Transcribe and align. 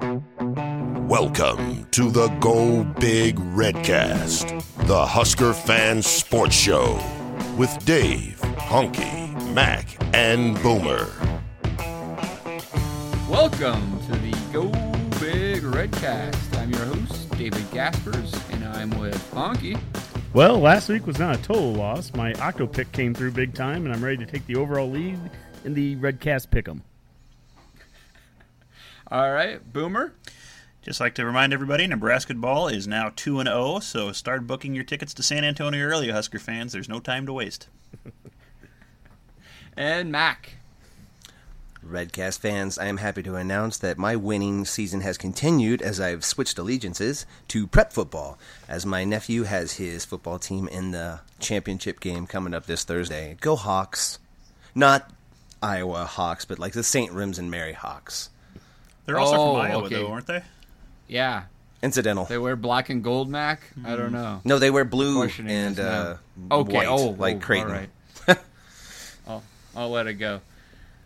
Welcome 0.00 1.86
to 1.90 2.10
the 2.10 2.28
Go 2.40 2.82
Big 2.98 3.36
Redcast, 3.36 4.86
the 4.86 5.04
Husker 5.04 5.52
Fan 5.52 6.00
Sports 6.00 6.54
Show 6.54 6.98
with 7.58 7.76
Dave, 7.84 8.40
Honky, 8.56 9.52
Mac, 9.52 9.86
and 10.14 10.60
Boomer. 10.62 11.10
Welcome 13.28 14.00
to 14.06 14.12
the 14.12 14.34
Go 14.50 14.68
Big 15.20 15.62
Redcast. 15.62 16.58
I'm 16.58 16.70
your 16.70 16.86
host, 16.86 17.30
David 17.36 17.70
Gaspers, 17.70 18.32
and 18.50 18.64
I'm 18.64 18.98
with 18.98 19.30
Honky. 19.32 19.78
Well, 20.32 20.58
last 20.58 20.88
week 20.88 21.06
was 21.06 21.18
not 21.18 21.38
a 21.38 21.42
total 21.42 21.74
loss. 21.74 22.14
My 22.14 22.32
Octo 22.34 22.66
pick 22.66 22.90
came 22.92 23.12
through 23.12 23.32
big 23.32 23.52
time, 23.52 23.84
and 23.84 23.94
I'm 23.94 24.02
ready 24.02 24.24
to 24.24 24.26
take 24.26 24.46
the 24.46 24.56
overall 24.56 24.88
lead 24.88 25.18
in 25.64 25.74
the 25.74 25.96
Redcast 25.96 26.48
Pick'em. 26.48 26.80
All 29.12 29.30
right, 29.30 29.60
Boomer. 29.70 30.14
Just 30.80 30.98
like 30.98 31.14
to 31.16 31.26
remind 31.26 31.52
everybody, 31.52 31.86
Nebraska 31.86 32.32
ball 32.32 32.68
is 32.68 32.88
now 32.88 33.12
2 33.14 33.40
and 33.40 33.46
0, 33.46 33.80
so 33.80 34.10
start 34.10 34.46
booking 34.46 34.74
your 34.74 34.84
tickets 34.84 35.12
to 35.12 35.22
San 35.22 35.44
Antonio 35.44 35.84
early, 35.84 36.08
Husker 36.08 36.38
fans. 36.38 36.72
There's 36.72 36.88
no 36.88 36.98
time 36.98 37.26
to 37.26 37.32
waste. 37.34 37.68
and 39.76 40.10
Mac. 40.10 40.54
Redcast 41.86 42.38
fans, 42.38 42.78
I 42.78 42.86
am 42.86 42.96
happy 42.96 43.22
to 43.24 43.34
announce 43.34 43.76
that 43.76 43.98
my 43.98 44.16
winning 44.16 44.64
season 44.64 45.02
has 45.02 45.18
continued 45.18 45.82
as 45.82 46.00
I've 46.00 46.24
switched 46.24 46.56
allegiances 46.56 47.26
to 47.48 47.66
prep 47.66 47.92
football, 47.92 48.38
as 48.66 48.86
my 48.86 49.04
nephew 49.04 49.42
has 49.42 49.74
his 49.74 50.06
football 50.06 50.38
team 50.38 50.68
in 50.68 50.92
the 50.92 51.20
championship 51.38 52.00
game 52.00 52.26
coming 52.26 52.54
up 52.54 52.64
this 52.64 52.82
Thursday. 52.82 53.36
Go 53.42 53.56
Hawks! 53.56 54.18
Not 54.74 55.10
Iowa 55.62 56.06
Hawks, 56.06 56.46
but 56.46 56.58
like 56.58 56.72
the 56.72 56.82
St. 56.82 57.12
Rims 57.12 57.38
and 57.38 57.50
Mary 57.50 57.74
Hawks. 57.74 58.30
They're 59.04 59.18
also 59.18 59.36
oh, 59.36 59.52
from 59.54 59.62
Iowa, 59.62 59.84
okay. 59.84 59.94
though, 59.96 60.08
aren't 60.08 60.26
they? 60.26 60.42
Yeah. 61.08 61.44
Incidental. 61.82 62.26
They 62.26 62.38
wear 62.38 62.54
black 62.54 62.90
and 62.90 63.02
gold, 63.02 63.28
Mac. 63.28 63.62
Mm. 63.78 63.86
I 63.86 63.96
don't 63.96 64.12
know. 64.12 64.40
No, 64.44 64.58
they 64.58 64.70
wear 64.70 64.84
blue 64.84 65.22
and 65.22 65.80
uh, 65.80 66.16
okay. 66.50 66.76
white, 66.76 66.86
oh, 66.86 67.10
like 67.10 67.36
oh, 67.36 67.40
Creighton. 67.40 67.70
All 67.70 67.76
right. 67.76 68.38
I'll, 69.26 69.42
I'll 69.74 69.90
let 69.90 70.06
it 70.06 70.14
go. 70.14 70.40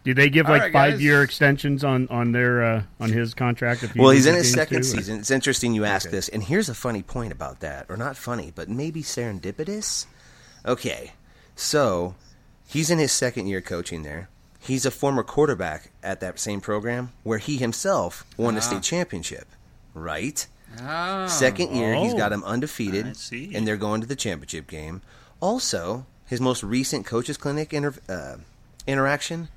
Do 0.05 0.15
they 0.15 0.31
give 0.31 0.49
like 0.49 0.63
right, 0.63 0.73
five 0.73 1.01
year 1.01 1.25
extensions 1.25 1.83
on 1.83 2.07
on 2.11 2.31
their 2.31 2.63
uh, 2.63 2.83
on 3.01 3.11
his 3.11 3.35
contract? 3.35 3.85
well, 3.97 4.11
he's 4.11 4.27
in 4.27 4.37
his 4.37 4.53
second 4.53 4.79
too, 4.79 4.83
season. 4.85 5.19
It's 5.19 5.33
interesting 5.33 5.75
you 5.75 5.85
ask 5.85 6.07
okay. 6.07 6.17
this, 6.17 6.29
and 6.29 6.45
here's 6.45 6.69
a 6.69 6.75
funny 6.75 7.03
point 7.03 7.33
about 7.33 7.59
that, 7.59 7.87
or 7.89 7.97
not 7.97 8.17
funny, 8.17 8.53
but 8.55 8.69
maybe 8.69 9.03
serendipitous. 9.03 10.07
Okay, 10.65 11.15
so 11.57 12.15
he's 12.69 12.89
in 12.89 12.99
his 12.99 13.11
second 13.11 13.49
year 13.49 13.61
coaching 13.61 14.05
there. 14.05 14.29
He's 14.67 14.85
a 14.85 14.91
former 14.91 15.23
quarterback 15.23 15.91
at 16.03 16.21
that 16.21 16.39
same 16.39 16.61
program 16.61 17.13
where 17.23 17.39
he 17.39 17.57
himself 17.57 18.25
won 18.37 18.55
ah. 18.55 18.59
a 18.59 18.61
state 18.61 18.83
championship, 18.83 19.47
right? 19.95 20.47
Oh. 20.81 21.27
Second 21.27 21.75
year, 21.75 21.95
oh. 21.95 22.03
he's 22.03 22.15
got 22.15 22.33
him 22.33 22.45
undefeated, 22.45 23.17
and 23.33 23.67
they're 23.67 23.77
going 23.77 24.01
to 24.01 24.07
the 24.07 24.17
championship 24.17 24.67
game. 24.67 25.03
Also, 25.41 26.07
his 26.27 26.41
most 26.41 26.63
recent 26.63 27.07
coaches 27.07 27.37
clinic 27.37 27.73
inter- 27.73 27.95
uh, 28.09 28.37
interaction 28.87 29.49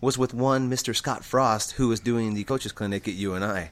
was 0.00 0.18
with 0.18 0.34
one 0.34 0.70
Mr. 0.70 0.94
Scott 0.94 1.24
Frost, 1.24 1.72
who 1.72 1.88
was 1.88 2.00
doing 2.00 2.34
the 2.34 2.44
coaches 2.44 2.72
clinic 2.72 3.08
at 3.08 3.14
UNI. 3.14 3.70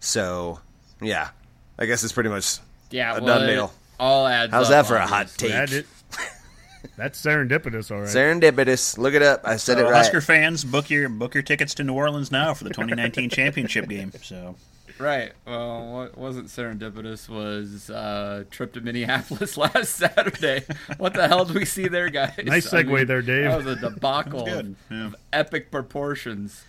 So, 0.00 0.60
yeah, 1.00 1.30
I 1.78 1.86
guess 1.86 2.04
it's 2.04 2.12
pretty 2.12 2.30
much 2.30 2.58
yeah, 2.90 3.16
a 3.16 3.20
well, 3.20 3.38
done 3.38 3.48
deal. 3.48 3.72
All 3.98 4.26
adds. 4.26 4.52
How's 4.52 4.68
that 4.68 4.86
for 4.86 4.96
a 4.96 5.06
hot 5.06 5.28
take? 5.36 5.84
That's 6.96 7.20
serendipitous, 7.20 7.90
all 7.90 8.00
right. 8.00 8.08
Serendipitous. 8.08 8.98
Look 8.98 9.14
it 9.14 9.22
up. 9.22 9.42
I 9.44 9.56
said 9.56 9.78
so, 9.78 9.86
it 9.86 9.90
right. 9.90 9.96
Husker 9.96 10.20
fans, 10.20 10.64
book 10.64 10.90
your 10.90 11.08
book 11.08 11.34
your 11.34 11.42
tickets 11.42 11.74
to 11.74 11.84
New 11.84 11.94
Orleans 11.94 12.30
now 12.30 12.54
for 12.54 12.64
the 12.64 12.70
2019 12.70 13.30
championship 13.30 13.88
game. 13.88 14.12
So. 14.22 14.56
Right. 14.98 15.32
Well, 15.46 15.92
what 15.92 16.18
wasn't 16.18 16.48
serendipitous 16.48 17.28
was 17.28 17.88
uh, 17.88 18.44
trip 18.50 18.72
to 18.72 18.80
Minneapolis 18.80 19.56
last 19.56 19.94
Saturday. 19.94 20.64
what 20.96 21.14
the 21.14 21.28
hell 21.28 21.44
did 21.44 21.56
we 21.56 21.64
see 21.64 21.88
there, 21.88 22.10
guys? 22.10 22.38
Nice 22.44 22.68
segue 22.68 22.80
I 22.80 22.82
mean, 22.82 23.06
there, 23.06 23.22
Dave. 23.22 23.44
That 23.44 23.64
was 23.64 23.66
a 23.66 23.76
debacle 23.76 24.48
of, 24.48 24.76
yeah. 24.90 25.06
of, 25.06 25.16
epic 25.32 25.70
proportions. 25.70 26.64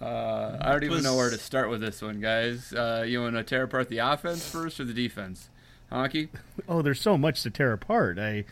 Uh, 0.00 0.56
I 0.60 0.72
don't 0.72 0.84
even 0.84 0.96
was... 0.96 1.04
know 1.04 1.16
where 1.16 1.30
to 1.30 1.38
start 1.38 1.68
with 1.68 1.80
this 1.80 2.00
one, 2.00 2.20
guys. 2.20 2.72
Uh, 2.72 3.04
you 3.06 3.20
want 3.22 3.34
to 3.34 3.42
tear 3.42 3.64
apart 3.64 3.88
the 3.88 3.98
offense 3.98 4.48
first 4.48 4.78
or 4.78 4.84
the 4.84 4.94
defense? 4.94 5.48
Honky? 5.90 6.28
Oh, 6.68 6.82
there's 6.82 7.00
so 7.00 7.18
much 7.18 7.42
to 7.42 7.50
tear 7.50 7.72
apart. 7.72 8.18
I 8.18 8.44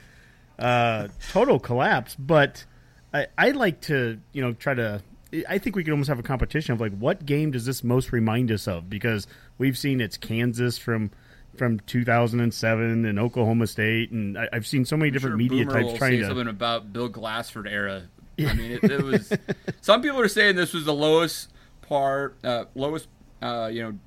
uh, 0.59 1.09
total 1.31 1.59
collapse. 1.59 2.15
But 2.15 2.65
I, 3.13 3.27
I 3.37 3.51
like 3.51 3.81
to, 3.83 4.19
you 4.33 4.43
know, 4.43 4.53
try 4.53 4.75
to. 4.75 5.03
I 5.49 5.57
think 5.57 5.77
we 5.77 5.83
could 5.83 5.93
almost 5.93 6.09
have 6.09 6.19
a 6.19 6.23
competition 6.23 6.75
of 6.75 6.81
like, 6.81 6.95
what 6.97 7.25
game 7.25 7.53
does 7.53 7.65
this 7.65 7.83
most 7.83 8.13
remind 8.13 8.51
us 8.51 8.69
of? 8.69 8.91
Because 8.91 9.27
we've 9.57 9.79
seen 9.79 10.01
it's 10.01 10.19
Kansas 10.19 10.77
from 10.77 11.11
from 11.57 11.81
2007 11.81 13.05
and 13.05 13.19
Oklahoma 13.19 13.67
State, 13.67 14.11
and 14.11 14.39
I, 14.39 14.49
have 14.53 14.67
seen 14.67 14.85
so 14.85 14.97
many 14.97 15.11
different 15.11 15.33
sure 15.33 15.39
media 15.39 15.65
Boomer 15.65 15.83
types 15.83 15.99
trying 15.99 16.19
to 16.19 16.27
something 16.27 16.49
about 16.49 16.93
Bill 16.93 17.09
Glassford 17.09 17.67
era. 17.67 18.05
I 18.39 18.55
mean, 18.55 18.73
it, 18.73 18.85
it 18.85 19.03
was. 19.03 19.33
some 19.81 20.03
people 20.03 20.21
are 20.21 20.29
saying 20.29 20.57
this 20.57 20.73
was 20.73 20.85
the 20.85 20.95
lowest 20.95 21.51
part, 21.83 22.37
uh, 22.45 22.65
lowest, 22.75 23.09
uh, 23.41 23.69
you 23.73 23.83
know, 23.83 23.99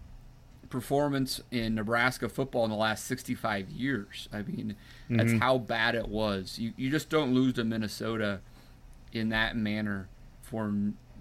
performance 0.70 1.42
in 1.52 1.76
Nebraska 1.76 2.28
football 2.28 2.66
in 2.66 2.72
the 2.72 2.78
last 2.78 3.06
65 3.06 3.70
years. 3.70 4.28
I 4.34 4.42
mean, 4.42 4.76
mm-hmm. 5.06 5.18
that's 5.18 5.34
how 5.34 5.58
bad 5.58 5.96
it 5.96 6.08
was. 6.08 6.60
You 6.60 6.74
you 6.78 6.90
just 6.90 7.10
don't 7.10 7.34
lose 7.34 7.54
to 7.54 7.64
Minnesota 7.64 8.42
in 9.14 9.30
that 9.30 9.56
manner 9.56 10.08
for 10.42 10.74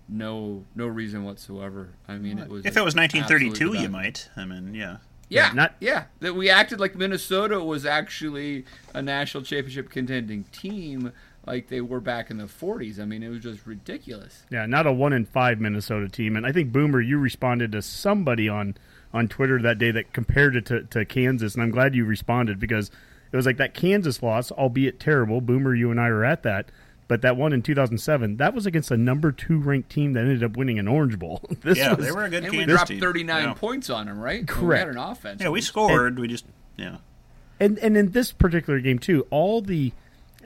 no 0.08 0.64
no 0.74 0.86
reason 0.86 1.24
whatsoever. 1.24 1.90
I 2.08 2.16
mean, 2.16 2.38
it 2.38 2.48
was 2.48 2.66
if 2.66 2.76
it 2.76 2.84
was 2.84 2.94
1932, 2.94 3.78
you 3.80 3.88
might. 3.88 4.28
I 4.36 4.44
mean, 4.44 4.74
yeah. 4.74 4.98
Yeah, 5.28 5.52
not 5.54 5.74
yeah. 5.80 6.04
That 6.20 6.34
we 6.34 6.50
acted 6.50 6.80
like 6.80 6.94
Minnesota 6.94 7.60
was 7.60 7.86
actually 7.86 8.64
a 8.92 9.02
national 9.02 9.42
championship 9.42 9.90
contending 9.90 10.44
team, 10.52 11.12
like 11.46 11.68
they 11.68 11.80
were 11.80 12.00
back 12.00 12.30
in 12.30 12.36
the 12.36 12.44
40s. 12.44 13.00
I 13.00 13.04
mean, 13.04 13.22
it 13.22 13.28
was 13.28 13.40
just 13.40 13.66
ridiculous. 13.66 14.44
Yeah, 14.50 14.66
not 14.66 14.86
a 14.86 14.92
one 14.92 15.12
in 15.12 15.24
five 15.24 15.60
Minnesota 15.60 16.08
team. 16.08 16.36
And 16.36 16.46
I 16.46 16.52
think 16.52 16.72
Boomer, 16.72 17.00
you 17.00 17.18
responded 17.18 17.72
to 17.72 17.82
somebody 17.82 18.48
on 18.48 18.76
on 19.12 19.28
Twitter 19.28 19.60
that 19.62 19.78
day 19.78 19.92
that 19.92 20.12
compared 20.12 20.56
it 20.56 20.66
to, 20.66 20.82
to 20.82 21.04
Kansas, 21.04 21.54
and 21.54 21.62
I'm 21.62 21.70
glad 21.70 21.94
you 21.94 22.04
responded 22.04 22.58
because 22.58 22.90
it 23.34 23.36
was 23.36 23.46
like 23.46 23.56
that 23.56 23.74
Kansas 23.74 24.22
loss, 24.22 24.52
albeit 24.52 25.00
terrible. 25.00 25.40
Boomer, 25.40 25.74
you 25.74 25.90
and 25.90 26.00
I 26.00 26.08
were 26.08 26.24
at 26.24 26.44
that, 26.44 26.70
but 27.08 27.20
that 27.22 27.36
one 27.36 27.52
in 27.52 27.62
2007, 27.62 28.36
that 28.36 28.54
was 28.54 28.64
against 28.64 28.92
a 28.92 28.96
number 28.96 29.32
two 29.32 29.58
ranked 29.58 29.90
team 29.90 30.12
that 30.12 30.20
ended 30.20 30.44
up 30.44 30.56
winning 30.56 30.78
an 30.78 30.86
Orange 30.86 31.18
Bowl. 31.18 31.42
this 31.62 31.76
yeah, 31.76 31.94
was, 31.94 32.06
they 32.06 32.12
were 32.12 32.22
a 32.22 32.30
good. 32.30 32.44
And 32.44 32.52
Kansas 32.52 32.66
we 32.68 32.72
dropped 32.72 32.88
team. 32.90 33.00
39 33.00 33.42
yeah. 33.42 33.54
points 33.54 33.90
on 33.90 34.06
them, 34.06 34.20
right? 34.20 34.46
Correct. 34.46 34.84
We 34.84 34.86
had 34.86 34.88
an 34.88 34.98
offense. 34.98 35.42
Yeah, 35.42 35.48
we 35.48 35.62
scored. 35.62 36.12
And, 36.12 36.20
we 36.20 36.28
just 36.28 36.44
yeah. 36.76 36.98
And 37.58 37.76
and 37.80 37.96
in 37.96 38.12
this 38.12 38.30
particular 38.30 38.78
game 38.78 39.00
too, 39.00 39.26
all 39.30 39.60
the 39.60 39.90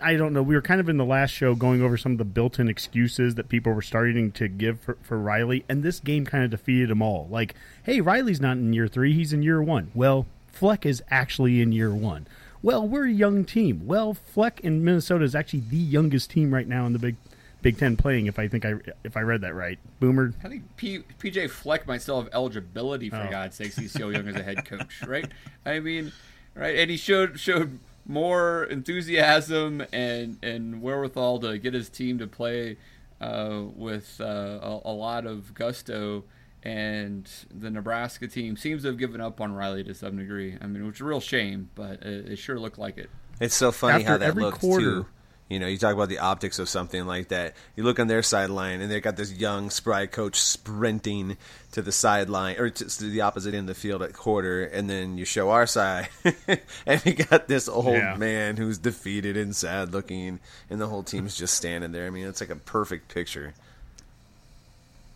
I 0.00 0.16
don't 0.16 0.32
know. 0.32 0.43
We 0.43 0.55
were 0.55 0.62
kind 0.62 0.81
of 0.81 0.88
in 0.88 0.97
the 0.97 1.05
last 1.05 1.32
show 1.32 1.55
going 1.55 1.82
over 1.82 1.99
some 1.99 2.12
of 2.12 2.19
the 2.19 2.25
built-in 2.25 2.70
excuses 2.70 3.34
that 3.34 3.50
people 3.50 3.75
were 3.75 3.82
starting 3.82 4.32
to 4.32 4.49
give 4.49 4.81
for, 4.81 4.97
for 5.03 5.19
Riley, 5.19 5.66
and 5.69 5.82
this 5.82 6.00
game 6.00 6.25
kind 6.25 6.43
of 6.43 6.50
defeated 6.50 6.88
them 6.88 7.03
all. 7.03 7.26
Like, 7.31 7.55
hey, 7.82 8.00
Riley's 8.00 8.40
not 8.40 8.56
in 8.56 8.73
year 8.73 8.88
three; 8.88 9.12
he's 9.12 9.35
in 9.35 9.43
year 9.43 9.62
one. 9.62 9.90
Well, 9.94 10.26
Fleck 10.46 10.87
is 10.87 11.02
actually 11.11 11.61
in 11.61 11.73
year 11.73 11.94
one. 11.94 12.26
Well, 12.62 12.87
we're 12.87 13.06
a 13.06 13.12
young 13.12 13.44
team. 13.44 13.82
Well, 13.87 14.14
Fleck 14.14 14.60
in 14.60 14.84
Minnesota 14.84 15.25
is 15.25 15.34
actually 15.34 15.60
the 15.60 15.76
youngest 15.76 16.31
team 16.31 16.52
right 16.52 16.66
now 16.66 16.87
in 16.87 16.93
the 16.93 16.99
Big 16.99 17.16
Big 17.62 17.78
Ten 17.78 17.96
playing. 17.96 18.26
If 18.26 18.38
I 18.38 18.49
think 18.49 18.64
I 18.64 18.75
if 19.05 19.16
I 19.16 19.20
read 19.20 19.40
that 19.43 19.55
right, 19.55 19.78
Boomer. 20.00 20.32
I 20.44 20.49
think 20.49 20.76
P, 20.76 21.00
PJ 21.19 21.50
Fleck 21.50 21.87
might 21.87 22.02
still 22.02 22.20
have 22.22 22.31
eligibility 22.32 23.10
for 23.10 23.16
oh. 23.16 23.31
God's 23.31 23.56
sakes. 23.56 23.76
He's 23.76 23.93
so 23.93 24.10
young 24.10 24.28
as 24.28 24.37
a 24.37 24.43
head 24.43 24.64
coach, 24.64 25.02
right? 25.06 25.26
I 25.66 25.81
mean, 25.81 26.12
right? 26.55 26.76
And 26.76 26.90
he 26.90 26.96
showed 26.96 27.38
showed 27.38 27.78
more 28.06 28.64
enthusiasm 28.64 29.84
and 29.93 30.38
and 30.43 30.82
wherewithal 30.82 31.40
to 31.40 31.58
get 31.58 31.75
his 31.75 31.88
team 31.88 32.19
to 32.19 32.26
play 32.26 32.76
uh, 33.20 33.62
with 33.75 34.20
uh, 34.20 34.25
a, 34.62 34.81
a, 34.87 34.93
lot 34.93 35.26
of 35.26 35.54
gusto. 35.54 36.25
And 36.69 37.26
the 37.50 37.70
Nebraska 37.70 38.29
team 38.29 38.59
seems 38.59 38.82
to 38.82 38.88
have 38.88 38.99
given 38.99 39.23
up 39.23 39.41
on 39.41 39.53
Riley 39.55 39.85
to 39.85 39.94
some 39.94 40.19
degree. 40.19 40.55
I 40.61 40.67
mean, 40.67 40.87
which 40.87 40.97
is 40.97 41.00
a 41.00 41.05
real 41.05 41.20
shame, 41.20 41.70
but 41.75 42.03
it, 42.03 42.32
it 42.32 42.37
sure 42.37 42.61
looked 42.61 42.79
like 42.79 42.99
it. 42.99 43.09
It's 43.41 43.55
so 43.55 43.73
funny 43.73 44.05
After 44.05 44.09
how 44.09 44.19
that 44.19 44.37
looked 44.37 44.61
quarter, 44.61 44.82
too. 44.85 45.06
You 45.49 45.59
know, 45.61 45.67
you 45.67 45.79
talk 45.79 45.94
about 45.94 46.11
the 46.11 46.19
optics 46.19 46.59
of 46.59 46.69
something 46.69 47.06
like 47.06 47.29
that. 47.29 47.56
You 47.75 47.85
look 47.85 47.99
on 47.99 48.06
their 48.06 48.23
sideline, 48.23 48.82
and 48.82 48.91
they 48.91 49.00
got 49.00 49.17
this 49.17 49.32
young, 49.32 49.70
spry 49.70 50.05
coach 50.05 50.38
sprinting 50.38 51.38
to 51.73 51.81
the 51.81 51.91
sideline 51.91 52.59
or 52.59 52.69
to, 52.69 52.85
to 52.85 53.05
the 53.05 53.23
opposite 53.23 53.55
end 53.55 53.71
of 53.71 53.75
the 53.75 53.81
field 53.81 54.03
at 54.03 54.12
quarter, 54.12 54.64
and 54.64 54.91
then 54.91 55.17
you 55.17 55.25
show 55.25 55.49
our 55.49 55.67
side, 55.67 56.09
and 56.87 57.00
we 57.06 57.12
got 57.14 57.49
this 57.49 57.67
old 57.67 57.94
Yeah. 57.94 58.17
man 58.17 58.59
who's 58.59 58.76
defeated 58.76 59.38
and 59.38 59.56
sad 59.56 59.94
looking, 59.94 60.38
and 60.69 60.79
the 60.79 60.87
whole 60.88 61.03
team's 61.03 61.35
just 61.35 61.55
standing 61.55 61.93
there. 61.93 62.06
I 62.06 62.11
mean, 62.11 62.26
it's 62.26 62.43
like 62.43 62.50
a 62.50 62.56
perfect 62.56 63.09
picture. 63.09 63.55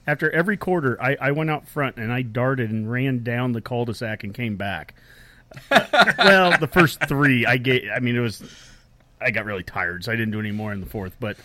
After 0.07 0.31
every 0.31 0.57
quarter, 0.57 1.01
I, 1.01 1.17
I 1.21 1.31
went 1.31 1.51
out 1.51 1.69
front 1.69 1.97
and 1.97 2.13
I 2.13 2.23
darted 2.23 2.71
and 2.71 2.91
ran 2.91 3.23
down 3.23 3.53
the 3.53 3.61
cul-de-sac 3.61 4.25
and 4.25 4.35
came 4.35 4.57
back. 4.57 4.95
well, 5.71 6.59
the 6.59 6.69
first 6.71 7.07
three, 7.07 7.47
I 7.47 7.57
get. 7.59 7.85
I 7.95 8.01
mean, 8.01 8.17
it 8.17 8.21
was. 8.21 8.43
I 9.21 9.31
got 9.31 9.45
really 9.45 9.63
tired, 9.63 10.05
so 10.05 10.11
I 10.11 10.17
didn't 10.17 10.33
do 10.33 10.41
any 10.41 10.51
more 10.51 10.73
in 10.73 10.81
the 10.81 10.87
fourth. 10.87 11.15
But 11.21 11.37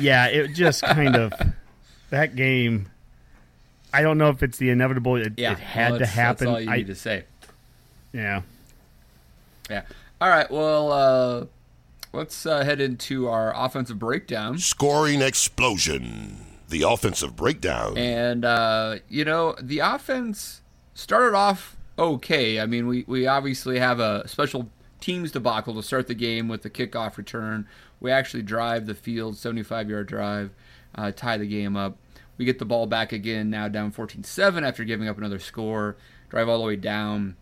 yeah, 0.00 0.26
it 0.26 0.48
just 0.48 0.82
kind 0.82 1.16
of 1.16 1.32
that 2.10 2.36
game. 2.36 2.90
I 3.92 4.02
don't 4.02 4.18
know 4.18 4.30
if 4.30 4.42
it's 4.42 4.58
the 4.58 4.70
inevitable. 4.70 5.16
It, 5.16 5.34
Yeah, 5.36 5.52
it 5.52 5.58
had 5.58 5.92
well, 5.92 5.98
to 6.00 6.06
happen. 6.06 6.46
That's 6.46 6.56
all 6.56 6.60
you 6.60 6.70
I, 6.70 6.76
need 6.78 6.88
to 6.88 6.94
say. 6.96 7.24
yeah. 8.12 8.42
Yeah. 9.70 9.82
All 10.20 10.28
right. 10.28 10.50
Well, 10.50 10.92
uh, 10.92 11.46
let's 12.12 12.44
uh, 12.44 12.64
head 12.64 12.80
into 12.80 13.28
our 13.28 13.52
offensive 13.56 13.98
breakdown. 13.98 14.58
Scoring 14.58 15.22
explosion. 15.22 16.43
The 16.74 16.82
offensive 16.82 17.36
breakdown. 17.36 17.96
And 17.96 18.44
uh, 18.44 18.96
you 19.08 19.24
know, 19.24 19.54
the 19.62 19.78
offense 19.78 20.60
started 20.92 21.36
off 21.36 21.76
okay. 21.96 22.58
I 22.58 22.66
mean, 22.66 22.88
we, 22.88 23.04
we 23.06 23.28
obviously 23.28 23.78
have 23.78 24.00
a 24.00 24.26
special 24.26 24.68
teams 24.98 25.30
debacle 25.30 25.76
to 25.76 25.84
start 25.84 26.08
the 26.08 26.16
game 26.16 26.48
with 26.48 26.62
the 26.62 26.70
kickoff 26.70 27.16
return. 27.16 27.68
We 28.00 28.10
actually 28.10 28.42
drive 28.42 28.86
the 28.86 28.94
field, 28.96 29.36
75 29.36 29.88
yard 29.88 30.08
drive, 30.08 30.50
uh, 30.96 31.12
tie 31.12 31.38
the 31.38 31.46
game 31.46 31.76
up. 31.76 31.96
We 32.38 32.44
get 32.44 32.58
the 32.58 32.64
ball 32.64 32.88
back 32.88 33.12
again, 33.12 33.50
now 33.50 33.68
down 33.68 33.92
14 33.92 34.24
7 34.24 34.64
after 34.64 34.82
giving 34.82 35.06
up 35.06 35.16
another 35.16 35.38
score. 35.38 35.96
Drive 36.28 36.48
all 36.48 36.58
the 36.58 36.66
way 36.66 36.74
down. 36.74 37.36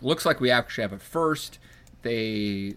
Looks 0.00 0.24
like 0.24 0.38
we 0.38 0.48
actually 0.48 0.82
have 0.82 0.92
it 0.92 1.02
first. 1.02 1.58
They 2.02 2.76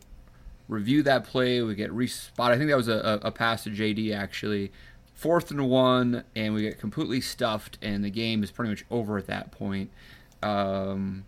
review 0.68 1.04
that 1.04 1.24
play. 1.26 1.62
We 1.62 1.76
get 1.76 1.92
respot. 1.92 2.50
I 2.50 2.58
think 2.58 2.72
that 2.72 2.78
was 2.78 2.88
a, 2.88 3.20
a, 3.24 3.28
a 3.28 3.32
pass 3.32 3.66
to 3.66 3.70
JD 3.70 4.18
actually. 4.18 4.72
Fourth 5.24 5.52
and 5.52 5.70
one, 5.70 6.26
and 6.36 6.54
we 6.54 6.64
get 6.64 6.82
completely 6.82 7.22
stuffed, 7.22 7.78
and 7.82 8.04
the 8.04 8.10
game 8.10 8.44
is 8.44 8.52
pretty 8.52 8.72
much 8.72 8.84
over 8.92 9.18
at 9.18 9.26
that 9.28 9.52
point. 9.52 9.90
Um, 10.42 11.24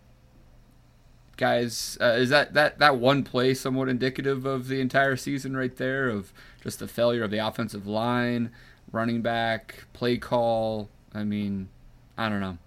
guys, 1.38 1.96
uh, 1.98 2.16
is 2.18 2.28
that, 2.28 2.52
that 2.52 2.78
that 2.78 2.98
one 2.98 3.22
play 3.22 3.54
somewhat 3.54 3.88
indicative 3.88 4.44
of 4.44 4.68
the 4.68 4.82
entire 4.82 5.16
season 5.16 5.56
right 5.56 5.74
there? 5.74 6.10
Of 6.10 6.34
just 6.62 6.78
the 6.78 6.86
failure 6.86 7.24
of 7.24 7.30
the 7.30 7.38
offensive 7.38 7.86
line, 7.86 8.50
running 8.92 9.22
back, 9.22 9.86
play 9.94 10.18
call. 10.18 10.90
I 11.14 11.24
mean, 11.24 11.70
I 12.18 12.28
don't 12.28 12.40
know. 12.40 12.58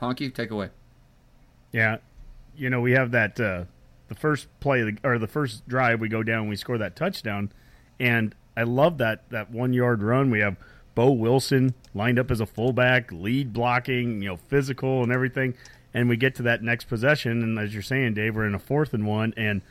Honky, 0.00 0.34
take 0.34 0.50
away. 0.50 0.70
Yeah, 1.70 1.98
you 2.56 2.70
know 2.70 2.80
we 2.80 2.90
have 2.90 3.12
that 3.12 3.38
uh, 3.38 3.66
the 4.08 4.16
first 4.16 4.48
play 4.58 4.96
or 5.04 5.20
the 5.20 5.28
first 5.28 5.68
drive 5.68 6.00
we 6.00 6.08
go 6.08 6.24
down 6.24 6.48
we 6.48 6.56
score 6.56 6.76
that 6.78 6.96
touchdown, 6.96 7.52
and 8.00 8.34
I 8.56 8.64
love 8.64 8.98
that 8.98 9.30
that 9.30 9.52
one 9.52 9.72
yard 9.72 10.02
run. 10.02 10.28
We 10.28 10.40
have 10.40 10.56
Bo 10.94 11.10
Wilson 11.12 11.74
lined 11.94 12.18
up 12.18 12.30
as 12.30 12.40
a 12.40 12.46
fullback, 12.46 13.10
lead 13.12 13.52
blocking, 13.52 14.22
you 14.22 14.28
know, 14.28 14.36
physical 14.36 15.02
and 15.02 15.10
everything, 15.12 15.54
and 15.94 16.08
we 16.08 16.16
get 16.16 16.34
to 16.36 16.42
that 16.42 16.62
next 16.62 16.84
possession, 16.88 17.42
and 17.42 17.58
as 17.58 17.72
you're 17.72 17.82
saying, 17.82 18.14
Dave, 18.14 18.34
we're 18.36 18.46
in 18.46 18.54
a 18.54 18.58
fourth 18.58 18.92
and 18.94 19.06
one, 19.06 19.32
and 19.36 19.62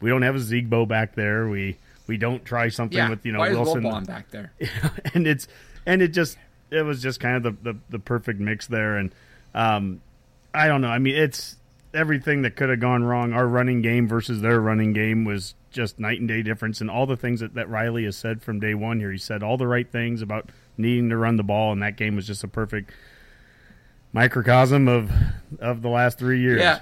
we 0.00 0.10
don't 0.10 0.22
have 0.22 0.34
a 0.34 0.38
Ozigbo 0.38 0.86
back 0.88 1.14
there. 1.14 1.48
We 1.48 1.76
we 2.06 2.16
don't 2.16 2.44
try 2.44 2.68
something 2.68 2.98
Yeah, 2.98 3.10
with 3.10 3.24
you 3.24 3.32
know 3.32 3.40
Wilson 3.40 3.82
back 4.04 4.30
there? 4.30 4.52
and 5.14 5.26
it's 5.26 5.46
and 5.86 6.02
it 6.02 6.08
just 6.08 6.36
it 6.70 6.82
was 6.82 7.02
just 7.02 7.20
kind 7.20 7.36
of 7.36 7.42
the 7.62 7.72
the, 7.72 7.78
the 7.90 7.98
perfect 7.98 8.40
mix 8.40 8.66
there 8.66 8.96
and 8.96 9.14
um 9.54 10.00
i 10.54 10.66
don't 10.66 10.80
know 10.80 10.88
i 10.88 10.98
mean 10.98 11.14
it's 11.14 11.56
everything 11.92 12.42
that 12.42 12.56
could 12.56 12.70
have 12.70 12.80
gone 12.80 13.04
wrong 13.04 13.34
our 13.34 13.46
running 13.46 13.82
game 13.82 14.08
versus 14.08 14.40
their 14.40 14.58
running 14.60 14.94
game 14.94 15.24
was 15.24 15.54
just 15.72 15.98
night 15.98 16.20
and 16.20 16.28
day 16.28 16.42
difference 16.42 16.80
and 16.80 16.90
all 16.90 17.06
the 17.06 17.16
things 17.16 17.40
that, 17.40 17.54
that 17.54 17.68
riley 17.68 18.04
has 18.04 18.16
said 18.16 18.42
from 18.42 18.60
day 18.60 18.74
one 18.74 19.00
here 19.00 19.10
he 19.10 19.18
said 19.18 19.42
all 19.42 19.56
the 19.56 19.66
right 19.66 19.90
things 19.90 20.22
about 20.22 20.50
needing 20.76 21.08
to 21.08 21.16
run 21.16 21.36
the 21.36 21.42
ball 21.42 21.72
and 21.72 21.82
that 21.82 21.96
game 21.96 22.14
was 22.14 22.26
just 22.26 22.44
a 22.44 22.48
perfect 22.48 22.90
microcosm 24.12 24.88
of 24.88 25.10
of 25.60 25.82
the 25.82 25.88
last 25.88 26.18
three 26.18 26.40
years 26.40 26.60
Yeah. 26.60 26.80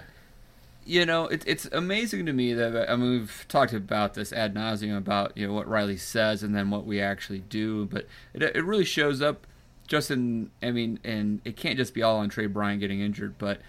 You 0.86 1.06
know, 1.06 1.26
it, 1.26 1.44
it's 1.46 1.66
amazing 1.66 2.26
to 2.26 2.32
me 2.32 2.52
that 2.54 2.90
I 2.90 2.96
mean 2.96 3.10
we've 3.10 3.44
talked 3.48 3.72
about 3.72 4.14
this 4.14 4.32
ad 4.32 4.54
nauseum 4.54 4.96
about 4.96 5.36
you 5.36 5.46
know 5.46 5.52
what 5.52 5.68
Riley 5.68 5.98
says 5.98 6.42
and 6.42 6.52
then 6.54 6.70
what 6.70 6.84
we 6.84 7.00
actually 7.00 7.40
do, 7.40 7.84
but 7.84 8.06
it, 8.34 8.42
it 8.42 8.64
really 8.64 8.86
shows 8.86 9.22
up 9.22 9.46
just 9.86 10.10
in 10.10 10.50
I 10.62 10.72
mean, 10.72 10.98
and 11.04 11.42
it 11.44 11.56
can't 11.56 11.76
just 11.76 11.94
be 11.94 12.02
all 12.02 12.16
on 12.16 12.28
Tre 12.28 12.46
Bryant 12.46 12.80
getting 12.80 13.00
injured, 13.00 13.36
but 13.38 13.60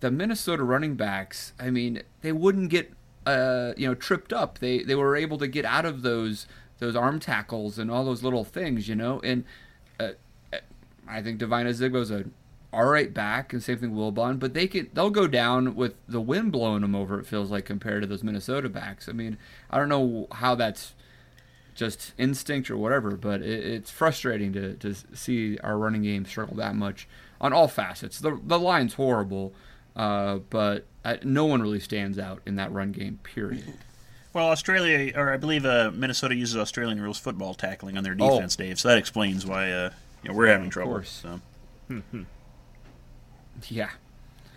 the 0.00 0.10
Minnesota 0.10 0.62
running 0.62 0.94
backs, 0.94 1.52
I 1.58 1.68
mean, 1.68 2.02
they 2.22 2.32
wouldn't 2.32 2.70
get 2.70 2.92
uh, 3.26 3.72
you 3.76 3.86
know 3.88 3.94
tripped 3.94 4.32
up. 4.32 4.58
They 4.58 4.82
they 4.82 4.94
were 4.94 5.16
able 5.16 5.38
to 5.38 5.46
get 5.46 5.64
out 5.64 5.84
of 5.84 6.02
those 6.02 6.46
those 6.78 6.96
arm 6.96 7.20
tackles 7.20 7.78
and 7.78 7.90
all 7.90 8.04
those 8.04 8.22
little 8.22 8.44
things, 8.44 8.88
you 8.88 8.96
know, 8.96 9.20
and 9.22 9.44
uh, 10.00 10.10
I 11.06 11.22
think 11.22 11.38
Devine 11.38 11.66
Ozigbo's 11.66 12.10
a 12.10 12.24
all 12.72 12.86
right 12.86 13.12
back, 13.12 13.52
and 13.52 13.62
same 13.62 13.78
thing 13.78 13.92
Wilbon, 13.92 14.38
but 14.38 14.54
they 14.54 14.66
can 14.66 14.88
they'll 14.94 15.10
go 15.10 15.26
down 15.26 15.74
with 15.74 15.94
the 16.08 16.20
wind 16.20 16.52
blowing 16.52 16.80
them 16.80 16.94
over. 16.94 17.20
It 17.20 17.26
feels 17.26 17.50
like 17.50 17.66
compared 17.66 18.02
to 18.02 18.06
those 18.06 18.24
Minnesota 18.24 18.68
backs. 18.68 19.08
I 19.08 19.12
mean, 19.12 19.36
I 19.70 19.78
don't 19.78 19.90
know 19.90 20.26
how 20.32 20.54
that's 20.54 20.94
just 21.74 22.12
instinct 22.18 22.70
or 22.70 22.76
whatever, 22.76 23.12
but 23.12 23.42
it, 23.42 23.64
it's 23.64 23.90
frustrating 23.90 24.52
to 24.54 24.74
to 24.74 24.94
see 25.14 25.58
our 25.58 25.76
running 25.76 26.02
game 26.02 26.24
struggle 26.24 26.56
that 26.56 26.74
much 26.74 27.06
on 27.40 27.52
all 27.52 27.68
facets. 27.68 28.18
The 28.18 28.40
the 28.42 28.58
line's 28.58 28.94
horrible, 28.94 29.52
uh, 29.96 30.38
but 30.50 30.86
I, 31.04 31.18
no 31.22 31.44
one 31.46 31.60
really 31.62 31.80
stands 31.80 32.18
out 32.18 32.40
in 32.46 32.56
that 32.56 32.72
run 32.72 32.92
game. 32.92 33.18
Period. 33.22 33.64
Well, 34.34 34.46
Australia, 34.48 35.12
or 35.14 35.30
I 35.30 35.36
believe 35.36 35.66
uh, 35.66 35.90
Minnesota 35.92 36.34
uses 36.34 36.56
Australian 36.56 37.02
rules 37.02 37.18
football 37.18 37.52
tackling 37.52 37.98
on 37.98 38.02
their 38.02 38.16
Oh. 38.18 38.30
defense, 38.36 38.56
Dave. 38.56 38.78
So 38.80 38.88
that 38.88 38.96
explains 38.96 39.44
why 39.44 39.70
uh, 39.70 39.90
you 40.22 40.30
know, 40.30 40.34
we're 40.34 40.46
having 40.46 40.70
trouble. 40.70 40.92
course. 40.92 41.22
So. 41.22 41.40
Yeah. 43.68 43.90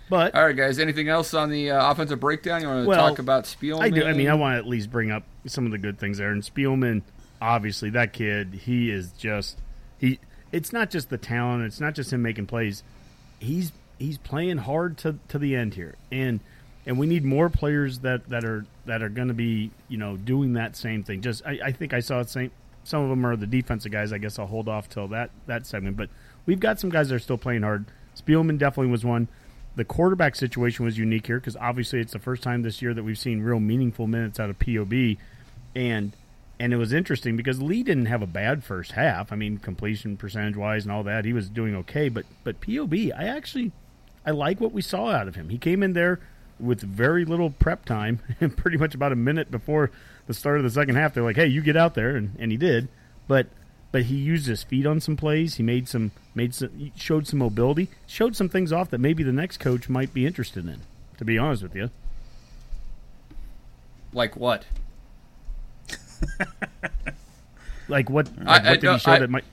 but 0.09 0.33
All 0.35 0.45
right, 0.45 0.55
guys. 0.55 0.79
Anything 0.79 1.09
else 1.09 1.33
on 1.33 1.49
the 1.49 1.71
uh, 1.71 1.91
offensive 1.91 2.19
breakdown? 2.19 2.61
You 2.61 2.67
want 2.67 2.83
to 2.85 2.87
Well, 2.87 3.09
talk 3.09 3.19
about 3.19 3.43
Spielman? 3.43 3.81
I 3.81 3.89
do. 3.89 4.05
I 4.05 4.13
mean, 4.13 4.29
I 4.29 4.33
want 4.35 4.55
to 4.55 4.59
at 4.59 4.65
least 4.67 4.89
bring 4.91 5.11
up 5.11 5.23
some 5.45 5.65
of 5.65 5.71
the 5.71 5.77
good 5.77 5.99
things 5.99 6.17
there. 6.19 6.31
And 6.31 6.41
Spielman, 6.41 7.01
obviously, 7.41 7.89
that 7.91 8.13
kid, 8.13 8.61
he 8.63 8.89
is 8.89 9.11
just 9.11 9.59
he. 9.99 10.19
It's 10.51 10.71
not 10.71 10.89
just 10.89 11.09
the 11.09 11.17
talent. 11.17 11.65
It's 11.65 11.81
not 11.81 11.95
just 11.95 12.13
him 12.13 12.21
making 12.21 12.47
plays. 12.47 12.81
He's 13.39 13.71
he's 13.99 14.17
playing 14.17 14.57
hard 14.57 14.97
to 14.99 15.17
to 15.29 15.39
the 15.39 15.55
end 15.55 15.75
here, 15.75 15.95
and 16.11 16.39
and 16.85 16.99
we 16.99 17.07
need 17.07 17.23
more 17.23 17.49
players 17.49 17.99
that 17.99 18.29
that 18.29 18.43
are 18.43 18.65
that 18.85 19.01
are 19.01 19.09
going 19.09 19.27
to 19.27 19.33
be 19.33 19.71
you 19.87 19.97
know 19.97 20.17
doing 20.17 20.53
that 20.53 20.75
same 20.75 21.03
thing. 21.03 21.21
Just 21.21 21.45
I, 21.45 21.59
I 21.65 21.71
think 21.71 21.93
I 21.93 21.99
saw 21.99 22.23
the 22.23 22.29
same. 22.29 22.51
Some 22.83 23.01
of 23.01 23.09
them 23.09 23.25
are 23.25 23.35
the 23.35 23.47
defensive 23.47 23.91
guys. 23.91 24.13
I 24.13 24.17
guess 24.19 24.37
I'll 24.37 24.47
hold 24.47 24.67
off 24.67 24.89
till 24.89 25.07
that 25.09 25.31
that 25.47 25.65
segment. 25.65 25.97
But 25.97 26.09
we've 26.45 26.59
got 26.59 26.79
some 26.79 26.89
guys 26.89 27.09
that 27.09 27.15
are 27.15 27.19
still 27.19 27.37
playing 27.37 27.63
hard. 27.63 27.85
Spielman 28.15 28.57
definitely 28.57 28.91
was 28.91 29.03
one. 29.03 29.27
The 29.75 29.83
quarterback 29.83 30.35
situation 30.35 30.85
was 30.85 30.97
unique 30.97 31.27
here 31.27 31.39
because 31.39 31.57
obviously 31.57 31.99
it's 31.99 32.13
the 32.13 32.19
first 32.19 32.41
time 32.41 32.61
this 32.61 32.81
year 32.81 32.93
that 32.93 33.03
we've 33.03 33.17
seen 33.17 33.41
real 33.41 33.59
meaningful 33.59 34.07
minutes 34.07 34.39
out 34.39 34.49
of 34.49 34.59
POB, 34.59 35.17
and 35.75 36.13
and 36.59 36.73
it 36.73 36.77
was 36.77 36.93
interesting 36.93 37.35
because 37.35 37.61
Lee 37.61 37.83
didn't 37.83 38.05
have 38.05 38.21
a 38.21 38.27
bad 38.27 38.63
first 38.63 38.93
half. 38.93 39.33
I 39.33 39.35
mean, 39.35 39.57
completion 39.57 40.15
percentage 40.15 40.55
wise 40.55 40.85
and 40.85 40.91
all 40.91 41.03
that, 41.03 41.25
he 41.25 41.33
was 41.33 41.49
doing 41.49 41.75
okay. 41.75 42.07
But 42.09 42.25
but 42.43 42.61
POB, 42.61 42.93
I 43.17 43.25
actually 43.25 43.71
I 44.25 44.31
like 44.31 44.59
what 44.59 44.71
we 44.71 44.81
saw 44.81 45.09
out 45.11 45.27
of 45.27 45.35
him. 45.35 45.49
He 45.49 45.57
came 45.57 45.83
in 45.83 45.93
there 45.93 46.19
with 46.59 46.81
very 46.81 47.25
little 47.25 47.49
prep 47.51 47.85
time, 47.85 48.19
and 48.41 48.55
pretty 48.55 48.77
much 48.77 48.95
about 48.95 49.11
a 49.11 49.15
minute 49.15 49.51
before 49.51 49.91
the 50.27 50.33
start 50.33 50.57
of 50.57 50.63
the 50.63 50.69
second 50.71 50.95
half, 50.95 51.13
they're 51.13 51.23
like, 51.23 51.35
"Hey, 51.35 51.47
you 51.47 51.61
get 51.61 51.77
out 51.77 51.93
there," 51.93 52.15
and, 52.15 52.35
and 52.39 52.51
he 52.51 52.57
did. 52.57 52.87
But 53.27 53.47
but 53.91 54.03
he 54.03 54.15
used 54.15 54.47
his 54.47 54.63
feet 54.63 54.85
on 54.85 54.99
some 54.99 55.15
plays. 55.15 55.55
He 55.55 55.63
made 55.63 55.87
some 55.87 56.11
made 56.33 56.53
some 56.55 56.91
showed 56.95 57.27
some 57.27 57.39
mobility, 57.39 57.89
showed 58.07 58.35
some 58.35 58.49
things 58.49 58.71
off 58.73 58.89
that 58.89 58.97
maybe 58.99 59.23
the 59.23 59.31
next 59.31 59.57
coach 59.59 59.87
might 59.89 60.13
be 60.13 60.25
interested 60.25 60.65
in. 60.65 60.81
To 61.17 61.25
be 61.25 61.37
honest 61.37 61.63
with 61.63 61.75
you, 61.75 61.89
like 64.13 64.35
what? 64.35 64.65
like 67.87 68.09
what, 68.09 68.27
like 68.37 68.61
I 68.65 68.71
what 68.71 68.81
did 68.81 68.91
he 68.91 68.99
show 68.99 69.11
I- 69.11 69.19
that 69.19 69.29
might? 69.29 69.43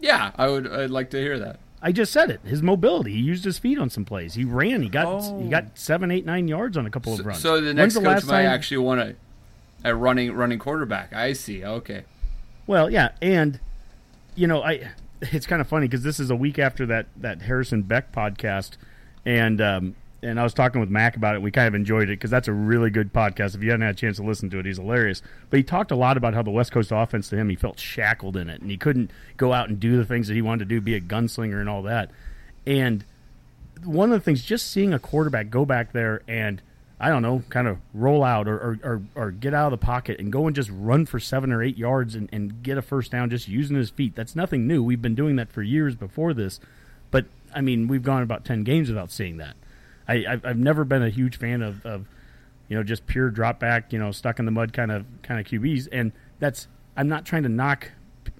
Yeah, 0.00 0.30
I 0.36 0.48
would. 0.48 0.66
I'd 0.70 0.90
like 0.90 1.10
to 1.10 1.18
hear 1.18 1.38
that. 1.38 1.58
I 1.86 1.92
just 1.92 2.12
said 2.12 2.30
it. 2.30 2.40
His 2.42 2.62
mobility. 2.62 3.12
He 3.12 3.20
used 3.20 3.44
his 3.44 3.58
feet 3.58 3.78
on 3.78 3.90
some 3.90 4.04
plays. 4.04 4.34
He 4.34 4.44
ran. 4.44 4.82
He 4.82 4.88
got 4.88 5.06
Oh. 5.06 5.40
he 5.40 5.48
got 5.48 5.78
seven, 5.78 6.10
eight, 6.10 6.26
nine 6.26 6.48
yards 6.48 6.76
on 6.76 6.84
a 6.84 6.90
couple 6.90 7.14
So, 7.14 7.20
of 7.20 7.26
runs. 7.26 7.38
so 7.40 7.60
the 7.60 7.66
When's 7.66 7.76
next 7.76 7.94
the 7.94 8.00
coach 8.00 8.06
last 8.06 8.26
might 8.26 8.42
time- 8.42 8.46
actually 8.50 8.78
want 8.78 9.00
a 9.00 9.14
a 9.84 9.94
running 9.94 10.32
running 10.32 10.58
quarterback. 10.58 11.12
I 11.14 11.32
see. 11.32 11.62
Okay. 11.64 12.02
Well, 12.66 12.90
yeah, 12.90 13.10
and 13.22 13.60
you 14.34 14.48
know, 14.48 14.62
I 14.64 14.90
it's 15.22 15.46
kind 15.46 15.60
of 15.60 15.68
funny 15.68 15.86
because 15.86 16.02
this 16.02 16.18
is 16.18 16.28
a 16.28 16.34
week 16.36 16.58
after 16.58 16.84
that 16.86 17.06
that 17.16 17.42
Harrison 17.42 17.82
Beck 17.82 18.10
podcast, 18.12 18.72
and 19.24 19.60
um, 19.60 19.94
and 20.26 20.40
I 20.40 20.42
was 20.42 20.52
talking 20.52 20.80
with 20.80 20.90
Mac 20.90 21.16
about 21.16 21.36
it. 21.36 21.42
We 21.42 21.50
kind 21.50 21.68
of 21.68 21.74
enjoyed 21.74 22.10
it 22.10 22.18
because 22.18 22.30
that's 22.30 22.48
a 22.48 22.52
really 22.52 22.90
good 22.90 23.12
podcast. 23.12 23.54
If 23.54 23.62
you 23.62 23.70
haven't 23.70 23.86
had 23.86 23.94
a 23.94 23.98
chance 23.98 24.16
to 24.16 24.24
listen 24.24 24.50
to 24.50 24.58
it, 24.58 24.66
he's 24.66 24.78
hilarious. 24.78 25.22
But 25.50 25.58
he 25.58 25.62
talked 25.62 25.92
a 25.92 25.96
lot 25.96 26.16
about 26.16 26.34
how 26.34 26.42
the 26.42 26.50
West 26.50 26.72
Coast 26.72 26.90
offense 26.92 27.28
to 27.28 27.36
him, 27.36 27.48
he 27.48 27.54
felt 27.54 27.78
shackled 27.78 28.36
in 28.36 28.50
it, 28.50 28.60
and 28.60 28.70
he 28.70 28.76
couldn't 28.76 29.10
go 29.36 29.52
out 29.52 29.68
and 29.68 29.78
do 29.78 29.96
the 29.96 30.04
things 30.04 30.26
that 30.28 30.34
he 30.34 30.42
wanted 30.42 30.68
to 30.68 30.74
do, 30.74 30.80
be 30.80 30.94
a 30.94 31.00
gunslinger 31.00 31.60
and 31.60 31.68
all 31.68 31.82
that. 31.82 32.10
And 32.66 33.04
one 33.84 34.12
of 34.12 34.18
the 34.18 34.24
things, 34.24 34.44
just 34.44 34.70
seeing 34.70 34.92
a 34.92 34.98
quarterback 34.98 35.48
go 35.48 35.64
back 35.64 35.92
there 35.92 36.22
and 36.26 36.60
I 36.98 37.10
don't 37.10 37.22
know, 37.22 37.42
kind 37.50 37.68
of 37.68 37.78
roll 37.92 38.24
out 38.24 38.48
or, 38.48 38.56
or, 38.56 38.78
or, 38.82 39.02
or, 39.14 39.30
get 39.30 39.52
out 39.52 39.70
of 39.70 39.78
the 39.78 39.84
pocket 39.84 40.18
and 40.18 40.32
go 40.32 40.46
and 40.46 40.56
just 40.56 40.70
run 40.72 41.04
for 41.04 41.20
seven 41.20 41.52
or 41.52 41.62
eight 41.62 41.76
yards 41.76 42.14
and, 42.14 42.26
and 42.32 42.62
get 42.62 42.78
a 42.78 42.82
first 42.82 43.12
down 43.12 43.28
just 43.28 43.48
using 43.48 43.76
his 43.76 43.90
feet. 43.90 44.14
That's 44.14 44.34
nothing 44.34 44.66
new. 44.66 44.82
We've 44.82 45.02
been 45.02 45.14
doing 45.14 45.36
that 45.36 45.52
for 45.52 45.62
years 45.62 45.94
before 45.94 46.32
this. 46.32 46.58
But, 47.10 47.26
I 47.54 47.60
mean, 47.60 47.86
we've 47.86 48.02
gone 48.02 48.22
about 48.22 48.46
10 48.46 48.64
games 48.64 48.88
without 48.88 49.12
seeing 49.12 49.36
that. 49.36 49.56
I, 50.08 50.24
I've, 50.28 50.44
I've 50.44 50.58
never 50.58 50.84
been 50.84 51.02
a 51.02 51.10
huge 51.10 51.38
fan 51.38 51.62
of, 51.62 51.84
of, 51.84 52.06
you 52.68 52.76
know, 52.76 52.82
just 52.82 53.06
pure 53.06 53.30
drop 53.30 53.58
back, 53.58 53.92
you 53.92 53.98
know, 53.98 54.12
stuck 54.12 54.38
in 54.38 54.44
the 54.44 54.50
mud 54.50 54.72
kind 54.72 54.90
of 54.90 55.04
kind 55.22 55.40
of 55.40 55.46
QBs. 55.46 55.88
And 55.92 56.12
that's, 56.38 56.68
I'm 56.96 57.08
not 57.08 57.24
trying 57.24 57.42
to 57.44 57.48
knock 57.48 57.90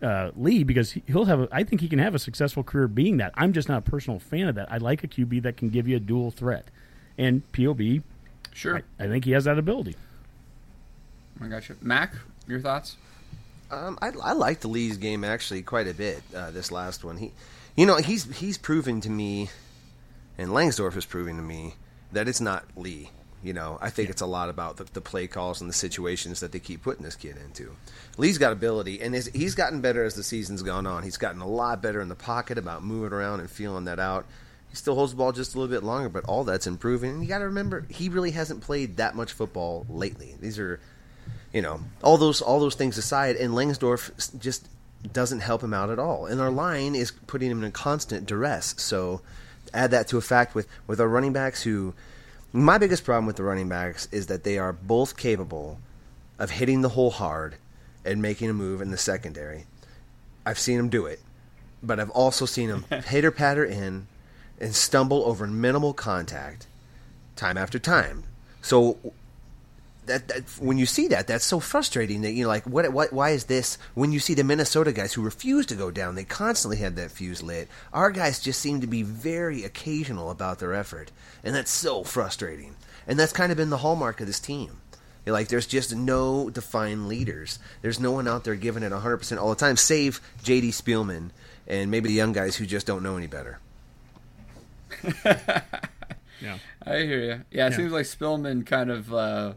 uh, 0.02 0.30
Lee 0.36 0.64
because 0.64 0.92
he'll 1.06 1.24
have. 1.24 1.40
A, 1.40 1.48
I 1.52 1.62
think 1.64 1.80
he 1.80 1.88
can 1.88 1.98
have 1.98 2.14
a 2.14 2.18
successful 2.18 2.62
career 2.62 2.88
being 2.88 3.16
that. 3.18 3.32
I'm 3.34 3.52
just 3.52 3.68
not 3.68 3.78
a 3.78 3.90
personal 3.90 4.18
fan 4.18 4.48
of 4.48 4.54
that. 4.56 4.70
I 4.70 4.78
like 4.78 5.04
a 5.04 5.08
QB 5.08 5.42
that 5.42 5.56
can 5.56 5.70
give 5.70 5.88
you 5.88 5.96
a 5.96 6.00
dual 6.00 6.30
threat, 6.30 6.66
and 7.16 7.42
POB 7.52 8.02
Sure. 8.56 8.82
I, 8.98 9.04
I 9.04 9.08
think 9.08 9.26
he 9.26 9.32
has 9.32 9.44
that 9.44 9.58
ability. 9.58 9.96
I 11.42 11.48
got 11.48 11.68
you. 11.68 11.76
Mac, 11.82 12.14
your 12.48 12.58
thoughts? 12.58 12.96
Um, 13.70 13.98
I, 14.00 14.10
I 14.22 14.32
liked 14.32 14.64
Lee's 14.64 14.96
game 14.96 15.24
actually 15.24 15.60
quite 15.60 15.86
a 15.86 15.92
bit. 15.92 16.22
Uh, 16.34 16.50
this 16.50 16.72
last 16.72 17.04
one, 17.04 17.18
he, 17.18 17.32
you 17.76 17.84
know, 17.84 17.96
he's 17.96 18.38
he's 18.38 18.56
proven 18.56 19.02
to 19.02 19.10
me, 19.10 19.50
and 20.38 20.50
Langsdorf 20.50 20.96
is 20.96 21.06
proving 21.06 21.36
to 21.36 21.42
me 21.42 21.74
that 22.12 22.28
it's 22.28 22.40
not 22.40 22.64
Lee. 22.76 23.10
You 23.42 23.52
know, 23.52 23.78
I 23.80 23.90
think 23.90 24.08
yeah. 24.08 24.12
it's 24.12 24.22
a 24.22 24.26
lot 24.26 24.48
about 24.48 24.76
the, 24.76 24.84
the, 24.84 25.00
play 25.00 25.26
calls 25.28 25.60
and 25.60 25.70
the 25.70 25.74
situations 25.74 26.40
that 26.40 26.50
they 26.52 26.58
keep 26.58 26.82
putting 26.82 27.04
this 27.04 27.14
kid 27.14 27.36
into. 27.36 27.76
Lee's 28.16 28.38
got 28.38 28.52
ability, 28.52 29.00
and 29.00 29.14
his, 29.14 29.26
he's 29.26 29.54
gotten 29.54 29.80
better 29.80 30.02
as 30.02 30.14
the 30.14 30.24
season's 30.24 30.62
gone 30.62 30.86
on. 30.86 31.04
He's 31.04 31.18
gotten 31.18 31.40
a 31.40 31.46
lot 31.46 31.80
better 31.80 32.00
in 32.00 32.08
the 32.08 32.16
pocket 32.16 32.58
about 32.58 32.82
moving 32.82 33.12
around 33.12 33.40
and 33.40 33.50
feeling 33.50 33.84
that 33.84 34.00
out. 34.00 34.26
He 34.68 34.76
still 34.76 34.94
holds 34.94 35.12
the 35.12 35.18
ball 35.18 35.32
just 35.32 35.54
a 35.54 35.58
little 35.58 35.72
bit 35.72 35.84
longer, 35.84 36.08
but 36.08 36.24
all 36.24 36.44
that's 36.44 36.66
improving. 36.66 37.10
And 37.10 37.22
you 37.22 37.28
got 37.28 37.38
to 37.38 37.44
remember, 37.44 37.86
he 37.88 38.08
really 38.08 38.32
hasn't 38.32 38.62
played 38.62 38.96
that 38.96 39.14
much 39.14 39.32
football 39.32 39.86
lately. 39.88 40.34
These 40.40 40.58
are, 40.58 40.80
you 41.52 41.62
know, 41.62 41.80
all 42.02 42.18
those 42.18 42.40
all 42.40 42.58
those 42.58 42.74
things 42.74 42.98
aside, 42.98 43.36
and 43.36 43.54
Langsdorf 43.54 44.40
just 44.40 44.68
doesn't 45.12 45.40
help 45.40 45.62
him 45.62 45.74
out 45.74 45.90
at 45.90 45.98
all. 45.98 46.26
And 46.26 46.40
our 46.40 46.50
line 46.50 46.94
is 46.94 47.12
putting 47.12 47.50
him 47.50 47.62
in 47.62 47.70
constant 47.70 48.26
duress. 48.26 48.74
So 48.78 49.20
add 49.76 49.90
that 49.92 50.08
to 50.08 50.16
a 50.16 50.22
fact 50.22 50.54
with 50.54 50.66
with 50.86 51.00
our 51.00 51.08
running 51.08 51.32
backs 51.32 51.62
who. 51.62 51.94
My 52.52 52.78
biggest 52.78 53.04
problem 53.04 53.26
with 53.26 53.36
the 53.36 53.42
running 53.42 53.68
backs 53.68 54.08
is 54.10 54.28
that 54.28 54.44
they 54.44 54.56
are 54.56 54.72
both 54.72 55.18
capable 55.18 55.78
of 56.38 56.52
hitting 56.52 56.80
the 56.80 56.90
hole 56.90 57.10
hard 57.10 57.56
and 58.04 58.22
making 58.22 58.48
a 58.48 58.54
move 58.54 58.80
in 58.80 58.90
the 58.90 58.96
secondary. 58.96 59.66
I've 60.46 60.58
seen 60.58 60.78
them 60.78 60.88
do 60.88 61.04
it, 61.06 61.20
but 61.82 62.00
I've 62.00 62.10
also 62.10 62.46
seen 62.46 62.68
them 62.68 62.84
hitter 63.06 63.30
patter 63.30 63.64
in 63.64 64.06
and 64.60 64.74
stumble 64.74 65.24
over 65.24 65.46
minimal 65.46 65.92
contact 65.92 66.66
time 67.34 67.58
after 67.58 67.78
time. 67.78 68.22
So 68.62 68.96
that, 70.06 70.28
that, 70.28 70.42
when 70.58 70.78
you 70.78 70.86
see 70.86 71.08
that, 71.08 71.26
that's 71.26 71.44
so 71.44 71.60
frustrating 71.60 72.22
that 72.22 72.32
you're 72.32 72.48
like, 72.48 72.64
what, 72.64 72.90
what, 72.92 73.12
why 73.12 73.30
is 73.30 73.44
this? 73.44 73.78
When 73.94 74.12
you 74.12 74.18
see 74.18 74.34
the 74.34 74.44
Minnesota 74.44 74.92
guys 74.92 75.12
who 75.12 75.22
refuse 75.22 75.66
to 75.66 75.74
go 75.74 75.90
down, 75.90 76.14
they 76.14 76.24
constantly 76.24 76.78
had 76.78 76.96
that 76.96 77.10
fuse 77.10 77.42
lit. 77.42 77.68
Our 77.92 78.10
guys 78.10 78.40
just 78.40 78.60
seem 78.60 78.80
to 78.80 78.86
be 78.86 79.02
very 79.02 79.64
occasional 79.64 80.30
about 80.30 80.58
their 80.58 80.74
effort, 80.74 81.12
and 81.44 81.54
that's 81.54 81.70
so 81.70 82.04
frustrating. 82.04 82.76
And 83.06 83.18
that's 83.18 83.32
kind 83.32 83.52
of 83.52 83.58
been 83.58 83.70
the 83.70 83.78
hallmark 83.78 84.20
of 84.20 84.26
this 84.26 84.40
team. 84.40 84.78
You're 85.24 85.32
like, 85.32 85.48
there's 85.48 85.66
just 85.66 85.94
no 85.94 86.50
defined 86.50 87.08
leaders. 87.08 87.58
There's 87.82 87.98
no 87.98 88.12
one 88.12 88.28
out 88.28 88.44
there 88.44 88.54
giving 88.54 88.82
it 88.82 88.92
100% 88.92 89.38
all 89.38 89.50
the 89.50 89.56
time, 89.56 89.76
save 89.76 90.20
J.D. 90.42 90.70
Spielman 90.70 91.30
and 91.66 91.90
maybe 91.90 92.08
the 92.08 92.14
young 92.14 92.32
guys 92.32 92.56
who 92.56 92.66
just 92.66 92.86
don't 92.86 93.02
know 93.02 93.16
any 93.16 93.26
better. 93.26 93.58
yeah, 95.24 96.58
I 96.84 96.98
hear 96.98 97.18
you. 97.18 97.28
Yeah, 97.50 97.66
it 97.66 97.70
yeah. 97.70 97.70
seems 97.70 97.92
like 97.92 98.06
Spielman 98.06 98.64
kind 98.64 98.90
of 98.90 99.12
uh, 99.12 99.54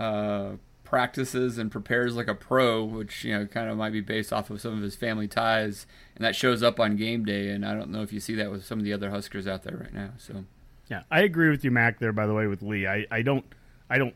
uh, 0.00 0.56
practices 0.82 1.58
and 1.58 1.70
prepares 1.70 2.16
like 2.16 2.26
a 2.26 2.34
pro, 2.34 2.82
which 2.82 3.24
you 3.24 3.36
know 3.36 3.46
kind 3.46 3.70
of 3.70 3.76
might 3.76 3.92
be 3.92 4.00
based 4.00 4.32
off 4.32 4.50
of 4.50 4.60
some 4.60 4.72
of 4.76 4.82
his 4.82 4.96
family 4.96 5.28
ties, 5.28 5.86
and 6.16 6.24
that 6.24 6.34
shows 6.34 6.62
up 6.62 6.80
on 6.80 6.96
game 6.96 7.24
day. 7.24 7.50
And 7.50 7.64
I 7.64 7.74
don't 7.74 7.90
know 7.90 8.02
if 8.02 8.12
you 8.12 8.18
see 8.20 8.34
that 8.36 8.50
with 8.50 8.64
some 8.64 8.78
of 8.78 8.84
the 8.84 8.92
other 8.92 9.10
Huskers 9.10 9.46
out 9.46 9.62
there 9.62 9.76
right 9.76 9.92
now. 9.92 10.10
So, 10.18 10.44
yeah, 10.88 11.02
I 11.10 11.20
agree 11.20 11.50
with 11.50 11.64
you, 11.64 11.70
Mac. 11.70 11.98
There, 11.98 12.12
by 12.12 12.26
the 12.26 12.34
way, 12.34 12.46
with 12.46 12.62
Lee, 12.62 12.86
I, 12.86 13.06
I 13.10 13.22
don't, 13.22 13.44
I 13.88 13.98
don't 13.98 14.14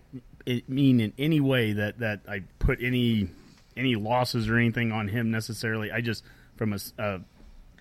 mean 0.67 1.01
in 1.01 1.13
any 1.19 1.41
way 1.41 1.73
that 1.73 1.99
that 1.99 2.21
I 2.29 2.43
put 2.59 2.83
any 2.83 3.29
any 3.77 3.95
losses 3.95 4.49
or 4.49 4.57
anything 4.57 4.91
on 4.91 5.09
him 5.09 5.31
necessarily. 5.31 5.93
I 5.93 6.01
just 6.01 6.25
from 6.57 6.73
a 6.73 6.79
uh, 6.99 7.19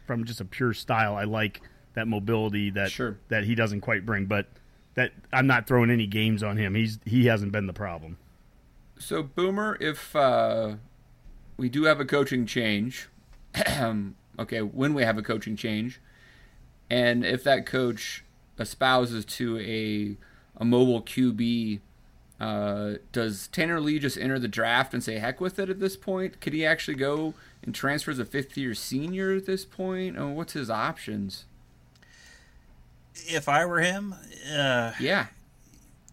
from 0.05 0.25
just 0.25 0.41
a 0.41 0.45
pure 0.45 0.73
style, 0.73 1.15
I 1.15 1.23
like 1.23 1.61
that 1.93 2.07
mobility 2.07 2.69
that 2.71 2.91
sure. 2.91 3.17
that 3.29 3.45
he 3.45 3.55
doesn't 3.55 3.81
quite 3.81 4.05
bring. 4.05 4.25
But 4.25 4.47
that 4.95 5.11
I'm 5.31 5.47
not 5.47 5.67
throwing 5.67 5.89
any 5.89 6.07
games 6.07 6.43
on 6.43 6.57
him. 6.57 6.75
He's 6.75 6.99
he 7.05 7.25
hasn't 7.25 7.51
been 7.51 7.67
the 7.67 7.73
problem. 7.73 8.17
So 8.99 9.23
Boomer, 9.23 9.77
if 9.79 10.15
uh, 10.15 10.75
we 11.57 11.69
do 11.69 11.83
have 11.83 11.99
a 11.99 12.05
coaching 12.05 12.45
change, 12.45 13.09
okay, 14.39 14.61
when 14.61 14.93
we 14.93 15.03
have 15.03 15.17
a 15.17 15.23
coaching 15.23 15.55
change, 15.55 15.99
and 16.89 17.25
if 17.25 17.43
that 17.43 17.65
coach 17.65 18.23
espouses 18.57 19.25
to 19.25 19.59
a 19.59 20.17
a 20.57 20.65
mobile 20.65 21.01
QB. 21.01 21.79
Uh, 22.39 22.93
does 23.11 23.47
Tanner 23.47 23.79
Lee 23.79 23.99
just 23.99 24.17
enter 24.17 24.39
the 24.39 24.47
draft 24.47 24.93
and 24.93 25.03
say 25.03 25.17
heck 25.17 25.39
with 25.39 25.59
it 25.59 25.69
at 25.69 25.79
this 25.79 25.95
point? 25.95 26.41
Could 26.41 26.53
he 26.53 26.65
actually 26.65 26.95
go 26.95 27.33
and 27.61 27.73
transfer 27.73 28.11
as 28.11 28.19
a 28.19 28.25
fifth 28.25 28.57
year 28.57 28.73
senior 28.73 29.33
at 29.33 29.45
this 29.45 29.65
point? 29.65 30.17
Or 30.17 30.29
what's 30.29 30.53
his 30.53 30.69
options? 30.69 31.45
If 33.15 33.47
I 33.47 33.65
were 33.65 33.79
him, 33.79 34.15
uh, 34.51 34.91
yeah, 34.99 35.27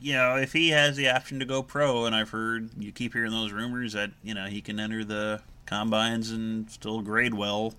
you 0.01 0.15
know, 0.15 0.37
if 0.37 0.53
he 0.53 0.71
has 0.71 0.97
the 0.97 1.11
option 1.11 1.39
to 1.41 1.45
go 1.45 1.63
pro, 1.63 2.07
and 2.07 2.15
I've 2.15 2.31
heard 2.31 2.71
you 2.79 2.93
keep 2.93 3.13
hearing 3.13 3.33
those 3.33 3.53
rumors 3.53 3.93
that 3.93 4.11
you 4.23 4.35
know 4.35 4.47
he 4.47 4.61
can 4.61 4.81
enter 4.81 5.05
the 5.05 5.43
combines 5.67 6.31
and 6.31 6.71
still 6.71 7.01
grade 7.03 7.35
well. 7.35 7.75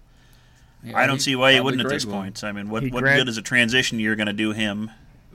Yeah, 0.83 0.97
I 0.97 1.05
don't 1.05 1.19
see 1.19 1.35
why 1.35 1.53
he 1.53 1.59
wouldn't 1.59 1.83
at 1.83 1.89
this 1.89 2.05
well. 2.05 2.21
point. 2.21 2.43
I 2.43 2.51
mean, 2.51 2.69
what 2.69 2.83
what 2.91 3.03
good 3.03 3.27
is 3.27 3.37
a 3.37 3.41
transition 3.41 3.99
year 3.99 4.15
going 4.15 4.27
to 4.27 4.33
do 4.33 4.51
him 4.51 4.91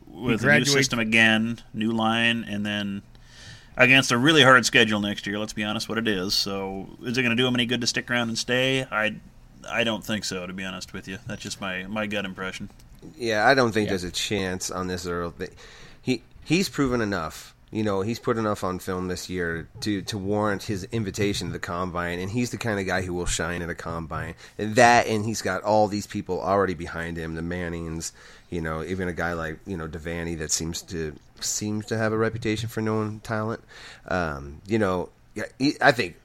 with 0.06 0.44
a 0.44 0.58
new 0.58 0.64
system 0.64 0.98
again, 0.98 1.60
new 1.74 1.92
line, 1.92 2.44
and 2.48 2.64
then 2.64 3.02
against 3.76 4.10
a 4.10 4.18
really 4.18 4.42
hard 4.42 4.64
schedule 4.64 5.00
next 5.00 5.26
year? 5.26 5.38
Let's 5.38 5.52
be 5.52 5.64
honest, 5.64 5.88
what 5.88 5.98
it 5.98 6.08
is. 6.08 6.34
So, 6.34 6.88
is 7.02 7.18
it 7.18 7.22
going 7.22 7.36
to 7.36 7.40
do 7.40 7.46
him 7.46 7.54
any 7.54 7.66
good 7.66 7.80
to 7.80 7.86
stick 7.86 8.10
around 8.10 8.28
and 8.28 8.38
stay? 8.38 8.86
I 8.90 9.16
I 9.68 9.84
don't 9.84 10.04
think 10.04 10.24
so, 10.24 10.46
to 10.46 10.52
be 10.52 10.64
honest 10.64 10.92
with 10.92 11.06
you. 11.08 11.18
That's 11.26 11.42
just 11.42 11.60
my 11.60 11.84
my 11.84 12.06
gut 12.06 12.24
impression. 12.24 12.70
Yeah, 13.16 13.46
I 13.46 13.54
don't 13.54 13.72
think 13.72 13.86
yeah. 13.86 13.90
there's 13.90 14.04
a 14.04 14.10
chance 14.10 14.70
on 14.70 14.86
this 14.86 15.06
Earl. 15.06 15.34
He 16.02 16.22
he's 16.44 16.68
proven 16.68 17.00
enough. 17.00 17.54
You 17.72 17.82
know, 17.82 18.00
he's 18.00 18.20
put 18.20 18.38
enough 18.38 18.62
on 18.62 18.78
film 18.78 19.08
this 19.08 19.28
year 19.28 19.68
to 19.80 20.02
to 20.02 20.18
warrant 20.18 20.62
his 20.62 20.84
invitation 20.84 21.48
to 21.48 21.52
the 21.52 21.58
combine, 21.58 22.20
and 22.20 22.30
he's 22.30 22.50
the 22.50 22.58
kind 22.58 22.78
of 22.78 22.86
guy 22.86 23.02
who 23.02 23.12
will 23.12 23.26
shine 23.26 23.60
at 23.60 23.68
a 23.68 23.74
combine. 23.74 24.34
And 24.56 24.76
that, 24.76 25.06
and 25.08 25.24
he's 25.24 25.42
got 25.42 25.62
all 25.62 25.88
these 25.88 26.06
people 26.06 26.40
already 26.40 26.74
behind 26.74 27.16
him, 27.16 27.34
the 27.34 27.42
Mannings. 27.42 28.12
You 28.50 28.60
know, 28.60 28.84
even 28.84 29.08
a 29.08 29.12
guy 29.12 29.32
like 29.32 29.58
you 29.66 29.76
know 29.76 29.88
Devaney 29.88 30.38
that 30.38 30.52
seems 30.52 30.82
to 30.82 31.14
seems 31.40 31.86
to 31.86 31.98
have 31.98 32.12
a 32.12 32.16
reputation 32.16 32.68
for 32.68 32.80
knowing 32.80 33.20
talent. 33.20 33.62
Um, 34.06 34.62
you 34.66 34.78
know, 34.78 35.10
I 35.80 35.92
think 35.92 36.16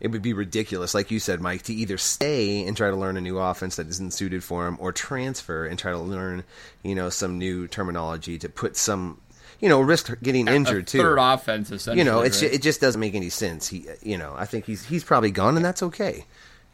it 0.00 0.08
would 0.08 0.22
be 0.22 0.32
ridiculous, 0.32 0.94
like 0.94 1.10
you 1.10 1.18
said, 1.18 1.40
Mike, 1.40 1.62
to 1.62 1.74
either 1.74 1.98
stay 1.98 2.64
and 2.64 2.76
try 2.76 2.90
to 2.90 2.96
learn 2.96 3.16
a 3.16 3.20
new 3.20 3.38
offense 3.38 3.76
that 3.76 3.88
isn't 3.88 4.12
suited 4.12 4.44
for 4.44 4.66
him, 4.66 4.76
or 4.80 4.92
transfer 4.92 5.66
and 5.66 5.78
try 5.78 5.90
to 5.90 5.98
learn, 5.98 6.44
you 6.82 6.94
know, 6.94 7.10
some 7.10 7.38
new 7.38 7.66
terminology 7.66 8.38
to 8.38 8.48
put 8.48 8.76
some, 8.76 9.20
you 9.60 9.68
know, 9.68 9.80
risk 9.80 10.10
getting 10.22 10.46
injured 10.46 10.86
too. 10.86 10.98
Third 10.98 11.18
offense, 11.18 11.70
essentially. 11.70 11.98
You 11.98 12.04
know, 12.04 12.20
it's 12.20 12.42
right? 12.42 12.52
it 12.52 12.62
just 12.62 12.80
doesn't 12.80 13.00
make 13.00 13.14
any 13.14 13.30
sense. 13.30 13.66
He, 13.68 13.86
you 14.02 14.18
know, 14.18 14.34
I 14.36 14.44
think 14.44 14.66
he's 14.66 14.84
he's 14.84 15.04
probably 15.04 15.32
gone, 15.32 15.56
and 15.56 15.64
that's 15.64 15.82
okay. 15.82 16.24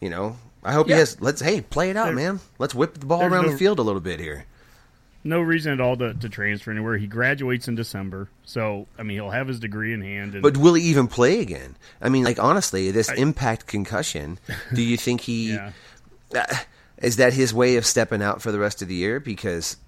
You 0.01 0.11
know, 0.11 0.37
I 0.63 0.73
hope 0.73 0.89
yeah. 0.89 0.97
he 0.97 0.99
has. 1.01 1.21
Let's 1.21 1.41
hey, 1.41 1.63
play 1.63 1.91
it 1.91 1.97
out, 1.97 2.07
there, 2.07 2.15
man. 2.15 2.41
Let's 2.59 2.75
whip 2.75 2.95
the 2.95 3.07
ball 3.07 3.23
around 3.23 3.47
no, 3.47 3.53
the 3.53 3.59
field 3.59 3.79
a 3.79 3.83
little 3.83 4.03
bit 4.03 4.21
here 4.21 4.45
no 5.25 5.41
reason 5.41 5.73
at 5.73 5.81
all 5.81 5.97
to, 5.97 6.13
to 6.15 6.29
transfer 6.29 6.71
anywhere. 6.71 6.99
He 6.99 7.07
graduates 7.07 7.67
in 7.67 7.75
December, 7.75 8.29
so 8.45 8.87
I 8.99 9.03
mean 9.03 9.17
he'll 9.17 9.31
have 9.31 9.49
his 9.49 9.59
degree 9.59 9.93
in 9.93 10.03
hand. 10.03 10.35
And, 10.35 10.43
but 10.43 10.59
will 10.59 10.75
he 10.75 10.85
even 10.85 11.09
play 11.09 11.41
again? 11.41 11.77
I 12.01 12.11
mean, 12.11 12.25
like 12.25 12.39
honestly, 12.39 12.91
this 12.91 13.09
I, 13.09 13.15
impact 13.15 13.67
concussion. 13.67 14.39
Do 14.73 14.83
you 14.83 14.97
think 14.99 15.23
he 15.23 15.53
yeah. 15.55 15.73
uh, 16.35 16.57
is 16.99 17.17
that 17.17 17.33
his 17.33 17.55
way 17.55 17.77
of 17.77 17.87
stepping 17.87 18.23
out 18.23 18.43
for 18.43 18.53
the 18.53 18.59
rest 18.59 18.83
of 18.83 18.89
the 18.89 18.95
year? 18.95 19.19
Because 19.19 19.79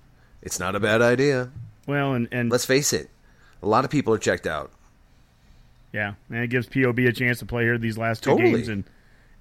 it's 0.43 0.59
not 0.59 0.75
a 0.75 0.81
bad 0.81 1.02
idea. 1.02 1.50
Well, 1.87 2.14
and 2.14 2.28
and 2.33 2.50
let's 2.50 2.64
face 2.64 2.93
it, 2.93 3.11
a 3.62 3.69
lot 3.69 3.85
of 3.85 3.90
people 3.90 4.14
are 4.14 4.19
checked 4.19 4.47
out. 4.47 4.73
Yeah, 5.93 6.14
and 6.31 6.43
it 6.43 6.49
gives 6.49 6.66
POB 6.66 6.99
a 7.00 7.12
chance 7.12 7.38
to 7.38 7.47
play 7.47 7.64
here 7.64 7.78
these 7.78 7.97
last 7.97 8.23
two 8.23 8.31
totally. 8.31 8.52
games 8.52 8.69
and 8.69 8.85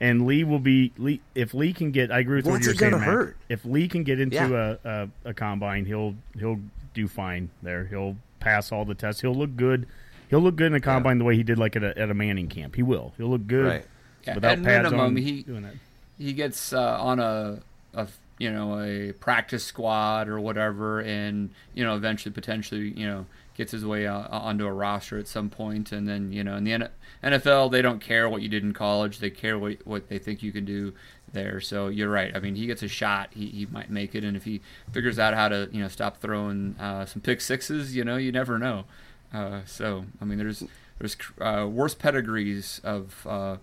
And 0.06 0.26
Lee 0.28 0.44
will 0.44 0.60
be 0.60 0.92
Lee 0.98 1.22
if 1.34 1.54
Lee 1.54 1.74
can 1.74 1.92
get. 1.92 2.12
I 2.12 2.20
agree 2.20 2.38
with 2.38 2.46
What's 2.46 2.60
what 2.60 2.66
you're 2.66 2.74
it 2.74 2.92
gonna 2.92 3.04
saying. 3.04 3.10
Mac. 3.16 3.26
hurt? 3.26 3.38
If 3.50 3.66
Lee 3.66 3.88
can 3.88 4.04
get 4.04 4.20
into 4.20 4.36
Yeah. 4.36 4.76
a, 4.84 4.90
a 5.26 5.30
a 5.30 5.34
combine, 5.34 5.86
he'll 5.86 6.16
he'll 6.38 6.60
do 6.94 7.08
fine 7.08 7.50
there. 7.64 7.86
He'll 7.86 8.16
pass 8.40 8.72
all 8.72 8.86
the 8.86 8.96
tests. 8.96 9.22
He'll 9.22 9.34
look 9.36 9.56
good. 9.56 9.88
He'll 10.30 10.42
look 10.42 10.56
good 10.56 10.68
in 10.68 10.74
a 10.76 10.80
combine 10.80 11.18
the 11.18 11.24
way 11.24 11.36
he 11.36 11.44
did 11.44 11.58
like 11.58 11.76
at 11.76 11.84
a, 11.84 11.98
at 11.98 12.10
a 12.10 12.14
Manning 12.14 12.48
camp. 12.48 12.76
He 12.76 12.84
will. 12.84 13.14
He'll 13.18 13.30
look 13.30 13.48
good 13.48 13.66
Right. 13.66 13.86
Yeah, 14.26 14.36
without 14.36 14.58
at 14.60 14.64
pads 14.64 14.84
minimum, 14.92 15.00
on. 15.08 15.16
he- 15.18 15.44
doing 15.44 15.62
that. 15.64 15.74
he 16.18 16.34
gets 16.34 16.74
uh, 16.74 17.00
on 17.02 17.20
a, 17.20 17.60
a 17.94 18.08
you 18.38 18.52
know 18.52 18.80
a 18.82 19.12
practice 19.14 19.64
squad 19.64 20.28
or 20.28 20.40
whatever, 20.40 21.00
and 21.02 21.50
you 21.74 21.84
know 21.84 21.96
eventually 21.96 22.34
potentially 22.34 22.90
you 22.96 23.08
know 23.08 23.26
gets 23.56 23.72
his 23.72 23.86
way 23.86 24.06
uh, 24.06 24.28
onto 24.30 24.66
a 24.66 24.74
roster 24.74 25.18
at 25.18 25.28
some 25.28 25.50
point, 25.50 25.92
and 25.92 26.08
then 26.08 26.32
you 26.32 26.44
know 26.44 26.56
in 26.58 26.64
the 26.64 26.90
NFL 27.24 27.72
they 27.72 27.82
don't 27.82 28.00
care 28.00 28.30
what 28.30 28.42
you 28.42 28.50
did 28.50 28.64
in 28.64 28.74
college, 28.74 29.20
they 29.20 29.30
care 29.30 29.58
what 29.58 29.78
what 29.86 30.10
they 30.10 30.20
think 30.20 30.44
you 30.44 30.52
can 30.52 30.66
do 30.66 30.94
there. 31.32 31.60
So 31.60 31.88
you're 31.88 32.10
right. 32.10 32.36
I 32.36 32.40
mean, 32.40 32.56
he 32.56 32.66
gets 32.68 32.84
a 32.84 32.88
shot, 32.88 33.30
he, 33.32 33.48
he 33.48 33.66
might 33.68 33.90
make 33.90 34.16
it, 34.16 34.24
and 34.24 34.36
if 34.36 34.44
he 34.44 34.62
figures 34.92 35.20
out 35.20 35.34
how 35.34 35.50
to 35.50 35.70
you 35.72 35.82
know 35.82 35.88
stop 35.88 36.18
throwing 36.18 36.76
uh, 36.80 37.06
some 37.06 37.22
pick 37.22 37.42
sixes, 37.42 37.96
you 37.96 38.04
know 38.04 38.18
you 38.18 38.32
never 38.32 38.58
know. 38.60 38.86
Uh, 39.34 39.62
so 39.66 40.06
I 40.22 40.26
mean, 40.26 40.38
there's 40.38 40.64
there's 41.00 41.18
uh, 41.42 41.68
worse 41.70 41.96
pedigrees 41.96 42.80
of 42.84 43.26
uh, 43.28 43.58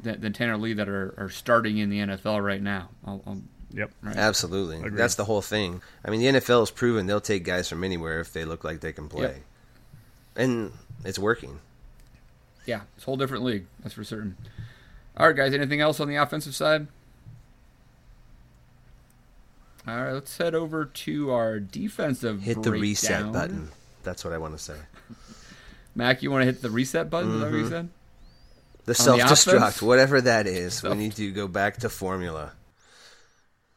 than, 0.00 0.20
than 0.20 0.32
Tanner 0.32 0.56
Lee 0.56 0.72
that 0.74 0.88
are, 0.88 1.14
are 1.16 1.28
starting 1.28 1.78
in 1.78 1.90
the 1.90 1.98
NFL 2.00 2.44
right 2.44 2.62
now. 2.62 2.90
I'll, 3.04 3.22
I'll, 3.26 3.42
Yep. 3.74 3.90
right? 4.02 4.16
Absolutely. 4.16 4.78
Agreed. 4.78 4.96
That's 4.96 5.14
the 5.14 5.24
whole 5.24 5.42
thing. 5.42 5.82
I 6.04 6.10
mean, 6.10 6.20
the 6.20 6.40
NFL 6.40 6.60
has 6.60 6.70
proven 6.70 7.06
they'll 7.06 7.20
take 7.20 7.44
guys 7.44 7.68
from 7.68 7.84
anywhere 7.84 8.20
if 8.20 8.32
they 8.32 8.44
look 8.44 8.64
like 8.64 8.80
they 8.80 8.92
can 8.92 9.08
play. 9.08 9.22
Yep. 9.22 9.42
And 10.36 10.72
it's 11.04 11.18
working. 11.18 11.60
Yeah, 12.66 12.82
it's 12.96 13.04
a 13.04 13.06
whole 13.06 13.16
different 13.16 13.44
league. 13.44 13.66
That's 13.80 13.94
for 13.94 14.04
certain. 14.04 14.36
All 15.16 15.26
right, 15.26 15.36
guys. 15.36 15.52
Anything 15.52 15.80
else 15.80 16.00
on 16.00 16.08
the 16.08 16.16
offensive 16.16 16.54
side? 16.54 16.86
All 19.86 19.96
right, 19.96 20.12
let's 20.12 20.36
head 20.38 20.54
over 20.54 20.84
to 20.84 21.32
our 21.32 21.58
defensive. 21.58 22.42
Hit 22.42 22.62
the 22.62 22.70
reset 22.70 23.32
button. 23.32 23.70
That's 24.04 24.24
what 24.24 24.32
I 24.32 24.38
want 24.38 24.56
to 24.56 24.62
say. 24.62 24.76
Mac. 25.94 26.22
You 26.22 26.30
want 26.30 26.42
to 26.42 26.46
hit 26.46 26.62
the 26.62 26.70
reset 26.70 27.10
button? 27.10 27.34
Is 27.34 27.40
that 27.40 27.46
what 27.46 27.56
you 27.56 27.64
mm-hmm. 27.64 27.70
said? 27.70 27.88
The 28.84 28.94
self 28.94 29.20
destruct, 29.20 29.82
whatever 29.82 30.20
that 30.20 30.46
is, 30.46 30.74
Self- 30.74 30.94
we 30.94 31.04
need 31.04 31.16
to 31.16 31.30
go 31.32 31.46
back 31.46 31.78
to 31.78 31.88
formula. 31.88 32.52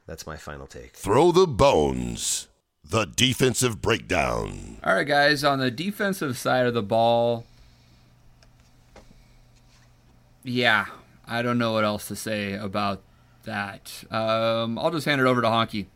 That's 0.08 0.28
my 0.28 0.38
final 0.38 0.68
take. 0.68 0.94
Throw 0.94 1.32
the 1.32 1.48
bones. 1.48 2.48
The 2.88 3.06
defensive 3.06 3.82
breakdown. 3.82 4.78
All 4.84 4.94
right, 4.94 5.08
guys. 5.08 5.44
On 5.44 5.58
the 5.58 5.72
defensive 5.72 6.38
side 6.38 6.68
of 6.68 6.76
the 6.76 6.84
ball, 6.84 7.46
yeah, 10.44 10.86
I 11.28 11.42
don't 11.42 11.58
know 11.58 11.74
what 11.74 11.84
else 11.84 12.08
to 12.10 12.16
say 12.16 12.54
about 12.54 13.02
that. 13.46 14.04
Um, 14.12 14.78
I'll 14.78 14.92
just 14.92 15.06
hand 15.06 15.20
it 15.22 15.26
over 15.26 15.42
to 15.42 15.48
Honky. 15.48 15.88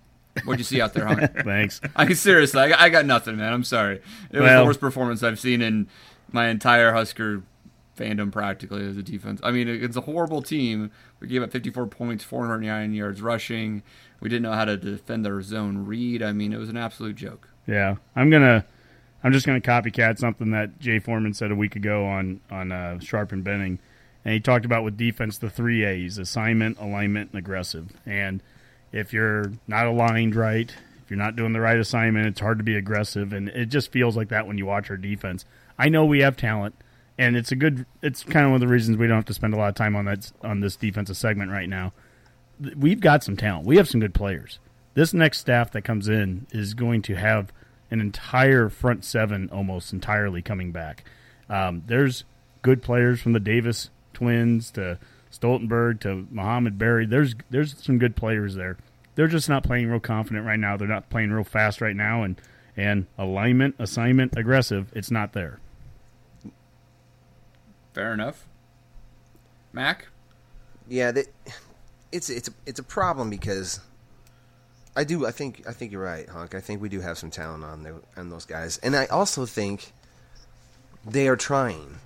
What'd 0.46 0.60
you 0.60 0.64
see 0.64 0.82
out 0.82 0.94
there, 0.94 1.06
Honky? 1.06 1.44
Thanks. 1.46 1.82
I 1.96 2.06
mean, 2.06 2.16
seriously, 2.16 2.60
I, 2.62 2.86
I 2.86 2.90
got 2.90 3.06
nothing, 3.06 3.38
man. 3.38 3.54
I'm 3.54 3.64
sorry. 3.64 3.98
It 4.32 4.40
was 4.40 4.42
Well- 4.42 4.62
the 4.64 4.66
worst 4.66 4.80
performance 4.80 5.22
I've 5.22 5.40
seen 5.40 5.62
in 5.62 5.88
my 6.32 6.48
entire 6.48 6.94
Husker 6.94 7.44
fandom, 7.98 8.32
practically 8.32 8.86
as 8.88 8.96
a 8.98 9.04
defense. 9.04 9.42
I 9.44 9.52
mean, 9.52 9.68
it's 9.68 9.98
a 9.98 10.02
horrible 10.02 10.42
team. 10.42 10.90
We 11.20 11.28
gave 11.28 11.44
up 11.44 11.52
54 11.52 11.88
points, 11.88 12.24
409 12.24 12.94
yards 12.94 13.22
rushing. 13.22 13.84
We 14.20 14.30
didn't 14.30 14.44
know 14.44 14.54
how 14.54 14.66
to 14.66 14.78
defend 14.78 15.28
our 15.28 15.42
zone 15.42 15.86
read. 15.86 16.24
I 16.24 16.32
mean, 16.32 16.54
it 16.54 16.58
was 16.58 16.70
an 16.70 16.78
absolute 16.78 17.16
joke. 17.16 17.50
Yeah, 17.68 17.98
I'm 18.16 18.30
gonna. 18.30 18.66
I'm 19.24 19.34
just 19.34 19.46
gonna 19.46 19.60
copycat 19.60 20.18
something 20.18 20.52
that 20.52 20.80
Jay 20.80 21.00
Foreman 21.00 21.34
said 21.34 21.52
a 21.52 21.56
week 21.56 21.76
ago 21.76 22.06
on 22.06 22.40
on 22.50 22.72
uh, 22.72 23.00
Sharp 23.00 23.32
and 23.32 23.44
Benning, 23.44 23.80
and 24.24 24.34
he 24.34 24.40
talked 24.40 24.66
about 24.66 24.84
with 24.84 24.98
defense 24.98 25.38
the 25.38 25.50
three 25.50 25.84
A's: 25.84 26.18
assignment, 26.18 26.80
alignment, 26.80 27.32
and 27.32 27.40
aggressive. 27.40 27.92
And 28.06 28.42
if 28.92 29.14
you're 29.14 29.52
not 29.68 29.86
aligned 29.88 30.36
right, 30.36 30.74
if 31.04 31.12
you're 31.12 31.18
not 31.18 31.36
doing 31.36 31.54
the 31.54 31.60
right 31.60 31.78
assignment, 31.78 32.28
it's 32.28 32.40
hard 32.40 32.60
to 32.60 32.64
be 32.64 32.76
aggressive. 32.76 33.34
And 33.34 33.50
it 33.50 33.68
just 33.68 33.92
feels 33.92 34.16
like 34.16 34.30
that 34.30 34.48
when 34.48 34.58
you 34.58 34.66
watch 34.66 34.90
our 34.90 34.98
defense. 34.98 35.46
I 35.78 35.90
know 35.90 36.06
we 36.06 36.20
have 36.22 36.38
talent, 36.38 36.76
and 37.20 37.36
it's 37.36 37.52
a 37.52 37.56
good. 37.56 37.86
It's 38.02 38.24
kind 38.24 38.46
of 38.46 38.52
one 38.52 38.56
of 38.56 38.68
the 38.68 38.74
reasons 38.74 38.98
we 38.98 39.06
don't 39.06 39.18
have 39.18 39.26
to 39.26 39.34
spend 39.34 39.54
a 39.54 39.58
lot 39.58 39.68
of 39.68 39.76
time 39.76 39.96
on 39.96 40.06
that 40.06 40.32
on 40.42 40.62
this 40.62 40.78
defensive 40.78 41.18
segment 41.18 41.52
right 41.52 41.68
now. 41.68 41.92
We've 42.76 43.02
got 43.02 43.24
some 43.24 43.36
talent. 43.36 43.68
We 43.68 43.76
have 43.78 43.90
some 43.90 44.00
good 44.00 44.14
players. 44.14 44.58
This 44.94 45.14
next 45.14 45.40
staff 45.40 45.72
that 45.72 45.84
comes 45.84 46.08
in 46.08 46.48
is 46.52 46.74
going 46.74 47.02
to 47.04 47.16
have 47.16 47.52
an 47.92 48.00
entire 48.00 48.70
front 48.70 49.04
seven 49.04 49.50
almost 49.52 49.92
entirely 49.92 50.42
coming 50.42 50.72
back. 50.72 51.04
Um, 51.50 51.84
there's 51.88 52.24
good 52.62 52.82
players 52.82 53.20
from 53.22 53.34
the 53.34 53.40
Davis 53.40 53.90
twins 54.14 54.72
to 54.72 54.98
Stoltenberg 55.30 56.00
to 56.02 56.26
Mohamed 56.32 56.78
Barry. 56.78 57.06
There's 57.06 57.36
there's 57.50 57.76
some 57.84 58.00
good 58.00 58.16
players 58.16 58.56
there. 58.56 58.78
They're 59.16 59.28
just 59.28 59.50
not 59.50 59.64
playing 59.64 59.90
real 59.90 60.00
confident 60.00 60.46
right 60.46 60.60
now. 60.60 60.78
They're 60.78 60.88
not 60.88 61.10
playing 61.10 61.32
real 61.32 61.44
fast 61.44 61.82
right 61.82 61.96
now, 61.96 62.24
and 62.24 62.40
and 62.78 63.08
alignment, 63.18 63.76
assignment, 63.78 64.38
aggressive. 64.38 64.90
It's 64.96 65.12
not 65.12 65.34
there. 65.34 65.60
Fair 67.94 68.14
enough. 68.14 68.46
Mac? 69.74 70.08
Yeah, 70.88 71.12
that, 71.12 71.28
it's 72.12 72.30
it's 72.30 72.50
it's 72.66 72.80
a 72.80 72.84
problem 72.84 73.30
because 73.30 73.80
I 74.96 75.04
do 75.04 75.26
I 75.26 75.32
think 75.32 75.64
I 75.68 75.72
think 75.72 75.92
you're 75.92 76.04
right, 76.04 76.28
Honk. 76.28 76.56
I 76.56 76.60
think 76.60 76.82
we 76.82 76.90
do 76.90 77.02
have 77.02 77.18
some 77.18 77.30
talent 77.32 77.64
on 77.64 77.84
the, 77.84 78.02
on 78.18 78.30
those 78.30 78.46
guys, 78.46 78.78
and 78.80 78.96
I 78.96 79.06
also 79.06 79.46
think 79.46 79.94
they 81.06 81.28
are 81.28 81.36
trying, 81.36 82.00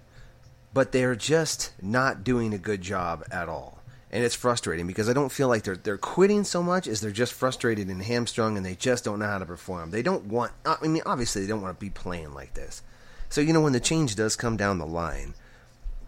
but 0.74 0.91
they're 0.91 1.15
just 1.15 1.74
not 1.82 2.24
doing 2.24 2.54
a 2.54 2.58
good 2.58 2.82
job 2.82 3.24
at 3.32 3.50
all. 3.50 3.80
And 4.12 4.24
it's 4.24 4.36
frustrating 4.36 4.86
because 4.86 5.10
I 5.10 5.13
don't 5.13 5.32
feel 5.32 5.48
like 5.48 5.63
they're 5.63 5.78
they're 5.78 5.98
quitting 5.98 6.43
so 6.43 6.62
much 6.62 6.88
as 6.88 7.02
they're 7.02 7.10
just 7.10 7.34
frustrated 7.34 7.88
and 7.88 8.04
hamstrung, 8.04 8.58
and 8.58 8.65
they 8.65 8.76
just 8.76 9.06
don't 9.06 9.19
know 9.19 9.28
how 9.28 9.39
to 9.39 9.46
perform. 9.46 9.91
They 9.91 10.04
don't 10.04 10.26
want. 10.26 10.52
I 10.65 10.86
mean, 10.86 11.02
obviously 11.06 11.41
they 11.41 11.48
don't 11.48 11.62
want 11.62 11.80
to 11.80 11.84
be 11.84 11.89
playing 11.89 12.34
like 12.34 12.54
this. 12.54 12.84
So 13.30 13.41
you 13.41 13.54
know 13.54 13.62
when 13.62 13.74
the 13.74 13.80
change 13.80 14.15
does 14.15 14.36
come 14.36 14.58
down 14.58 14.78
the 14.78 14.86
line, 14.86 15.34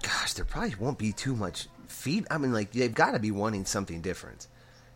gosh, 0.05 0.33
there 0.33 0.45
probably 0.45 0.75
won't 0.79 0.97
be 0.97 1.11
too 1.11 1.35
much 1.35 1.67
feed. 1.87 2.27
I 2.29 2.37
mean, 2.37 2.53
like 2.53 2.71
they've 2.71 2.93
got 2.93 3.11
to 3.11 3.19
be 3.19 3.31
wanting 3.31 3.65
something 3.65 4.01
different. 4.01 4.47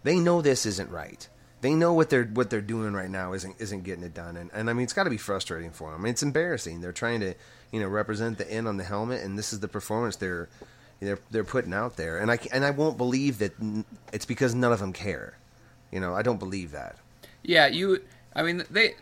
They 0.04 0.20
know 0.20 0.42
this 0.42 0.66
isn't 0.66 0.92
right. 0.92 1.28
They 1.62 1.74
know 1.74 1.94
what 1.94 2.10
they're 2.10 2.26
what 2.26 2.50
they're 2.50 2.62
doing 2.62 2.94
right 2.94 3.10
now 3.10 3.34
isn't 3.34 3.56
isn't 3.60 3.84
getting 3.84 4.04
it 4.04 4.14
done, 4.14 4.38
and, 4.38 4.50
and 4.54 4.70
I 4.70 4.74
mean 4.74 4.84
it's 4.84 4.94
got 4.94 5.04
to 5.04 5.10
be 5.10 5.18
frustrating 5.18 5.72
for 5.72 5.92
them. 5.92 6.02
I 6.02 6.04
mean, 6.04 6.12
it's 6.12 6.24
embarrassing. 6.24 6.80
They're 6.80 6.94
trying 6.94 7.20
to 7.20 7.34
you 7.72 7.82
know 7.82 7.88
represent 7.88 8.38
the 8.38 8.50
N 8.50 8.68
on 8.68 8.78
the 8.78 8.84
helmet, 8.84 9.24
and 9.24 9.38
this 9.38 9.52
is 9.52 9.60
the 9.60 9.68
performance 9.68 10.16
they're 10.16 10.48
they're 11.02 11.20
they're 11.32 11.44
putting 11.44 11.74
out 11.74 11.98
there. 11.98 12.20
And 12.20 12.32
I 12.32 12.40
and 12.54 12.64
I 12.64 12.70
won't 12.72 12.98
believe 12.98 13.40
that 13.40 13.54
it's 14.14 14.26
because 14.26 14.56
none 14.56 14.72
of 14.72 14.80
them 14.80 14.94
care. 14.94 15.38
You 15.92 16.00
know, 16.00 16.14
I 16.14 16.22
don't 16.22 16.40
believe 16.40 16.72
that. 16.72 16.96
Yeah, 17.44 17.68
you. 17.68 18.04
I 18.36 18.44
mean, 18.44 18.64
they 18.70 18.94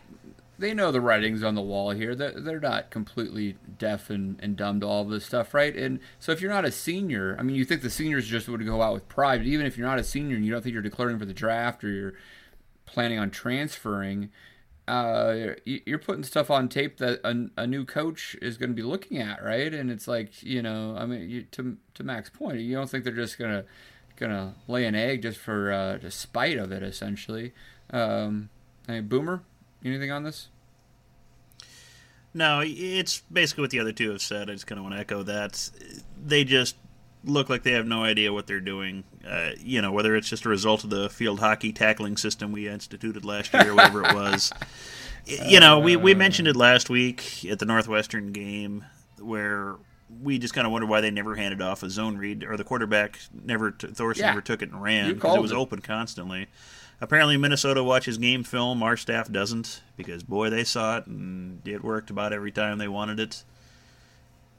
they 0.58 0.74
know 0.74 0.90
the 0.90 1.00
writings 1.00 1.42
on 1.42 1.54
the 1.54 1.62
wall 1.62 1.90
here. 1.90 2.14
They're, 2.14 2.32
they're 2.40 2.60
not 2.60 2.90
completely 2.90 3.56
deaf 3.78 4.10
and, 4.10 4.38
and 4.42 4.56
dumb 4.56 4.80
to 4.80 4.86
all 4.86 5.02
of 5.02 5.08
this 5.10 5.24
stuff, 5.24 5.54
right? 5.54 5.74
And 5.76 6.00
so 6.18 6.32
if 6.32 6.40
you're 6.40 6.50
not 6.50 6.64
a 6.64 6.72
senior, 6.72 7.36
I 7.38 7.42
mean, 7.42 7.54
you 7.56 7.64
think 7.64 7.82
the 7.82 7.90
seniors 7.90 8.26
just 8.26 8.48
would 8.48 8.64
go 8.66 8.82
out 8.82 8.94
with 8.94 9.08
pride. 9.08 9.38
But 9.40 9.46
even 9.46 9.66
if 9.66 9.76
you're 9.78 9.86
not 9.86 9.98
a 9.98 10.04
senior 10.04 10.36
and 10.36 10.44
you 10.44 10.50
don't 10.50 10.62
think 10.62 10.72
you're 10.72 10.82
declaring 10.82 11.18
for 11.18 11.24
the 11.26 11.34
draft 11.34 11.84
or 11.84 11.90
you're 11.90 12.14
planning 12.86 13.18
on 13.18 13.30
transferring, 13.30 14.30
uh, 14.88 15.54
you- 15.64 15.82
you're 15.86 15.98
putting 15.98 16.24
stuff 16.24 16.50
on 16.50 16.68
tape 16.68 16.96
that 16.96 17.20
a, 17.22 17.48
a 17.62 17.66
new 17.66 17.84
coach 17.84 18.34
is 18.40 18.56
going 18.56 18.70
to 18.70 18.74
be 18.74 18.82
looking 18.82 19.18
at, 19.18 19.44
right? 19.44 19.72
And 19.74 19.90
it's 19.90 20.08
like, 20.08 20.42
you 20.42 20.62
know, 20.62 20.96
I 20.98 21.06
mean, 21.06 21.28
you, 21.28 21.42
to 21.52 21.76
to 21.94 22.02
Mac's 22.04 22.30
point, 22.30 22.60
you 22.60 22.74
don't 22.74 22.88
think 22.88 23.04
they're 23.04 23.12
just 23.12 23.38
gonna 23.38 23.64
gonna 24.16 24.54
lay 24.66 24.86
an 24.86 24.94
egg 24.94 25.22
just 25.22 25.38
for 25.38 25.70
uh, 25.70 25.98
spite 26.10 26.56
of 26.56 26.72
it, 26.72 26.82
essentially. 26.82 27.52
Um, 27.90 28.48
hey, 28.86 29.00
Boomer, 29.00 29.42
anything 29.84 30.10
on 30.10 30.22
this? 30.24 30.48
No, 32.34 32.62
it's 32.64 33.22
basically 33.32 33.62
what 33.62 33.70
the 33.70 33.80
other 33.80 33.92
two 33.92 34.10
have 34.10 34.20
said. 34.22 34.50
I 34.50 34.52
just 34.52 34.66
kind 34.66 34.78
of 34.78 34.84
want 34.84 34.94
to 34.94 35.00
echo 35.00 35.22
that. 35.24 35.70
They 36.24 36.44
just 36.44 36.76
look 37.24 37.48
like 37.48 37.62
they 37.62 37.72
have 37.72 37.86
no 37.86 38.04
idea 38.04 38.32
what 38.32 38.46
they're 38.46 38.60
doing. 38.60 39.04
Uh, 39.28 39.50
you 39.58 39.82
know, 39.82 39.90
whether 39.90 40.14
it's 40.14 40.28
just 40.28 40.44
a 40.44 40.48
result 40.48 40.84
of 40.84 40.90
the 40.90 41.08
field 41.10 41.40
hockey 41.40 41.72
tackling 41.72 42.16
system 42.16 42.52
we 42.52 42.68
instituted 42.68 43.24
last 43.24 43.52
year, 43.54 43.70
or 43.70 43.74
whatever 43.74 44.04
it 44.04 44.14
was. 44.14 44.52
You 45.26 45.60
know, 45.60 45.78
we, 45.78 45.94
we 45.94 46.14
mentioned 46.14 46.48
it 46.48 46.56
last 46.56 46.88
week 46.88 47.44
at 47.50 47.58
the 47.58 47.66
Northwestern 47.66 48.32
game 48.32 48.86
where 49.20 49.74
we 50.22 50.38
just 50.38 50.54
kind 50.54 50.66
of 50.66 50.72
wondered 50.72 50.88
why 50.88 51.02
they 51.02 51.10
never 51.10 51.34
handed 51.34 51.60
off 51.60 51.82
a 51.82 51.90
zone 51.90 52.16
read, 52.16 52.44
or 52.44 52.56
the 52.56 52.64
quarterback 52.64 53.18
never, 53.44 53.72
t- 53.72 53.88
Thorson 53.88 54.22
Yeah. 54.22 54.30
never 54.30 54.40
took 54.40 54.62
it 54.62 54.70
and 54.70 54.82
ran 54.82 55.12
because 55.12 55.36
it 55.36 55.42
was 55.42 55.52
it. 55.52 55.56
open 55.56 55.82
constantly. 55.82 56.46
Apparently, 57.00 57.36
Minnesota 57.36 57.82
watches 57.84 58.18
game 58.18 58.42
film. 58.42 58.82
Our 58.82 58.96
staff 58.96 59.30
doesn't 59.30 59.82
because 59.96 60.22
boy, 60.24 60.50
they 60.50 60.64
saw 60.64 60.98
it 60.98 61.06
and 61.06 61.66
it 61.66 61.84
worked 61.84 62.10
about 62.10 62.32
every 62.32 62.50
time 62.50 62.78
they 62.78 62.88
wanted 62.88 63.20
it. 63.20 63.44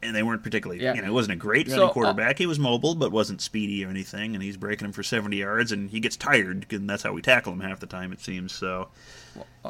And 0.02 0.16
they 0.16 0.24
weren't 0.24 0.44
particularly, 0.44 0.82
Yeah. 0.82 0.94
you 0.94 1.02
know, 1.02 1.10
it 1.10 1.14
wasn't 1.14 1.34
a 1.34 1.36
great 1.36 1.68
So, 1.68 1.74
running 1.74 1.90
uh, 1.90 1.92
quarterback. 1.92 2.38
he 2.38 2.46
was 2.46 2.58
mobile, 2.58 2.96
but 2.96 3.12
wasn't 3.12 3.42
speedy 3.42 3.84
or 3.84 3.90
anything. 3.90 4.34
And 4.34 4.42
he's 4.42 4.56
breaking 4.56 4.86
him 4.86 4.94
for 4.94 5.04
seventy 5.04 5.38
yards, 5.38 5.74
and 5.74 5.90
he 5.90 6.00
gets 6.00 6.16
tired, 6.16 6.68
and 6.72 6.90
that's 6.90 7.04
how 7.04 7.12
we 7.12 7.22
tackle 7.22 7.52
him 7.52 7.60
half 7.60 7.82
the 7.82 7.86
time. 7.86 8.14
It 8.14 8.22
seems 8.22 8.54
so. 8.54 8.88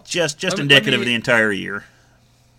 Just, 0.06 0.38
just 0.38 0.58
me- 0.58 0.62
indicative 0.62 1.00
me- 1.00 1.06
of 1.06 1.08
the 1.08 1.16
entire 1.16 1.52
year. 1.52 1.86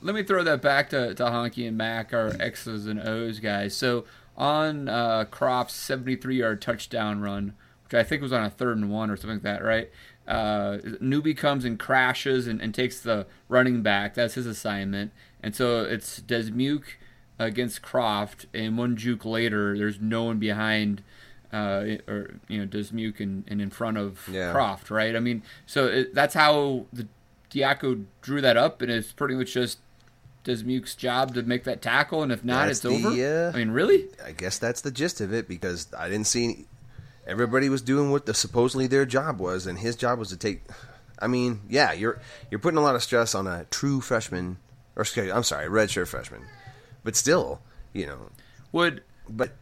Let 0.03 0.17
me 0.17 0.25
throw 0.25 0.43
that 0.43 0.61
back 0.63 0.91
to, 0.91 1.15
to 1.15 1.23
Honky 1.25 1.69
and 1.69 1.77
Mac, 1.79 2.13
our 2.13 2.33
X's 2.41 2.87
and 2.87 2.99
O's 2.99 3.39
guys. 3.39 3.77
So 3.77 4.05
on 4.37 4.89
uh, 4.89 5.27
Croft's 5.31 5.75
73 5.75 6.39
yard 6.39 6.61
touchdown 6.61 7.21
run, 7.21 7.53
which 7.91 7.99
I 7.99 8.07
think 8.07 8.21
it 8.21 8.23
was 8.23 8.33
on 8.33 8.45
a 8.45 8.51
third 8.51 8.77
and 8.77 8.91
one 8.91 9.11
or 9.11 9.17
something 9.17 9.39
like 9.39 9.43
that, 9.43 9.65
right? 9.65 9.91
Uh, 10.29 10.79
newbie 11.03 11.37
comes 11.37 11.65
and 11.65 11.77
crashes 11.77 12.47
and, 12.47 12.61
and, 12.61 12.73
takes 12.73 13.01
the 13.01 13.27
running 13.49 13.83
back. 13.83 14.15
That's 14.15 14.35
his 14.35 14.47
assignment. 14.47 15.11
And 15.43 15.57
so 15.57 15.83
it's 15.83 16.21
Dismuke 16.21 16.85
against 17.37 17.83
Croft, 17.83 18.47
and 18.55 18.79
one 18.79 18.97
juke 18.97 19.25
later, 19.25 19.77
there's 19.77 20.01
no 20.01 20.25
one 20.25 20.39
behind, 20.39 21.03
uh, 21.53 21.97
or 22.07 22.39
you 22.47 22.61
know, 22.61 22.67
Dismuke 22.67 23.19
and, 23.19 23.45
and 23.49 23.61
in 23.61 23.71
front 23.71 23.97
of 23.97 24.29
yeah. 24.31 24.53
Croft, 24.53 24.91
right? 24.91 25.17
I 25.17 25.21
mean, 25.21 25.43
so 25.67 25.87
it, 25.87 26.15
that's 26.15 26.35
how 26.35 26.87
the 26.93 27.09
Diaco 27.51 28.05
drew 28.21 28.41
that 28.41 28.57
up, 28.57 28.83
and 28.83 28.91
it's 28.91 29.13
pretty 29.13 29.35
much 29.35 29.55
just 29.55 29.79
Dismuke's 30.45 30.95
job 30.95 31.35
to 31.35 31.43
make 31.43 31.65
that 31.65 31.83
tackle, 31.83 32.23
and 32.23 32.31
if 32.31 32.45
not, 32.45 32.67
that's 32.67 32.85
it's 32.85 33.03
the, 33.03 33.09
over. 33.09 33.49
Uh, 33.49 33.53
I 33.53 33.57
mean, 33.57 33.71
really? 33.71 34.09
I 34.25 34.31
guess 34.31 34.59
that's 34.59 34.83
the 34.83 34.93
gist 34.93 35.21
of 35.21 35.33
it 35.33 35.49
because 35.49 35.89
I 35.99 36.09
didn't 36.09 36.29
see. 36.29 36.67
Everybody 37.31 37.69
was 37.69 37.81
doing 37.81 38.11
what 38.11 38.27
the 38.27 38.35
supposedly 38.35 38.89
their 38.89 39.07
job 39.07 39.39
was, 39.39 39.67
and 39.67 39.79
his 39.79 39.95
job 39.95 40.19
was 40.19 40.29
to 40.31 40.37
take. 40.37 40.63
I 41.21 41.29
mean, 41.29 41.61
yeah, 41.69 41.93
you're 41.93 42.21
you're 42.51 42.61
putting 42.61 42.79
a 42.79 42.83
lot 42.83 42.97
of 42.97 43.03
stress 43.03 43.35
on 43.35 43.47
a 43.47 43.67
true 43.71 44.01
freshman, 44.01 44.57
or 44.97 45.07
I'm 45.33 45.45
sorry, 45.45 45.69
redshirt 45.69 46.09
freshman, 46.09 46.43
but 47.05 47.15
still, 47.15 47.61
you 47.93 48.07
know, 48.07 48.31
would 48.73 49.05
but 49.29 49.53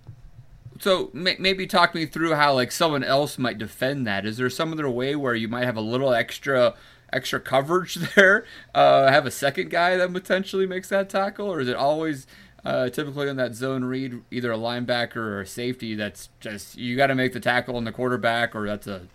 so 0.80 1.10
maybe 1.12 1.66
talk 1.66 1.94
me 1.94 2.06
through 2.06 2.34
how 2.34 2.54
like 2.54 2.72
someone 2.72 3.04
else 3.04 3.38
might 3.38 3.58
defend 3.58 4.06
that. 4.06 4.24
Is 4.24 4.36
there 4.36 4.48
some 4.48 4.72
other 4.72 4.88
way 4.88 5.16
where 5.16 5.34
you 5.34 5.48
might 5.48 5.64
have 5.64 5.76
a 5.76 5.82
little 5.82 6.12
extra 6.12 6.74
extra 7.12 7.40
coverage 7.40 7.94
there? 8.14 8.46
Uh, 8.74 9.10
have 9.10 9.26
a 9.26 9.30
second 9.30 9.70
guy 9.70 9.96
that 9.96 10.12
potentially 10.12 10.66
makes 10.66 10.88
that 10.88 11.08
tackle, 11.10 11.52
or 11.52 11.60
is 11.60 11.68
it 11.68 11.76
always 11.76 12.26
uh, 12.68 12.90
typically 12.90 13.28
in 13.28 13.36
that 13.36 13.54
zone 13.54 13.82
read 13.82 14.20
either 14.30 14.52
a 14.52 14.58
linebacker 14.58 15.16
or 15.16 15.40
a 15.40 15.46
safety? 15.46 15.94
That's 15.94 16.28
just 16.38 16.76
you 16.76 16.96
got 16.96 17.06
to 17.06 17.14
make 17.14 17.32
the 17.32 17.40
tackle 17.40 17.76
on 17.76 17.84
the 17.84 17.92
quarterback, 17.92 18.54
or 18.54 18.66
that's 18.66 18.86
a 18.86 19.06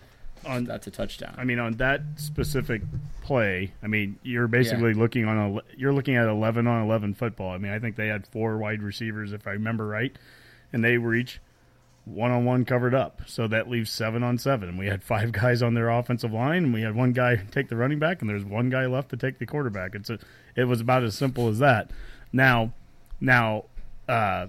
on 0.43 0.63
that's 0.63 0.87
a 0.87 0.91
touchdown. 0.91 1.35
I 1.37 1.43
mean, 1.43 1.59
on 1.59 1.73
that 1.73 2.01
specific 2.15 2.81
play, 3.21 3.71
I 3.83 3.87
mean, 3.87 4.17
you're 4.23 4.47
basically 4.47 4.93
yeah. 4.93 4.99
looking 4.99 5.25
on 5.25 5.37
a 5.37 5.61
you're 5.77 5.93
looking 5.93 6.15
at 6.15 6.27
11 6.27 6.65
on 6.65 6.83
11 6.83 7.13
football. 7.13 7.51
I 7.51 7.59
mean, 7.59 7.71
I 7.71 7.77
think 7.77 7.95
they 7.95 8.07
had 8.07 8.25
four 8.25 8.57
wide 8.57 8.81
receivers 8.81 9.33
if 9.33 9.45
I 9.45 9.51
remember 9.51 9.85
right, 9.85 10.15
and 10.71 10.83
they 10.83 10.97
were 10.97 11.13
each 11.13 11.39
one 12.05 12.31
on 12.31 12.45
one 12.45 12.65
covered 12.65 12.95
up. 12.95 13.21
So 13.27 13.47
that 13.49 13.69
leaves 13.69 13.91
seven 13.91 14.23
on 14.23 14.39
seven. 14.39 14.69
And 14.69 14.79
we 14.79 14.87
had 14.87 15.03
five 15.03 15.31
guys 15.43 15.61
on 15.61 15.75
their 15.75 15.89
offensive 15.89 16.33
line, 16.33 16.65
and 16.65 16.73
we 16.73 16.81
had 16.81 16.95
one 16.95 17.13
guy 17.13 17.35
take 17.51 17.69
the 17.69 17.77
running 17.77 17.99
back, 17.99 18.21
and 18.21 18.29
there's 18.29 18.43
one 18.43 18.71
guy 18.71 18.87
left 18.87 19.09
to 19.09 19.17
take 19.17 19.37
the 19.37 19.45
quarterback. 19.45 19.93
It's 19.93 20.09
a, 20.09 20.17
it 20.55 20.63
was 20.63 20.81
about 20.81 21.03
as 21.03 21.15
simple 21.15 21.47
as 21.49 21.59
that. 21.59 21.91
Now, 22.31 22.73
now, 23.23 23.63
uh, 24.09 24.47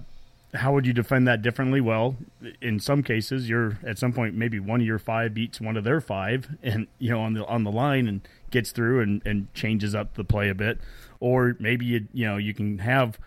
how 0.53 0.73
would 0.73 0.85
you 0.85 0.91
defend 0.91 1.27
that 1.27 1.41
differently? 1.41 1.79
Well, 1.79 2.17
in 2.61 2.79
some 2.79 3.03
cases, 3.03 3.47
you're 3.49 3.79
at 3.85 3.97
some 3.97 4.11
point 4.11 4.35
maybe 4.35 4.59
one 4.59 4.81
of 4.81 4.85
your 4.85 4.99
five 4.99 5.33
beats 5.33 5.61
one 5.61 5.77
of 5.77 5.85
their 5.85 6.01
five, 6.01 6.57
and 6.61 6.87
you 6.99 7.09
know 7.09 7.21
on 7.21 7.33
the 7.33 7.45
on 7.45 7.63
the 7.63 7.71
line 7.71 8.07
and 8.07 8.21
gets 8.51 8.71
through 8.71 9.01
and, 9.01 9.21
and 9.25 9.53
changes 9.53 9.95
up 9.95 10.15
the 10.15 10.25
play 10.25 10.49
a 10.49 10.55
bit, 10.55 10.79
or 11.21 11.55
maybe 11.59 11.85
you 11.85 12.07
you 12.13 12.25
know 12.25 12.35
you 12.35 12.53
can 12.53 12.79
have 12.79 13.17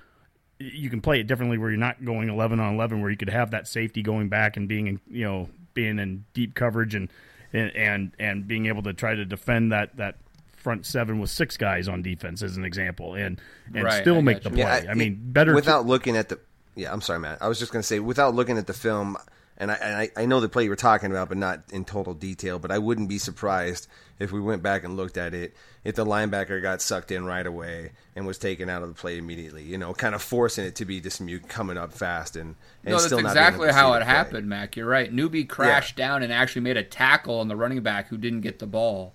you 0.59 0.91
can 0.91 1.01
play 1.01 1.19
it 1.19 1.27
differently 1.27 1.57
where 1.57 1.71
you're 1.71 1.79
not 1.79 2.05
going 2.05 2.29
11 2.29 2.59
on 2.59 2.75
11 2.75 3.01
where 3.01 3.11
you 3.11 3.17
could 3.17 3.31
have 3.31 3.53
that 3.53 3.69
safety 3.69 4.03
going 4.03 4.29
back 4.29 4.57
and 4.57 4.69
being 4.69 4.87
in, 4.89 5.01
you 5.09 5.25
know 5.25 5.49
being 5.73 5.99
in 5.99 6.25
deep 6.35 6.55
coverage 6.55 6.95
and 6.95 7.09
and 7.53 7.75
and, 7.75 8.13
and 8.19 8.47
being 8.47 8.67
able 8.67 8.83
to 8.83 8.93
try 8.93 9.15
to 9.15 9.25
defend 9.25 9.73
that 9.73 9.97
that 9.97 10.17
front 10.59 10.85
seven 10.85 11.21
with 11.21 11.31
six 11.31 11.57
guys 11.57 11.88
on 11.88 12.03
defense 12.03 12.42
as 12.42 12.57
an 12.57 12.64
example 12.64 13.14
and 13.14 13.40
and 13.75 13.85
right, 13.85 14.01
still 14.03 14.18
I 14.18 14.21
make 14.21 14.42
the 14.42 14.51
play. 14.51 14.59
Yeah, 14.59 14.85
I, 14.88 14.90
I, 14.90 14.94
mean 14.94 15.18
better 15.21 15.55
without 15.55 15.83
to, 15.83 15.88
looking 15.88 16.16
at 16.16 16.29
the 16.29 16.40
yeah, 16.75 16.92
I'm 16.92 17.01
sorry, 17.01 17.18
Matt. 17.18 17.42
I 17.42 17.49
was 17.49 17.59
just 17.59 17.73
going 17.73 17.83
to 17.83 17.87
say 17.87 17.99
without 17.99 18.35
looking 18.35 18.59
at 18.59 18.66
the 18.66 18.73
film 18.73 19.16
and 19.61 19.73
I, 19.73 19.75
and 19.75 19.97
I, 19.97 20.11
I 20.16 20.27
know 20.27 20.38
the 20.38 20.49
play 20.49 20.64
you 20.64 20.71
were 20.71 20.77
talking 20.77 21.11
about, 21.11 21.29
but 21.29 21.37
not 21.37 21.64
in 21.73 21.85
total 21.85 22.14
detail. 22.14 22.61
But 22.61 22.71
I 22.71 22.79
wouldn't 22.79 23.09
be 23.09 23.18
surprised 23.18 23.88
if 24.21 24.31
we 24.31 24.40
went 24.40 24.62
back 24.62 24.85
and 24.85 24.97
looked 24.97 25.16
at 25.16 25.35
it 25.35 25.57
if 25.83 25.97
the 25.97 26.07
linebacker 26.07 26.62
got 26.62 26.81
sucked 26.81 27.11
in 27.11 27.25
right 27.25 27.47
away 27.47 27.90
and 28.14 28.25
was 28.25 28.38
taken 28.38 28.71
out 28.71 28.83
of 28.83 28.88
the 28.88 28.94
play 28.94 29.18
immediately. 29.18 29.64
You 29.64 29.77
know, 29.77 29.92
kind 29.94 30.14
of 30.14 30.23
forcing 30.23 30.64
it 30.64 30.77
to 30.77 30.85
be 30.85 31.01
Dismuke 31.01 31.49
coming 31.49 31.77
up 31.77 31.92
fast 31.92 32.37
and, 32.37 32.55
and 32.85 32.92
no, 32.92 33.01
that's 33.01 33.12
exactly 33.12 33.73
how 33.73 33.94
it 33.94 34.05
happened, 34.05 34.49
Mac. 34.49 34.77
You're 34.77 34.87
right. 34.87 35.12
Newbie 35.12 35.49
crashed 35.49 35.99
yeah. 35.99 36.07
down 36.07 36.23
and 36.23 36.33
actually 36.33 36.62
made 36.62 36.77
a 36.77 36.85
tackle 36.85 37.40
on 37.40 37.49
the 37.49 37.57
running 37.57 37.81
back 37.83 38.09
who 38.09 38.16
didn't 38.16 38.42
get 38.42 38.61
the 38.61 38.66
ball. 38.66 39.12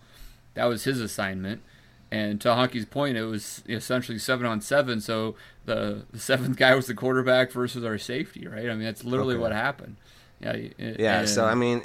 That 0.55 0.65
was 0.65 0.83
his 0.83 0.99
assignment. 0.99 1.61
And 2.11 2.39
to 2.41 2.49
Honky's 2.49 2.85
point, 2.85 3.17
it 3.17 3.25
was 3.25 3.63
essentially 3.67 4.19
seven 4.19 4.45
on 4.45 4.61
seven. 4.61 5.01
So 5.01 5.35
the, 5.65 6.05
the 6.11 6.19
seventh 6.19 6.57
guy 6.57 6.75
was 6.75 6.85
the 6.85 6.93
quarterback 6.93 7.51
versus 7.51 7.83
our 7.83 7.97
safety, 7.97 8.47
right? 8.47 8.69
I 8.69 8.75
mean, 8.75 8.83
that's 8.83 9.03
literally 9.03 9.33
okay. 9.33 9.41
what 9.41 9.51
happened. 9.51 9.95
Yeah, 10.39 10.57
yeah. 10.77 11.25
So 11.25 11.45
I 11.45 11.55
mean, 11.55 11.81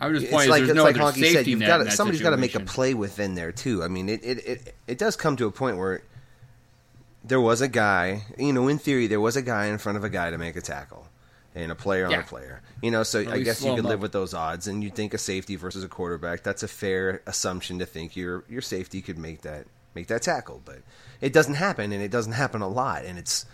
I 0.00 0.08
was 0.08 0.20
just 0.20 0.32
pointing. 0.32 0.50
Like, 0.50 0.64
there's 0.64 0.74
no 0.74 0.84
like 0.84 0.96
Honky 0.96 1.32
said, 1.32 1.46
you've 1.46 1.60
got 1.60 1.90
somebody's 1.92 2.20
got 2.20 2.30
to 2.30 2.36
make 2.36 2.54
a 2.54 2.60
play 2.60 2.94
within 2.94 3.34
there 3.34 3.52
too. 3.52 3.82
I 3.82 3.88
mean, 3.88 4.08
it, 4.08 4.24
it 4.24 4.46
it 4.46 4.74
it 4.86 4.98
does 4.98 5.16
come 5.16 5.36
to 5.36 5.46
a 5.46 5.50
point 5.50 5.78
where 5.78 6.02
there 7.24 7.40
was 7.40 7.60
a 7.60 7.68
guy. 7.68 8.24
You 8.36 8.52
know, 8.52 8.68
in 8.68 8.78
theory, 8.78 9.06
there 9.06 9.20
was 9.20 9.36
a 9.36 9.42
guy 9.42 9.66
in 9.66 9.78
front 9.78 9.96
of 9.96 10.04
a 10.04 10.10
guy 10.10 10.30
to 10.30 10.38
make 10.38 10.56
a 10.56 10.60
tackle, 10.60 11.06
and 11.56 11.72
a 11.72 11.74
player 11.74 12.08
yeah. 12.08 12.18
on 12.18 12.22
a 12.22 12.26
player. 12.26 12.60
You 12.82 12.90
know, 12.92 13.02
so 13.02 13.20
I 13.20 13.40
guess 13.40 13.64
you 13.64 13.74
could 13.74 13.84
live 13.84 14.00
with 14.00 14.12
those 14.12 14.34
odds, 14.34 14.68
and 14.68 14.84
you 14.84 14.90
think 14.90 15.14
a 15.14 15.18
safety 15.18 15.56
versus 15.56 15.82
a 15.82 15.88
quarterback. 15.88 16.42
That's 16.44 16.62
a 16.62 16.68
fair 16.68 17.22
assumption 17.26 17.80
to 17.80 17.86
think 17.86 18.14
your 18.14 18.44
your 18.48 18.62
safety 18.62 19.02
could 19.02 19.18
make 19.18 19.40
that 19.42 19.66
make 19.94 20.06
that 20.08 20.22
tackle, 20.22 20.62
but 20.64 20.78
it 21.20 21.32
doesn't 21.32 21.54
happen, 21.54 21.90
and 21.90 22.02
it 22.02 22.10
doesn't 22.10 22.34
happen 22.34 22.60
a 22.60 22.68
lot, 22.68 23.04
and 23.04 23.18
it's 23.18 23.46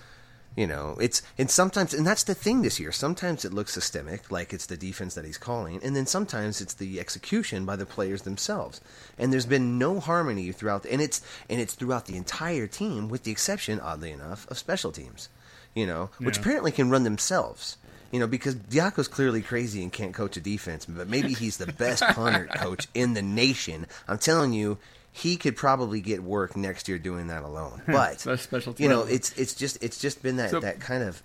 you 0.57 0.67
know, 0.67 0.99
it's 1.01 1.23
and 1.38 1.51
sometimes 1.51 1.95
and 1.95 2.07
that's 2.07 2.25
the 2.25 2.35
thing 2.35 2.61
this 2.61 2.79
year. 2.79 2.93
Sometimes 2.93 3.45
it 3.45 3.55
looks 3.55 3.73
systemic, 3.73 4.31
like 4.31 4.53
it's 4.53 4.67
the 4.67 4.77
defense 4.77 5.15
that 5.15 5.25
he's 5.25 5.38
calling, 5.38 5.81
and 5.83 5.97
then 5.97 6.05
sometimes 6.05 6.61
it's 6.61 6.75
the 6.75 7.01
execution 7.01 7.65
by 7.65 7.77
the 7.77 7.87
players 7.87 8.23
themselves. 8.23 8.81
And 9.17 9.33
there's 9.33 9.47
been 9.47 9.79
no 9.79 9.99
harmony 9.99 10.53
throughout, 10.53 10.85
and 10.85 11.01
it's 11.01 11.23
and 11.49 11.61
it's 11.61 11.75
throughout 11.75 12.07
the 12.07 12.17
entire 12.17 12.67
team, 12.67 13.09
with 13.09 13.23
the 13.23 13.31
exception, 13.31 13.81
oddly 13.81 14.11
enough, 14.11 14.47
of 14.51 14.59
special 14.59 14.93
teams. 14.93 15.31
You 15.75 15.87
know, 15.87 16.11
yeah. 16.21 16.27
which 16.27 16.37
apparently 16.37 16.71
can 16.71 16.91
run 16.91 17.05
themselves. 17.05 17.79
You 18.12 18.20
know, 18.20 18.27
because 18.27 18.55
Diaco's 18.55 19.09
clearly 19.09 19.42
crazy 19.42 19.83
and 19.83 19.92
can't 19.92 20.14
coach 20.14 20.37
a 20.37 20.40
defense, 20.40 20.85
but 20.85 21.09
maybe 21.09 21.33
he's 21.33 21.57
the 21.57 21.72
best 21.72 22.03
punter 22.09 22.46
coach 22.46 22.87
in 22.94 23.14
the 23.14 23.22
nation. 23.22 23.87
I'm 24.07 24.18
telling 24.18 24.53
you, 24.53 24.79
he 25.11 25.37
could 25.37 25.57
probably 25.57 26.01
get 26.01 26.22
work 26.22 26.57
next 26.57 26.88
year 26.88 26.98
doing 26.98 27.29
that 27.29 27.42
alone. 27.42 27.83
But 27.87 28.20
special 28.20 28.75
you 28.79 28.88
know, 28.88 29.03
it's 29.03 29.33
it's 29.38 29.55
just 29.55 29.83
it's 29.83 29.98
just 30.01 30.22
been 30.22 30.37
that 30.37 30.51
so, 30.51 30.61
that 30.61 30.81
kind 30.81 31.03
of 31.03 31.22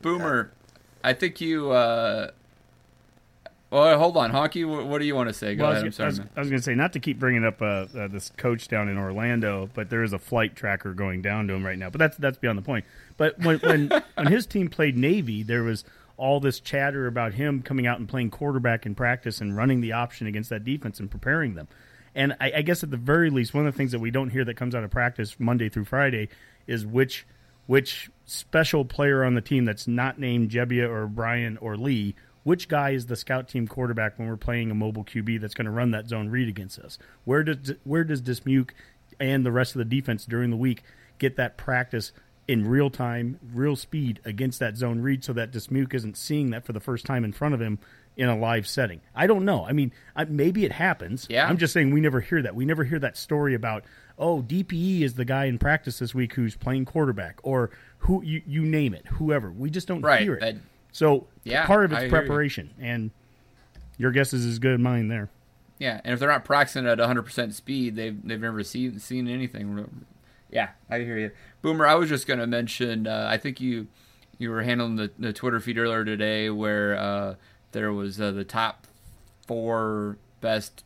boomer. 0.00 0.50
Uh, 0.52 1.08
I 1.08 1.12
think 1.12 1.40
you. 1.40 1.70
Uh, 1.70 2.30
well, 3.70 3.98
hold 3.98 4.16
on, 4.16 4.32
Honky. 4.32 4.64
What, 4.64 4.98
do 5.00 5.04
you 5.04 5.14
want 5.14 5.28
to 5.28 5.34
say? 5.34 5.54
Go 5.54 5.64
well, 5.64 5.72
ahead. 5.72 5.82
I 5.82 5.86
was, 5.86 5.96
sorry, 5.96 6.06
I 6.06 6.08
was, 6.08 6.18
was 6.18 6.48
going 6.48 6.60
to 6.60 6.62
say 6.62 6.74
not 6.74 6.92
to 6.92 7.00
keep 7.00 7.18
bringing 7.18 7.44
up 7.44 7.60
uh, 7.60 7.86
uh, 7.96 8.08
this 8.08 8.30
coach 8.36 8.68
down 8.68 8.88
in 8.88 8.96
Orlando, 8.96 9.68
but 9.74 9.90
there 9.90 10.02
is 10.02 10.12
a 10.12 10.18
flight 10.18 10.54
tracker 10.54 10.94
going 10.94 11.20
down 11.20 11.48
to 11.48 11.54
him 11.54 11.66
right 11.66 11.78
now. 11.78 11.90
But 11.90 11.98
that's 11.98 12.16
that's 12.16 12.38
beyond 12.38 12.58
the 12.58 12.62
point. 12.62 12.84
But 13.16 13.38
when 13.40 13.58
when, 13.58 13.90
when 14.14 14.26
his 14.28 14.46
team 14.46 14.68
played 14.68 14.96
Navy, 14.96 15.42
there 15.42 15.62
was 15.62 15.84
all 16.16 16.40
this 16.40 16.60
chatter 16.60 17.06
about 17.06 17.34
him 17.34 17.62
coming 17.62 17.86
out 17.86 17.98
and 17.98 18.08
playing 18.08 18.30
quarterback 18.30 18.86
in 18.86 18.94
practice 18.94 19.40
and 19.40 19.56
running 19.56 19.80
the 19.80 19.92
option 19.92 20.26
against 20.26 20.50
that 20.50 20.64
defense 20.64 20.98
and 21.00 21.10
preparing 21.10 21.54
them. 21.54 21.68
And 22.14 22.34
I, 22.40 22.52
I, 22.56 22.62
guess 22.62 22.82
at 22.82 22.90
the 22.90 22.96
very 22.96 23.28
least, 23.28 23.52
one 23.52 23.66
of 23.66 23.74
the 23.74 23.76
things 23.76 23.92
that 23.92 23.98
we 23.98 24.10
don't 24.10 24.30
hear 24.30 24.44
that 24.44 24.54
comes 24.54 24.74
out 24.74 24.82
of 24.82 24.90
practice 24.90 25.36
Monday 25.38 25.68
through 25.68 25.84
Friday 25.84 26.30
is 26.66 26.86
which 26.86 27.26
which 27.66 28.10
special 28.24 28.84
player 28.84 29.24
on 29.24 29.34
the 29.34 29.40
team 29.40 29.64
that's 29.64 29.86
not 29.86 30.18
named 30.18 30.50
Gebbia 30.50 30.88
or 30.88 31.06
Brian 31.06 31.58
or 31.58 31.76
Lee, 31.76 32.14
which 32.44 32.68
guy 32.68 32.90
is 32.90 33.06
the 33.06 33.16
scout 33.16 33.48
team 33.48 33.66
quarterback 33.66 34.18
when 34.18 34.28
we're 34.28 34.36
playing 34.36 34.70
a 34.70 34.74
mobile 34.74 35.04
QB 35.04 35.40
that's 35.40 35.54
going 35.54 35.64
to 35.66 35.70
run 35.70 35.90
that 35.90 36.08
zone 36.08 36.28
read 36.28 36.48
against 36.48 36.78
us? 36.78 36.96
Where 37.24 37.42
does 37.42 37.74
where 37.84 38.04
does 38.04 38.22
Dismuke 38.22 38.70
and 39.20 39.44
the 39.44 39.52
rest 39.52 39.74
of 39.74 39.80
the 39.80 39.84
defense 39.84 40.24
during 40.24 40.50
the 40.50 40.56
week 40.56 40.82
get 41.18 41.36
that 41.36 41.56
practice 41.56 42.12
in 42.48 42.66
real 42.66 42.90
time, 42.90 43.40
real 43.52 43.76
speed 43.76 44.20
against 44.24 44.60
that 44.60 44.76
zone 44.76 45.00
read 45.00 45.24
so 45.24 45.32
that 45.32 45.50
Dismuke 45.50 45.94
isn't 45.94 46.16
seeing 46.16 46.50
that 46.50 46.64
for 46.64 46.72
the 46.72 46.80
first 46.80 47.04
time 47.04 47.24
in 47.24 47.32
front 47.32 47.54
of 47.54 47.60
him 47.60 47.78
in 48.16 48.28
a 48.28 48.36
live 48.36 48.66
setting. 48.66 49.00
I 49.14 49.26
don't 49.26 49.44
know. 49.44 49.66
I 49.66 49.72
mean, 49.72 49.92
I, 50.14 50.24
maybe 50.24 50.64
it 50.64 50.72
happens. 50.72 51.26
Yeah. 51.28 51.46
I'm 51.48 51.58
just 51.58 51.72
saying 51.72 51.92
we 51.92 52.00
never 52.00 52.20
hear 52.20 52.40
that. 52.42 52.54
We 52.54 52.64
never 52.64 52.84
hear 52.84 52.98
that 53.00 53.16
story 53.16 53.54
about 53.54 53.84
oh 54.18 54.42
DPE 54.42 55.02
is 55.02 55.14
the 55.14 55.24
guy 55.24 55.46
in 55.46 55.58
practice 55.58 55.98
this 55.98 56.14
week 56.14 56.34
who's 56.34 56.56
playing 56.56 56.84
quarterback 56.86 57.38
or 57.42 57.70
who 57.98 58.22
you, 58.22 58.42
you 58.46 58.62
name 58.62 58.94
it, 58.94 59.06
whoever. 59.06 59.50
We 59.50 59.70
just 59.70 59.88
don't 59.88 60.02
right. 60.02 60.22
hear 60.22 60.34
it. 60.34 60.42
I, 60.42 60.58
so 60.92 61.26
yeah, 61.44 61.66
part 61.66 61.84
of 61.84 61.92
it's 61.92 62.04
I 62.04 62.08
preparation, 62.08 62.72
and 62.80 63.10
your 63.98 64.12
guess 64.12 64.32
is 64.32 64.46
as 64.46 64.58
good 64.58 64.74
as 64.74 64.80
mine 64.80 65.08
there. 65.08 65.28
Yeah, 65.78 66.00
and 66.02 66.14
if 66.14 66.20
they're 66.20 66.30
not 66.30 66.46
practicing 66.46 66.86
at 66.86 66.98
100 66.98 67.22
percent 67.22 67.54
speed, 67.54 67.96
they've 67.96 68.16
they've 68.26 68.40
never 68.40 68.62
seen 68.62 68.98
seen 68.98 69.28
anything. 69.28 70.06
Yeah, 70.56 70.70
I 70.90 70.98
hear 71.00 71.18
you, 71.18 71.30
Boomer. 71.62 71.86
I 71.86 71.94
was 71.94 72.08
just 72.08 72.26
going 72.26 72.40
to 72.40 72.46
mention. 72.46 73.06
Uh, 73.06 73.28
I 73.30 73.36
think 73.36 73.60
you 73.60 73.86
you 74.38 74.50
were 74.50 74.62
handling 74.62 74.96
the, 74.96 75.10
the 75.18 75.32
Twitter 75.32 75.60
feed 75.60 75.78
earlier 75.78 76.04
today 76.04 76.50
where. 76.50 76.96
Uh, 76.96 77.34
there 77.76 77.92
was 77.92 78.18
uh, 78.18 78.30
the 78.30 78.44
top 78.44 78.86
four 79.46 80.16
best 80.40 80.82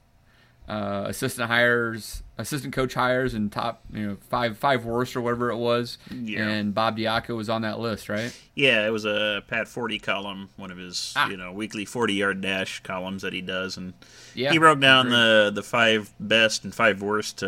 uh, 0.68 1.04
assistant 1.06 1.48
hires, 1.48 2.24
assistant 2.36 2.74
coach 2.74 2.94
hires, 2.94 3.32
and 3.32 3.50
top 3.50 3.82
you 3.92 4.06
know 4.06 4.16
five 4.28 4.58
five 4.58 4.84
worst 4.84 5.14
or 5.14 5.20
whatever 5.20 5.50
it 5.50 5.56
was. 5.56 5.98
Yeah. 6.10 6.48
And 6.48 6.74
Bob 6.74 6.96
Diaco 6.98 7.36
was 7.36 7.48
on 7.48 7.62
that 7.62 7.78
list, 7.78 8.08
right? 8.08 8.36
Yeah, 8.54 8.86
it 8.86 8.90
was 8.90 9.04
a 9.04 9.42
Pat 9.46 9.68
Forde 9.68 10.02
column, 10.02 10.50
one 10.56 10.72
of 10.72 10.78
his 10.78 11.12
ah. 11.16 11.28
you 11.28 11.36
know 11.36 11.52
weekly 11.52 11.84
forty 11.84 12.14
yard 12.14 12.40
dash 12.40 12.80
columns 12.82 13.22
that 13.22 13.32
he 13.32 13.40
does, 13.40 13.76
and 13.76 13.94
yeah, 14.34 14.50
he 14.50 14.58
broke 14.58 14.80
down 14.80 15.10
the 15.10 15.52
the 15.54 15.62
five 15.62 16.12
best 16.18 16.64
and 16.64 16.74
five 16.74 17.02
worst. 17.02 17.42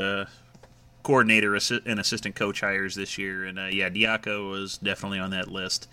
Uh, 1.03 1.07
coordinator 1.07 1.55
and 1.55 2.01
assistant 2.01 2.35
coach 2.35 2.61
hires 2.61 2.95
this 2.95 3.19
year, 3.19 3.45
and 3.45 3.59
uh, 3.59 3.67
yeah, 3.67 3.89
Diaco 3.89 4.51
was 4.51 4.79
definitely 4.79 5.19
on 5.19 5.31
that 5.31 5.49
list. 5.49 5.89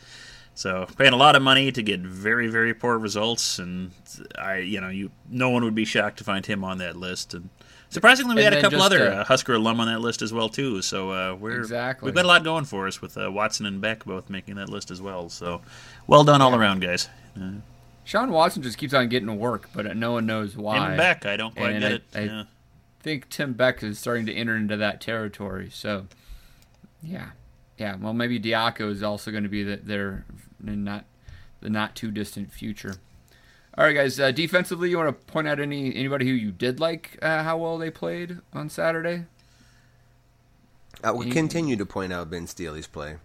So 0.56 0.88
paying 0.98 1.13
a 1.13 1.17
lot 1.17 1.36
of 1.36 1.41
money 1.41 1.72
to 1.72 1.82
get 1.82 2.02
very 2.02 2.48
very 2.48 2.74
poor 2.74 2.98
results, 2.98 3.60
and 3.60 3.91
I 4.38 4.58
you 4.58 4.82
know 4.82 4.89
you 4.89 5.12
no 5.30 5.50
one 5.50 5.63
would 5.63 5.76
be 5.76 5.86
shocked 5.86 6.17
to 6.17 6.24
find 6.24 6.45
him 6.45 6.63
on 6.63 6.80
that 6.80 6.98
list. 6.98 7.34
And 7.34 7.50
surprisingly, 7.89 8.36
we 8.36 8.43
and 8.43 8.54
had 8.54 8.60
a 8.60 8.62
couple 8.62 8.82
other 8.82 9.12
uh, 9.12 9.24
Husker 9.24 9.54
alum 9.54 9.80
on 9.80 9.88
that 9.88 10.02
list 10.02 10.22
as 10.22 10.34
well 10.34 10.50
too. 10.50 10.82
So 10.82 11.12
uh, 11.12 11.36
we're 11.36 11.60
exactly 11.60 12.08
we've 12.08 12.15
got 12.15 12.26
a 12.26 12.28
lot 12.28 12.43
going 12.43 12.65
for 12.65 12.88
us 12.88 13.02
with 13.02 13.17
uh, 13.17 13.32
Watson 13.32 13.65
and 13.65 13.80
Beck 13.80 14.04
both 14.04 14.30
making 14.30 14.56
that 14.56 14.69
list 14.69 14.91
as 14.91 15.02
well. 15.02 15.30
So 15.30 15.62
well 16.08 16.24
done 16.24 16.41
yeah. 16.41 16.45
all 16.48 16.56
around, 16.56 16.82
guys. 16.82 17.08
Uh, 17.41 17.52
Shawn 18.04 18.32
Watson 18.32 18.63
just 18.63 18.78
keeps 18.78 18.93
on 18.93 19.08
getting 19.08 19.28
to 19.28 19.36
work, 19.36 19.69
but 19.72 19.95
no 19.95 20.13
one 20.13 20.26
knows 20.26 20.58
why. 20.58 20.91
Him 20.91 20.98
Beck, 20.98 21.26
I 21.26 21.38
don't 21.38 21.56
quite 21.56 21.72
and 21.72 21.82
get 21.82 21.91
I, 21.91 21.95
it. 21.95 22.04
I 22.15 22.22
yeah. 22.22 22.43
Think 23.02 23.30
Tim 23.30 23.54
Beck 23.54 23.82
is 23.82 23.98
starting 23.98 24.26
to 24.26 24.34
enter 24.34 24.56
into 24.56 24.78
that 24.78 25.02
territory. 25.02 25.70
So 25.72 26.08
yeah. 27.02 27.30
Yeah, 27.78 27.96
well, 27.96 28.14
maybe 28.14 28.40
Diaco 28.40 28.92
is 28.92 29.02
also 29.02 29.32
going 29.32 29.44
to 29.44 29.50
be 29.50 29.64
the, 29.64 29.78
their 29.78 30.26
in 30.66 30.84
not 30.84 31.06
the 31.62 31.70
not 31.70 31.96
too 31.96 32.12
distant 32.12 32.52
future. 32.52 32.96
All 33.78 33.86
right, 33.86 33.94
guys. 33.94 34.20
Uh, 34.20 34.32
defensively, 34.32 34.90
you 34.90 34.98
want 34.98 35.08
to 35.08 35.32
point 35.32 35.48
out 35.48 35.62
any 35.62 35.96
anybody 35.96 36.26
who 36.26 36.34
you 36.34 36.52
did 36.52 36.82
like 36.82 37.18
uh, 37.22 37.44
how 37.44 37.58
well 37.58 37.78
they 37.78 37.90
played 37.90 38.40
on 38.52 38.70
Saturday? 38.70 39.26
I 41.02 41.12
will 41.12 41.32
continue 41.32 41.78
to 41.78 41.86
point 41.86 42.12
out 42.12 42.30
Ben 42.30 42.48
Stille's 42.48 42.88
play. 42.88 43.16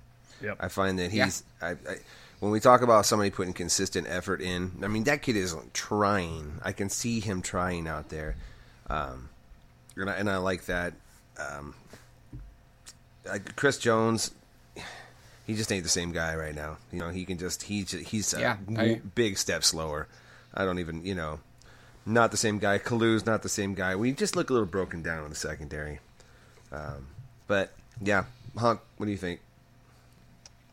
Yep. 0.41 0.59
I 0.61 0.69
find 0.69 0.99
that 1.01 1.11
he's. 1.11 1.43
Yeah. 1.61 1.69
I, 1.69 1.71
I, 1.73 1.97
when 2.39 2.53
we 2.53 2.61
talk 2.61 2.83
about 2.83 3.07
somebody 3.07 3.31
putting 3.31 3.55
consistent 3.55 4.07
effort 4.09 4.41
in, 4.41 4.73
I 4.85 4.87
mean 4.87 5.05
that 5.05 5.23
kid 5.23 5.35
is 5.37 5.57
trying. 5.73 6.61
I 6.63 6.71
can 6.71 6.89
see 6.89 7.19
him 7.19 7.43
trying 7.43 7.89
out 7.89 8.11
there, 8.11 8.37
um, 8.89 9.31
and, 9.97 10.11
I, 10.11 10.15
and 10.15 10.31
I 10.31 10.37
like 10.39 10.67
that. 10.67 10.95
Um, 11.39 11.75
Chris 13.57 13.79
Jones 13.79 14.33
he 15.47 15.55
just 15.55 15.71
ain't 15.71 15.83
the 15.83 15.91
same 15.91 16.13
guy 16.13 16.35
right 16.37 16.55
now. 16.55 16.79
You 16.91 17.01
know, 17.01 17.11
he 17.11 17.25
can 17.25 17.39
just 17.39 17.65
he's 17.65 17.91
he's 17.91 18.35
yeah, 18.39 18.57
a 18.79 18.97
big 18.97 19.37
step 19.37 19.63
slower. 19.63 20.09
I 20.55 20.65
don't 20.65 20.79
even 20.79 21.05
you 21.05 21.15
know, 21.15 21.41
not 22.07 22.31
the 22.31 22.37
same 22.37 22.59
guy. 22.59 22.79
Kalu's 22.79 23.27
not 23.27 23.43
the 23.43 23.49
same 23.49 23.75
guy. 23.75 23.95
We 23.95 24.13
just 24.13 24.37
look 24.37 24.51
a 24.51 24.53
little 24.53 24.67
broken 24.67 25.03
down 25.03 25.25
in 25.25 25.31
the 25.31 25.37
secondary. 25.37 26.01
Um, 26.73 27.09
but 27.47 27.73
yeah, 28.01 28.25
Honk, 28.57 28.81
what 28.97 29.07
do 29.07 29.13
you 29.13 29.19
think? 29.19 29.41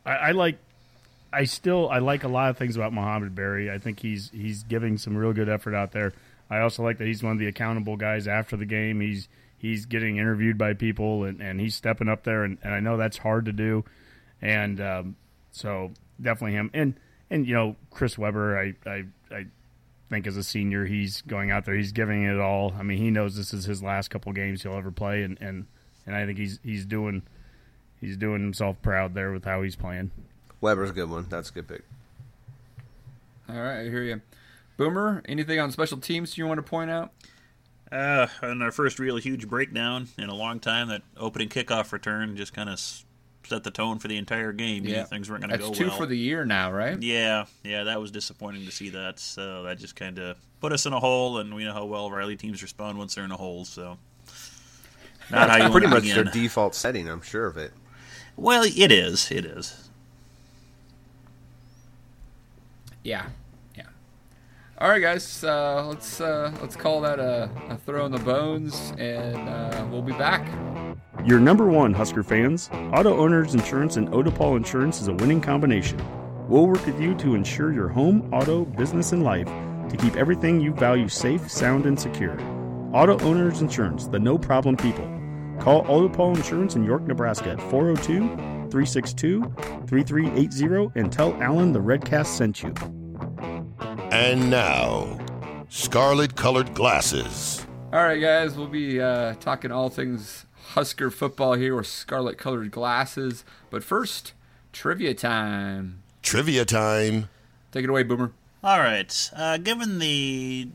I, 0.06 0.12
I 0.12 0.30
like. 0.32 0.58
I 1.34 1.44
still 1.44 1.88
I 1.88 1.98
like 1.98 2.24
a 2.24 2.28
lot 2.28 2.50
of 2.50 2.58
things 2.58 2.76
about 2.76 2.92
Mohamed 2.92 3.34
Barry. 3.34 3.70
I 3.70 3.78
think 3.78 4.00
he's 4.00 4.30
he's 4.32 4.62
giving 4.62 4.96
some 4.96 5.16
real 5.16 5.32
good 5.32 5.48
effort 5.48 5.74
out 5.74 5.92
there. 5.92 6.12
I 6.52 6.60
also 6.60 6.82
like 6.82 6.98
that 6.98 7.06
he's 7.06 7.22
one 7.22 7.32
of 7.32 7.38
the 7.38 7.46
accountable 7.46 7.96
guys 7.96 8.28
after 8.28 8.56
the 8.56 8.66
game. 8.66 9.00
He's 9.00 9.28
he's 9.58 9.86
getting 9.86 10.16
interviewed 10.16 10.58
by 10.58 10.74
people 10.74 11.24
and, 11.24 11.40
and 11.40 11.60
he's 11.60 11.74
stepping 11.74 12.08
up 12.08 12.24
there 12.24 12.42
and, 12.44 12.58
and 12.62 12.74
I 12.74 12.80
know 12.80 12.96
that's 12.96 13.18
hard 13.18 13.44
to 13.46 13.52
do 13.52 13.84
and 14.42 14.80
um, 14.80 15.16
so 15.52 15.92
definitely 16.20 16.56
him. 16.56 16.70
And 16.74 16.94
and 17.30 17.46
you 17.46 17.54
know 17.54 17.76
Chris 17.90 18.18
Weber, 18.18 18.58
I, 18.58 18.74
I 18.88 19.04
I 19.30 19.46
think 20.10 20.26
as 20.26 20.36
a 20.36 20.42
senior, 20.42 20.84
he's 20.84 21.22
going 21.22 21.50
out 21.50 21.64
there, 21.64 21.76
he's 21.76 21.92
giving 21.92 22.24
it 22.24 22.38
all. 22.38 22.74
I 22.78 22.82
mean, 22.82 22.98
he 22.98 23.10
knows 23.10 23.36
this 23.36 23.54
is 23.54 23.64
his 23.64 23.82
last 23.82 24.08
couple 24.08 24.32
games 24.32 24.62
he'll 24.62 24.74
ever 24.74 24.90
play, 24.90 25.22
and 25.22 25.40
and 25.40 25.66
and 26.04 26.16
I 26.16 26.26
think 26.26 26.38
he's 26.38 26.58
he's 26.64 26.84
doing 26.84 27.22
he's 28.00 28.16
doing 28.16 28.42
himself 28.42 28.76
proud 28.82 29.14
there 29.14 29.32
with 29.32 29.44
how 29.44 29.62
he's 29.62 29.76
playing. 29.76 30.10
Weber's 30.60 30.90
a 30.90 30.92
good 30.92 31.08
one. 31.08 31.26
That's 31.28 31.50
a 31.50 31.52
good 31.52 31.68
pick. 31.68 31.82
All 33.48 33.60
right, 33.60 33.80
I 33.80 33.84
hear 33.84 34.02
you. 34.02 34.20
Boomer, 34.76 35.22
anything 35.26 35.60
on 35.60 35.70
special 35.70 35.98
teams 35.98 36.36
you 36.38 36.46
want 36.46 36.58
to 36.58 36.62
point 36.62 36.90
out? 36.90 37.12
Uh, 37.90 38.26
on 38.42 38.62
our 38.62 38.72
first 38.72 38.98
real 38.98 39.16
huge 39.16 39.48
breakdown 39.48 40.08
in 40.18 40.28
a 40.30 40.34
long 40.34 40.58
time, 40.58 40.88
that 40.88 41.02
opening 41.16 41.48
kickoff 41.48 41.92
return 41.92 42.36
just 42.36 42.54
kind 42.54 42.70
of 42.70 42.80
set 43.44 43.64
the 43.64 43.70
tone 43.70 43.98
for 43.98 44.08
the 44.08 44.16
entire 44.16 44.52
game. 44.52 44.84
Yeah, 44.84 45.04
things 45.04 45.28
weren't 45.28 45.42
going 45.42 45.50
to 45.50 45.58
go 45.58 45.64
well. 45.66 45.74
two 45.74 45.90
for 45.90 46.06
the 46.06 46.16
year 46.16 46.44
now, 46.44 46.72
right? 46.72 47.00
Yeah, 47.02 47.44
yeah, 47.62 47.84
that 47.84 48.00
was 48.00 48.10
disappointing 48.10 48.64
to 48.64 48.72
see 48.72 48.88
that. 48.90 49.18
So 49.18 49.64
that 49.64 49.78
just 49.78 49.94
kind 49.94 50.18
of 50.18 50.36
put 50.60 50.72
us 50.72 50.86
in 50.86 50.92
a 50.92 51.00
hole, 51.00 51.38
and 51.38 51.54
we 51.54 51.64
know 51.64 51.74
how 51.74 51.84
well 51.84 52.10
Riley 52.10 52.36
teams 52.36 52.62
respond 52.62 52.96
once 52.96 53.14
they're 53.14 53.24
in 53.24 53.32
a 53.32 53.36
hole. 53.36 53.66
So 53.66 53.98
not 55.30 55.50
how 55.50 55.64
you 55.66 55.70
pretty 55.70 55.86
much 55.86 56.02
begin. 56.02 56.24
their 56.24 56.32
default 56.32 56.74
setting. 56.74 57.08
I'm 57.08 57.22
sure 57.22 57.46
of 57.46 57.56
it. 57.56 57.72
Well, 58.36 58.64
it 58.64 58.90
is. 58.90 59.30
It 59.30 59.44
is. 59.44 59.90
Yeah, 63.04 63.26
yeah. 63.26 63.26
All 64.82 64.88
right, 64.88 65.00
guys. 65.00 65.44
Uh, 65.44 65.86
let's 65.86 66.20
uh, 66.20 66.52
let's 66.60 66.74
call 66.74 67.00
that 67.02 67.20
a, 67.20 67.48
a, 67.68 67.76
throw 67.76 68.04
in 68.04 68.10
the 68.10 68.18
bones, 68.18 68.92
and 68.98 69.48
uh, 69.48 69.86
we'll 69.88 70.02
be 70.02 70.12
back. 70.14 70.44
Your 71.24 71.38
number 71.38 71.66
one, 71.66 71.94
Husker 71.94 72.24
fans. 72.24 72.68
Auto 72.92 73.16
Owners 73.16 73.54
Insurance 73.54 73.96
and 73.96 74.08
Odepol 74.08 74.56
Insurance 74.56 75.00
is 75.00 75.06
a 75.06 75.12
winning 75.12 75.40
combination. 75.40 76.04
We'll 76.48 76.66
work 76.66 76.84
with 76.84 77.00
you 77.00 77.14
to 77.18 77.36
ensure 77.36 77.72
your 77.72 77.86
home, 77.86 78.28
auto, 78.34 78.64
business, 78.64 79.12
and 79.12 79.22
life 79.22 79.46
to 79.88 79.96
keep 79.96 80.16
everything 80.16 80.60
you 80.60 80.72
value 80.72 81.06
safe, 81.06 81.48
sound, 81.48 81.86
and 81.86 81.98
secure. 81.98 82.36
Auto 82.92 83.16
Owners 83.20 83.60
Insurance, 83.60 84.08
the 84.08 84.18
no 84.18 84.36
problem 84.36 84.76
people. 84.76 85.04
Call 85.60 85.84
Odepol 85.84 86.34
Insurance 86.34 86.74
in 86.74 86.82
York, 86.82 87.06
Nebraska 87.06 87.50
at 87.50 87.60
402 87.70 88.18
362 88.68 89.42
3380 89.86 90.98
and 90.98 91.12
tell 91.12 91.40
Alan 91.40 91.70
the 91.70 91.78
Redcast 91.78 92.26
sent 92.26 92.64
you. 92.64 92.74
And 94.12 94.50
now, 94.50 95.18
scarlet 95.68 96.36
colored 96.36 96.74
glasses. 96.74 97.66
All 97.92 98.02
right, 98.02 98.20
guys, 98.20 98.56
we'll 98.56 98.66
be 98.68 99.00
uh, 99.00 99.34
talking 99.34 99.70
all 99.70 99.88
things 99.90 100.46
Husker 100.74 101.10
football 101.10 101.54
here 101.54 101.76
with 101.76 101.86
scarlet 101.86 102.38
colored 102.38 102.70
glasses. 102.70 103.44
But 103.70 103.84
first, 103.84 104.32
trivia 104.72 105.14
time. 105.14 106.02
Trivia 106.22 106.64
time. 106.64 107.28
Take 107.72 107.84
it 107.84 107.90
away, 107.90 108.02
Boomer. 108.04 108.32
All 108.64 108.78
right. 108.78 109.30
Uh, 109.36 109.58
given 109.58 109.98
the 109.98 110.68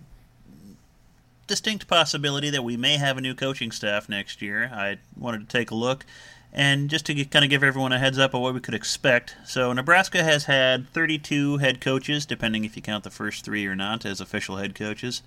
distinct 1.48 1.88
possibility 1.88 2.50
that 2.50 2.64
we 2.64 2.78
may 2.78 2.98
have 2.98 3.18
a 3.18 3.22
new 3.22 3.34
coaching 3.34 3.72
staff 3.72 4.10
next 4.10 4.42
year, 4.42 4.70
I 4.74 4.98
wanted 5.18 5.50
to 5.50 5.58
take 5.58 5.72
a 5.72 5.76
look 5.76 6.06
and 6.54 6.90
just 6.90 7.06
to 7.08 7.14
get, 7.14 7.30
kind 7.32 7.46
of 7.46 7.50
give 7.52 7.64
everyone 7.64 7.92
a 7.92 8.00
heads 8.00 8.18
up 8.18 8.34
of 8.34 8.42
what 8.42 8.54
we 8.54 8.60
could 8.60 8.74
expect. 8.74 9.36
So, 9.46 9.74
Nebraska 9.74 10.24
has 10.24 10.46
had 10.46 10.90
32 10.90 11.58
head 11.58 11.82
coaches, 11.82 12.26
depending 12.26 12.66
if 12.66 12.76
you 12.76 12.82
count 12.82 13.04
the 13.04 13.10
first 13.10 13.46
three 13.46 13.66
or 13.66 13.76
not 13.76 14.06
as 14.06 14.20
official 14.22 14.58
head 14.58 14.74
coaches. 14.76 15.22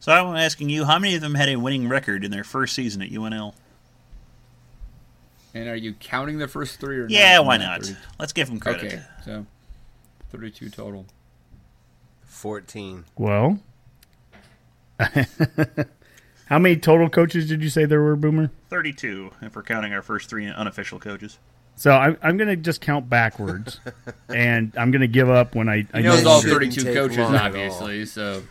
So, 0.00 0.12
I'm 0.12 0.36
asking 0.36 0.70
you, 0.70 0.84
how 0.84 0.98
many 0.98 1.14
of 1.14 1.20
them 1.20 1.34
had 1.34 1.48
a 1.48 1.56
winning 1.56 1.88
record 1.88 2.24
in 2.24 2.30
their 2.30 2.44
first 2.44 2.74
season 2.74 3.02
at 3.02 3.10
UNL? 3.10 3.54
And 5.54 5.68
are 5.68 5.76
you 5.76 5.94
counting 5.94 6.38
the 6.38 6.48
first 6.48 6.80
three 6.80 6.98
or 6.98 7.02
not? 7.02 7.10
yeah? 7.10 7.38
Why 7.38 7.56
not? 7.56 7.92
Let's 8.18 8.32
give 8.32 8.48
them 8.48 8.58
credit. 8.58 8.86
Okay, 8.92 9.02
so 9.24 9.46
thirty-two 10.30 10.68
total. 10.70 11.06
Fourteen. 12.24 13.04
Well, 13.16 13.60
how 16.46 16.58
many 16.58 16.76
total 16.76 17.08
coaches 17.08 17.48
did 17.48 17.62
you 17.62 17.70
say 17.70 17.84
there 17.84 18.02
were, 18.02 18.16
Boomer? 18.16 18.50
Thirty-two, 18.68 19.32
if 19.42 19.56
we're 19.56 19.62
counting 19.62 19.92
our 19.92 20.02
first 20.02 20.28
three 20.28 20.46
unofficial 20.46 20.98
coaches. 20.98 21.38
So 21.76 21.90
I'm, 21.90 22.16
I'm 22.22 22.36
going 22.36 22.48
to 22.48 22.56
just 22.56 22.80
count 22.80 23.08
backwards, 23.08 23.80
and 24.28 24.72
I'm 24.76 24.90
going 24.90 25.00
to 25.00 25.08
give 25.08 25.28
up 25.28 25.54
when 25.54 25.68
I. 25.68 25.86
I 25.92 26.02
know 26.02 26.22
all 26.26 26.40
32 26.40 26.84
coaches, 26.94 27.18
obviously. 27.18 28.06
So 28.06 28.42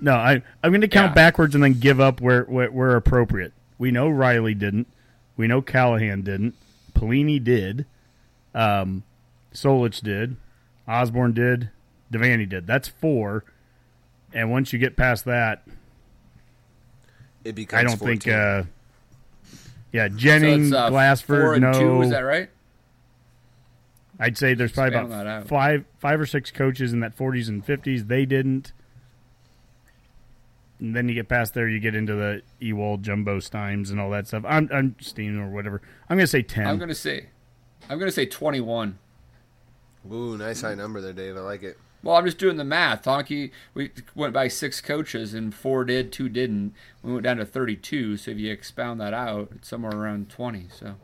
no, 0.00 0.14
I 0.14 0.42
I'm 0.62 0.70
going 0.70 0.80
to 0.80 0.88
count 0.88 1.10
yeah. 1.10 1.14
backwards 1.14 1.54
and 1.54 1.62
then 1.62 1.74
give 1.74 2.00
up 2.00 2.20
where, 2.20 2.44
where 2.44 2.70
where 2.70 2.96
appropriate. 2.96 3.52
We 3.78 3.90
know 3.90 4.08
Riley 4.08 4.54
didn't. 4.54 4.88
We 5.36 5.46
know 5.46 5.62
Callahan 5.62 6.22
didn't. 6.22 6.54
Pelini 6.94 7.42
did. 7.42 7.86
Um, 8.54 9.04
Solich 9.52 10.00
did. 10.00 10.36
Osborne 10.88 11.32
did. 11.32 11.70
Devaney 12.12 12.48
did. 12.48 12.66
That's 12.66 12.88
four. 12.88 13.44
And 14.32 14.50
once 14.50 14.72
you 14.72 14.78
get 14.78 14.96
past 14.96 15.24
that, 15.26 15.62
it 17.44 17.54
becomes. 17.54 17.80
I 17.80 17.84
don't 17.84 17.98
14. 17.98 18.20
think. 18.20 18.34
Uh, 18.34 18.62
yeah, 19.92 20.08
Jennings, 20.08 20.70
so 20.70 20.78
uh, 20.78 20.90
Glassford, 20.90 21.60
no. 21.60 21.72
Two, 21.72 22.02
is 22.02 22.10
that 22.10 22.20
right? 22.20 22.48
I'd 24.18 24.38
say 24.38 24.54
there's 24.54 24.72
probably 24.72 24.98
about 24.98 25.48
five, 25.48 25.84
five 25.98 26.20
or 26.20 26.26
six 26.26 26.50
coaches 26.50 26.92
in 26.92 27.00
that 27.00 27.16
40s 27.16 27.48
and 27.48 27.66
50s. 27.66 28.06
They 28.06 28.24
didn't. 28.24 28.72
And 30.78 30.96
then 30.96 31.08
you 31.08 31.14
get 31.14 31.28
past 31.28 31.54
there, 31.54 31.68
you 31.68 31.78
get 31.78 31.94
into 31.94 32.14
the 32.14 32.42
Ewald, 32.58 33.02
Jumbo 33.02 33.38
Stiehms, 33.38 33.90
and 33.90 34.00
all 34.00 34.10
that 34.10 34.26
stuff. 34.26 34.44
I'm, 34.46 34.68
I'm 34.72 34.96
Steen 35.00 35.38
or 35.38 35.48
whatever. 35.48 35.80
I'm 36.08 36.16
going 36.16 36.24
to 36.24 36.30
say 36.30 36.42
ten. 36.42 36.66
I'm 36.66 36.78
going 36.78 36.88
to 36.88 36.94
say, 36.94 37.26
I'm 37.88 37.98
going 37.98 38.08
to 38.08 38.14
say 38.14 38.26
twenty-one. 38.26 38.98
Ooh, 40.12 40.36
nice 40.36 40.62
high 40.62 40.74
number 40.74 41.00
there, 41.00 41.12
Dave. 41.12 41.36
I 41.36 41.40
like 41.40 41.62
it. 41.62 41.78
Well, 42.02 42.16
I'm 42.16 42.24
just 42.24 42.38
doing 42.38 42.56
the 42.56 42.64
math. 42.64 43.04
Honky, 43.04 43.50
we 43.74 43.90
went 44.14 44.32
by 44.32 44.48
six 44.48 44.80
coaches, 44.80 45.34
and 45.34 45.54
four 45.54 45.84
did, 45.84 46.12
two 46.12 46.28
didn't. 46.28 46.74
We 47.02 47.12
went 47.12 47.24
down 47.24 47.36
to 47.36 47.46
32. 47.46 48.16
So 48.16 48.30
if 48.32 48.38
you 48.38 48.52
expound 48.52 49.00
that 49.00 49.14
out, 49.14 49.50
it's 49.54 49.68
somewhere 49.68 49.94
around 49.94 50.28
20. 50.28 50.66
So 50.72 50.96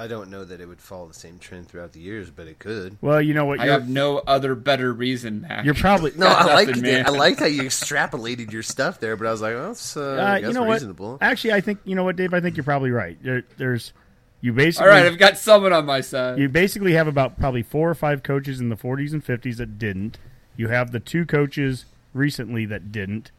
I 0.00 0.06
don't 0.06 0.30
know 0.30 0.46
that 0.46 0.62
it 0.62 0.66
would 0.66 0.80
follow 0.80 1.08
the 1.08 1.14
same 1.14 1.38
trend 1.38 1.68
throughout 1.68 1.92
the 1.92 2.00
years, 2.00 2.30
but 2.30 2.46
it 2.46 2.58
could. 2.58 2.96
Well, 3.02 3.20
you 3.20 3.34
know 3.34 3.44
what? 3.44 3.60
I 3.60 3.66
have 3.66 3.86
no 3.86 4.18
other 4.18 4.54
better 4.54 4.94
reason, 4.94 5.42
Mac. 5.42 5.64
You're 5.64 5.74
probably 5.74 6.12
no. 6.16 6.26
I 6.26 6.54
like 6.54 6.68
I 6.74 7.10
liked 7.10 7.40
how 7.40 7.46
you 7.46 7.62
extrapolated 7.64 8.50
your 8.50 8.62
stuff 8.62 8.98
there, 8.98 9.14
but 9.16 9.26
I 9.26 9.30
was 9.30 9.42
like, 9.42 9.54
well, 9.54 9.68
that's 9.68 9.98
uh, 9.98 10.00
uh, 10.00 10.46
you 10.46 10.54
know 10.54 10.64
reasonable. 10.64 11.12
What? 11.12 11.22
Actually, 11.22 11.52
I 11.52 11.60
think 11.60 11.80
you 11.84 11.94
know 11.94 12.04
what, 12.04 12.16
Dave. 12.16 12.32
I 12.32 12.40
think 12.40 12.56
you're 12.56 12.64
probably 12.64 12.90
right. 12.90 13.22
There, 13.22 13.42
there's 13.58 13.92
you 14.40 14.52
basically. 14.52 14.88
All 14.88 14.94
right, 14.94 15.06
I've 15.06 15.18
got 15.18 15.36
someone 15.38 15.72
on 15.72 15.86
my 15.86 16.00
side. 16.00 16.38
You 16.38 16.48
basically 16.48 16.92
have 16.92 17.06
about 17.06 17.38
probably 17.38 17.62
four 17.62 17.90
or 17.90 17.94
five 17.94 18.22
coaches 18.22 18.60
in 18.60 18.68
the 18.68 18.76
40s 18.76 19.12
and 19.12 19.24
50s 19.24 19.56
that 19.56 19.78
didn't. 19.78 20.18
You 20.56 20.68
have 20.68 20.92
the 20.92 21.00
two 21.00 21.26
coaches 21.26 21.84
recently 22.14 22.66
that 22.66 22.92
didn't. 22.92 23.30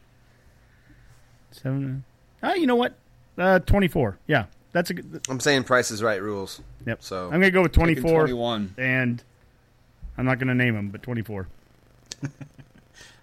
Seven. 1.52 2.04
Ah, 2.42 2.52
uh, 2.52 2.54
you 2.54 2.66
know 2.66 2.76
what? 2.76 2.94
Uh, 3.38 3.60
24. 3.60 4.18
Yeah, 4.28 4.46
that's 4.72 4.90
a 4.90 4.94
good. 4.94 5.22
I'm 5.30 5.40
saying 5.40 5.64
Price 5.64 5.92
is 5.92 6.02
Right 6.02 6.22
rules. 6.22 6.62
Yep. 6.86 7.04
So 7.04 7.26
I'm 7.26 7.40
gonna 7.40 7.52
go 7.52 7.64
with 7.64 7.74
24. 7.74 8.28
21. 8.28 8.76
And 8.78 9.24
I'm 10.18 10.26
not 10.26 10.40
gonna 10.40 10.56
name 10.56 10.76
them, 10.76 10.90
but 10.90 11.02
24. 11.02 11.48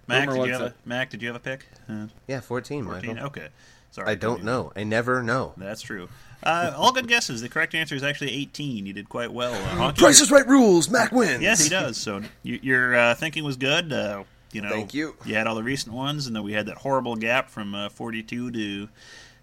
Mac, 0.09 0.29
did 0.29 0.47
you 0.47 0.53
have 0.53 0.63
a, 0.63 0.75
Mac, 0.87 1.11
did 1.11 1.21
you 1.23 1.29
have 1.29 1.37
a 1.37 1.41
pick? 1.41 1.67
Uh, 1.89 2.07
yeah, 2.27 2.41
14. 2.41 2.85
14. 2.85 3.09
Michael. 3.15 3.27
Okay. 3.27 3.49
Sorry. 3.91 4.09
I 4.09 4.15
don't 4.15 4.45
know. 4.45 4.73
I 4.77 4.85
never 4.85 5.23
know. 5.23 5.55
That's 5.57 5.83
true. 5.83 6.09
Uh, 6.43 6.73
all 6.77 6.93
good 6.93 7.09
guesses. 7.09 7.41
The 7.41 7.49
correct 7.49 7.75
answer 7.75 7.95
is 7.95 8.03
actually 8.03 8.33
18. 8.33 8.87
You 8.87 8.93
did 8.93 9.09
quite 9.09 9.33
well. 9.33 9.55
Uh, 9.81 9.93
Price 9.97 10.21
is 10.21 10.31
Right 10.31 10.47
rules. 10.47 10.89
Mac 10.89 11.11
wins. 11.11 11.43
Yes, 11.43 11.63
he 11.63 11.69
does. 11.69 11.97
So 11.97 12.23
you, 12.43 12.61
your 12.63 12.95
uh, 12.95 13.15
thinking 13.15 13.45
was 13.45 13.57
good. 13.57 13.93
Uh, 13.93 14.25
you 14.53 14.63
know, 14.63 14.71
thank 14.71 14.95
you. 14.95 15.17
You 15.25 15.35
had 15.35 15.47
all 15.47 15.55
the 15.57 15.63
recent 15.63 15.95
ones, 15.95 16.27
and 16.27 16.35
then 16.35 16.43
we 16.43 16.53
had 16.53 16.67
that 16.67 16.79
horrible 16.79 17.17
gap 17.17 17.51
from 17.51 17.75
uh, 17.75 17.89
42 17.91 18.51
to 18.51 18.89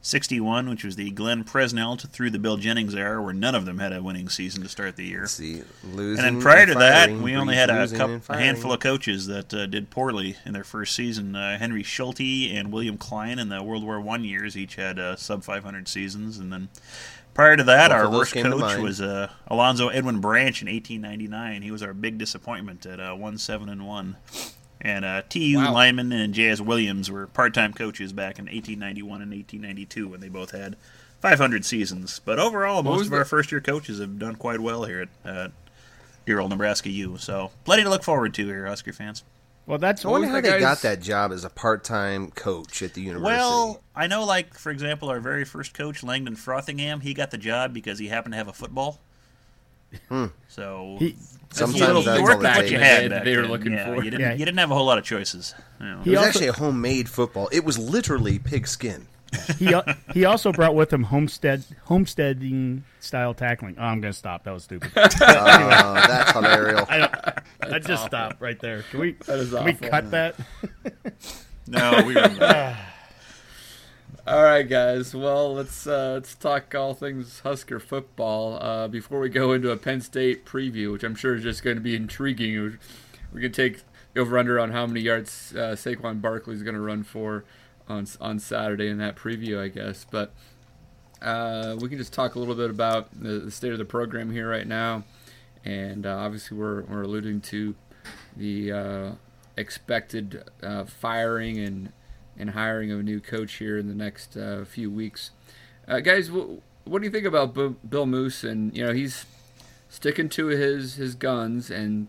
61, 0.06 0.70
which 0.70 0.84
was 0.84 0.96
the 0.98 1.10
Glenn 1.10 1.44
Presnell 1.44 1.98
to 1.98 2.08
through 2.08 2.30
the 2.30 2.38
Bill 2.38 2.58
Jennings 2.58 2.94
era, 2.94 3.20
where 3.24 3.34
none 3.34 3.56
of 3.56 3.66
them 3.66 3.80
had 3.80 3.92
a 3.92 4.04
winning 4.04 4.30
season 4.30 4.62
to 4.62 4.70
start 4.70 4.98
the 4.98 5.04
year. 5.04 5.26
See, 5.26 5.64
losing 5.84 6.24
and 6.24 6.36
then 6.36 6.42
prior 6.44 6.68
to 6.68 6.76
that, 6.76 7.10
we 7.10 7.36
only 7.36 7.56
had 7.56 7.72
a, 7.72 7.88
couple, 7.88 8.22
a 8.30 8.38
handful 8.38 8.72
of 8.72 8.80
coaches 8.80 9.26
that 9.26 9.52
uh, 9.52 9.66
did 9.66 9.90
poorly 9.90 10.36
in 10.46 10.54
their 10.54 10.64
first 10.64 10.94
season. 10.94 11.36
Uh, 11.36 11.58
Henry 11.58 11.82
Schulte 11.82 12.22
and 12.22 12.72
William 12.72 13.00
Kline 13.00 13.40
in 13.40 13.50
the 13.50 13.64
World 13.64 13.84
War 13.84 14.00
One 14.00 14.24
years 14.24 14.56
each 14.56 14.76
had 14.76 15.00
uh, 15.00 15.16
sub 15.16 15.44
500 15.44 15.88
seasons, 15.88 16.38
and 16.38 16.54
then 16.54 16.70
prior 17.34 17.58
to 17.58 17.64
that, 17.64 17.90
Both 17.90 17.98
our 17.98 18.12
worst 18.12 18.34
coach 18.34 18.78
was 18.78 19.02
uh, 19.02 19.32
Alonzo 19.48 19.88
Edwin 19.88 20.22
Branch 20.22 20.62
in 20.62 20.68
1899. 20.68 21.64
He 21.64 21.72
was 21.72 21.82
our 21.82 21.96
big 21.96 22.20
disappointment 22.20 22.86
at 22.86 23.00
uh, 23.00 23.16
one 23.16 23.40
seven 23.40 23.70
and 23.70 23.88
one. 23.88 24.18
And 24.86 25.04
uh, 25.04 25.24
T.U. 25.28 25.58
Wow. 25.58 25.74
Lyman 25.74 26.12
and 26.12 26.32
J.S. 26.32 26.62
Williams 26.62 27.10
were 27.10 27.26
part-time 27.26 27.74
coaches 27.74 28.14
back 28.14 28.38
in 28.38 28.46
1891 28.46 29.24
and 29.24 29.32
1892 29.32 30.08
when 30.08 30.20
they 30.20 30.30
both 30.30 30.52
had 30.52 30.76
500 31.22 31.66
seasons. 31.66 32.22
But 32.24 32.38
overall, 32.38 32.84
what 32.84 32.98
most 32.98 33.06
of 33.06 33.10
the... 33.10 33.18
our 33.18 33.26
first-year 33.26 33.62
coaches 33.62 34.00
have 34.00 34.20
done 34.20 34.36
quite 34.36 34.60
well 34.60 34.84
here 34.84 35.02
at 35.02 35.10
uh, 35.28 35.48
dear 36.28 36.40
old 36.40 36.52
Nebraska 36.52 36.92
U. 36.92 37.18
So 37.18 37.50
plenty 37.64 37.82
to 37.82 37.90
look 37.90 38.04
forward 38.04 38.36
to 38.36 38.46
here, 38.46 38.68
Husker 38.68 38.94
fans. 38.94 39.24
Well, 39.66 39.80
that's 39.80 40.06
I 40.06 40.10
wonder 40.10 40.28
how 40.28 40.36
the 40.36 40.52
they 40.52 40.60
got 40.60 40.84
that 40.84 41.02
job 41.02 41.32
as 41.32 41.44
a 41.44 41.50
part-time 41.50 42.30
coach 42.30 42.84
at 42.84 42.94
the 42.94 43.02
university. 43.02 43.40
Well, 43.40 43.82
I 43.96 44.06
know, 44.06 44.24
like 44.24 44.54
for 44.54 44.70
example, 44.70 45.10
our 45.10 45.20
very 45.20 45.46
first 45.46 45.74
coach, 45.74 46.04
Langdon 46.04 46.36
Frothingham, 46.36 47.02
he 47.02 47.16
got 47.16 47.32
the 47.32 47.40
job 47.40 47.74
because 47.74 47.98
he 47.98 48.10
happened 48.10 48.34
to 48.34 48.38
have 48.38 48.48
a 48.48 48.54
football. 48.54 49.00
Hmm. 50.10 50.26
So 50.48 50.98
he, 51.00 51.16
sometimes 51.52 52.06
that's 52.06 52.20
all 52.20 52.38
what 52.40 52.70
you 52.70 52.80
had. 52.80 53.24
They 53.24 53.38
were 53.38 53.48
looking 53.48 53.74
yeah, 53.74 53.86
for. 53.86 54.04
You 54.04 54.12
didn't, 54.12 54.20
yeah. 54.22 54.34
you 54.34 54.46
didn't 54.46 54.58
have 54.58 54.72
a 54.72 54.76
whole 54.76 54.86
lot 54.86 54.98
of 54.98 55.04
choices. 55.04 55.54
You 55.80 55.86
know. 55.86 56.02
It 56.02 56.10
was 56.10 56.18
also, 56.18 56.28
actually 56.30 56.48
a 56.48 56.54
homemade 56.54 57.10
football. 57.10 57.50
It 57.52 57.64
was 57.64 57.78
literally 57.78 58.40
pigskin. 58.40 59.08
he 59.58 59.74
he 60.14 60.26
also 60.26 60.52
brought 60.52 60.76
with 60.76 60.94
him 60.94 61.04
homestead 61.04 61.64
homesteading 61.86 62.84
style 63.00 63.34
tackling. 63.34 63.76
Oh, 63.78 63.84
I'm 63.84 64.02
going 64.02 64.14
to 64.14 64.18
stop. 64.18 64.44
That 64.44 64.54
was 64.54 64.64
stupid. 64.64 64.92
uh, 64.96 65.08
that's 66.08 66.32
hilarious. 66.32 66.86
I, 66.90 67.42
I 67.62 67.80
just 67.80 67.92
awful. 67.92 68.08
stopped 68.08 68.42
right 68.42 68.60
there. 68.60 68.84
Can 68.92 69.00
we 69.00 69.14
can 69.14 69.40
awful, 69.42 69.64
we 69.64 69.74
cut 69.74 70.06
man. 70.06 70.34
that? 70.82 71.14
no, 71.68 72.04
we. 72.06 72.16
All 74.28 74.42
right, 74.42 74.68
guys. 74.68 75.14
Well, 75.14 75.54
let's 75.54 75.86
uh, 75.86 76.14
let's 76.14 76.34
talk 76.34 76.74
all 76.74 76.96
things 76.96 77.42
Husker 77.42 77.80
football 77.80 78.56
uh, 78.56 78.88
before 78.88 79.20
we 79.20 79.30
go 79.30 79.54
into 79.54 79.70
a 79.70 79.78
Penn 79.78 80.02
State 80.02 80.48
preview, 80.48 80.92
which 80.92 81.04
I'm 81.04 81.14
sure 81.14 81.36
is 81.36 81.44
just 81.44 81.62
going 81.62 81.76
to 81.76 81.82
be 81.82 81.96
intriguing. 81.96 82.80
We 83.32 83.42
can 83.42 83.52
take 83.52 83.84
over 84.16 84.40
under 84.40 84.60
on 84.60 84.72
how 84.72 84.88
many 84.88 85.02
yards 85.02 85.54
uh, 85.56 85.76
Saquon 85.76 86.22
Barkley 86.22 86.56
is 86.56 86.64
going 86.64 86.74
to 86.74 86.82
run 86.82 87.04
for 87.04 87.46
on 87.88 88.08
on 88.20 88.40
Saturday 88.40 88.88
in 88.88 88.98
that 88.98 89.16
preview, 89.16 89.60
I 89.60 89.68
guess. 89.68 90.08
But 90.10 90.34
uh, 91.22 91.78
we 91.80 91.88
can 91.88 92.00
just 92.00 92.12
talk 92.12 92.34
a 92.34 92.40
little 92.40 92.56
bit 92.56 92.72
about 92.72 93.12
the, 93.22 93.42
the 93.42 93.52
state 93.52 93.74
of 93.74 93.78
the 93.78 93.86
program 93.86 94.32
here 94.32 94.50
right 94.50 94.66
now, 94.66 95.04
and 95.64 96.04
uh, 96.04 96.18
obviously 96.18 96.58
we're 96.58 96.82
we're 96.86 97.04
alluding 97.04 97.42
to 97.42 97.76
the 98.36 98.72
uh, 98.72 99.12
expected 99.56 100.46
uh, 100.64 100.86
firing 100.86 101.60
and 101.60 101.92
and 102.38 102.52
hiring 102.52 102.92
of 102.92 103.00
a 103.00 103.04
new 103.04 103.20
coach 103.20 103.56
here 103.56 103.78
in 103.78 103.88
the 103.88 103.96
next 103.96 104.36
uh, 104.36 104.66
few 104.66 104.92
weeks. 104.92 105.32
Uh, 105.88 106.00
guys, 106.00 106.28
w- 106.28 106.62
what 106.84 107.00
do 107.00 107.06
you 107.06 107.12
think 107.12 107.26
about 107.26 107.54
B- 107.54 107.76
Bill 107.88 108.06
Moos? 108.06 108.44
And 108.44 108.76
you 108.76 108.86
know, 108.86 108.94
he's 108.94 109.26
sticking 109.90 110.30
to 110.30 110.48
his 110.48 110.96
his 110.96 111.16
guns 111.16 111.70
and 111.72 112.08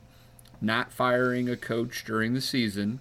not 0.61 0.93
firing 0.93 1.49
a 1.49 1.57
coach 1.57 2.05
during 2.05 2.35
the 2.35 2.41
season. 2.41 3.01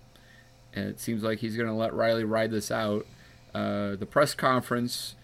And 0.73 0.89
it 0.89 0.99
seems 0.99 1.23
like 1.23 1.39
he's 1.39 1.55
going 1.55 1.69
to 1.69 1.73
let 1.73 1.93
Riley 1.93 2.25
ride 2.25 2.51
this 2.51 2.69
out. 2.69 3.05
Uh, 3.53 3.95
the 3.95 4.05
press 4.05 4.33
conference 4.33 5.15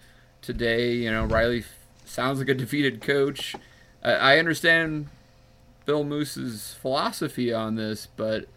today, 0.41 0.93
you 0.93 1.11
know, 1.11 1.25
Riley 1.25 1.65
sounds 2.05 2.39
like 2.39 2.47
a 2.47 2.53
defeated 2.53 3.01
coach. 3.01 3.55
I 4.03 4.39
understand 4.39 5.09
Bill 5.85 6.03
Moos's 6.03 6.73
philosophy 6.81 7.53
on 7.53 7.75
this, 7.75 8.07
but 8.15 8.47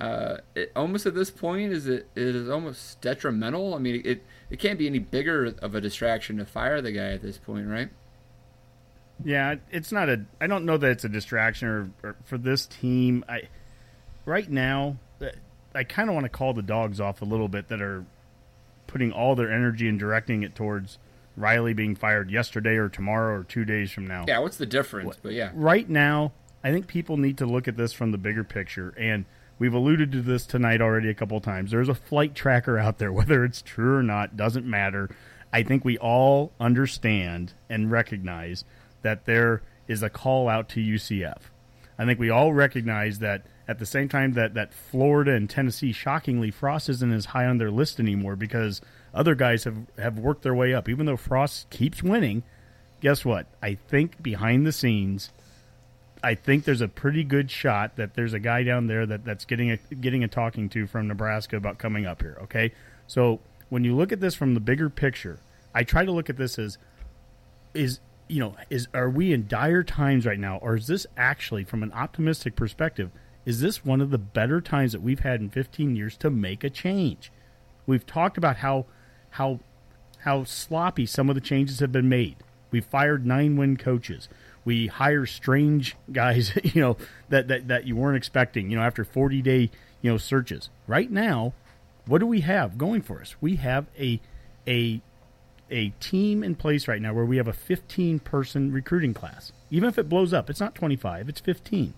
uh, 0.00 0.38
it, 0.54 0.72
almost 0.76 1.06
at 1.06 1.14
this 1.14 1.30
point 1.30 1.72
is 1.72 1.86
it, 1.86 2.08
it 2.14 2.34
is 2.34 2.48
almost 2.48 3.00
detrimental. 3.00 3.74
I 3.74 3.78
mean, 3.78 4.02
it 4.04 4.22
it 4.50 4.58
can't 4.58 4.78
be 4.78 4.86
any 4.86 4.98
bigger 4.98 5.54
of 5.60 5.74
a 5.74 5.80
distraction 5.80 6.36
to 6.38 6.44
fire 6.44 6.80
the 6.82 6.92
guy 6.92 7.12
at 7.12 7.22
this 7.22 7.38
point, 7.38 7.68
right? 7.68 7.88
Yeah, 9.24 9.56
it's 9.70 9.92
not 9.92 10.08
a. 10.08 10.24
I 10.40 10.46
don't 10.46 10.66
know 10.66 10.76
that 10.76 10.90
it's 10.90 11.04
a 11.04 11.08
distraction 11.08 11.68
or, 11.68 11.90
or 12.02 12.16
for 12.24 12.36
this 12.36 12.66
team. 12.66 13.24
I 13.28 13.48
right 14.26 14.50
now, 14.50 14.98
uh, 15.22 15.28
I 15.74 15.84
kind 15.84 16.10
of 16.10 16.14
want 16.14 16.24
to 16.24 16.30
call 16.30 16.52
the 16.52 16.62
dogs 16.62 17.00
off 17.00 17.22
a 17.22 17.24
little 17.24 17.48
bit 17.48 17.68
that 17.68 17.80
are 17.80 18.04
putting 18.86 19.12
all 19.12 19.34
their 19.34 19.50
energy 19.50 19.88
and 19.88 19.98
directing 19.98 20.42
it 20.42 20.54
towards 20.54 20.98
Riley 21.36 21.72
being 21.72 21.94
fired 21.94 22.30
yesterday 22.30 22.76
or 22.76 22.90
tomorrow 22.90 23.40
or 23.40 23.44
two 23.44 23.64
days 23.64 23.90
from 23.90 24.06
now. 24.06 24.26
Yeah, 24.28 24.40
what's 24.40 24.58
the 24.58 24.66
difference? 24.66 25.16
But 25.22 25.32
yeah, 25.32 25.52
right 25.54 25.88
now, 25.88 26.32
I 26.62 26.70
think 26.70 26.86
people 26.86 27.16
need 27.16 27.38
to 27.38 27.46
look 27.46 27.66
at 27.66 27.78
this 27.78 27.94
from 27.94 28.10
the 28.10 28.18
bigger 28.18 28.44
picture 28.44 28.92
and 28.98 29.24
We've 29.58 29.74
alluded 29.74 30.12
to 30.12 30.22
this 30.22 30.46
tonight 30.46 30.80
already 30.80 31.08
a 31.08 31.14
couple 31.14 31.40
times. 31.40 31.70
There's 31.70 31.88
a 31.88 31.94
flight 31.94 32.34
tracker 32.34 32.78
out 32.78 32.98
there, 32.98 33.12
whether 33.12 33.44
it's 33.44 33.62
true 33.62 33.96
or 33.96 34.02
not, 34.02 34.36
doesn't 34.36 34.66
matter. 34.66 35.10
I 35.52 35.62
think 35.62 35.84
we 35.84 35.96
all 35.98 36.52
understand 36.60 37.54
and 37.70 37.90
recognize 37.90 38.64
that 39.02 39.24
there 39.24 39.62
is 39.88 40.02
a 40.02 40.10
call 40.10 40.48
out 40.48 40.68
to 40.70 40.80
UCF. 40.80 41.38
I 41.98 42.04
think 42.04 42.18
we 42.18 42.30
all 42.30 42.52
recognize 42.52 43.20
that 43.20 43.46
at 43.68 43.78
the 43.78 43.86
same 43.86 44.08
time 44.08 44.34
that, 44.34 44.54
that 44.54 44.74
Florida 44.74 45.32
and 45.32 45.48
Tennessee, 45.48 45.92
shockingly, 45.92 46.50
Frost 46.50 46.88
isn't 46.88 47.12
as 47.12 47.26
high 47.26 47.46
on 47.46 47.58
their 47.58 47.70
list 47.70 47.98
anymore 47.98 48.36
because 48.36 48.80
other 49.14 49.34
guys 49.34 49.64
have, 49.64 49.78
have 49.98 50.18
worked 50.18 50.42
their 50.42 50.54
way 50.54 50.74
up. 50.74 50.88
Even 50.88 51.06
though 51.06 51.16
Frost 51.16 51.70
keeps 51.70 52.02
winning, 52.02 52.42
guess 53.00 53.24
what? 53.24 53.46
I 53.62 53.74
think 53.74 54.22
behind 54.22 54.66
the 54.66 54.72
scenes, 54.72 55.32
I 56.26 56.34
think 56.34 56.64
there's 56.64 56.80
a 56.80 56.88
pretty 56.88 57.22
good 57.22 57.52
shot 57.52 57.94
that 57.94 58.14
there's 58.14 58.32
a 58.32 58.40
guy 58.40 58.64
down 58.64 58.88
there 58.88 59.06
that, 59.06 59.24
that's 59.24 59.44
getting 59.44 59.70
a 59.70 59.76
getting 59.76 60.24
a 60.24 60.28
talking 60.28 60.68
to 60.70 60.88
from 60.88 61.06
Nebraska 61.06 61.56
about 61.56 61.78
coming 61.78 62.04
up 62.04 62.20
here. 62.20 62.36
Okay, 62.42 62.72
so 63.06 63.38
when 63.68 63.84
you 63.84 63.94
look 63.94 64.10
at 64.10 64.18
this 64.18 64.34
from 64.34 64.54
the 64.54 64.58
bigger 64.58 64.90
picture, 64.90 65.38
I 65.72 65.84
try 65.84 66.04
to 66.04 66.10
look 66.10 66.28
at 66.28 66.36
this 66.36 66.58
as 66.58 66.78
is 67.74 68.00
you 68.26 68.40
know 68.40 68.56
is 68.70 68.88
are 68.92 69.08
we 69.08 69.32
in 69.32 69.46
dire 69.46 69.84
times 69.84 70.26
right 70.26 70.40
now, 70.40 70.56
or 70.56 70.74
is 70.74 70.88
this 70.88 71.06
actually 71.16 71.62
from 71.62 71.84
an 71.84 71.92
optimistic 71.92 72.56
perspective? 72.56 73.12
Is 73.44 73.60
this 73.60 73.84
one 73.84 74.00
of 74.00 74.10
the 74.10 74.18
better 74.18 74.60
times 74.60 74.90
that 74.94 75.02
we've 75.02 75.20
had 75.20 75.40
in 75.40 75.48
15 75.48 75.94
years 75.94 76.16
to 76.16 76.28
make 76.28 76.64
a 76.64 76.70
change? 76.70 77.30
We've 77.86 78.04
talked 78.04 78.36
about 78.36 78.56
how 78.56 78.86
how 79.30 79.60
how 80.24 80.42
sloppy 80.42 81.06
some 81.06 81.28
of 81.28 81.36
the 81.36 81.40
changes 81.40 81.78
have 81.78 81.92
been 81.92 82.08
made. 82.08 82.38
We 82.72 82.80
fired 82.80 83.24
nine 83.24 83.56
win 83.56 83.76
coaches 83.76 84.28
we 84.66 84.88
hire 84.88 85.24
strange 85.24 85.96
guys, 86.12 86.52
you 86.62 86.82
know, 86.82 86.96
that, 87.30 87.48
that, 87.48 87.68
that 87.68 87.86
you 87.86 87.96
weren't 87.96 88.18
expecting, 88.18 88.68
you 88.68 88.76
know, 88.76 88.82
after 88.82 89.04
40 89.04 89.40
day, 89.40 89.70
you 90.02 90.10
know, 90.10 90.18
searches. 90.18 90.68
Right 90.86 91.10
now, 91.10 91.54
what 92.06 92.18
do 92.18 92.26
we 92.26 92.40
have 92.42 92.76
going 92.76 93.00
for 93.00 93.20
us? 93.20 93.36
We 93.40 93.56
have 93.56 93.86
a, 93.98 94.20
a, 94.66 95.00
a 95.70 95.90
team 96.00 96.42
in 96.42 96.56
place 96.56 96.86
right 96.86 97.00
now 97.00 97.14
where 97.14 97.24
we 97.24 97.38
have 97.38 97.48
a 97.48 97.52
15 97.52 98.18
person 98.18 98.72
recruiting 98.72 99.14
class. 99.14 99.52
Even 99.70 99.88
if 99.88 99.98
it 99.98 100.08
blows 100.08 100.34
up, 100.34 100.50
it's 100.50 100.60
not 100.60 100.74
25, 100.74 101.28
it's 101.28 101.40
15. 101.40 101.94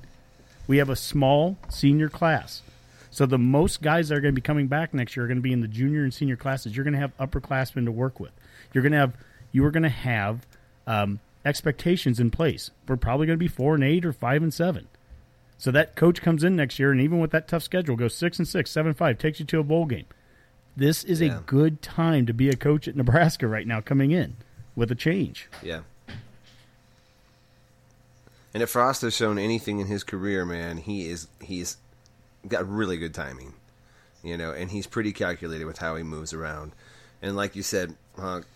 We 0.67 0.77
have 0.77 0.91
a 0.91 0.97
small 0.97 1.57
senior 1.71 2.11
class. 2.11 2.63
So 3.11 3.25
the 3.25 3.39
most 3.39 3.81
guys 3.81 4.11
that 4.11 4.19
are 4.19 4.21
going 4.21 4.35
to 4.35 4.41
be 4.41 4.45
coming 4.45 4.67
back 4.67 4.93
next 4.93 5.17
year 5.17 5.25
are 5.25 5.29
going 5.29 5.39
to 5.39 5.43
be 5.43 5.55
in 5.55 5.63
the 5.63 5.69
junior 5.69 6.05
and 6.05 6.13
senior 6.13 6.37
classes. 6.37 6.77
You're 6.77 6.85
going 6.85 6.93
to 6.95 7.01
have 7.01 7.17
upperclassmen 7.17 7.87
to 7.87 7.91
work 7.91 8.21
with. 8.21 8.33
You're 8.75 8.83
going 8.83 8.93
to 8.93 8.99
have 8.99 9.15
you 9.51 9.65
are 9.65 9.71
going 9.71 9.85
to 9.85 9.89
have 9.89 10.47
um, 10.87 11.21
expectations 11.45 12.21
in 12.21 12.31
place. 12.31 12.71
We're 12.87 12.97
probably 12.97 13.27
going 13.27 13.39
to 13.39 13.45
be 13.45 13.49
four 13.49 13.75
and 13.75 13.85
eight 13.85 14.05
or 14.05 14.13
five 14.13 14.43
and 14.43 14.53
seven. 14.53 14.89
So 15.57 15.71
that 15.73 15.97
coach 15.97 16.23
comes 16.23 16.45
in 16.45 16.55
next 16.55 16.79
year, 16.79 16.93
and 16.93 17.01
even 17.01 17.19
with 17.19 17.33
that 17.33 17.49
tough 17.49 17.65
schedule, 17.65 17.97
goes 17.97 18.15
six 18.15 18.39
and 18.39 18.47
six, 18.47 18.71
seven 18.71 18.91
and 18.91 18.97
five, 18.97 19.19
takes 19.19 19.41
you 19.41 19.47
to 19.47 19.59
a 19.59 19.65
bowl 19.65 19.87
game. 19.87 20.07
This 20.77 21.03
is 21.03 21.21
yeah. 21.21 21.39
a 21.39 21.41
good 21.41 21.83
time 21.83 22.27
to 22.27 22.33
be 22.33 22.49
a 22.49 22.57
coach 22.57 22.87
at 22.87 22.95
Nebraska 22.95 23.49
right 23.49 23.67
now, 23.67 23.81
coming 23.81 24.13
in 24.13 24.37
with 24.77 24.93
a 24.93 24.95
change. 24.95 25.49
Yeah. 25.61 25.81
And 28.55 28.63
if 28.63 28.71
Frost 28.71 29.03
has 29.03 29.15
shown 29.15 29.39
anything 29.39 29.81
in 29.81 29.89
his 29.89 30.05
career, 30.05 30.45
man, 30.45 30.77
he 30.77 31.09
is 31.09 31.27
he's 31.41 31.77
got 32.47 32.69
really 32.69 32.97
good 32.97 33.13
timing, 33.13 33.55
you 34.23 34.37
know, 34.37 34.53
and 34.53 34.71
he's 34.71 34.87
pretty 34.87 35.13
calculated 35.13 35.67
with 35.67 35.79
how 35.79 35.97
he 35.97 36.05
moves 36.05 36.33
around. 36.33 36.73
And 37.21 37.37
like 37.37 37.57
you 37.57 37.63
said, 37.63 37.97
Honk, 38.17 38.47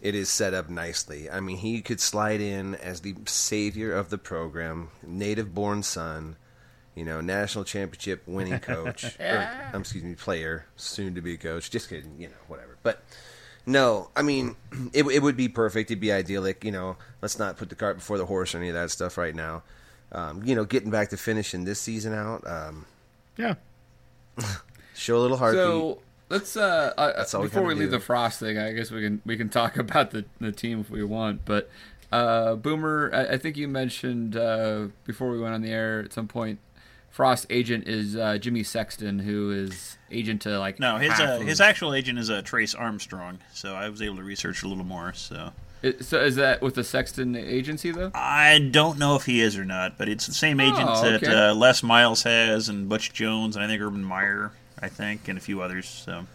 it 0.00 0.14
is 0.14 0.28
set 0.28 0.54
up 0.54 0.68
nicely. 0.68 1.30
I 1.30 1.40
mean, 1.40 1.56
he 1.56 1.80
could 1.80 2.00
slide 2.00 2.40
in 2.40 2.74
as 2.76 3.00
the 3.00 3.14
savior 3.26 3.92
of 3.92 4.10
the 4.10 4.18
program, 4.18 4.88
native 5.04 5.54
born 5.54 5.82
son, 5.82 6.36
you 6.94 7.04
know, 7.04 7.20
national 7.20 7.64
championship 7.64 8.22
winning 8.26 8.58
coach, 8.60 9.16
yeah. 9.18 9.70
or, 9.72 9.76
um, 9.76 9.82
excuse 9.82 10.04
me, 10.04 10.14
player, 10.14 10.66
soon 10.76 11.14
to 11.14 11.20
be 11.20 11.36
coach. 11.36 11.70
Just 11.70 11.88
kidding, 11.88 12.14
you 12.18 12.28
know, 12.28 12.34
whatever. 12.46 12.76
But 12.82 13.02
no, 13.66 14.10
I 14.14 14.22
mean, 14.22 14.56
it, 14.92 15.04
it 15.06 15.22
would 15.22 15.36
be 15.36 15.48
perfect. 15.48 15.90
It'd 15.90 16.00
be 16.00 16.12
idyllic. 16.12 16.64
You 16.64 16.72
know, 16.72 16.96
let's 17.20 17.38
not 17.38 17.56
put 17.56 17.68
the 17.68 17.74
cart 17.74 17.96
before 17.96 18.18
the 18.18 18.26
horse 18.26 18.54
or 18.54 18.58
any 18.58 18.68
of 18.68 18.74
that 18.74 18.90
stuff 18.90 19.18
right 19.18 19.34
now. 19.34 19.62
Um, 20.10 20.42
you 20.44 20.54
know, 20.54 20.64
getting 20.64 20.90
back 20.90 21.10
to 21.10 21.16
finishing 21.16 21.64
this 21.64 21.80
season 21.80 22.14
out. 22.14 22.46
Um, 22.46 22.86
yeah. 23.36 23.54
show 24.94 25.18
a 25.18 25.20
little 25.20 25.36
heartbeat. 25.36 25.62
So 25.62 26.00
let's 26.28 26.56
uh, 26.56 26.92
uh 26.96 27.40
before 27.40 27.62
we, 27.62 27.74
we 27.74 27.80
leave 27.80 27.90
the 27.90 28.00
frost 28.00 28.40
thing, 28.40 28.58
I 28.58 28.72
guess 28.72 28.90
we 28.90 29.02
can 29.02 29.22
we 29.24 29.36
can 29.36 29.48
talk 29.48 29.76
about 29.78 30.10
the 30.10 30.24
the 30.40 30.52
team 30.52 30.80
if 30.80 30.90
we 30.90 31.02
want, 31.02 31.44
but. 31.44 31.70
Uh, 32.10 32.54
Boomer, 32.54 33.10
I, 33.12 33.34
I 33.34 33.36
think 33.36 33.58
you 33.58 33.68
mentioned 33.68 34.34
uh, 34.34 34.86
before 35.04 35.28
we 35.28 35.38
went 35.38 35.52
on 35.52 35.60
the 35.60 35.70
air 35.70 36.00
at 36.00 36.14
some 36.14 36.26
point 36.26 36.58
Frost 37.10 37.46
agent 37.50 37.88
is 37.88 38.16
uh, 38.16 38.38
Jimmy 38.38 38.62
Sexton, 38.62 39.18
who 39.18 39.50
is 39.50 39.96
agent 40.10 40.42
to 40.42 40.58
like. 40.58 40.78
No, 40.78 40.98
his 40.98 41.10
uh, 41.18 41.40
his 41.40 41.60
actual 41.60 41.94
agent 41.94 42.18
is 42.18 42.30
uh, 42.30 42.42
Trace 42.42 42.74
Armstrong. 42.74 43.38
So 43.52 43.74
I 43.74 43.88
was 43.88 44.02
able 44.02 44.16
to 44.16 44.22
research 44.22 44.62
a 44.62 44.68
little 44.68 44.84
more. 44.84 45.12
So. 45.14 45.52
It, 45.80 46.04
so 46.04 46.20
is 46.20 46.36
that 46.36 46.60
with 46.60 46.74
the 46.74 46.82
Sexton 46.82 47.36
agency 47.36 47.92
though? 47.92 48.10
I 48.14 48.68
don't 48.72 48.98
know 48.98 49.14
if 49.14 49.26
he 49.26 49.40
is 49.40 49.56
or 49.56 49.64
not, 49.64 49.96
but 49.96 50.08
it's 50.08 50.26
the 50.26 50.34
same 50.34 50.58
agent 50.58 50.88
oh, 50.88 51.06
okay. 51.06 51.26
that 51.26 51.50
uh, 51.50 51.54
Les 51.54 51.82
Miles 51.82 52.24
has, 52.24 52.68
and 52.68 52.88
Butch 52.88 53.12
Jones, 53.12 53.54
and 53.54 53.64
I 53.64 53.68
think 53.68 53.80
Urban 53.80 54.02
Meyer, 54.02 54.52
I 54.80 54.88
think, 54.88 55.28
and 55.28 55.38
a 55.38 55.40
few 55.40 55.60
others. 55.60 55.88
So. 55.88 56.26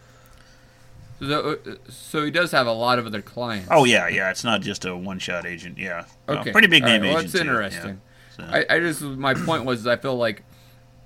So, 1.19 1.51
uh, 1.51 1.75
so 1.89 2.25
he 2.25 2.31
does 2.31 2.51
have 2.51 2.67
a 2.67 2.73
lot 2.73 2.99
of 2.99 3.05
other 3.05 3.21
clients. 3.21 3.67
Oh 3.71 3.85
yeah, 3.85 4.07
yeah. 4.07 4.29
It's 4.29 4.43
not 4.43 4.61
just 4.61 4.83
a 4.85 4.95
one-shot 4.95 5.45
agent. 5.45 5.77
Yeah. 5.77 6.05
Okay. 6.27 6.51
pretty 6.51 6.67
big 6.67 6.83
name 6.83 7.01
right, 7.01 7.09
well, 7.09 7.19
agent. 7.19 7.33
That's 7.33 7.41
interesting. 7.41 8.01
Yeah. 8.37 8.37
So. 8.37 8.43
I, 8.43 8.75
I 8.75 8.79
just 8.79 9.01
my 9.01 9.33
point 9.33 9.63
was 9.65 9.85
I 9.85 9.95
feel 9.95 10.15
like 10.15 10.43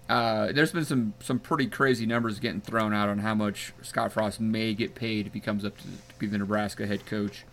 uh, 0.09 0.51
there's 0.53 0.71
been 0.71 0.85
some 0.85 1.13
some 1.19 1.39
pretty 1.39 1.67
crazy 1.67 2.05
numbers 2.05 2.39
getting 2.39 2.61
thrown 2.61 2.93
out 2.93 3.09
on 3.09 3.19
how 3.19 3.35
much 3.35 3.73
Scott 3.81 4.11
Frost 4.11 4.39
may 4.39 4.73
get 4.73 4.95
paid 4.95 5.27
if 5.27 5.33
he 5.33 5.39
comes 5.39 5.65
up 5.65 5.77
to, 5.77 5.83
to 5.83 6.19
be 6.19 6.27
the 6.27 6.37
Nebraska 6.37 6.87
head 6.87 7.05
coach. 7.05 7.43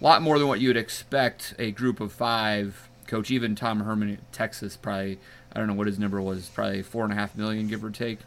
A 0.00 0.04
lot 0.04 0.22
more 0.22 0.38
than 0.38 0.48
what 0.48 0.60
you 0.60 0.68
would 0.68 0.76
expect 0.76 1.54
a 1.58 1.70
group 1.70 2.00
of 2.00 2.12
five 2.12 2.88
coach. 3.06 3.30
Even 3.30 3.54
Tom 3.54 3.80
Herman 3.80 4.14
at 4.14 4.32
Texas 4.32 4.76
probably 4.76 5.18
I 5.52 5.58
don't 5.58 5.68
know 5.68 5.74
what 5.74 5.86
his 5.86 5.98
number 5.98 6.20
was, 6.20 6.48
probably 6.48 6.82
four 6.82 7.04
and 7.04 7.12
a 7.12 7.16
half 7.16 7.36
million, 7.36 7.66
give 7.66 7.84
or 7.84 7.90
take. 7.90 8.20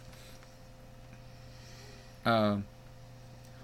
Uh, 2.26 2.58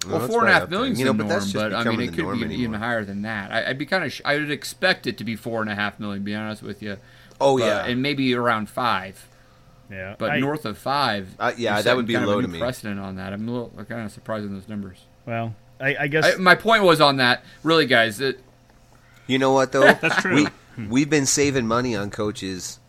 well, 0.08 0.28
four 0.28 0.42
and 0.42 0.50
a 0.50 0.54
half 0.54 0.70
million 0.70 0.94
is 0.94 1.00
you 1.00 1.06
know, 1.06 1.14
the 1.14 1.24
norm, 1.24 1.44
but, 1.54 1.72
but 1.72 1.74
I 1.74 1.84
mean, 1.84 2.02
it 2.02 2.14
could 2.14 2.18
be 2.18 2.44
anymore. 2.46 2.52
even 2.52 2.74
higher 2.76 3.04
than 3.04 3.24
that. 3.24 3.52
I, 3.52 3.68
would 3.68 3.78
be 3.78 3.86
kind 3.86 4.06
of, 4.06 4.14
sh- 4.14 4.22
I 4.24 4.38
would 4.38 4.52
expect 4.52 5.08
it 5.08 5.18
to 5.18 5.24
be 5.24 5.36
four 5.36 5.62
and 5.62 5.70
a 5.70 5.76
half 5.76 6.00
million. 6.00 6.22
To 6.22 6.26
be 6.26 6.36
honest 6.36 6.64
with 6.64 6.82
you. 6.82 6.98
Oh 7.42 7.58
but, 7.58 7.66
yeah, 7.66 7.86
and 7.86 8.02
maybe 8.02 8.34
around 8.34 8.70
five. 8.70 9.28
Yeah, 9.90 10.16
but 10.18 10.32
I, 10.32 10.40
north 10.40 10.66
of 10.66 10.78
five. 10.78 11.36
Uh, 11.40 11.52
yeah, 11.58 11.82
that 11.82 11.96
would 11.98 12.06
be 12.06 12.18
low 12.18 12.40
to 12.42 12.48
me. 12.48 12.60
Precedent 12.60 13.00
on 13.00 13.16
that. 13.18 13.34
I'm 13.34 13.48
a 13.48 13.52
little 13.52 13.72
kind 13.90 14.06
of 14.06 14.12
surprised 14.12 14.46
in 14.46 14.54
those 14.54 14.70
numbers. 14.70 15.00
Well, 15.26 15.56
I, 15.80 15.96
I 16.02 16.08
guess 16.08 16.36
I, 16.36 16.38
my 16.38 16.56
point 16.56 16.84
was 16.84 17.02
on 17.02 17.18
that. 17.18 17.44
Really, 17.64 17.86
guys, 17.86 18.20
it, 18.20 18.40
you 19.28 19.38
know 19.38 19.54
what 19.54 19.72
though? 19.72 19.94
That's 20.02 20.22
true. 20.22 20.48
We, 20.78 20.88
we've 20.88 21.10
been 21.10 21.26
saving 21.26 21.68
money 21.68 21.96
on 21.96 22.10
coaches. 22.10 22.80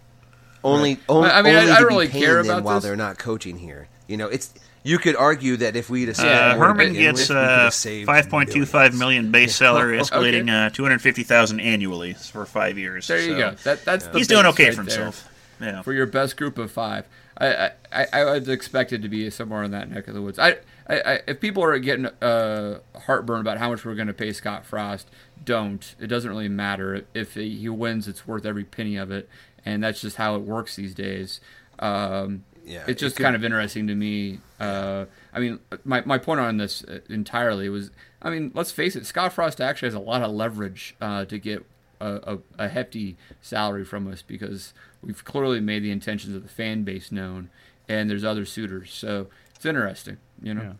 Only, 0.62 0.94
right. 0.94 1.02
only 1.08 1.30
I 1.30 1.42
mean, 1.42 1.54
only 1.54 1.70
I, 1.70 1.76
I 1.76 1.80
don't 1.80 1.88
really 1.88 2.08
care 2.08 2.38
about 2.40 2.62
while 2.64 2.76
this. 2.76 2.84
they're 2.84 2.96
not 2.96 3.18
coaching 3.18 3.56
here. 3.56 3.88
You 4.08 4.16
know, 4.16 4.28
it's 4.28 4.52
you 4.82 4.98
could 4.98 5.16
argue 5.16 5.56
that 5.58 5.76
if 5.76 5.90
we'd 5.90 6.08
have 6.08 6.16
saved 6.16 6.28
uh, 6.28 6.56
Herman 6.56 6.92
gets 6.94 7.30
uh, 7.30 7.70
five 8.06 8.28
point 8.28 8.50
two 8.50 8.66
five 8.66 8.96
million 8.96 9.30
base 9.30 9.54
salary, 9.56 9.98
escalating 9.98 10.42
okay. 10.42 10.66
uh, 10.66 10.70
two 10.70 10.82
hundred 10.82 11.00
fifty 11.00 11.22
thousand 11.22 11.60
annually 11.60 12.14
for 12.14 12.44
five 12.44 12.78
years. 12.78 13.06
There 13.06 13.20
you 13.20 13.32
so. 13.32 13.38
go. 13.38 13.50
That, 13.64 13.84
that's 13.84 14.06
yeah. 14.06 14.12
he's 14.14 14.28
doing 14.28 14.46
okay 14.46 14.66
right 14.66 14.74
for 14.74 14.82
himself. 14.82 15.28
Yeah. 15.60 15.82
For 15.82 15.92
your 15.92 16.06
best 16.06 16.36
group 16.36 16.58
of 16.58 16.70
five. 16.70 17.06
I, 17.36 17.70
I, 17.90 18.06
I 18.12 18.24
was 18.24 18.48
expected 18.48 19.02
to 19.02 19.08
be 19.08 19.30
somewhere 19.30 19.62
in 19.62 19.70
that 19.70 19.90
neck 19.90 20.08
of 20.08 20.14
the 20.14 20.20
woods. 20.20 20.38
I, 20.38 20.58
I, 20.90 21.14
I 21.14 21.20
if 21.28 21.40
people 21.40 21.62
are 21.62 21.78
getting 21.78 22.06
uh, 22.06 22.80
heartburn 23.06 23.40
about 23.40 23.58
how 23.58 23.70
much 23.70 23.84
we're 23.84 23.94
going 23.94 24.08
to 24.08 24.14
pay 24.14 24.32
Scott 24.32 24.66
Frost, 24.66 25.08
don't. 25.44 25.94
It 26.00 26.08
doesn't 26.08 26.28
really 26.28 26.48
matter. 26.48 27.04
If 27.14 27.34
he 27.34 27.68
wins, 27.68 28.08
it's 28.08 28.26
worth 28.26 28.44
every 28.44 28.64
penny 28.64 28.96
of 28.96 29.10
it, 29.10 29.28
and 29.64 29.82
that's 29.82 30.00
just 30.00 30.16
how 30.16 30.34
it 30.34 30.42
works 30.42 30.76
these 30.76 30.94
days. 30.94 31.40
Um, 31.78 32.44
yeah, 32.64 32.84
it's 32.86 33.00
just 33.00 33.14
it 33.14 33.18
could, 33.18 33.22
kind 33.22 33.36
of 33.36 33.44
interesting 33.44 33.86
to 33.86 33.94
me. 33.94 34.40
Uh, 34.58 35.06
I 35.32 35.38
mean, 35.38 35.60
my 35.84 36.02
my 36.04 36.18
point 36.18 36.40
on 36.40 36.56
this 36.56 36.82
entirely 37.08 37.68
was, 37.68 37.90
I 38.20 38.30
mean, 38.30 38.50
let's 38.54 38.72
face 38.72 38.96
it, 38.96 39.06
Scott 39.06 39.32
Frost 39.32 39.60
actually 39.60 39.86
has 39.86 39.94
a 39.94 40.00
lot 40.00 40.22
of 40.22 40.32
leverage 40.32 40.96
uh, 41.00 41.24
to 41.26 41.38
get 41.38 41.64
a, 42.00 42.38
a, 42.58 42.64
a 42.64 42.68
hefty 42.68 43.16
salary 43.40 43.84
from 43.84 44.10
us 44.10 44.22
because 44.22 44.74
we've 45.02 45.24
clearly 45.24 45.60
made 45.60 45.84
the 45.84 45.90
intentions 45.90 46.34
of 46.34 46.42
the 46.42 46.48
fan 46.48 46.82
base 46.82 47.12
known, 47.12 47.48
and 47.88 48.10
there's 48.10 48.24
other 48.24 48.44
suitors. 48.44 48.92
So 48.92 49.28
it's 49.54 49.66
interesting, 49.66 50.16
you 50.42 50.54
know. 50.54 50.62
Yeah. 50.62 50.72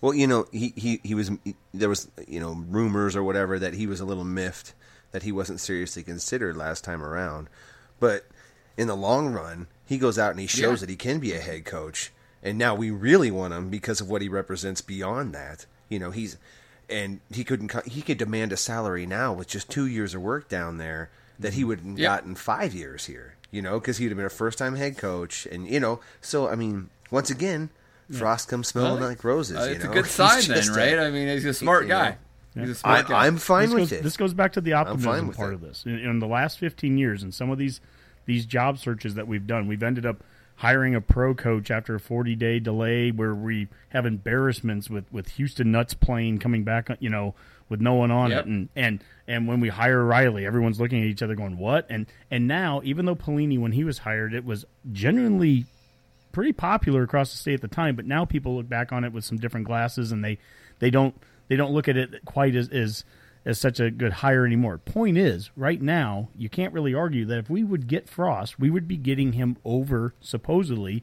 Well, 0.00 0.14
you 0.14 0.26
know, 0.26 0.46
he, 0.50 0.72
he, 0.76 1.00
he 1.02 1.14
was 1.14 1.30
there 1.74 1.88
was 1.88 2.08
you 2.26 2.40
know 2.40 2.64
rumors 2.68 3.14
or 3.16 3.22
whatever 3.22 3.58
that 3.58 3.74
he 3.74 3.86
was 3.86 4.00
a 4.00 4.04
little 4.04 4.24
miffed 4.24 4.72
that 5.12 5.24
he 5.24 5.32
wasn't 5.32 5.60
seriously 5.60 6.02
considered 6.02 6.56
last 6.56 6.84
time 6.84 7.02
around, 7.02 7.48
but 7.98 8.26
in 8.76 8.86
the 8.86 8.96
long 8.96 9.28
run, 9.28 9.66
he 9.84 9.98
goes 9.98 10.18
out 10.18 10.30
and 10.30 10.40
he 10.40 10.46
shows 10.46 10.80
yeah. 10.80 10.86
that 10.86 10.90
he 10.90 10.96
can 10.96 11.18
be 11.18 11.32
a 11.32 11.40
head 11.40 11.64
coach, 11.64 12.12
and 12.42 12.56
now 12.56 12.74
we 12.74 12.90
really 12.90 13.30
want 13.30 13.52
him 13.52 13.68
because 13.68 14.00
of 14.00 14.08
what 14.08 14.22
he 14.22 14.28
represents 14.28 14.80
beyond 14.80 15.34
that. 15.34 15.66
You 15.88 15.98
know, 15.98 16.10
he's 16.10 16.38
and 16.88 17.20
he 17.30 17.44
couldn't 17.44 17.86
he 17.86 18.02
could 18.02 18.18
demand 18.18 18.52
a 18.52 18.56
salary 18.56 19.06
now 19.06 19.32
with 19.32 19.48
just 19.48 19.70
two 19.70 19.86
years 19.86 20.14
of 20.14 20.22
work 20.22 20.48
down 20.48 20.78
there 20.78 21.10
that 21.38 21.54
he 21.54 21.60
mm-hmm. 21.60 21.68
would 21.68 21.80
have 21.80 21.98
yep. 21.98 22.10
gotten 22.10 22.34
five 22.34 22.74
years 22.74 23.06
here. 23.06 23.36
You 23.50 23.62
know, 23.62 23.80
because 23.80 23.98
he'd 23.98 24.08
have 24.08 24.16
been 24.16 24.26
a 24.26 24.30
first 24.30 24.58
time 24.58 24.76
head 24.76 24.96
coach, 24.96 25.46
and 25.46 25.66
you 25.66 25.80
know, 25.80 26.00
so 26.20 26.48
I 26.48 26.54
mean, 26.54 26.88
once 27.10 27.30
again, 27.30 27.70
Frost 28.10 28.48
comes 28.48 28.68
smelling 28.68 29.00
well, 29.00 29.08
like 29.08 29.22
roses. 29.22 29.56
Uh, 29.56 29.68
it's 29.70 29.84
know? 29.84 29.90
a 29.90 29.94
good 29.94 30.06
sign, 30.06 30.42
then, 30.48 30.66
right? 30.72 30.98
I 30.98 31.10
mean, 31.10 31.28
he's 31.28 31.44
a 31.44 31.54
smart 31.54 31.88
guy. 31.88 32.16
Know, 32.54 32.62
He's 32.62 32.70
a 32.70 32.74
smart 32.74 33.06
I, 33.06 33.08
guy. 33.08 33.26
I'm 33.26 33.36
fine 33.36 33.66
this 33.66 33.74
with 33.74 33.90
goes, 33.90 33.92
it. 33.92 34.02
This 34.02 34.16
goes 34.16 34.34
back 34.34 34.54
to 34.54 34.60
the 34.60 34.72
optimism 34.72 35.32
part 35.32 35.52
it. 35.52 35.54
of 35.54 35.60
this. 35.60 35.84
In, 35.86 35.98
in, 35.98 36.18
the 36.18 36.26
last 36.26 36.58
15 36.58 36.98
years, 36.98 37.22
and 37.22 37.32
some 37.32 37.48
of 37.50 37.58
these 37.58 37.80
these 38.26 38.44
job 38.44 38.78
searches 38.78 39.14
that 39.14 39.28
we've 39.28 39.46
done, 39.46 39.68
we've 39.68 39.82
ended 39.82 40.04
up 40.04 40.22
hiring 40.56 40.94
a 40.94 41.00
pro 41.00 41.34
coach 41.34 41.70
after 41.70 41.94
a 41.94 42.00
40 42.00 42.36
day 42.36 42.58
delay 42.58 43.10
where 43.10 43.34
we 43.34 43.68
have 43.90 44.04
embarrassments 44.04 44.90
with, 44.90 45.10
with 45.10 45.30
Houston 45.30 45.72
Nutt's 45.72 45.94
playing 45.94 46.38
coming 46.38 46.64
back, 46.64 46.90
you 47.00 47.08
know, 47.08 47.34
with 47.70 47.80
no 47.80 47.94
one 47.94 48.10
on 48.10 48.30
yep. 48.30 48.40
it. 48.40 48.46
And, 48.46 48.68
and, 48.76 49.04
and 49.26 49.48
when 49.48 49.60
we 49.60 49.68
hire 49.68 50.04
Riley, 50.04 50.44
everyone's 50.44 50.78
looking 50.78 51.00
at 51.00 51.06
each 51.06 51.22
other 51.22 51.34
going, 51.34 51.56
what? 51.56 51.86
And, 51.88 52.06
and 52.30 52.46
now, 52.46 52.82
even 52.84 53.06
though 53.06 53.14
Pelini, 53.14 53.58
when 53.58 53.72
he 53.72 53.84
was 53.84 53.98
hired, 53.98 54.34
it 54.34 54.44
was 54.44 54.66
genuinely 54.92 55.64
pretty 56.32 56.52
popular 56.52 57.02
across 57.02 57.30
the 57.30 57.38
state 57.38 57.54
at 57.54 57.60
the 57.60 57.68
time, 57.68 57.96
but 57.96 58.06
now 58.06 58.24
people 58.24 58.56
look 58.56 58.68
back 58.68 58.92
on 58.92 59.04
it 59.04 59.12
with 59.12 59.24
some 59.24 59.38
different 59.38 59.66
glasses 59.66 60.12
and 60.12 60.24
they, 60.24 60.38
they 60.78 60.90
don't, 60.90 61.14
they 61.48 61.56
don't 61.56 61.72
look 61.72 61.88
at 61.88 61.96
it 61.96 62.24
quite 62.24 62.54
as, 62.54 62.68
as 62.68 63.04
as 63.44 63.58
such 63.58 63.80
a 63.80 63.90
good 63.90 64.12
hire 64.12 64.44
anymore. 64.44 64.78
Point 64.78 65.16
is, 65.16 65.50
right 65.56 65.80
now, 65.80 66.28
you 66.36 66.48
can't 66.48 66.74
really 66.74 66.94
argue 66.94 67.24
that 67.26 67.38
if 67.38 67.48
we 67.48 67.64
would 67.64 67.86
get 67.86 68.08
Frost, 68.08 68.58
we 68.58 68.70
would 68.70 68.86
be 68.86 68.96
getting 68.96 69.32
him 69.32 69.56
over 69.64 70.14
supposedly 70.20 71.02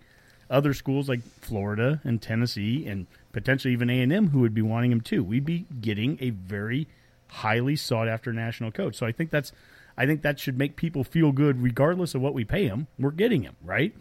other 0.50 0.74
schools 0.74 1.10
like 1.10 1.24
Florida 1.24 2.00
and 2.04 2.22
Tennessee 2.22 2.88
and 2.88 3.08
potentially 3.34 3.74
even 3.74 3.90
A&M 3.90 4.30
who 4.30 4.40
would 4.40 4.54
be 4.54 4.62
wanting 4.62 4.92
him 4.92 5.02
too. 5.02 5.24
We'd 5.24 5.46
be 5.46 5.66
getting 5.82 6.18
a 6.22 6.30
very 6.30 6.88
highly 7.28 7.76
sought 7.76 8.08
after 8.08 8.32
national 8.32 8.72
coach. 8.72 8.96
So 8.96 9.06
I 9.06 9.12
think 9.12 9.30
that's 9.30 9.52
I 9.98 10.06
think 10.06 10.22
that 10.22 10.40
should 10.40 10.60
make 10.60 10.76
people 10.76 11.04
feel 11.04 11.32
good 11.32 11.62
regardless 11.62 12.14
of 12.14 12.22
what 12.22 12.36
we 12.36 12.46
pay 12.46 12.68
him. 12.68 12.88
We're 13.00 13.12
getting 13.12 13.42
him, 13.42 13.56
right? 13.64 13.96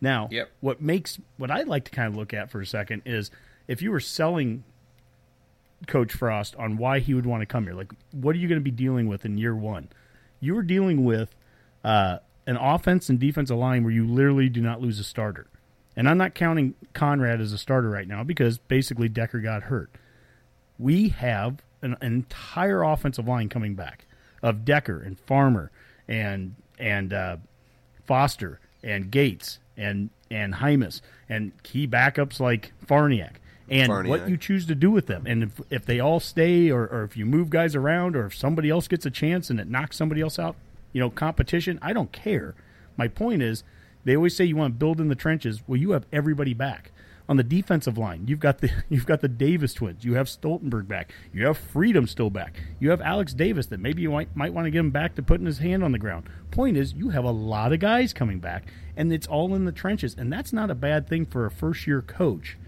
Now, 0.00 0.28
yep. 0.30 0.50
what 0.60 0.80
makes 0.80 1.18
what 1.36 1.50
I'd 1.50 1.68
like 1.68 1.84
to 1.86 1.90
kind 1.90 2.08
of 2.08 2.16
look 2.16 2.32
at 2.32 2.50
for 2.50 2.60
a 2.60 2.66
second 2.66 3.02
is 3.04 3.30
if 3.66 3.82
you 3.82 3.90
were 3.90 4.00
selling 4.00 4.64
Coach 5.86 6.12
Frost 6.12 6.56
on 6.56 6.76
why 6.76 6.98
he 6.98 7.14
would 7.14 7.26
want 7.26 7.42
to 7.42 7.46
come 7.46 7.64
here. 7.64 7.74
Like, 7.74 7.92
what 8.12 8.34
are 8.34 8.38
you 8.38 8.48
going 8.48 8.60
to 8.60 8.64
be 8.64 8.70
dealing 8.70 9.06
with 9.06 9.24
in 9.24 9.38
year 9.38 9.54
one? 9.54 9.88
You 10.40 10.54
were 10.54 10.62
dealing 10.62 11.04
with 11.04 11.34
uh, 11.84 12.18
an 12.46 12.56
offense 12.56 13.08
and 13.08 13.18
defensive 13.18 13.56
line 13.56 13.84
where 13.84 13.92
you 13.92 14.06
literally 14.06 14.48
do 14.48 14.60
not 14.60 14.80
lose 14.80 14.98
a 14.98 15.04
starter. 15.04 15.46
And 15.96 16.08
I'm 16.08 16.18
not 16.18 16.34
counting 16.34 16.74
Conrad 16.94 17.40
as 17.40 17.52
a 17.52 17.58
starter 17.58 17.90
right 17.90 18.06
now 18.06 18.22
because 18.22 18.58
basically 18.58 19.08
Decker 19.08 19.40
got 19.40 19.64
hurt. 19.64 19.90
We 20.78 21.08
have 21.10 21.62
an, 21.82 21.96
an 22.00 22.12
entire 22.12 22.82
offensive 22.82 23.26
line 23.26 23.48
coming 23.48 23.74
back 23.74 24.06
of 24.42 24.64
Decker 24.64 25.00
and 25.00 25.18
Farmer 25.18 25.70
and 26.06 26.54
and 26.78 27.12
uh, 27.12 27.36
Foster 28.06 28.60
and 28.84 29.10
Gates 29.10 29.58
and 29.78 30.10
and 30.30 30.54
Hymas 30.54 31.00
and 31.28 31.52
key 31.62 31.86
backups 31.86 32.40
like 32.40 32.72
Farniok 32.84 33.36
and 33.70 33.90
Farniok. 33.90 34.08
what 34.08 34.28
you 34.28 34.36
choose 34.36 34.66
to 34.66 34.74
do 34.74 34.90
with 34.90 35.06
them. 35.06 35.24
And 35.26 35.44
if, 35.44 35.60
if 35.70 35.86
they 35.86 36.00
all 36.00 36.20
stay 36.20 36.70
or, 36.70 36.86
or 36.86 37.04
if 37.04 37.16
you 37.16 37.24
move 37.24 37.50
guys 37.50 37.74
around 37.74 38.16
or 38.16 38.26
if 38.26 38.36
somebody 38.36 38.70
else 38.70 38.88
gets 38.88 39.06
a 39.06 39.10
chance 39.10 39.50
and 39.50 39.60
it 39.60 39.68
knocks 39.68 39.96
somebody 39.96 40.20
else 40.20 40.38
out, 40.38 40.56
you 40.92 41.00
know, 41.00 41.10
competition, 41.10 41.78
I 41.80 41.92
don't 41.92 42.12
care. 42.12 42.54
My 42.96 43.08
point 43.08 43.42
is 43.42 43.62
they 44.04 44.16
always 44.16 44.34
say 44.34 44.44
you 44.44 44.56
want 44.56 44.74
to 44.74 44.78
build 44.78 45.00
in 45.00 45.08
the 45.08 45.14
trenches. 45.14 45.62
Well, 45.66 45.78
you 45.78 45.92
have 45.92 46.06
everybody 46.12 46.54
back 46.54 46.92
on 47.28 47.36
the 47.36 47.42
defensive 47.42 47.98
line. 47.98 48.24
You've 48.26 48.40
got 48.40 48.58
the 48.58 48.70
you've 48.88 49.06
got 49.06 49.20
the 49.20 49.28
Davis 49.28 49.74
twins. 49.74 50.04
You 50.04 50.14
have 50.14 50.26
Stoltenberg 50.26 50.88
back. 50.88 51.12
You 51.32 51.46
have 51.46 51.58
Freedom 51.58 52.06
still 52.06 52.30
back. 52.30 52.60
You 52.80 52.90
have 52.90 53.00
Alex 53.02 53.34
Davis 53.34 53.66
that 53.66 53.80
maybe 53.80 54.02
you 54.02 54.10
might 54.10 54.34
might 54.34 54.54
want 54.54 54.64
to 54.64 54.70
get 54.70 54.80
him 54.80 54.90
back 54.90 55.14
to 55.16 55.22
putting 55.22 55.46
his 55.46 55.58
hand 55.58 55.84
on 55.84 55.92
the 55.92 55.98
ground. 55.98 56.28
Point 56.50 56.76
is, 56.76 56.94
you 56.94 57.10
have 57.10 57.24
a 57.24 57.30
lot 57.30 57.72
of 57.72 57.80
guys 57.80 58.12
coming 58.12 58.38
back, 58.38 58.64
and 58.98 59.12
it's 59.12 59.28
all 59.28 59.54
in 59.54 59.64
the 59.64 59.72
trenches, 59.72 60.14
and 60.18 60.30
that's 60.30 60.52
not 60.52 60.70
a 60.70 60.74
bad 60.74 61.08
thing 61.08 61.24
for 61.24 61.46
a 61.46 61.50
first 61.50 61.86
year 61.86 62.02
coach 62.02 62.58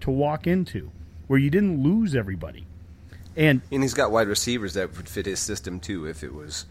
to 0.00 0.10
walk 0.10 0.46
into, 0.46 0.92
where 1.26 1.38
you 1.38 1.50
didn't 1.50 1.82
lose 1.82 2.14
everybody. 2.14 2.64
And 3.36 3.60
and 3.72 3.82
he's 3.82 3.92
got 3.92 4.12
wide 4.12 4.28
receivers 4.28 4.74
that 4.74 4.96
would 4.96 5.08
fit 5.08 5.26
his 5.26 5.40
system 5.40 5.80
too 5.80 6.06
if 6.06 6.22
it 6.22 6.32
was 6.32 6.64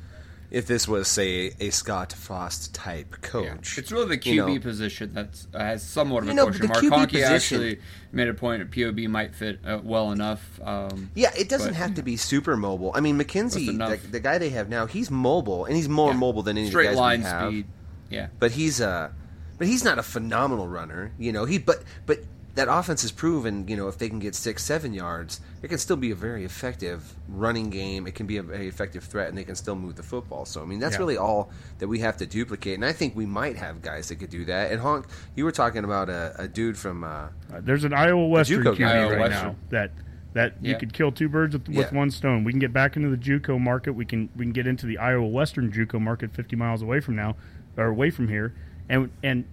if 0.51 0.65
this 0.65 0.87
was 0.87 1.07
say 1.07 1.53
a 1.59 1.69
Scott 1.69 2.13
Frost 2.13 2.73
type 2.73 3.21
coach. 3.21 3.77
Yeah. 3.77 3.81
It's 3.81 3.91
really 3.91 4.07
the 4.07 4.17
QB 4.17 4.33
you 4.33 4.45
know, 4.45 4.59
position 4.59 5.13
that 5.13 5.45
uh, 5.53 5.59
has 5.59 5.83
somewhat 5.83 6.23
of 6.23 6.29
a 6.29 6.33
You 6.33 6.43
question 6.43 6.67
mark. 6.67 7.09
Conkey 7.11 7.23
actually 7.23 7.79
made 8.11 8.29
a 8.29 8.33
point 8.33 8.59
that 8.59 8.71
POB 8.71 9.09
might 9.09 9.35
fit 9.35 9.59
uh, 9.65 9.79
well 9.83 10.11
enough. 10.11 10.59
Um, 10.63 11.11
yeah, 11.13 11.31
it 11.37 11.49
doesn't 11.49 11.69
but, 11.69 11.75
have 11.75 11.93
to 11.95 12.03
be 12.03 12.17
super 12.17 12.57
mobile. 12.57 12.91
I 12.95 13.01
mean, 13.01 13.19
McKenzie, 13.19 13.77
the, 13.77 14.07
the, 14.07 14.19
guy 14.19 14.37
they 14.37 14.49
have 14.49 14.69
now, 14.69 14.87
he's 14.87 15.11
mobile 15.11 15.65
and 15.65 15.75
he's 15.75 15.89
more 15.89 16.11
yeah. 16.11 16.17
mobile 16.17 16.41
than 16.41 16.57
any 16.57 16.69
Straight 16.69 16.87
of 16.87 16.95
the 16.95 17.01
guys 17.01 17.19
we 17.19 17.23
have. 17.25 17.49
Speed. 17.49 17.65
Yeah, 18.09 18.27
but 18.39 18.51
he's 18.51 18.81
uh, 18.81 19.11
but 19.57 19.67
he's 19.67 19.83
not 19.83 19.99
a 19.99 20.03
phenomenal 20.03 20.67
runner. 20.67 21.11
You 21.17 21.31
know, 21.31 21.45
he 21.45 21.57
but 21.57 21.83
but 22.05 22.19
that 22.55 22.67
offense 22.69 23.03
has 23.03 23.11
proven, 23.11 23.67
you 23.67 23.77
know, 23.77 23.87
if 23.87 23.97
they 23.97 24.09
can 24.09 24.19
get 24.19 24.35
six, 24.35 24.63
seven 24.63 24.93
yards, 24.93 25.39
it 25.61 25.69
can 25.69 25.77
still 25.77 25.95
be 25.95 26.11
a 26.11 26.15
very 26.15 26.43
effective 26.43 27.15
running 27.29 27.69
game. 27.69 28.07
It 28.07 28.15
can 28.15 28.25
be 28.25 28.37
a 28.37 28.43
very 28.43 28.67
effective 28.67 29.03
threat, 29.03 29.29
and 29.29 29.37
they 29.37 29.45
can 29.45 29.55
still 29.55 29.75
move 29.75 29.95
the 29.95 30.03
football. 30.03 30.45
So, 30.45 30.61
I 30.61 30.65
mean, 30.65 30.79
that's 30.79 30.95
yeah. 30.95 30.99
really 30.99 31.17
all 31.17 31.51
that 31.77 31.87
we 31.87 31.99
have 31.99 32.17
to 32.17 32.25
duplicate. 32.25 32.75
And 32.75 32.85
I 32.85 32.91
think 32.91 33.15
we 33.15 33.25
might 33.25 33.55
have 33.55 33.81
guys 33.81 34.09
that 34.09 34.15
could 34.15 34.29
do 34.29 34.45
that. 34.45 34.71
And 34.71 34.81
Honk, 34.81 35.05
you 35.35 35.45
were 35.45 35.51
talking 35.51 35.83
about 35.83 36.09
a, 36.09 36.35
a 36.37 36.47
dude 36.47 36.77
from. 36.77 37.03
Uh, 37.03 37.07
uh, 37.07 37.61
there's 37.61 37.83
an 37.83 37.93
Iowa 37.93 38.27
Western 38.27 38.63
QB 38.63 38.79
right 38.79 39.19
Western. 39.19 39.47
now 39.47 39.55
that 39.69 39.91
that 40.33 40.55
yeah. 40.61 40.71
you 40.71 40.77
could 40.77 40.93
kill 40.93 41.11
two 41.11 41.29
birds 41.29 41.53
with, 41.53 41.67
with 41.67 41.91
yeah. 41.91 41.97
one 41.97 42.11
stone. 42.11 42.43
We 42.43 42.51
can 42.51 42.59
get 42.59 42.73
back 42.73 42.97
into 42.97 43.09
the 43.09 43.17
JUCO 43.17 43.59
market. 43.59 43.93
We 43.93 44.05
can 44.05 44.29
we 44.35 44.43
can 44.43 44.51
get 44.51 44.67
into 44.67 44.85
the 44.85 44.97
Iowa 44.97 45.27
Western 45.27 45.71
JUCO 45.71 46.01
market, 46.01 46.33
50 46.33 46.55
miles 46.55 46.81
away 46.81 46.99
from 46.99 47.15
now 47.15 47.35
or 47.77 47.85
away 47.85 48.09
from 48.09 48.27
here, 48.27 48.53
and 48.87 49.11
and 49.23 49.45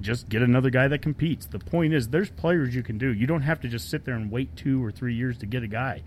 just 0.00 0.28
get 0.28 0.42
another 0.42 0.70
guy 0.70 0.88
that 0.88 1.02
competes. 1.02 1.46
The 1.46 1.58
point 1.58 1.94
is, 1.94 2.08
there's 2.08 2.30
players 2.30 2.74
you 2.74 2.82
can 2.82 2.98
do. 2.98 3.12
You 3.12 3.26
don't 3.26 3.42
have 3.42 3.60
to 3.60 3.68
just 3.68 3.88
sit 3.88 4.04
there 4.04 4.14
and 4.14 4.30
wait 4.30 4.54
two 4.56 4.84
or 4.84 4.90
three 4.90 5.14
years 5.14 5.38
to 5.38 5.46
get 5.46 5.62
a 5.62 5.68
guy. 5.68 6.02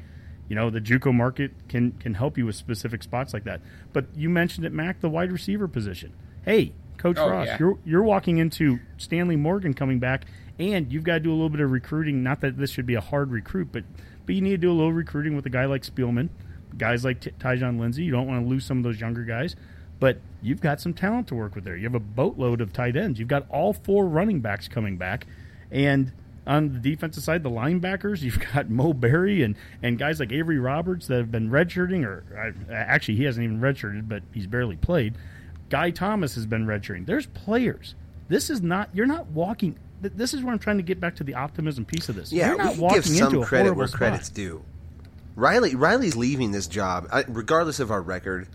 You 0.47 0.55
know, 0.55 0.70
the 0.70 0.82
JUCO 0.82 1.14
market 1.14 1.51
can 1.68 1.91
can 1.93 2.16
help 2.16 2.38
you 2.38 2.45
with 2.45 2.55
specific 2.55 3.03
spots 3.03 3.34
like 3.34 3.43
that. 3.43 3.62
But 3.93 4.05
you 4.16 4.30
mentioned 4.30 4.66
it, 4.66 4.72
Mac, 4.72 4.99
the 4.99 5.10
wide 5.10 5.32
receiver 5.32 5.68
position. 5.68 6.14
Hey, 6.43 6.74
Coach 6.97 7.18
oh, 7.20 7.30
Ross, 7.30 7.47
yeah. 7.47 7.57
you're 7.60 7.78
you're 7.86 8.03
walking 8.03 8.38
into 8.39 8.80
Stanley 8.97 9.36
Morgan 9.36 9.74
coming 9.74 9.99
back, 9.99 10.26
and 10.57 10.91
you've 10.91 11.03
got 11.03 11.14
to 11.14 11.20
do 11.20 11.32
a 11.32 11.34
little 11.34 11.49
bit 11.49 11.62
of 11.62 11.72
recruiting. 11.72 12.24
Not 12.24 12.41
that 12.41 12.57
this 12.57 12.72
should 12.72 12.86
be 12.86 12.95
a 12.95 13.01
hard 13.01 13.32
recruit, 13.32 13.70
but 13.72 13.84
but 14.26 14.36
you 14.36 14.41
need 14.41 14.51
to 14.51 14.57
do 14.57 14.72
a 14.72 14.74
little 14.74 14.93
recruiting 14.93 15.36
with 15.36 15.45
a 15.45 15.49
guy 15.49 15.66
like 15.66 15.84
Spielman, 15.84 16.30
guys 16.78 17.05
like 17.05 17.22
T- 17.22 17.32
Tyjon 17.39 17.80
Lindsey. 17.80 18.03
You 18.03 18.12
don't 18.12 18.28
want 18.28 18.43
to 18.43 18.49
lose 18.49 18.66
some 18.66 18.78
of 18.78 18.84
those 18.84 18.99
younger 18.99 19.24
guys. 19.24 19.55
But 20.00 20.20
you've 20.41 20.62
got 20.62 20.80
some 20.80 20.93
talent 20.93 21.28
to 21.28 21.36
work 21.36 21.56
with 21.56 21.66
there. 21.66 21.76
You 21.76 21.84
have 21.84 21.95
a 21.95 22.00
boatload 22.00 22.62
of 22.62 22.72
tight 22.72 22.95
ends. 22.95 23.20
You've 23.20 23.28
got 23.28 23.45
all 23.50 23.74
four 23.74 24.08
running 24.08 24.39
backs 24.39 24.68
coming 24.68 24.97
back. 24.97 25.28
And 25.72 26.14
on 26.47 26.74
the 26.74 26.80
defensive 26.80 27.24
side, 27.24 27.43
the 27.43 27.50
linebackers, 27.50 28.22
you've 28.24 28.39
got 28.54 28.70
Mo 28.70 28.93
Barry 28.93 29.43
and, 29.43 29.56
and 29.84 29.97
guys 29.97 30.20
like 30.20 30.32
Avery 30.32 30.60
Roberts 30.60 31.08
that 31.08 31.18
have 31.18 31.32
been 31.32 31.50
redshirting, 31.50 32.06
or 32.06 32.24
uh, 32.36 32.74
actually, 32.74 33.18
he 33.18 33.24
hasn't 33.24 33.43
even 33.43 33.60
redshirted, 33.60 34.08
but 34.08 34.24
he's 34.34 34.47
barely 34.47 34.78
played. 34.78 35.16
Guy 35.70 35.91
Thomas 35.91 36.36
has 36.36 36.45
been 36.45 36.66
redshirting. 36.66 37.06
There's 37.06 37.28
players. 37.28 37.95
This 38.28 38.50
is 38.50 38.62
not, 38.62 38.89
you're 38.93 39.06
not 39.06 39.28
walking. 39.28 39.78
This 40.02 40.34
is 40.34 40.41
where 40.41 40.54
I'm 40.54 40.60
trying 40.60 40.78
to 40.78 40.84
get 40.84 41.00
back 41.00 41.18
to 41.18 41.24
the 41.24 41.36
optimism 41.36 41.84
piece 41.84 42.10
of 42.10 42.16
this. 42.16 42.32
Yeah, 42.32 42.50
you're 42.50 42.58
not 42.58 42.78
we 42.78 42.88
can 42.88 42.93
give 42.95 43.06
some 43.06 43.43
credit 43.43 43.74
where 43.74 43.88
spot. 43.88 43.97
credit's 43.97 44.30
due. 44.30 44.64
Riley 45.36 45.76
Riley's 45.76 46.16
leaving 46.16 46.52
this 46.52 46.68
job, 46.68 47.08
regardless 47.28 47.80
of 47.80 47.91
our 47.91 48.02
record 48.02 48.47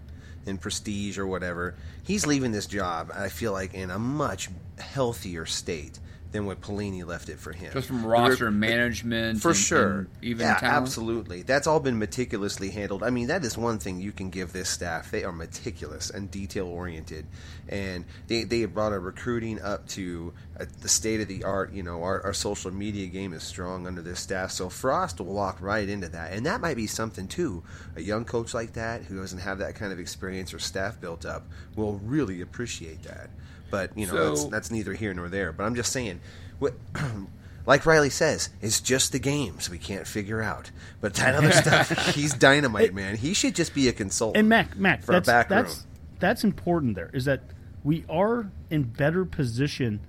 in 0.46 0.58
prestige 0.58 1.18
or 1.18 1.26
whatever. 1.26 1.74
He's 2.02 2.26
leaving 2.26 2.52
this 2.52 2.66
job, 2.66 3.10
I 3.14 3.28
feel 3.28 3.52
like, 3.52 3.74
in 3.74 3.90
a 3.90 3.98
much 3.98 4.50
healthier 4.78 5.46
state 5.46 5.98
than 6.34 6.46
what 6.46 6.60
Pelini 6.60 7.06
left 7.06 7.28
it 7.28 7.38
for 7.38 7.52
him. 7.52 7.72
Just 7.72 7.86
from 7.86 8.04
roster 8.04 8.50
management, 8.50 9.40
for 9.40 9.50
and, 9.50 9.56
sure. 9.56 9.98
And 9.98 10.08
even 10.20 10.46
yeah, 10.46 10.56
talent. 10.56 10.82
absolutely. 10.82 11.42
That's 11.42 11.68
all 11.68 11.78
been 11.78 11.96
meticulously 11.96 12.70
handled. 12.70 13.04
I 13.04 13.10
mean, 13.10 13.28
that 13.28 13.44
is 13.44 13.56
one 13.56 13.78
thing 13.78 14.00
you 14.00 14.10
can 14.10 14.30
give 14.30 14.52
this 14.52 14.68
staff. 14.68 15.12
They 15.12 15.22
are 15.22 15.30
meticulous 15.30 16.10
and 16.10 16.28
detail 16.28 16.66
oriented, 16.66 17.26
and 17.68 18.04
they 18.26 18.42
they 18.42 18.64
brought 18.64 18.90
our 18.90 18.98
recruiting 18.98 19.62
up 19.62 19.86
to 19.90 20.34
uh, 20.58 20.64
the 20.82 20.88
state 20.88 21.20
of 21.20 21.28
the 21.28 21.44
art. 21.44 21.72
You 21.72 21.84
know, 21.84 22.02
our, 22.02 22.20
our 22.24 22.34
social 22.34 22.72
media 22.72 23.06
game 23.06 23.32
is 23.32 23.44
strong 23.44 23.86
under 23.86 24.02
this 24.02 24.18
staff. 24.18 24.50
So 24.50 24.68
Frost 24.68 25.20
will 25.20 25.26
walk 25.26 25.62
right 25.62 25.88
into 25.88 26.08
that, 26.08 26.32
and 26.32 26.44
that 26.46 26.60
might 26.60 26.76
be 26.76 26.88
something 26.88 27.28
too. 27.28 27.62
A 27.94 28.02
young 28.02 28.24
coach 28.24 28.52
like 28.52 28.72
that 28.72 29.02
who 29.04 29.20
doesn't 29.20 29.38
have 29.38 29.58
that 29.58 29.76
kind 29.76 29.92
of 29.92 30.00
experience 30.00 30.52
or 30.52 30.58
staff 30.58 31.00
built 31.00 31.24
up 31.24 31.46
will 31.76 32.00
really 32.02 32.40
appreciate 32.40 33.04
that. 33.04 33.30
But 33.74 33.98
you 33.98 34.06
know, 34.06 34.12
so, 34.12 34.28
that's, 34.28 34.44
that's 34.44 34.70
neither 34.70 34.92
here 34.92 35.12
nor 35.12 35.28
there. 35.28 35.50
But 35.50 35.64
I'm 35.64 35.74
just 35.74 35.90
saying, 35.90 36.20
what, 36.60 36.74
like 37.66 37.84
Riley 37.84 38.08
says, 38.08 38.50
it's 38.62 38.80
just 38.80 39.10
the 39.10 39.18
games 39.18 39.68
we 39.68 39.78
can't 39.78 40.06
figure 40.06 40.40
out. 40.40 40.70
But 41.00 41.14
that 41.14 41.34
other 41.34 41.50
stuff, 41.90 42.14
he's 42.14 42.32
dynamite, 42.34 42.94
man. 42.94 43.16
He 43.16 43.34
should 43.34 43.56
just 43.56 43.74
be 43.74 43.88
a 43.88 43.92
consultant. 43.92 44.36
And 44.36 44.48
Mac, 44.48 44.76
Mac, 44.76 45.02
for 45.02 45.10
that's, 45.10 45.26
back 45.26 45.48
that's, 45.48 45.78
room. 45.78 45.86
That's 46.20 46.44
important. 46.44 46.94
There 46.94 47.10
is 47.12 47.24
that 47.24 47.40
we 47.82 48.04
are 48.08 48.48
in 48.70 48.84
better 48.84 49.24
position 49.24 50.06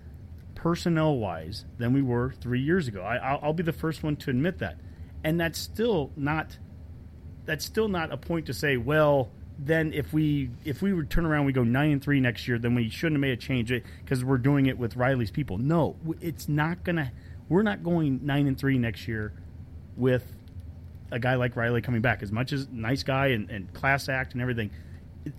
personnel 0.53 1.17
wise 1.17 1.65
than 1.79 1.91
we 1.91 2.03
were 2.03 2.35
three 2.39 2.61
years 2.61 2.87
ago. 2.87 3.01
I, 3.01 3.43
will 3.43 3.53
be 3.53 3.63
the 3.63 3.73
first 3.73 4.03
one 4.03 4.15
to 4.17 4.29
admit 4.29 4.59
that, 4.59 4.77
and 5.23 5.39
that's 5.41 5.57
still 5.57 6.11
not 6.15 6.59
that's 7.45 7.65
still 7.65 7.87
not 7.87 8.13
a 8.13 8.17
point 8.17 8.45
to 8.45 8.53
say, 8.53 8.77
well, 8.77 9.31
then 9.57 9.93
if 9.93 10.11
we 10.11 10.49
if 10.65 10.81
we 10.81 10.93
would 10.93 11.09
turn 11.09 11.25
around 11.25 11.45
we 11.45 11.53
go 11.53 11.63
nine 11.63 11.91
and 11.91 12.03
three 12.03 12.19
next 12.19 12.47
year, 12.47 12.59
then 12.59 12.75
we 12.75 12.89
shouldn't 12.89 13.15
have 13.15 13.21
made 13.21 13.31
a 13.31 13.37
change 13.37 13.71
because 14.03 14.23
we're 14.23 14.37
doing 14.37 14.65
it 14.65 14.77
with 14.77 14.95
Riley's 14.95 15.31
people. 15.31 15.57
No, 15.57 15.95
it's 16.21 16.49
not 16.49 16.83
gonna. 16.83 17.11
We're 17.47 17.63
not 17.63 17.83
going 17.83 18.25
nine 18.25 18.47
and 18.47 18.57
three 18.57 18.77
next 18.77 19.07
year 19.07 19.33
with 19.95 20.23
a 21.11 21.19
guy 21.19 21.35
like 21.35 21.55
Riley 21.55 21.81
coming 21.81 22.01
back. 22.01 22.23
As 22.23 22.31
much 22.31 22.51
as 22.51 22.67
nice 22.69 23.03
guy 23.03 23.27
and, 23.27 23.49
and 23.49 23.73
class 23.73 24.09
act 24.09 24.33
and 24.33 24.41
everything, 24.41 24.71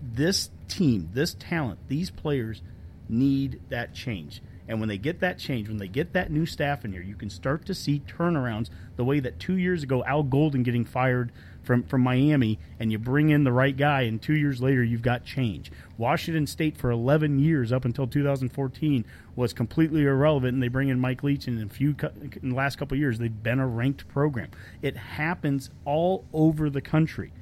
this 0.02 0.50
team, 0.68 1.10
this 1.12 1.34
talent, 1.38 1.80
these 1.88 2.10
players 2.10 2.62
need 3.08 3.60
that 3.68 3.94
change. 3.94 4.40
And 4.68 4.80
when 4.80 4.88
they 4.88 4.98
get 4.98 5.20
that 5.20 5.38
change, 5.38 5.68
when 5.68 5.76
they 5.76 5.88
get 5.88 6.14
that 6.14 6.30
new 6.30 6.44
staff 6.44 6.84
in 6.84 6.92
here, 6.92 7.02
you 7.02 7.14
can 7.14 7.30
start 7.30 7.66
to 7.66 7.74
see 7.74 8.00
turnarounds 8.00 8.68
the 8.96 9.04
way 9.04 9.20
that 9.20 9.38
two 9.38 9.56
years 9.56 9.82
ago 9.82 10.04
Al 10.04 10.22
Golden 10.22 10.62
getting 10.62 10.84
fired 10.84 11.30
from, 11.66 11.82
from 11.82 12.00
Miami 12.00 12.58
and 12.78 12.92
you 12.92 12.98
bring 12.98 13.28
in 13.30 13.44
the 13.44 13.52
right 13.52 13.76
guy, 13.76 14.02
and 14.02 14.22
two 14.22 14.34
years 14.34 14.62
later, 14.62 14.82
you've 14.82 15.02
got 15.02 15.24
change. 15.24 15.70
Washington 15.98 16.46
State 16.46 16.76
for 16.76 16.90
11 16.90 17.38
years 17.38 17.72
up 17.72 17.84
until 17.84 18.06
2014 18.06 19.04
was 19.34 19.52
completely 19.52 20.04
irrelevant, 20.04 20.54
and 20.54 20.62
they 20.62 20.68
bring 20.68 20.88
in 20.88 21.00
Mike 21.00 21.22
Leach, 21.22 21.46
and 21.46 21.58
in, 21.58 21.66
a 21.66 21.70
few, 21.70 21.94
in 22.42 22.50
the 22.50 22.54
last 22.54 22.78
couple 22.78 22.96
years, 22.96 23.18
they've 23.18 23.42
been 23.42 23.58
a 23.58 23.66
ranked 23.66 24.08
program. 24.08 24.50
It 24.80 24.96
happens 24.96 25.70
all 25.84 26.24
over 26.32 26.70
the 26.70 26.80
country. 26.80 27.32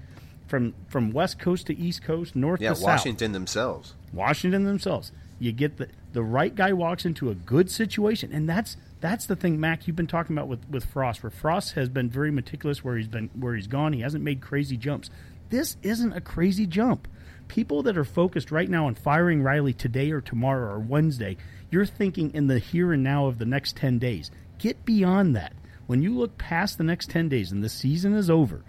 From, 0.47 0.75
from 0.89 1.11
west 1.11 1.39
coast 1.39 1.67
to 1.69 1.77
east 1.77 2.03
coast, 2.03 2.37
north 2.37 2.61
yeah, 2.61 2.69
to 2.71 2.77
south. 2.77 2.85
Washington 2.85 3.33
themselves. 3.33 3.95
Washington 4.13 4.65
themselves. 4.65 5.11
You 5.41 5.53
get 5.53 5.79
the 5.79 5.89
the 6.13 6.23
right 6.23 6.55
guy 6.55 6.73
walks 6.73 7.05
into 7.05 7.29
a 7.29 7.35
good 7.35 7.71
situation, 7.71 8.33
and 8.33 8.49
that's 8.49 8.77
that's 9.05 9.27
the 9.27 9.37
thing, 9.37 9.61
Mac. 9.61 9.87
You've 9.87 9.97
been 9.97 10.07
talking 10.07 10.35
about 10.35 10.49
with 10.49 10.67
with 10.71 10.87
Frost, 10.87 11.23
where 11.23 11.29
Frost 11.29 11.75
has 11.75 11.91
been 11.91 12.09
very 12.09 12.31
meticulous 12.31 12.83
where 12.83 12.97
he's 12.97 13.07
been 13.07 13.29
where 13.35 13.55
he's 13.55 13.67
gone. 13.67 13.93
He 13.93 14.01
hasn't 14.01 14.25
made 14.25 14.41
crazy 14.41 14.79
jumps. 14.79 15.11
This 15.51 15.77
isn't 15.83 16.15
a 16.15 16.23
crazy 16.23 16.67
jump. 16.67 17.07
People 17.47 17.83
that 17.83 17.99
are 17.99 18.05
focused 18.07 18.51
right 18.51 18.69
now 18.69 18.87
on 18.87 18.95
firing 18.95 19.43
Riley 19.43 19.75
today 19.75 20.11
or 20.11 20.23
tomorrow 20.23 20.73
or 20.73 20.79
Wednesday, 20.79 21.37
you're 21.71 21.85
thinking 21.85 22.33
in 22.33 22.47
the 22.47 22.59
here 22.59 22.95
and 22.95 23.03
now 23.03 23.27
of 23.27 23.37
the 23.37 23.45
next 23.45 23.77
ten 23.77 23.99
days. 23.99 24.31
Get 24.59 24.87
beyond 24.87 25.37
that. 25.37 25.53
When 25.87 26.01
you 26.01 26.17
look 26.17 26.39
past 26.39 26.79
the 26.79 26.85
next 26.85 27.11
ten 27.11 27.29
days 27.29 27.53
and 27.53 27.63
the 27.63 27.69
season 27.69 28.15
is 28.15 28.31
over, 28.31 28.65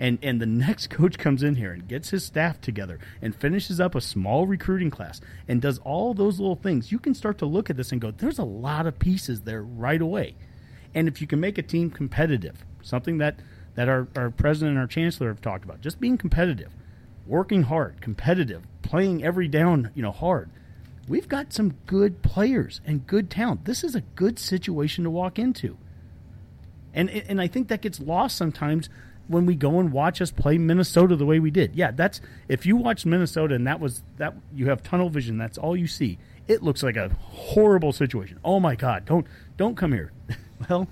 and 0.00 0.18
and 0.22 0.40
the 0.40 0.46
next 0.46 0.86
coach 0.90 1.18
comes 1.18 1.44
in 1.44 1.54
here 1.54 1.72
and 1.72 1.86
gets 1.86 2.10
his 2.10 2.24
staff 2.24 2.60
together 2.60 2.98
and 3.22 3.36
finishes 3.36 3.78
up 3.78 3.94
a 3.94 4.00
small 4.00 4.46
recruiting 4.46 4.90
class 4.90 5.20
and 5.46 5.62
does 5.62 5.78
all 5.80 6.14
those 6.14 6.40
little 6.40 6.56
things, 6.56 6.90
you 6.90 6.98
can 6.98 7.14
start 7.14 7.38
to 7.38 7.46
look 7.46 7.70
at 7.70 7.76
this 7.76 7.92
and 7.92 8.00
go, 8.00 8.10
there's 8.10 8.38
a 8.38 8.44
lot 8.44 8.86
of 8.86 8.98
pieces 8.98 9.42
there 9.42 9.62
right 9.62 10.00
away. 10.00 10.34
And 10.94 11.06
if 11.06 11.20
you 11.20 11.28
can 11.28 11.38
make 11.38 11.58
a 11.58 11.62
team 11.62 11.90
competitive, 11.90 12.64
something 12.82 13.18
that 13.18 13.38
that 13.76 13.88
our, 13.88 14.08
our 14.16 14.30
president 14.30 14.70
and 14.70 14.80
our 14.80 14.86
chancellor 14.86 15.28
have 15.28 15.40
talked 15.40 15.64
about, 15.64 15.80
just 15.80 16.00
being 16.00 16.18
competitive, 16.18 16.72
working 17.26 17.62
hard, 17.62 18.00
competitive, 18.00 18.64
playing 18.82 19.22
every 19.22 19.46
down, 19.46 19.90
you 19.94 20.02
know, 20.02 20.10
hard. 20.10 20.50
We've 21.06 21.28
got 21.28 21.52
some 21.52 21.74
good 21.86 22.22
players 22.22 22.80
and 22.84 23.06
good 23.06 23.30
talent. 23.30 23.64
This 23.66 23.84
is 23.84 23.94
a 23.94 24.00
good 24.00 24.38
situation 24.38 25.04
to 25.04 25.10
walk 25.10 25.38
into. 25.38 25.76
And 26.94 27.10
and 27.10 27.40
I 27.40 27.46
think 27.46 27.68
that 27.68 27.82
gets 27.82 28.00
lost 28.00 28.36
sometimes 28.36 28.88
when 29.30 29.46
we 29.46 29.54
go 29.54 29.78
and 29.78 29.92
watch 29.92 30.20
us 30.20 30.32
play 30.32 30.58
Minnesota 30.58 31.14
the 31.14 31.24
way 31.24 31.38
we 31.38 31.52
did. 31.52 31.76
Yeah, 31.76 31.92
that's 31.92 32.20
if 32.48 32.66
you 32.66 32.76
watch 32.76 33.06
Minnesota 33.06 33.54
and 33.54 33.64
that 33.66 33.78
was 33.78 34.02
that 34.16 34.34
you 34.52 34.68
have 34.68 34.82
tunnel 34.82 35.08
vision, 35.08 35.38
that's 35.38 35.56
all 35.56 35.76
you 35.76 35.86
see. 35.86 36.18
It 36.48 36.64
looks 36.64 36.82
like 36.82 36.96
a 36.96 37.10
horrible 37.20 37.92
situation. 37.92 38.40
Oh 38.44 38.58
my 38.58 38.74
god, 38.74 39.04
don't 39.04 39.26
don't 39.56 39.76
come 39.76 39.92
here. 39.92 40.10
well, 40.68 40.88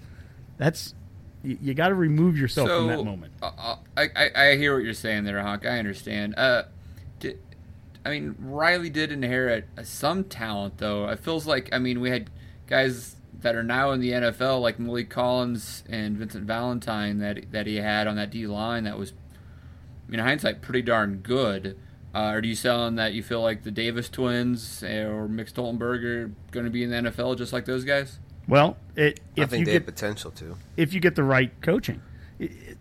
that's 0.57 0.95
you, 1.43 1.59
you 1.61 1.74
got 1.74 1.89
to 1.89 1.95
remove 1.95 2.39
yourself 2.39 2.68
so, 2.68 2.78
from 2.78 2.86
that 2.89 3.05
moment. 3.05 3.32
Uh, 3.43 3.51
uh, 3.59 3.76
I, 3.97 4.09
I, 4.14 4.30
I 4.51 4.57
hear 4.57 4.76
what 4.76 4.84
you're 4.84 4.95
saying 4.95 5.24
there, 5.24 5.43
Honk. 5.43 5.66
I 5.66 5.78
understand. 5.80 6.34
Uh, 6.36 6.64
did, 7.18 7.41
I 8.05 8.11
mean, 8.11 8.36
Riley 8.39 8.91
did 8.91 9.11
inherit 9.11 9.66
some 9.82 10.24
talent, 10.24 10.78
though. 10.78 11.09
It 11.09 11.18
feels 11.18 11.45
like 11.45 11.70
I 11.72 11.78
mean 11.78 12.01
we 12.01 12.11
had 12.11 12.30
guys 12.68 13.16
that 13.41 13.55
are 13.55 13.62
now 13.62 13.93
in 13.93 14.01
the 14.01 14.11
NFL, 14.11 14.61
like 14.61 14.78
Maliek 14.78 15.09
Collins 15.09 15.84
and 15.89 16.16
Vincent 16.16 16.45
Valentine, 16.45 17.18
that 17.18 17.53
that 17.53 17.66
he 17.66 17.76
had 17.76 18.07
on 18.07 18.16
that 18.16 18.30
D 18.30 18.47
line, 18.47 18.84
that 18.84 18.99
was, 18.99 19.12
I 19.12 20.11
mean, 20.11 20.20
in 20.20 20.26
hindsight, 20.26 20.62
pretty 20.62 20.82
darn 20.82 21.18
good. 21.18 21.78
Uh, 22.14 22.18
are 22.18 22.43
you 22.43 22.55
selling 22.55 22.97
that 22.97 23.12
you 23.12 23.22
feel 23.22 23.43
like 23.43 23.62
the 23.62 23.70
Davis 23.70 24.09
twins 24.09 24.82
or 24.82 25.28
Mick 25.28 25.53
Stoltenberg 25.53 26.03
are 26.05 26.32
going 26.51 26.64
to 26.64 26.70
be 26.70 26.82
in 26.82 26.91
the 26.91 27.11
NFL 27.11 27.36
just 27.36 27.53
like 27.53 27.64
those 27.66 27.84
guys? 27.84 28.18
Well, 28.49 28.78
it, 28.97 29.20
if 29.36 29.45
I 29.45 29.47
think 29.47 29.61
you 29.61 29.66
they 29.66 29.72
get 29.72 29.82
have 29.82 29.86
potential 29.86 30.30
to. 30.32 30.57
If 30.76 30.95
you 30.95 31.01
get 31.01 31.16
the 31.16 31.22
right 31.22 31.53
coaching, 31.61 32.01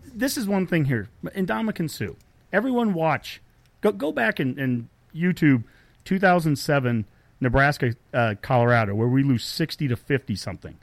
this 0.05 0.37
is 0.37 0.47
one 0.47 0.65
thing 0.65 0.85
here. 0.85 1.09
Ndamukong 1.23 1.89
Suh. 1.89 2.13
Everyone 2.53 2.93
watch. 2.93 3.41
Go 3.81 3.91
go 3.91 4.11
back 4.11 4.39
and, 4.39 4.57
and 4.57 4.87
YouTube 5.13 5.65
2007 6.05 7.05
Nebraska, 7.39 7.95
uh, 8.13 8.35
Colorado, 8.41 8.95
where 8.95 9.07
we 9.07 9.23
lose 9.23 9.43
sixty 9.43 9.87
to 9.87 9.95
fifty 9.95 10.35
something, 10.35 10.77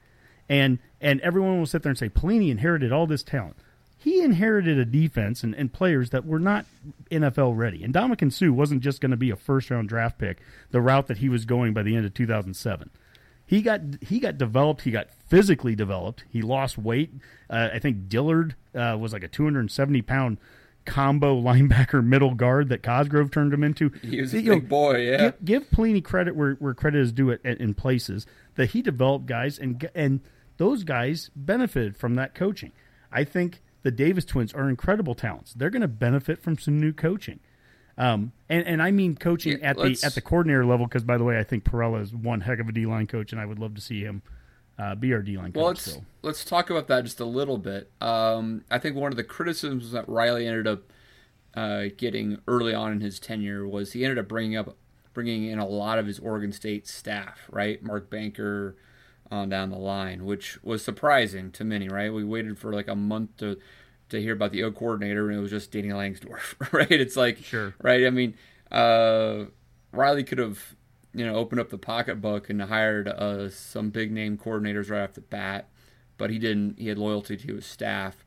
and 0.48 0.78
and 1.00 1.20
everyone 1.20 1.58
will 1.58 1.66
sit 1.66 1.82
there 1.82 1.90
and 1.90 1.98
say 1.98 2.08
Pelini 2.08 2.50
inherited 2.50 2.92
all 2.92 3.06
this 3.06 3.22
talent. 3.22 3.56
He 3.98 4.22
inherited 4.22 4.78
a 4.78 4.84
defense 4.84 5.42
and, 5.42 5.54
and 5.54 5.72
players 5.72 6.10
that 6.10 6.26
were 6.26 6.38
not 6.38 6.66
NFL 7.10 7.56
ready. 7.56 7.82
And 7.82 7.94
Ndamukong 7.94 8.32
Suh 8.32 8.52
wasn't 8.52 8.82
just 8.82 9.00
going 9.00 9.12
to 9.12 9.16
be 9.16 9.30
a 9.30 9.36
first 9.36 9.70
round 9.70 9.88
draft 9.88 10.18
pick, 10.18 10.42
the 10.70 10.82
route 10.82 11.06
that 11.06 11.18
he 11.18 11.30
was 11.30 11.46
going 11.46 11.72
by 11.72 11.82
the 11.82 11.96
end 11.96 12.04
of 12.04 12.12
2007. 12.12 12.90
He 13.46 13.62
got 13.62 13.80
he 14.02 14.20
got 14.20 14.38
developed. 14.38 14.82
He 14.82 14.90
got 14.90 15.08
physically 15.28 15.74
developed. 15.74 16.24
He 16.30 16.42
lost 16.42 16.78
weight. 16.78 17.12
Uh, 17.48 17.70
I 17.72 17.78
think 17.78 18.08
Dillard 18.08 18.54
uh, 18.74 18.96
was 19.00 19.12
like 19.12 19.22
a 19.22 19.28
270 19.28 20.02
pound 20.02 20.38
combo 20.84 21.40
linebacker 21.40 22.04
middle 22.04 22.34
guard 22.34 22.68
that 22.68 22.82
Cosgrove 22.82 23.30
turned 23.30 23.52
him 23.52 23.64
into. 23.64 23.90
He 24.02 24.20
was 24.20 24.34
a 24.34 24.40
you 24.40 24.50
big 24.50 24.62
know, 24.64 24.68
boy, 24.68 24.96
yeah. 24.98 25.16
Give, 25.16 25.44
give 25.44 25.70
Pelini 25.70 26.02
credit 26.02 26.36
where, 26.36 26.54
where 26.54 26.74
credit 26.74 27.00
is 27.00 27.12
due 27.12 27.32
at, 27.32 27.44
in 27.44 27.74
places 27.74 28.26
that 28.56 28.70
he 28.70 28.82
developed 28.82 29.26
guys 29.26 29.58
and 29.58 29.88
and 29.94 30.20
those 30.56 30.84
guys 30.84 31.30
benefited 31.34 31.96
from 31.96 32.14
that 32.14 32.34
coaching. 32.34 32.72
I 33.10 33.24
think 33.24 33.62
the 33.82 33.90
Davis 33.90 34.24
twins 34.24 34.52
are 34.52 34.68
incredible 34.68 35.14
talents. 35.14 35.52
They're 35.54 35.70
going 35.70 35.82
to 35.82 35.88
benefit 35.88 36.42
from 36.42 36.58
some 36.58 36.80
new 36.80 36.92
coaching. 36.92 37.40
Um, 37.96 38.32
and, 38.48 38.66
and 38.66 38.82
I 38.82 38.90
mean 38.90 39.14
coaching 39.14 39.60
yeah, 39.60 39.70
at 39.70 39.76
the 39.76 40.00
at 40.02 40.14
the 40.16 40.20
coordinator 40.20 40.64
level 40.64 40.86
because 40.86 41.04
by 41.04 41.16
the 41.16 41.22
way 41.22 41.38
I 41.38 41.44
think 41.44 41.64
Parrella 41.64 42.02
is 42.02 42.12
one 42.12 42.40
heck 42.40 42.58
of 42.58 42.68
a 42.68 42.72
D 42.72 42.86
line 42.86 43.06
coach 43.06 43.30
and 43.30 43.40
I 43.40 43.46
would 43.46 43.60
love 43.60 43.74
to 43.76 43.80
see 43.80 44.00
him 44.00 44.22
uh, 44.78 44.94
BRD 44.94 45.36
line. 45.36 45.52
Well, 45.54 45.66
let's 45.66 45.92
so. 45.92 46.04
let's 46.22 46.44
talk 46.44 46.70
about 46.70 46.88
that 46.88 47.04
just 47.04 47.20
a 47.20 47.24
little 47.24 47.58
bit. 47.58 47.90
Um, 48.00 48.64
I 48.70 48.78
think 48.78 48.96
one 48.96 49.12
of 49.12 49.16
the 49.16 49.24
criticisms 49.24 49.92
that 49.92 50.08
Riley 50.08 50.46
ended 50.46 50.66
up 50.66 50.92
uh, 51.54 51.84
getting 51.96 52.38
early 52.48 52.74
on 52.74 52.92
in 52.92 53.00
his 53.00 53.20
tenure 53.20 53.66
was 53.66 53.92
he 53.92 54.04
ended 54.04 54.18
up 54.18 54.28
bringing 54.28 54.56
up 54.56 54.76
bringing 55.12 55.44
in 55.44 55.58
a 55.58 55.66
lot 55.66 55.98
of 55.98 56.06
his 56.06 56.18
Oregon 56.18 56.52
State 56.52 56.88
staff, 56.88 57.42
right? 57.50 57.82
Mark 57.82 58.10
Banker 58.10 58.76
on 59.30 59.48
down 59.48 59.70
the 59.70 59.78
line, 59.78 60.24
which 60.24 60.62
was 60.62 60.84
surprising 60.84 61.50
to 61.52 61.64
many, 61.64 61.88
right? 61.88 62.12
We 62.12 62.24
waited 62.24 62.58
for 62.58 62.72
like 62.72 62.88
a 62.88 62.96
month 62.96 63.36
to 63.38 63.58
to 64.10 64.20
hear 64.20 64.34
about 64.34 64.52
the 64.52 64.64
O 64.64 64.72
coordinator, 64.72 65.30
and 65.30 65.38
it 65.38 65.40
was 65.42 65.50
just 65.50 65.70
Danny 65.70 65.88
Langsdorf, 65.88 66.54
right? 66.72 66.90
It's 66.90 67.16
like, 67.16 67.38
sure, 67.38 67.74
right? 67.80 68.06
I 68.06 68.10
mean, 68.10 68.34
uh, 68.70 69.44
Riley 69.92 70.24
could 70.24 70.38
have 70.38 70.74
you 71.14 71.24
know, 71.24 71.36
opened 71.36 71.60
up 71.60 71.70
the 71.70 71.78
pocketbook 71.78 72.50
and 72.50 72.60
hired 72.62 73.08
uh, 73.08 73.48
some 73.48 73.90
big 73.90 74.10
name 74.10 74.36
coordinators 74.36 74.90
right 74.90 75.02
off 75.02 75.14
the 75.14 75.20
bat, 75.20 75.68
but 76.18 76.30
he 76.30 76.38
didn't. 76.38 76.78
He 76.78 76.88
had 76.88 76.98
loyalty 76.98 77.36
to 77.36 77.54
his 77.54 77.66
staff. 77.66 78.24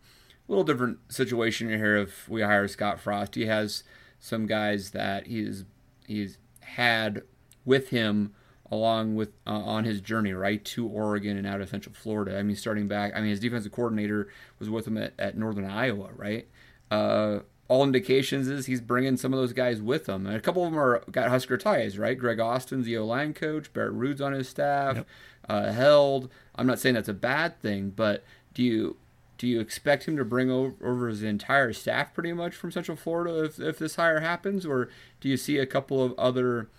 A 0.48 0.52
little 0.52 0.64
different 0.64 1.00
situation 1.12 1.70
here 1.70 1.98
if 1.98 2.30
we 2.30 2.42
hire 2.42 2.68
Scott 2.68 3.00
Frost. 3.00 3.36
He 3.36 3.46
has 3.48 3.84
some 4.20 4.46
guys 4.46 4.92
that 4.92 5.28
he's 5.28 5.66
he's 6.08 6.38
had 6.62 7.24
with 7.66 7.90
him 7.90 8.34
along 8.72 9.16
with 9.16 9.30
uh, 9.46 9.52
on 9.52 9.84
his 9.84 10.02
journey 10.02 10.34
right 10.34 10.64
to 10.64 10.88
Oregon 10.88 11.38
and 11.38 11.48
out 11.48 11.62
of 11.62 11.70
Central 11.70 11.94
Florida. 11.96 12.38
I 12.38 12.44
mean, 12.44 12.56
starting 12.56 12.88
back, 12.88 13.14
I 13.16 13.20
mean, 13.20 13.30
his 13.30 13.40
defensive 13.40 13.72
coordinator 13.72 14.30
was 14.60 14.70
with 14.70 14.88
him 14.88 14.98
at, 14.98 15.14
at 15.20 15.38
Northern 15.38 15.66
Iowa, 15.66 16.10
right? 16.16 16.48
Uh, 16.90 17.40
all 17.68 17.84
indications 17.84 18.48
is 18.48 18.66
he's 18.66 18.82
bringing 18.82 19.18
some 19.18 19.34
of 19.34 19.40
those 19.40 19.54
guys 19.54 19.82
with 19.82 20.08
him. 20.08 20.26
And 20.26 20.36
a 20.36 20.40
couple 20.40 20.64
of 20.64 20.72
them 20.72 20.80
are 20.80 21.04
got 21.12 21.30
Husker 21.30 21.58
ties, 21.58 21.98
right? 21.98 22.18
Greg 22.18 22.40
Austin's 22.40 22.86
the 22.86 22.98
O 22.98 23.06
line 23.06 23.34
coach. 23.34 23.72
Barrett 23.74 23.94
Ruud's 23.94 24.22
on 24.22 24.34
his 24.34 24.48
staff. 24.48 24.98
Yep. 24.98 25.08
Uh, 25.50 25.72
held. 25.72 26.30
I'm 26.56 26.68
not 26.68 26.80
saying 26.80 26.96
that's 26.96 27.08
a 27.08 27.14
bad 27.14 27.62
thing, 27.62 27.92
but 27.96 28.24
do 28.54 28.64
you 28.64 28.98
do 29.38 29.48
you 29.48 29.60
expect 29.60 30.06
him 30.06 30.18
to 30.18 30.26
bring 30.26 30.50
over, 30.50 30.74
over 30.84 31.08
his 31.08 31.24
entire 31.24 31.72
staff 31.72 32.14
pretty 32.14 32.34
much 32.34 32.56
from 32.56 32.72
Central 32.72 32.98
Florida 32.98 33.44
if, 33.44 33.60
if 33.60 33.78
this 33.78 33.96
hire 33.96 34.20
happens, 34.20 34.66
or 34.66 34.90
do 35.22 35.30
you 35.30 35.38
see 35.38 35.58
a 35.58 35.66
couple 35.66 36.04
of 36.04 36.18
other 36.18 36.70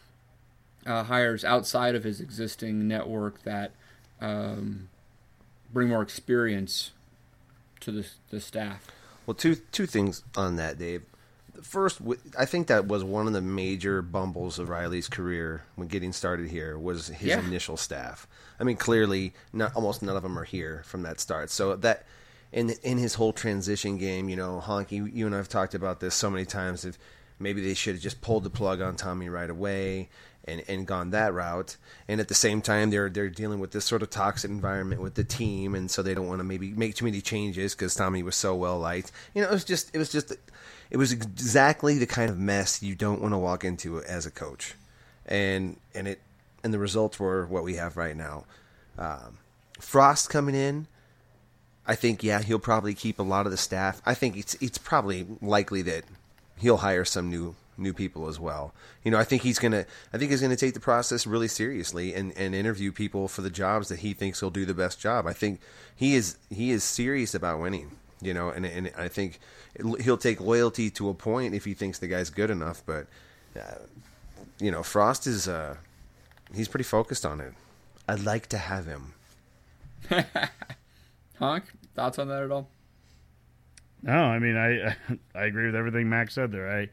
uh, 0.84 1.04
hires 1.04 1.44
outside 1.44 1.94
of 1.94 2.04
his 2.04 2.20
existing 2.20 2.88
network 2.88 3.42
that 3.44 3.72
um, 4.20 4.88
bring 5.72 5.88
more 5.88 6.02
experience 6.02 6.90
to 7.80 7.90
the 7.90 8.06
the 8.30 8.40
staff? 8.40 8.90
Well, 9.28 9.34
two 9.34 9.56
two 9.56 9.84
things 9.84 10.22
on 10.38 10.56
that, 10.56 10.78
Dave. 10.78 11.02
First, 11.60 12.00
I 12.38 12.46
think 12.46 12.66
that 12.68 12.86
was 12.86 13.04
one 13.04 13.26
of 13.26 13.34
the 13.34 13.42
major 13.42 14.00
bumbles 14.00 14.58
of 14.58 14.70
Riley's 14.70 15.06
career 15.06 15.64
when 15.76 15.86
getting 15.86 16.14
started 16.14 16.48
here 16.48 16.78
was 16.78 17.08
his 17.08 17.28
yeah. 17.28 17.40
initial 17.40 17.76
staff. 17.76 18.26
I 18.58 18.64
mean, 18.64 18.78
clearly, 18.78 19.34
not 19.52 19.76
almost 19.76 20.00
none 20.00 20.16
of 20.16 20.22
them 20.22 20.38
are 20.38 20.44
here 20.44 20.82
from 20.86 21.02
that 21.02 21.20
start. 21.20 21.50
So 21.50 21.76
that 21.76 22.06
in 22.52 22.70
in 22.82 22.96
his 22.96 23.16
whole 23.16 23.34
transition 23.34 23.98
game, 23.98 24.30
you 24.30 24.36
know, 24.36 24.62
Honky, 24.64 25.14
you 25.14 25.26
and 25.26 25.34
I 25.34 25.38
have 25.38 25.50
talked 25.50 25.74
about 25.74 26.00
this 26.00 26.14
so 26.14 26.30
many 26.30 26.46
times. 26.46 26.86
If 26.86 26.98
maybe 27.38 27.60
they 27.60 27.74
should 27.74 27.96
have 27.96 28.02
just 28.02 28.22
pulled 28.22 28.44
the 28.44 28.50
plug 28.50 28.80
on 28.80 28.96
Tommy 28.96 29.28
right 29.28 29.50
away 29.50 30.08
and, 30.48 30.62
and 30.68 30.86
gone 30.86 31.10
that 31.10 31.32
route. 31.32 31.76
And 32.08 32.20
at 32.20 32.28
the 32.28 32.34
same 32.34 32.62
time, 32.62 32.90
they're 32.90 33.08
they're 33.08 33.28
dealing 33.28 33.60
with 33.60 33.72
this 33.72 33.84
sort 33.84 34.02
of 34.02 34.10
toxic 34.10 34.50
environment 34.50 35.02
with 35.02 35.14
the 35.14 35.24
team, 35.24 35.74
and 35.74 35.90
so 35.90 36.02
they 36.02 36.14
don't 36.14 36.26
want 36.26 36.40
to 36.40 36.44
maybe 36.44 36.70
make 36.72 36.94
too 36.94 37.04
many 37.04 37.20
changes 37.20 37.74
because 37.74 37.94
Tommy 37.94 38.22
was 38.22 38.36
so 38.36 38.54
well 38.54 38.78
liked. 38.78 39.12
You 39.34 39.42
know, 39.42 39.48
it 39.48 39.52
was 39.52 39.64
just 39.64 39.94
it 39.94 39.98
was 39.98 40.10
just 40.10 40.32
it 40.90 40.96
was 40.96 41.12
exactly 41.12 41.98
the 41.98 42.06
kind 42.06 42.30
of 42.30 42.38
mess 42.38 42.82
you 42.82 42.94
don't 42.94 43.20
want 43.20 43.34
to 43.34 43.38
walk 43.38 43.64
into 43.64 44.02
as 44.02 44.26
a 44.26 44.30
coach, 44.30 44.74
and 45.26 45.76
and 45.94 46.08
it 46.08 46.20
and 46.64 46.72
the 46.72 46.78
results 46.78 47.20
were 47.20 47.46
what 47.46 47.64
we 47.64 47.74
have 47.74 47.96
right 47.96 48.16
now. 48.16 48.44
Um, 48.98 49.38
Frost 49.78 50.30
coming 50.30 50.54
in. 50.54 50.86
I 51.86 51.94
think 51.94 52.22
yeah 52.22 52.42
he'll 52.42 52.58
probably 52.58 52.94
keep 52.94 53.18
a 53.18 53.22
lot 53.22 53.46
of 53.46 53.52
the 53.52 53.58
staff. 53.58 54.02
I 54.04 54.14
think 54.14 54.36
it's 54.36 54.54
it's 54.60 54.78
probably 54.78 55.26
likely 55.40 55.82
that 55.82 56.04
he'll 56.58 56.78
hire 56.78 57.04
some 57.04 57.30
new 57.30 57.54
new 57.78 57.92
people 57.92 58.28
as 58.28 58.38
well. 58.38 58.74
You 59.04 59.10
know, 59.10 59.18
I 59.18 59.24
think 59.24 59.42
he's 59.42 59.58
gonna 59.58 59.86
I 60.12 60.18
think 60.18 60.30
he's 60.30 60.40
gonna 60.40 60.56
take 60.56 60.74
the 60.74 60.80
process 60.80 61.26
really 61.26 61.48
seriously 61.48 62.14
and, 62.14 62.36
and 62.36 62.54
interview 62.54 62.92
people 62.92 63.28
for 63.28 63.42
the 63.42 63.50
jobs 63.50 63.88
that 63.88 64.00
he 64.00 64.12
thinks 64.12 64.40
he'll 64.40 64.50
do 64.50 64.64
the 64.64 64.74
best 64.74 65.00
job. 65.00 65.26
I 65.26 65.32
think 65.32 65.60
he 65.94 66.14
is 66.14 66.36
he 66.50 66.70
is 66.70 66.84
serious 66.84 67.34
about 67.34 67.60
winning. 67.60 67.92
You 68.20 68.34
know, 68.34 68.48
and 68.50 68.66
and 68.66 68.90
I 68.98 69.08
think 69.08 69.38
he'll 70.00 70.16
take 70.18 70.40
loyalty 70.40 70.90
to 70.90 71.08
a 71.08 71.14
point 71.14 71.54
if 71.54 71.64
he 71.64 71.74
thinks 71.74 72.00
the 72.00 72.08
guy's 72.08 72.30
good 72.30 72.50
enough. 72.50 72.82
But 72.84 73.06
uh, 73.56 73.76
you 74.58 74.72
know, 74.72 74.82
Frost 74.82 75.26
is 75.28 75.46
uh, 75.46 75.76
he's 76.52 76.66
pretty 76.66 76.84
focused 76.84 77.24
on 77.24 77.40
it. 77.40 77.54
I'd 78.08 78.24
like 78.24 78.48
to 78.48 78.58
have 78.58 78.86
him. 78.86 79.14
Honk, 81.38 81.64
thoughts 81.94 82.18
on 82.18 82.28
that 82.28 82.42
at 82.42 82.50
all? 82.50 82.68
No, 84.02 84.12
I 84.12 84.38
mean 84.38 84.56
I 84.56 84.96
I 85.38 85.44
agree 85.44 85.66
with 85.66 85.74
everything 85.74 86.08
Max 86.08 86.34
said 86.34 86.52
there. 86.52 86.70
I 86.70 86.88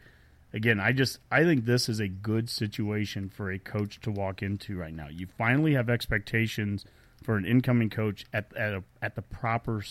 again, 0.56 0.80
I 0.80 0.94
just 0.94 1.20
I 1.30 1.44
think 1.44 1.66
this 1.66 1.88
is 1.90 2.00
a 2.00 2.08
good 2.08 2.50
situation 2.50 3.30
for 3.30 3.52
a 3.52 3.60
coach 3.60 4.00
to 4.02 4.12
walk 4.12 4.42
into 4.42 4.78
right 4.78 4.94
now. 4.94 5.10
You 5.10 5.28
finally 5.28 5.74
have 5.74 5.90
expectations 5.90 6.86
for 7.24 7.36
an 7.36 7.46
incoming 7.46 7.90
coach 7.90 8.26
at 8.34 8.56
at, 8.56 8.74
a, 8.74 8.84
at 9.02 9.16
the 9.16 9.22
proper 9.22 9.84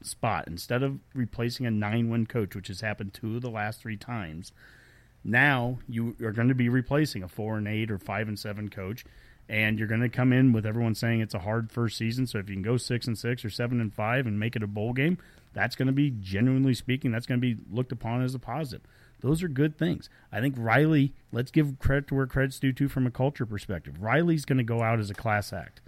spot. 0.00 0.44
Instead 0.46 0.82
of 0.82 1.00
replacing 1.12 1.66
a 1.66 1.70
nine 1.70 2.08
win 2.08 2.26
coach, 2.26 2.54
which 2.54 2.68
has 2.68 2.80
happened 2.80 3.12
two 3.12 3.36
of 3.36 3.42
the 3.42 3.50
last 3.50 3.80
three 3.80 3.96
times, 3.96 4.52
now 5.24 5.78
you 5.88 6.16
are 6.22 6.32
going 6.32 6.48
to 6.48 6.54
be 6.54 6.68
replacing 6.68 7.22
a 7.22 7.28
four 7.28 7.58
and 7.58 7.68
eight 7.68 7.90
or 7.90 7.98
five 7.98 8.28
and 8.28 8.38
seven 8.38 8.68
coach, 8.68 9.04
and 9.48 9.78
you're 9.78 9.88
going 9.88 10.00
to 10.00 10.08
come 10.08 10.32
in 10.32 10.52
with 10.52 10.64
everyone 10.64 10.94
saying 10.94 11.20
it's 11.20 11.34
a 11.34 11.40
hard 11.40 11.72
first 11.72 11.98
season. 11.98 12.28
So 12.28 12.38
if 12.38 12.48
you 12.48 12.54
can 12.54 12.62
go 12.62 12.76
six 12.76 13.08
and 13.08 13.18
six 13.18 13.44
or 13.44 13.50
seven 13.50 13.80
and 13.80 13.92
five 13.92 14.26
and 14.26 14.38
make 14.38 14.54
it 14.54 14.62
a 14.62 14.68
bowl 14.68 14.92
game, 14.92 15.18
that's 15.52 15.74
going 15.74 15.86
to 15.86 15.92
be 15.92 16.14
genuinely 16.20 16.74
speaking, 16.74 17.10
that's 17.10 17.26
going 17.26 17.40
to 17.40 17.54
be 17.54 17.60
looked 17.70 17.92
upon 17.92 18.22
as 18.22 18.36
a 18.36 18.38
positive. 18.38 18.86
Those 19.22 19.42
are 19.42 19.48
good 19.48 19.78
things. 19.78 20.10
I 20.30 20.40
think 20.40 20.56
Riley, 20.58 21.14
let's 21.30 21.50
give 21.50 21.78
credit 21.78 22.08
to 22.08 22.14
where 22.14 22.26
credit's 22.26 22.58
due 22.58 22.72
to 22.72 22.88
from 22.88 23.06
a 23.06 23.10
culture 23.10 23.46
perspective. 23.46 24.02
Riley's 24.02 24.44
going 24.44 24.58
to 24.58 24.64
go 24.64 24.82
out 24.82 24.98
as 24.98 25.10
a 25.10 25.14
class 25.14 25.52
act. 25.52 25.80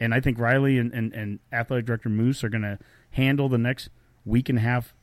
And 0.00 0.14
I 0.14 0.20
think 0.20 0.38
Riley 0.38 0.78
and, 0.78 0.92
and, 0.92 1.12
and 1.12 1.38
athletic 1.52 1.86
director 1.86 2.08
Moos 2.08 2.42
are 2.42 2.48
going 2.48 2.62
to 2.62 2.78
handle 3.10 3.48
the 3.48 3.58
next 3.58 3.90
week 4.24 4.48
and 4.48 4.58
a 4.58 4.62
half 4.62 4.94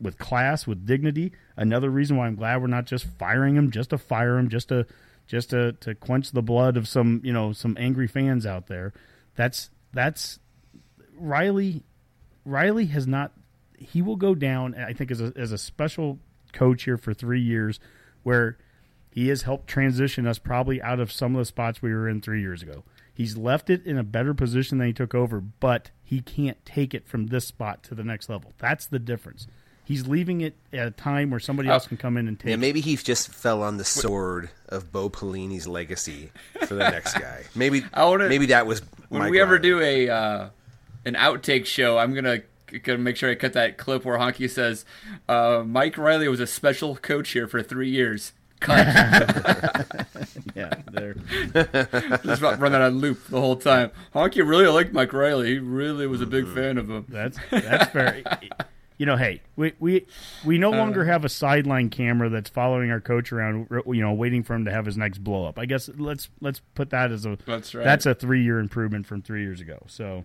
with 0.00 0.18
class, 0.18 0.66
with 0.66 0.86
dignity. 0.86 1.32
Another 1.56 1.90
reason 1.90 2.16
why 2.16 2.26
I'm 2.26 2.36
glad 2.36 2.60
we're 2.60 2.66
not 2.66 2.86
just 2.86 3.04
firing 3.04 3.56
him 3.56 3.70
just 3.70 3.90
to 3.90 3.98
fire 3.98 4.38
him, 4.38 4.48
just 4.48 4.68
to 4.68 4.86
just 5.26 5.50
to, 5.50 5.72
to 5.72 5.94
quench 5.94 6.30
the 6.30 6.42
blood 6.42 6.76
of 6.76 6.86
some 6.86 7.20
you 7.24 7.32
know 7.32 7.52
some 7.52 7.76
angry 7.78 8.06
fans 8.06 8.46
out 8.46 8.66
there. 8.66 8.92
That's 9.36 9.70
that's 9.92 10.38
Riley. 11.16 11.82
Riley 12.44 12.86
has 12.86 13.06
not. 13.06 13.32
He 13.78 14.02
will 14.02 14.16
go 14.16 14.34
down. 14.34 14.74
I 14.74 14.92
think 14.92 15.10
as 15.10 15.20
a 15.20 15.32
as 15.36 15.52
a 15.52 15.58
special 15.58 16.18
coach 16.56 16.84
here 16.84 16.96
for 16.96 17.12
three 17.14 17.40
years, 17.40 17.78
where 18.22 18.56
he 19.10 19.28
has 19.28 19.42
helped 19.42 19.66
transition 19.66 20.26
us 20.26 20.38
probably 20.38 20.80
out 20.82 21.00
of 21.00 21.10
some 21.12 21.34
of 21.34 21.38
the 21.38 21.44
spots 21.44 21.80
we 21.82 21.92
were 21.92 22.08
in 22.08 22.20
three 22.20 22.40
years 22.40 22.62
ago. 22.62 22.84
He's 23.14 23.36
left 23.36 23.70
it 23.70 23.86
in 23.86 23.96
a 23.96 24.02
better 24.04 24.34
position 24.34 24.76
than 24.78 24.88
he 24.88 24.92
took 24.92 25.14
over, 25.14 25.40
but 25.40 25.90
he 26.04 26.20
can't 26.20 26.62
take 26.66 26.92
it 26.92 27.06
from 27.08 27.28
this 27.28 27.46
spot 27.46 27.82
to 27.84 27.94
the 27.94 28.04
next 28.04 28.28
level. 28.28 28.52
That's 28.58 28.86
the 28.86 28.98
difference. 28.98 29.46
He's 29.86 30.06
leaving 30.06 30.40
it 30.40 30.54
at 30.72 30.86
a 30.86 30.90
time 30.90 31.30
where 31.30 31.38
somebody 31.40 31.68
else 31.68 31.86
can 31.86 31.96
come 31.96 32.16
in 32.16 32.26
and 32.28 32.38
take. 32.38 32.50
Yeah, 32.50 32.56
maybe 32.56 32.80
he 32.80 32.96
just 32.96 33.32
fell 33.32 33.62
on 33.62 33.76
the 33.76 33.84
sword 33.84 34.50
of 34.68 34.90
Bo 34.92 35.08
Pelini's 35.08 35.66
legacy 35.68 36.32
for 36.66 36.74
the 36.74 36.90
next 36.90 37.14
guy. 37.20 37.44
Maybe 37.54 37.84
I 37.94 38.04
wanna, 38.04 38.28
maybe 38.28 38.46
that 38.46 38.66
was 38.66 38.82
when 39.08 39.22
Mike 39.22 39.30
we 39.30 39.38
Riley. 39.38 39.46
ever 39.46 39.58
do 39.60 39.80
a 39.80 40.08
uh, 40.10 40.48
an 41.04 41.14
outtake 41.14 41.66
show. 41.66 41.96
I'm 41.98 42.14
gonna 42.14 42.40
gonna 42.82 42.98
make 42.98 43.16
sure 43.16 43.30
I 43.30 43.34
cut 43.34 43.52
that 43.54 43.78
clip 43.78 44.04
where 44.04 44.18
Honky 44.18 44.50
says 44.50 44.84
uh, 45.28 45.62
Mike 45.66 45.96
Riley 45.96 46.28
was 46.28 46.40
a 46.40 46.46
special 46.46 46.96
coach 46.96 47.30
here 47.30 47.46
for 47.46 47.62
three 47.62 47.90
years. 47.90 48.32
Cut. 48.60 48.86
yeah, 50.54 50.74
there. 50.90 51.14
Just 52.24 52.42
run 52.42 52.72
that 52.72 52.80
on 52.80 52.98
loop 52.98 53.26
the 53.28 53.40
whole 53.40 53.56
time. 53.56 53.90
Honky 54.14 54.46
really 54.46 54.66
liked 54.66 54.92
Mike 54.92 55.12
Riley. 55.12 55.48
He 55.48 55.58
really 55.58 56.06
was 56.06 56.20
a 56.20 56.26
big 56.26 56.48
fan 56.48 56.78
of 56.78 56.88
him. 56.88 57.04
That's 57.08 57.38
that's 57.50 57.90
fair. 57.90 58.22
you 58.96 59.06
know, 59.06 59.16
hey, 59.16 59.42
we 59.56 59.74
we 59.78 60.06
we 60.44 60.58
no 60.58 60.70
longer 60.70 61.04
have 61.04 61.24
a 61.24 61.28
sideline 61.28 61.90
camera 61.90 62.28
that's 62.30 62.48
following 62.48 62.90
our 62.90 63.00
coach 63.00 63.32
around, 63.32 63.68
you 63.86 64.00
know, 64.00 64.12
waiting 64.12 64.42
for 64.42 64.54
him 64.54 64.64
to 64.64 64.70
have 64.70 64.86
his 64.86 64.96
next 64.96 65.18
blow 65.18 65.44
up. 65.44 65.58
I 65.58 65.66
guess 65.66 65.90
let's 65.96 66.30
let's 66.40 66.60
put 66.74 66.90
that 66.90 67.12
as 67.12 67.26
a 67.26 67.36
that's 67.46 67.74
right. 67.74 67.84
That's 67.84 68.06
a 68.06 68.14
three 68.14 68.42
year 68.42 68.58
improvement 68.58 69.06
from 69.06 69.22
three 69.22 69.42
years 69.42 69.60
ago. 69.60 69.82
So. 69.86 70.24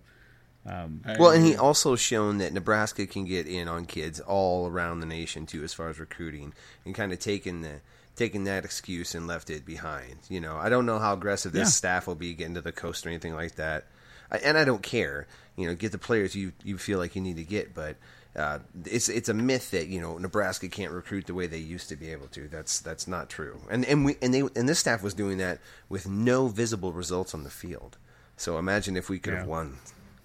Um, 0.66 1.02
well, 1.18 1.32
and 1.32 1.46
he 1.46 1.56
also 1.56 1.96
shown 1.96 2.38
that 2.38 2.54
Nebraska 2.54 3.08
can 3.08 3.26
get 3.26 3.48
in 3.48 3.68
on 3.68 3.86
kids 3.86 4.20
all 4.20 4.68
around 4.68 5.00
the 5.00 5.08
nation 5.08 5.46
too, 5.46 5.64
as 5.64 5.74
far 5.74 5.90
as 5.90 6.00
recruiting, 6.00 6.54
and 6.86 6.94
kind 6.94 7.12
of 7.12 7.20
taking 7.20 7.62
the 7.62 7.82
taking 8.16 8.44
that 8.44 8.64
excuse 8.64 9.16
and 9.16 9.26
left 9.26 9.50
it 9.50 9.66
behind. 9.66 10.18
You 10.30 10.40
know, 10.40 10.58
I 10.58 10.70
don't 10.70 10.86
know 10.86 11.00
how 11.00 11.14
aggressive 11.14 11.52
this 11.52 11.68
yeah. 11.68 11.72
staff 11.72 12.08
will 12.08 12.16
be 12.16 12.34
getting 12.34 12.54
to 12.56 12.62
the 12.62 12.72
coast 12.72 13.06
or 13.06 13.10
anything 13.10 13.34
like 13.34 13.56
that, 13.56 13.86
I, 14.32 14.38
and 14.38 14.58
I 14.58 14.64
don't 14.64 14.84
care. 14.84 15.28
You 15.56 15.68
know, 15.68 15.76
get 15.76 15.92
the 15.92 15.98
players 15.98 16.36
you 16.36 16.54
you 16.64 16.78
feel 16.78 17.00
like 17.00 17.16
you 17.16 17.22
need 17.22 17.38
to 17.38 17.44
get, 17.44 17.74
but 17.74 17.96
uh, 18.36 18.60
it's 18.86 19.10
it's 19.10 19.30
a 19.30 19.34
myth 19.34 19.72
that 19.72 19.88
you 19.88 20.00
know 20.00 20.20
Nebraska 20.20 20.70
can't 20.70 20.92
recruit 20.92 21.26
the 21.26 21.34
way 21.34 21.48
they 21.48 21.58
used 21.58 21.90
to 21.90 21.96
be 21.96 22.12
able 22.12 22.28
to. 22.28 22.48
That's 22.48 22.80
that's 22.80 23.08
not 23.08 23.32
true. 23.32 23.60
And 23.72 23.84
and 23.86 24.06
we 24.06 24.16
and 24.22 24.32
they 24.32 24.42
and 24.42 24.70
this 24.70 24.78
staff 24.78 25.02
was 25.02 25.16
doing 25.16 25.40
that 25.40 25.60
with 25.90 26.08
no 26.08 26.48
visible 26.48 26.94
results 26.94 27.34
on 27.34 27.44
the 27.44 27.50
field. 27.50 27.98
So 28.38 28.60
imagine 28.60 28.96
if 28.96 29.10
we 29.10 29.18
could 29.18 29.34
yeah. 29.34 29.40
have 29.40 29.48
won 29.48 29.80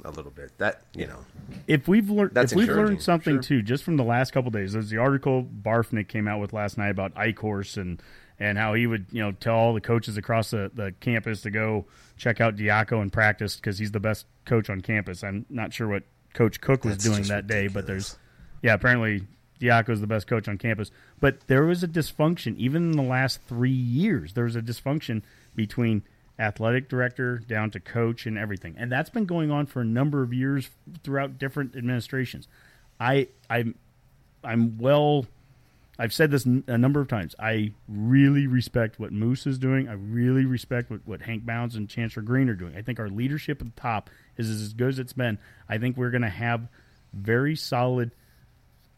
a 0.05 0.11
little 0.11 0.31
bit. 0.31 0.57
That 0.59 0.83
you 0.95 1.07
know, 1.07 1.25
if 1.67 1.89
we've 1.89 2.09
learned 2.09 2.37
if 2.37 2.53
we've 2.53 2.69
learned 2.69 3.03
something 3.03 3.37
sure. 3.37 3.43
too, 3.43 3.63
just 3.63 3.85
from 3.85 3.97
the 3.97 4.05
last 4.05 4.33
couple 4.33 4.51
days, 4.51 4.73
there's 4.73 4.91
the 4.91 4.99
article 4.99 5.45
Barfknecht 5.45 6.09
came 6.09 6.29
out 6.29 6.41
with 6.41 6.53
last 6.53 6.79
night 6.79 6.91
about 6.91 7.15
Eichorst 7.15 7.77
and 7.77 8.03
and 8.39 8.59
how 8.59 8.75
he 8.75 8.87
would 8.87 9.07
you 9.11 9.23
know 9.23 9.33
tell 9.33 9.55
all 9.55 9.75
the 9.75 9.81
coaches 9.81 10.17
across 10.17 10.51
the, 10.51 10.71
the 10.75 10.93
campus 11.01 11.43
to 11.43 11.51
go 11.51 11.87
check 12.17 12.41
out 12.41 12.57
Diaco 12.57 13.01
and 13.01 13.13
practice 13.13 13.57
because 13.57 13.79
he's 13.79 13.93
the 13.93 14.01
best 14.01 14.27
coach 14.45 14.71
on 14.71 14.81
campus. 14.81 15.25
I'm 15.25 15.47
not 15.49 15.73
sure 15.73 15.89
what 15.89 16.03
Coach 16.35 16.61
Cook 16.61 16.85
was 16.85 16.95
That's 16.95 17.05
doing 17.05 17.23
that 17.25 17.45
ridiculous. 17.45 17.73
day, 17.73 17.75
but 17.75 17.87
there's 17.87 18.19
yeah 18.63 18.75
apparently 18.75 19.23
Diaco 19.61 19.91
is 19.91 20.01
the 20.01 20.07
best 20.07 20.27
coach 20.27 20.49
on 20.49 20.59
campus. 20.59 20.91
But 21.21 21.47
there 21.47 21.65
was 21.65 21.83
a 21.83 21.89
dysfunction 21.89 22.57
even 22.57 22.91
in 22.91 22.97
the 22.97 23.03
last 23.03 23.41
three 23.49 23.71
years. 23.71 24.35
There 24.35 24.45
was 24.45 24.57
a 24.57 24.63
dysfunction 24.63 25.23
between 25.55 26.03
athletic 26.39 26.89
director 26.89 27.39
down 27.39 27.71
to 27.71 27.81
coach 27.81 28.27
and 28.27 28.39
everything. 28.39 28.75
And 28.77 28.91
that's 28.93 29.11
been 29.11 29.25
going 29.25 29.51
on 29.51 29.67
for 29.67 29.81
a 29.81 29.85
number 29.85 30.23
of 30.23 30.33
years 30.33 30.69
throughout 31.03 31.39
different 31.39 31.77
administrations. 31.77 32.49
I 33.01 33.29
I'm 33.49 33.75
I'm 34.45 34.79
well 34.79 35.27
I've 35.99 36.13
said 36.13 36.31
this 36.31 36.45
a 36.45 36.77
number 36.77 37.01
of 37.01 37.09
times. 37.09 37.35
I 37.39 37.73
really 37.89 38.47
respect 38.47 39.01
what 39.01 39.13
Moos 39.13 39.47
is 39.47 39.59
doing. 39.59 39.89
I 39.89 39.95
really 39.95 40.45
respect 40.45 40.91
what, 40.91 41.01
what 41.07 41.23
Hank 41.23 41.47
Bounds 41.47 41.75
and 41.75 41.89
Chancellor 41.89 42.23
Green 42.23 42.51
are 42.51 42.55
doing. 42.55 42.77
I 42.77 42.83
think 42.83 43.01
our 43.01 43.09
leadership 43.09 43.63
at 43.63 43.75
the 43.75 43.81
top 43.81 44.11
is 44.37 44.51
as 44.51 44.75
good 44.75 44.91
as 44.91 44.99
it's 44.99 45.15
been. 45.15 45.39
I 45.69 45.79
think 45.79 45.97
we're 45.97 46.11
going 46.11 46.23
to 46.23 46.29
have 46.29 46.69
very 47.15 47.57
solid 47.57 48.11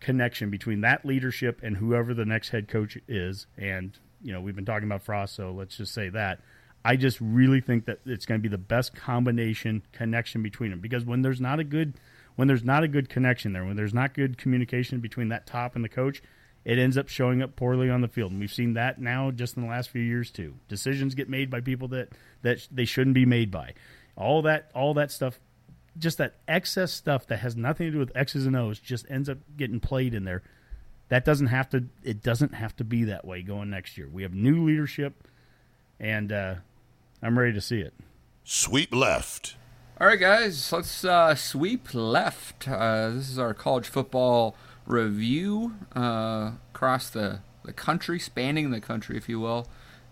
connection 0.01 0.51
between 0.51 0.81
that 0.81 1.05
leadership 1.05 1.61
and 1.63 1.77
whoever 1.77 2.15
the 2.15 2.25
next 2.25 2.49
head 2.49 2.67
coach 2.67 2.99
is. 3.07 3.47
And, 3.57 3.97
you 4.21 4.33
know, 4.33 4.41
we've 4.41 4.57
been 4.57 4.67
talking 4.67 4.89
about 4.89 5.03
Frost, 5.03 5.37
so 5.37 5.53
let's 5.53 5.77
just 5.77 5.95
say 5.95 6.09
that. 6.09 6.41
I 6.85 6.97
just 6.97 7.21
really 7.21 7.61
think 7.61 7.87
that 7.87 8.01
it's 8.07 8.27
going 8.27 8.41
to 8.41 8.43
be 8.43 8.49
the 8.49 8.59
best 8.59 8.95
combination 8.95 9.83
connection 9.93 10.43
between 10.43 10.71
them 10.71 10.81
because 10.81 11.05
when 11.05 11.23
there's 11.23 11.41
not 11.41 11.59
a 11.59 11.65
good 11.65 11.95
when 12.37 12.47
there's 12.47 12.65
not 12.65 12.85
a 12.85 12.89
good 12.89 13.09
connection 13.09 13.53
there, 13.53 13.65
when 13.65 13.77
there's 13.77 13.93
not 13.93 14.15
good 14.15 14.39
communication 14.39 15.01
between 15.01 15.29
that 15.31 15.45
top 15.45 15.75
and 15.75 15.85
the 15.85 15.89
coach, 15.89 16.23
it 16.65 16.79
ends 16.79 16.97
up 16.97 17.09
showing 17.09 17.43
up 17.43 17.57
poorly 17.57 17.91
on 17.91 18.01
the 18.01 18.09
field. 18.09 18.31
And 18.31 18.41
we've 18.41 18.53
seen 18.53 18.75
that 18.75 19.01
now 19.01 19.31
just 19.33 19.57
in 19.57 19.63
the 19.65 19.69
last 19.69 19.91
few 19.91 20.03
years 20.03 20.31
too. 20.31 20.55
Decisions 20.69 21.15
get 21.15 21.29
made 21.29 21.51
by 21.51 21.61
people 21.61 21.89
that 21.89 22.11
that 22.43 22.67
they 22.71 22.85
shouldn't 22.85 23.15
be 23.15 23.27
made 23.27 23.51
by. 23.51 23.75
All 24.17 24.43
that 24.43 24.71
all 24.75 24.95
that 24.95 25.11
stuff 25.11 25.41
just 25.99 26.19
that 26.19 26.37
excess 26.47 26.93
stuff 26.93 27.27
that 27.27 27.39
has 27.39 27.57
nothing 27.57 27.87
to 27.87 27.93
do 27.93 27.99
with 27.99 28.13
X's 28.15 28.47
and 28.47 28.55
O's 28.55 28.79
just 28.79 29.05
ends 29.11 29.29
up 29.29 29.39
getting 29.57 29.81
played 29.81 30.15
in 30.15 30.25
there. 30.25 30.43
That 31.09 31.25
doesn't 31.25 31.49
have 31.49 31.69
to 31.71 31.87
it 32.05 32.23
doesn't 32.23 32.55
have 32.55 32.77
to 32.77 32.85
be 32.85 33.05
that 33.05 33.25
way 33.25 33.43
going 33.43 33.71
next 33.71 33.99
year. 33.99 34.09
We 34.09 34.23
have 34.23 34.33
new 34.33 34.65
leadership 34.65 35.27
and 35.99 36.31
uh, 36.31 36.55
I'm 37.23 37.39
ready 37.39 37.53
to 37.53 37.61
see 37.61 37.81
it. 37.81 37.95
Sweep 38.45 38.95
left. 38.95 39.57
All 40.01 40.07
right, 40.07 40.21
guys, 40.21 40.73
let's 40.73 41.05
uh, 41.05 41.35
sweep 41.35 41.93
left. 41.93 42.69
Uh, 42.69 43.11
this 43.11 43.29
is 43.29 43.39
our 43.39 43.53
college 43.53 43.89
football 43.89 44.57
review 44.87 45.75
uh, 45.97 46.53
across 46.73 47.11
the, 47.11 47.41
the 47.65 47.73
country, 47.73 48.21
spanning 48.21 48.71
the 48.71 48.81
country, 48.81 49.17
if 49.17 49.29
you 49.29 49.41
will. 49.41 49.67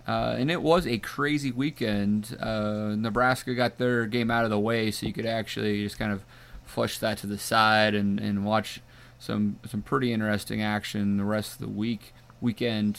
Uh, 0.09 0.35
and 0.39 0.51
it 0.51 0.63
was 0.63 0.87
a 0.87 0.99
crazy 0.99 1.53
weekend. 1.53 2.37
Uh, 2.41 2.97
Nebraska 2.97 3.55
got 3.55 3.79
their 3.79 4.07
game 4.07 4.31
out 4.31 4.45
of 4.45 4.51
the 4.51 4.59
way, 4.59 4.91
so 4.91 5.07
you 5.07 5.13
could 5.13 5.27
actually 5.27 5.83
just 5.85 5.99
kind 5.99 6.13
of 6.13 6.25
flush 6.65 6.99
that 6.99 7.19
to 7.19 7.29
the 7.29 7.39
side 7.39 7.95
and, 7.95 8.19
and 8.19 8.45
watch 8.45 8.81
some 9.19 9.59
some 9.69 9.81
pretty 9.83 10.13
interesting 10.13 10.61
action 10.61 11.17
the 11.17 11.25
rest 11.25 11.55
of 11.55 11.59
the 11.59 11.69
week 11.69 12.13
weekend. 12.41 12.99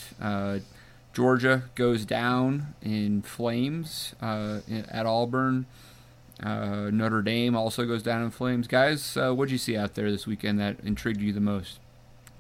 Georgia 1.18 1.64
goes 1.74 2.06
down 2.06 2.76
in 2.80 3.24
flames 3.24 4.14
uh, 4.22 4.60
at 4.88 5.08
Auburn. 5.08 5.66
Uh, 6.44 6.92
Notre 6.92 7.24
Dame 7.24 7.56
also 7.56 7.88
goes 7.88 8.04
down 8.04 8.22
in 8.22 8.30
flames. 8.30 8.68
Guys, 8.68 9.18
uh, 9.18 9.34
what 9.34 9.46
did 9.46 9.54
you 9.54 9.58
see 9.58 9.76
out 9.76 9.96
there 9.96 10.12
this 10.12 10.28
weekend 10.28 10.60
that 10.60 10.80
intrigued 10.84 11.20
you 11.20 11.34
the 11.34 11.40
most? 11.40 11.80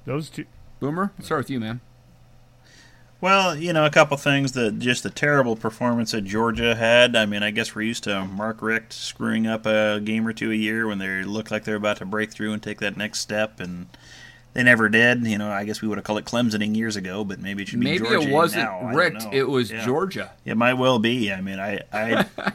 Those 0.05 0.29
two. 0.29 0.45
Boomer, 0.79 1.11
Let's 1.17 1.25
start 1.25 1.39
with 1.39 1.49
you, 1.49 1.59
man. 1.59 1.81
Well, 3.19 3.55
you 3.55 3.73
know, 3.73 3.83
a 3.83 3.89
couple 3.89 4.15
things 4.15 4.51
that 4.51 4.77
just 4.77 5.01
the 5.01 5.09
terrible 5.09 5.55
performance 5.55 6.11
that 6.11 6.21
Georgia 6.21 6.75
had. 6.75 7.15
I 7.15 7.25
mean, 7.25 7.41
I 7.41 7.49
guess 7.49 7.73
we're 7.73 7.81
used 7.81 8.03
to 8.03 8.25
Mark 8.25 8.61
Richt 8.61 8.93
screwing 8.93 9.47
up 9.47 9.65
a 9.65 9.99
game 10.05 10.27
or 10.27 10.33
two 10.33 10.51
a 10.51 10.55
year 10.55 10.85
when 10.85 10.99
they 10.99 11.23
look 11.23 11.49
like 11.49 11.63
they're 11.63 11.77
about 11.77 11.97
to 11.97 12.05
break 12.05 12.31
through 12.31 12.53
and 12.53 12.61
take 12.61 12.79
that 12.81 12.95
next 12.95 13.21
step, 13.21 13.59
and 13.59 13.87
they 14.57 14.63
never 14.63 14.89
did. 14.89 15.23
You 15.27 15.37
know, 15.37 15.51
I 15.51 15.65
guess 15.65 15.83
we 15.83 15.87
would 15.87 15.99
have 15.99 16.03
called 16.03 16.17
it 16.17 16.25
Clemsoning 16.25 16.75
years 16.75 16.95
ago, 16.95 17.23
but 17.23 17.39
maybe 17.39 17.61
it 17.61 17.69
should 17.69 17.79
be 17.79 17.83
maybe 17.85 17.99
Georgia 18.09 18.27
it 18.27 18.33
wasn't 18.33 18.63
now. 18.63 18.91
Richt. 18.91 19.27
It 19.31 19.43
was 19.43 19.71
yeah. 19.71 19.85
Georgia. 19.85 20.31
It 20.45 20.57
might 20.57 20.73
well 20.73 20.97
be. 20.97 21.31
I 21.31 21.41
mean, 21.41 21.59
I, 21.59 21.81
I 21.93 22.25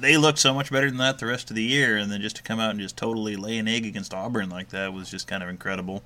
they 0.00 0.16
looked 0.16 0.40
so 0.40 0.52
much 0.52 0.72
better 0.72 0.88
than 0.88 0.98
that 0.98 1.20
the 1.20 1.26
rest 1.26 1.48
of 1.50 1.54
the 1.54 1.62
year, 1.62 1.96
and 1.96 2.10
then 2.10 2.20
just 2.20 2.34
to 2.36 2.42
come 2.42 2.58
out 2.58 2.70
and 2.72 2.80
just 2.80 2.96
totally 2.96 3.36
lay 3.36 3.56
an 3.58 3.68
egg 3.68 3.86
against 3.86 4.12
Auburn 4.12 4.50
like 4.50 4.70
that 4.70 4.92
was 4.92 5.12
just 5.12 5.28
kind 5.28 5.44
of 5.44 5.48
incredible. 5.48 6.02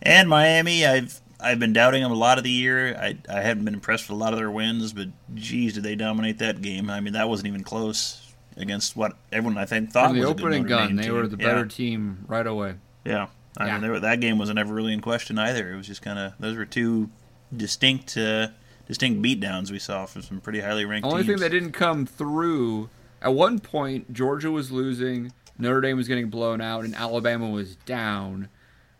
And 0.00 0.28
Miami, 0.28 0.86
I've 0.86 1.20
I've 1.40 1.58
been 1.58 1.72
doubting 1.72 2.04
them 2.04 2.12
a 2.12 2.16
lot 2.16 2.38
of 2.38 2.44
the 2.44 2.50
year. 2.50 2.96
I 2.96 3.18
I 3.28 3.40
haven't 3.40 3.64
been 3.64 3.74
impressed 3.74 4.08
with 4.08 4.16
a 4.16 4.20
lot 4.20 4.32
of 4.34 4.38
their 4.38 4.52
wins, 4.52 4.92
but 4.92 5.08
geez, 5.34 5.74
did 5.74 5.82
they 5.82 5.96
dominate 5.96 6.38
that 6.38 6.62
game? 6.62 6.90
I 6.90 7.00
mean, 7.00 7.14
that 7.14 7.28
wasn't 7.28 7.48
even 7.48 7.64
close 7.64 8.32
against 8.56 8.96
what 8.96 9.16
everyone 9.32 9.58
I 9.58 9.64
think 9.66 9.90
thought 9.90 10.10
From 10.10 10.14
the 10.14 10.20
was 10.20 10.30
opening 10.30 10.64
a 10.64 10.68
good 10.68 10.70
Notre 10.70 10.86
gun. 10.86 10.96
They 10.96 11.02
team. 11.02 11.12
were 11.12 11.26
the 11.26 11.36
better 11.36 11.62
Yeah. 11.62 11.68
team 11.68 12.24
right 12.28 12.46
away. 12.46 12.74
Yeah, 13.04 13.26
I 13.56 13.66
Yeah. 13.66 13.72
mean 13.74 13.82
they 13.82 13.88
were, 13.88 14.00
that 14.00 14.20
game 14.20 14.38
wasn't 14.38 14.58
ever 14.58 14.72
really 14.74 14.92
in 14.92 15.00
question 15.00 15.38
either. 15.38 15.72
It 15.72 15.76
was 15.76 15.86
just 15.86 16.02
kind 16.02 16.18
of 16.18 16.32
those 16.40 16.56
were 16.56 16.64
two 16.64 17.10
distinct 17.56 18.16
uh, 18.16 18.48
distinct 18.88 19.22
beatdowns 19.22 19.70
we 19.70 19.78
saw 19.78 20.06
from 20.06 20.22
some 20.22 20.40
pretty 20.40 20.60
highly 20.60 20.84
ranked. 20.84 21.06
Only 21.06 21.22
teams. 21.22 21.28
thing 21.34 21.40
that 21.40 21.50
didn't 21.50 21.72
come 21.72 22.04
through 22.06 22.88
at 23.22 23.32
one 23.32 23.58
point, 23.58 24.12
Georgia 24.12 24.50
was 24.50 24.70
losing, 24.70 25.32
Notre 25.58 25.80
Dame 25.80 25.96
was 25.96 26.08
getting 26.08 26.28
blown 26.28 26.60
out, 26.60 26.84
and 26.84 26.94
Alabama 26.94 27.48
was 27.48 27.76
down. 27.76 28.48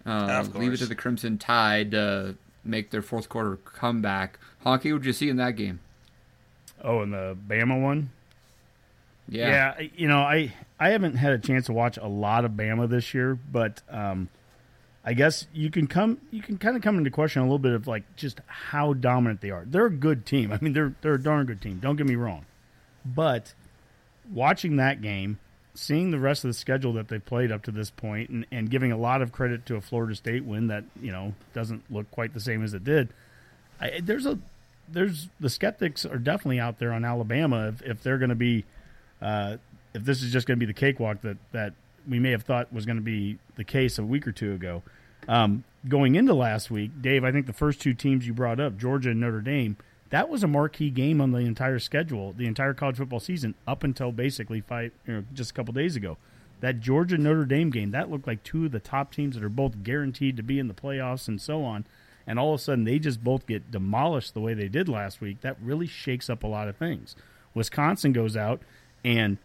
Uh, 0.07 0.11
Of 0.41 0.55
leave 0.57 0.73
it 0.73 0.77
to 0.79 0.87
the 0.87 0.95
Crimson 0.95 1.37
Tide 1.39 1.91
to 1.91 2.37
make 2.65 2.91
their 2.91 3.03
fourth 3.03 3.29
quarter 3.29 3.57
comeback. 3.57 4.39
Honky, 4.65 4.93
what 4.93 5.03
did 5.03 5.07
you 5.07 5.13
see 5.13 5.29
in 5.29 5.37
that 5.37 5.57
game? 5.57 5.81
Oh, 6.83 7.03
in 7.03 7.11
the 7.11 7.37
Bama 7.49 7.81
one. 7.83 8.11
Yeah, 9.29 9.75
Yeah, 9.79 9.89
you 9.97 10.07
know, 10.09 10.21
I 10.21 10.53
I 10.79 10.91
haven't 10.91 11.17
had 11.17 11.33
a 11.33 11.39
chance 11.39 11.67
to 11.67 11.73
watch 11.73 11.97
a 11.97 12.07
lot 12.07 12.45
of 12.45 12.53
Bama 12.53 12.89
this 12.89 13.15
year, 13.15 13.39
but 13.51 13.81
um, 13.89 14.29
I 15.05 15.13
guess 15.13 15.47
you 15.53 15.71
can 15.71 15.87
come 15.87 16.19
you 16.31 16.41
can 16.41 16.57
kind 16.57 16.77
of 16.77 16.83
come 16.83 16.97
into 16.97 17.11
question 17.11 17.43
a 17.43 17.45
little 17.45 17.59
bit 17.59 17.73
of 17.73 17.87
like 17.87 18.05
just 18.17 18.41
how 18.47 18.95
dominant 18.95 19.43
they 19.43 19.51
are. 19.51 19.65
They're 19.67 19.87
a 19.87 19.91
good 19.91 20.25
team. 20.25 20.51
I 20.53 20.59
mean, 20.61 20.73
they're 20.73 20.95
they're 21.03 21.15
a 21.15 21.23
darn 21.23 21.47
good 21.47 21.61
team. 21.61 21.79
Don't 21.79 21.97
get 21.97 22.07
me 22.07 22.17
wrong, 22.17 22.47
but 23.05 23.53
watching 24.33 24.77
that 24.77 25.03
game, 25.03 25.39
seeing 25.75 26.11
the 26.11 26.19
rest 26.19 26.45
of 26.45 26.49
the 26.49 26.55
schedule 26.55 26.95
that 26.95 27.09
they've 27.09 27.25
played 27.25 27.53
up 27.53 27.63
to 27.65 27.71
this 27.71 27.91
point, 27.91 28.31
and, 28.31 28.47
and 28.51 28.71
giving 28.71 28.93
a 28.93 28.97
lot 28.97 29.21
of 29.21 29.31
credit 29.31 29.67
to 29.67 29.77
a 29.77 29.81
Florida 29.81 30.15
State 30.15 30.45
win 30.45 30.69
that 30.69 30.85
you 31.01 31.13
know 31.13 31.35
doesn't 31.53 31.83
look 31.93 32.11
quite 32.11 32.33
the 32.33 32.41
same 32.41 32.65
as 32.65 32.73
it 32.73 32.85
did. 32.85 33.11
I, 33.81 34.01
there's 34.03 34.25
a 34.25 34.39
there's 34.89 35.29
the 35.39 35.51
skeptics 35.51 36.07
are 36.07 36.19
definitely 36.19 36.61
out 36.61 36.79
there 36.79 36.93
on 36.93 37.05
Alabama 37.05 37.69
if, 37.69 37.83
if 37.83 38.03
they're 38.03 38.19
going 38.19 38.31
to 38.31 38.35
be 38.35 38.65
uh, 39.21 39.59
if 39.93 40.05
this 40.05 40.23
is 40.23 40.33
just 40.33 40.47
going 40.47 40.59
to 40.59 40.67
be 40.67 40.71
the 40.71 40.79
cakewalk 40.79 41.21
that 41.23 41.37
that 41.53 41.75
we 42.09 42.19
may 42.19 42.31
have 42.31 42.43
thought 42.43 42.73
was 42.73 42.87
going 42.87 42.97
to 42.97 43.03
be 43.03 43.39
the 43.57 43.65
case 43.65 43.99
a 43.99 44.05
week 44.05 44.27
or 44.27 44.33
two 44.33 44.53
ago. 44.53 44.83
Um, 45.29 45.65
going 45.89 46.15
into 46.15 46.35
last 46.35 46.71
week, 46.71 46.91
Dave, 47.01 47.25
I 47.25 47.33
think 47.33 47.47
the 47.47 47.53
first 47.53 47.81
two 47.81 47.95
teams 47.95 48.27
you 48.27 48.35
brought 48.35 48.61
up, 48.61 48.77
Georgia 48.77 49.11
and 49.11 49.21
Notre 49.21 49.41
Dame, 49.41 49.77
that 50.11 50.29
was 50.29 50.45
a 50.45 50.47
marquee 50.47 50.91
game 50.91 51.21
on 51.21 51.33
the 51.33 51.39
entire 51.39 51.79
schedule, 51.79 52.33
the 52.37 52.47
entire 52.47 52.75
college 52.75 52.99
football 52.99 53.21
season, 53.21 53.55
up 53.67 53.83
until 53.83 54.13
basically 54.13 54.61
five, 54.61 54.93
you 55.07 55.15
know, 55.15 55.25
just 55.33 55.51
a 55.51 55.55
couple 55.55 55.73
days 55.73 55.97
ago. 55.97 56.17
That 56.61 56.81
Georgia 56.81 57.19
Notre 57.19 57.45
Dame 57.45 57.71
game, 57.71 57.91
that 57.91 58.11
looked 58.11 58.27
like 58.27 58.43
two 58.43 58.67
of 58.67 58.73
the 58.73 58.81
top 58.81 59.13
teams 59.13 59.35
that 59.35 59.45
are 59.45 59.49
both 59.49 59.83
guaranteed 59.83 60.37
to 60.37 60.43
be 60.43 60.59
in 60.59 60.69
the 60.69 60.75
playoffs 60.75 61.29
and 61.29 61.41
so 61.41 61.65
on. 61.65 61.85
And 62.27 62.39
all 62.39 62.55
of 62.55 62.61
a 62.61 62.63
sudden, 62.63 62.85
they 62.85 62.99
just 62.99 63.23
both 63.23 63.47
get 63.47 63.71
demolished 63.71 64.33
the 64.33 64.41
way 64.41 64.55
they 64.55 64.69
did 64.69 64.89
last 64.89 65.21
week. 65.21 65.41
That 65.43 65.57
really 65.61 65.87
shakes 65.87 66.31
up 66.31 66.43
a 66.43 66.47
lot 66.47 66.69
of 66.69 66.77
things. 66.77 67.17
Wisconsin 67.53 68.13
goes 68.13 68.37
out 68.37 68.63
and 69.05 69.37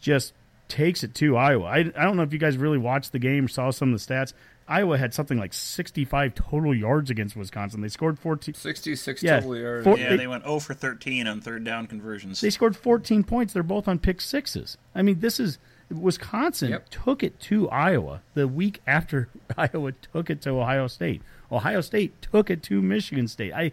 just 0.00 0.32
takes 0.72 1.04
it 1.04 1.14
to 1.16 1.36
Iowa. 1.36 1.66
I, 1.66 1.78
I 1.78 1.82
don't 2.04 2.16
know 2.16 2.22
if 2.22 2.32
you 2.32 2.38
guys 2.38 2.56
really 2.56 2.78
watched 2.78 3.12
the 3.12 3.18
game, 3.18 3.46
saw 3.48 3.70
some 3.70 3.92
of 3.92 4.04
the 4.06 4.14
stats. 4.14 4.32
Iowa 4.66 4.96
had 4.96 5.12
something 5.12 5.38
like 5.38 5.52
65 5.52 6.34
total 6.34 6.74
yards 6.74 7.10
against 7.10 7.36
Wisconsin. 7.36 7.80
They 7.82 7.88
scored 7.88 8.18
14. 8.18 8.54
66 8.54 9.22
Yeah, 9.22 9.40
total 9.40 9.56
yards. 9.56 9.84
four- 9.84 9.98
Yeah, 9.98 10.10
they- 10.10 10.16
they 10.18 10.26
went 10.26 10.44
0 10.44 10.60
for 10.60 10.72
13 10.72 11.26
on 11.26 11.40
third 11.40 11.64
down 11.64 11.86
conversions. 11.86 12.40
They 12.40 12.50
scored 12.50 12.76
14 12.76 13.22
points. 13.24 13.52
They're 13.52 13.62
both 13.62 13.86
on 13.88 13.98
pick 13.98 14.20
sixes. 14.20 14.78
I 14.94 15.02
mean, 15.02 15.20
this 15.20 15.38
is 15.40 15.58
Wisconsin 15.90 16.70
Yep. 16.70 16.88
took 16.90 17.22
it 17.22 17.38
to 17.40 17.68
Iowa 17.70 18.22
the 18.34 18.48
week 18.48 18.80
after 18.86 19.28
Iowa 19.58 19.92
took 20.12 20.30
it 20.30 20.40
to 20.42 20.50
Ohio 20.50 20.86
State. 20.86 21.22
Ohio 21.50 21.80
State 21.82 22.22
took 22.22 22.48
it 22.48 22.62
to 22.64 22.80
Michigan 22.80 23.28
State. 23.28 23.52
I 23.52 23.72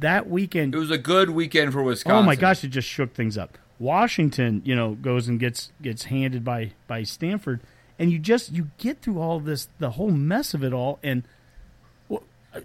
that 0.00 0.28
weekend 0.28 0.74
It 0.74 0.78
was 0.78 0.90
a 0.90 0.98
good 0.98 1.30
weekend 1.30 1.72
for 1.72 1.82
Wisconsin. 1.82 2.18
Oh 2.18 2.22
my 2.22 2.34
gosh, 2.36 2.62
it 2.64 2.68
just 2.68 2.88
shook 2.88 3.14
things 3.14 3.38
up. 3.38 3.56
Washington, 3.78 4.62
you 4.64 4.74
know, 4.74 4.94
goes 4.94 5.28
and 5.28 5.38
gets 5.38 5.72
gets 5.80 6.04
handed 6.04 6.44
by 6.44 6.72
by 6.86 7.02
Stanford, 7.02 7.60
and 7.98 8.10
you 8.10 8.18
just 8.18 8.52
you 8.52 8.70
get 8.78 9.02
through 9.02 9.20
all 9.20 9.40
this, 9.40 9.68
the 9.78 9.90
whole 9.90 10.10
mess 10.10 10.54
of 10.54 10.64
it 10.64 10.72
all, 10.72 10.98
and 11.02 11.22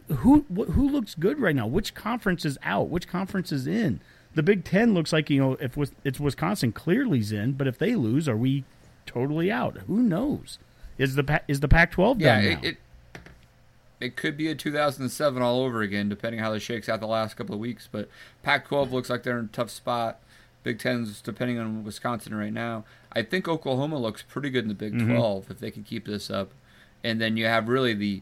who 0.07 0.45
who 0.49 0.89
looks 0.89 1.16
good 1.16 1.39
right 1.39 1.55
now? 1.55 1.68
Which 1.68 1.93
conference 1.93 2.45
is 2.45 2.57
out? 2.64 2.89
Which 2.89 3.07
conference 3.07 3.51
is 3.51 3.68
in? 3.68 4.01
The 4.36 4.43
Big 4.43 4.64
Ten 4.64 4.93
looks 4.93 5.14
like 5.14 5.30
you 5.30 5.39
know 5.39 5.57
if 5.59 5.78
it's 6.03 6.20
Wisconsin 6.20 6.72
clearly's 6.72 7.32
in, 7.32 7.53
but 7.53 7.68
if 7.68 7.78
they 7.78 7.95
lose, 7.95 8.28
are 8.28 8.38
we 8.38 8.64
totally 9.05 9.51
out? 9.51 9.78
Who 9.88 10.01
knows? 10.01 10.57
Is 10.97 11.16
the 11.16 11.41
is 11.47 11.59
the 11.59 11.68
Pac-12 11.68 12.20
Yeah, 12.20 12.41
done 12.41 12.51
it, 12.51 12.64
it 12.64 12.78
it 13.99 14.16
could 14.16 14.36
be 14.36 14.49
a 14.49 14.55
2007 14.55 15.41
all 15.41 15.61
over 15.61 15.82
again, 15.82 16.09
depending 16.09 16.41
how 16.41 16.51
this 16.51 16.64
shakes 16.64 16.89
out 16.89 16.99
the 16.99 17.07
last 17.07 17.36
couple 17.36 17.55
of 17.55 17.61
weeks. 17.61 17.88
But 17.91 18.09
Pac-12 18.41 18.91
looks 18.91 19.09
like 19.09 19.24
they're 19.24 19.39
in 19.39 19.45
a 19.45 19.49
tough 19.49 19.70
spot. 19.70 20.20
Big 20.64 20.80
Ten's 20.80 21.22
depending 21.22 21.59
on 21.59 21.84
Wisconsin 21.84 22.34
right 22.36 22.53
now. 22.53 22.86
I 23.11 23.22
think 23.22 23.47
Oklahoma 23.47 23.97
looks 23.99 24.22
pretty 24.24 24.49
good 24.49 24.64
in 24.64 24.70
the 24.70 24.74
Big 24.74 24.93
12 25.07 25.51
if 25.51 25.59
they 25.59 25.72
can 25.72 25.84
keep 25.84 26.05
this 26.05 26.30
up. 26.32 26.51
And 27.03 27.20
then 27.20 27.36
you 27.38 27.45
have 27.45 27.68
really 27.68 27.93
the 27.93 28.22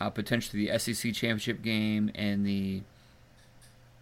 uh, 0.00 0.10
potentially 0.10 0.66
the 0.66 0.78
SEC 0.78 1.12
championship 1.12 1.62
game 1.62 2.10
and 2.14 2.44
the 2.46 2.82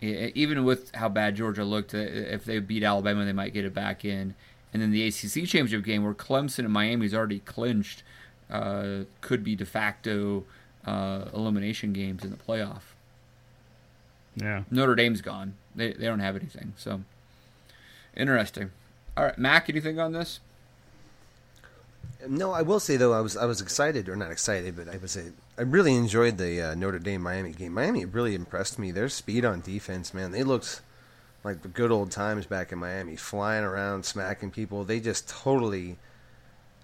even 0.01 0.65
with 0.65 0.93
how 0.97 1.09
bad 1.09 1.37
Georgia 1.37 1.65
looked, 1.65 1.95
uh, 1.95 1.99
if 1.99 2.45
they 2.45 2.59
beat 2.59 2.83
Alabama, 2.83 3.25
they 3.25 3.33
might 3.33 3.53
get 3.53 3.65
it 3.65 3.73
back 3.73 4.05
in. 4.05 4.35
And 4.73 4.83
then 4.83 4.91
the 4.91 5.07
ACC 5.07 5.47
championship 5.47 5.85
game, 5.85 6.03
where 6.03 6.15
Clemson 6.15 6.61
and 6.61 6.73
Miami's 6.73 7.15
already 7.15 7.41
clinched, 7.41 8.03
uh, 8.51 9.05
could 9.21 9.45
be 9.45 9.55
de 9.55 9.67
facto 9.67 10.45
uh, 10.85 11.27
elimination 11.33 11.93
games 11.93 12.25
in 12.25 12.31
the 12.31 12.37
playoff. 12.37 12.95
yeah. 14.35 14.65
Notre 14.71 14.95
Dame's 14.95 15.21
gone; 15.21 15.55
they 15.77 15.93
they 15.93 16.07
don't 16.07 16.21
have 16.21 16.35
anything. 16.37 16.73
So 16.77 17.03
interesting. 18.17 18.71
All 19.17 19.25
right, 19.25 19.39
Mac, 19.39 19.69
anything 19.69 19.99
on 19.99 20.13
this? 20.13 20.41
No, 22.29 22.53
I 22.53 22.63
will 22.63 22.81
say 22.81 22.97
though, 22.97 23.13
I 23.13 23.21
was 23.21 23.37
I 23.37 23.47
was 23.47 23.61
excited 23.61 24.09
or 24.09 24.15
not 24.15 24.31
excited, 24.31 24.77
but 24.77 24.89
I 24.89 24.97
was 24.97 25.17
uh, 25.17 25.31
I 25.59 25.63
really 25.63 25.95
enjoyed 25.95 26.39
the 26.39 26.63
uh, 26.63 26.75
Notre 26.75 27.01
Dame 27.01 27.21
Miami 27.21 27.53
game. 27.53 27.73
Miami 27.73 28.05
really 28.05 28.35
impressed 28.35 28.79
me. 28.79 28.91
Their 28.93 29.09
speed 29.09 29.45
on 29.45 29.61
defense, 29.61 30.15
man, 30.15 30.31
they 30.31 30.45
looked 30.45 30.83
like 31.43 31.63
the 31.63 31.69
good 31.69 31.91
old 31.91 32.13
times 32.13 32.47
back 32.47 32.71
in 32.71 32.79
Miami, 32.79 33.17
flying 33.17 33.65
around, 33.65 34.05
smacking 34.05 34.53
people. 34.53 34.85
They 34.85 35.01
just 35.01 35.29
totally 35.29 35.99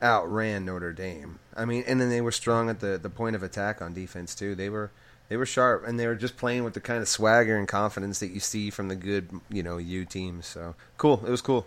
outran 0.03 0.65
Notre 0.65 0.93
Dame. 0.93 1.39
I 1.57 1.65
mean, 1.65 1.85
and 1.87 2.01
then 2.01 2.11
they 2.11 2.21
were 2.21 2.33
strong 2.33 2.69
at 2.69 2.81
the 2.81 2.99
the 2.99 3.11
point 3.11 3.37
of 3.37 3.43
attack 3.45 3.81
on 3.81 3.95
defense 3.95 4.35
too. 4.35 4.57
They 4.57 4.69
were 4.69 4.91
they 5.29 5.37
were 5.37 5.47
sharp, 5.47 5.87
and 5.87 5.99
they 5.99 6.07
were 6.07 6.15
just 6.15 6.37
playing 6.37 6.65
with 6.65 6.75
the 6.75 6.81
kind 6.81 7.01
of 7.03 7.09
swagger 7.09 7.57
and 7.57 7.69
confidence 7.69 8.19
that 8.21 8.29
you 8.29 8.41
see 8.41 8.71
from 8.71 8.89
the 8.89 8.97
good 8.97 9.29
you 9.51 9.63
know 9.63 9.77
U 9.79 10.05
teams. 10.05 10.47
So 10.47 10.75
cool, 10.97 11.23
it 11.27 11.31
was 11.31 11.43
cool. 11.43 11.67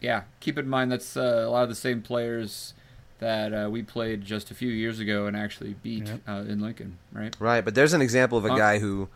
Yeah, 0.00 0.22
keep 0.40 0.58
in 0.58 0.68
mind 0.68 0.92
that's 0.92 1.16
uh, 1.16 1.44
a 1.46 1.50
lot 1.50 1.64
of 1.64 1.68
the 1.68 1.74
same 1.74 2.02
players 2.02 2.72
that 3.18 3.52
uh, 3.52 3.68
we 3.68 3.82
played 3.82 4.22
just 4.24 4.50
a 4.52 4.54
few 4.54 4.68
years 4.68 5.00
ago 5.00 5.26
and 5.26 5.36
actually 5.36 5.74
beat 5.82 6.06
Yep. 6.06 6.20
uh, 6.28 6.32
in 6.48 6.60
Lincoln, 6.60 6.98
right? 7.12 7.34
Right, 7.40 7.64
but 7.64 7.74
there's 7.74 7.92
an 7.92 8.00
example 8.00 8.38
of 8.38 8.44
a 8.44 8.50
guy 8.56 8.78
who, 8.78 9.08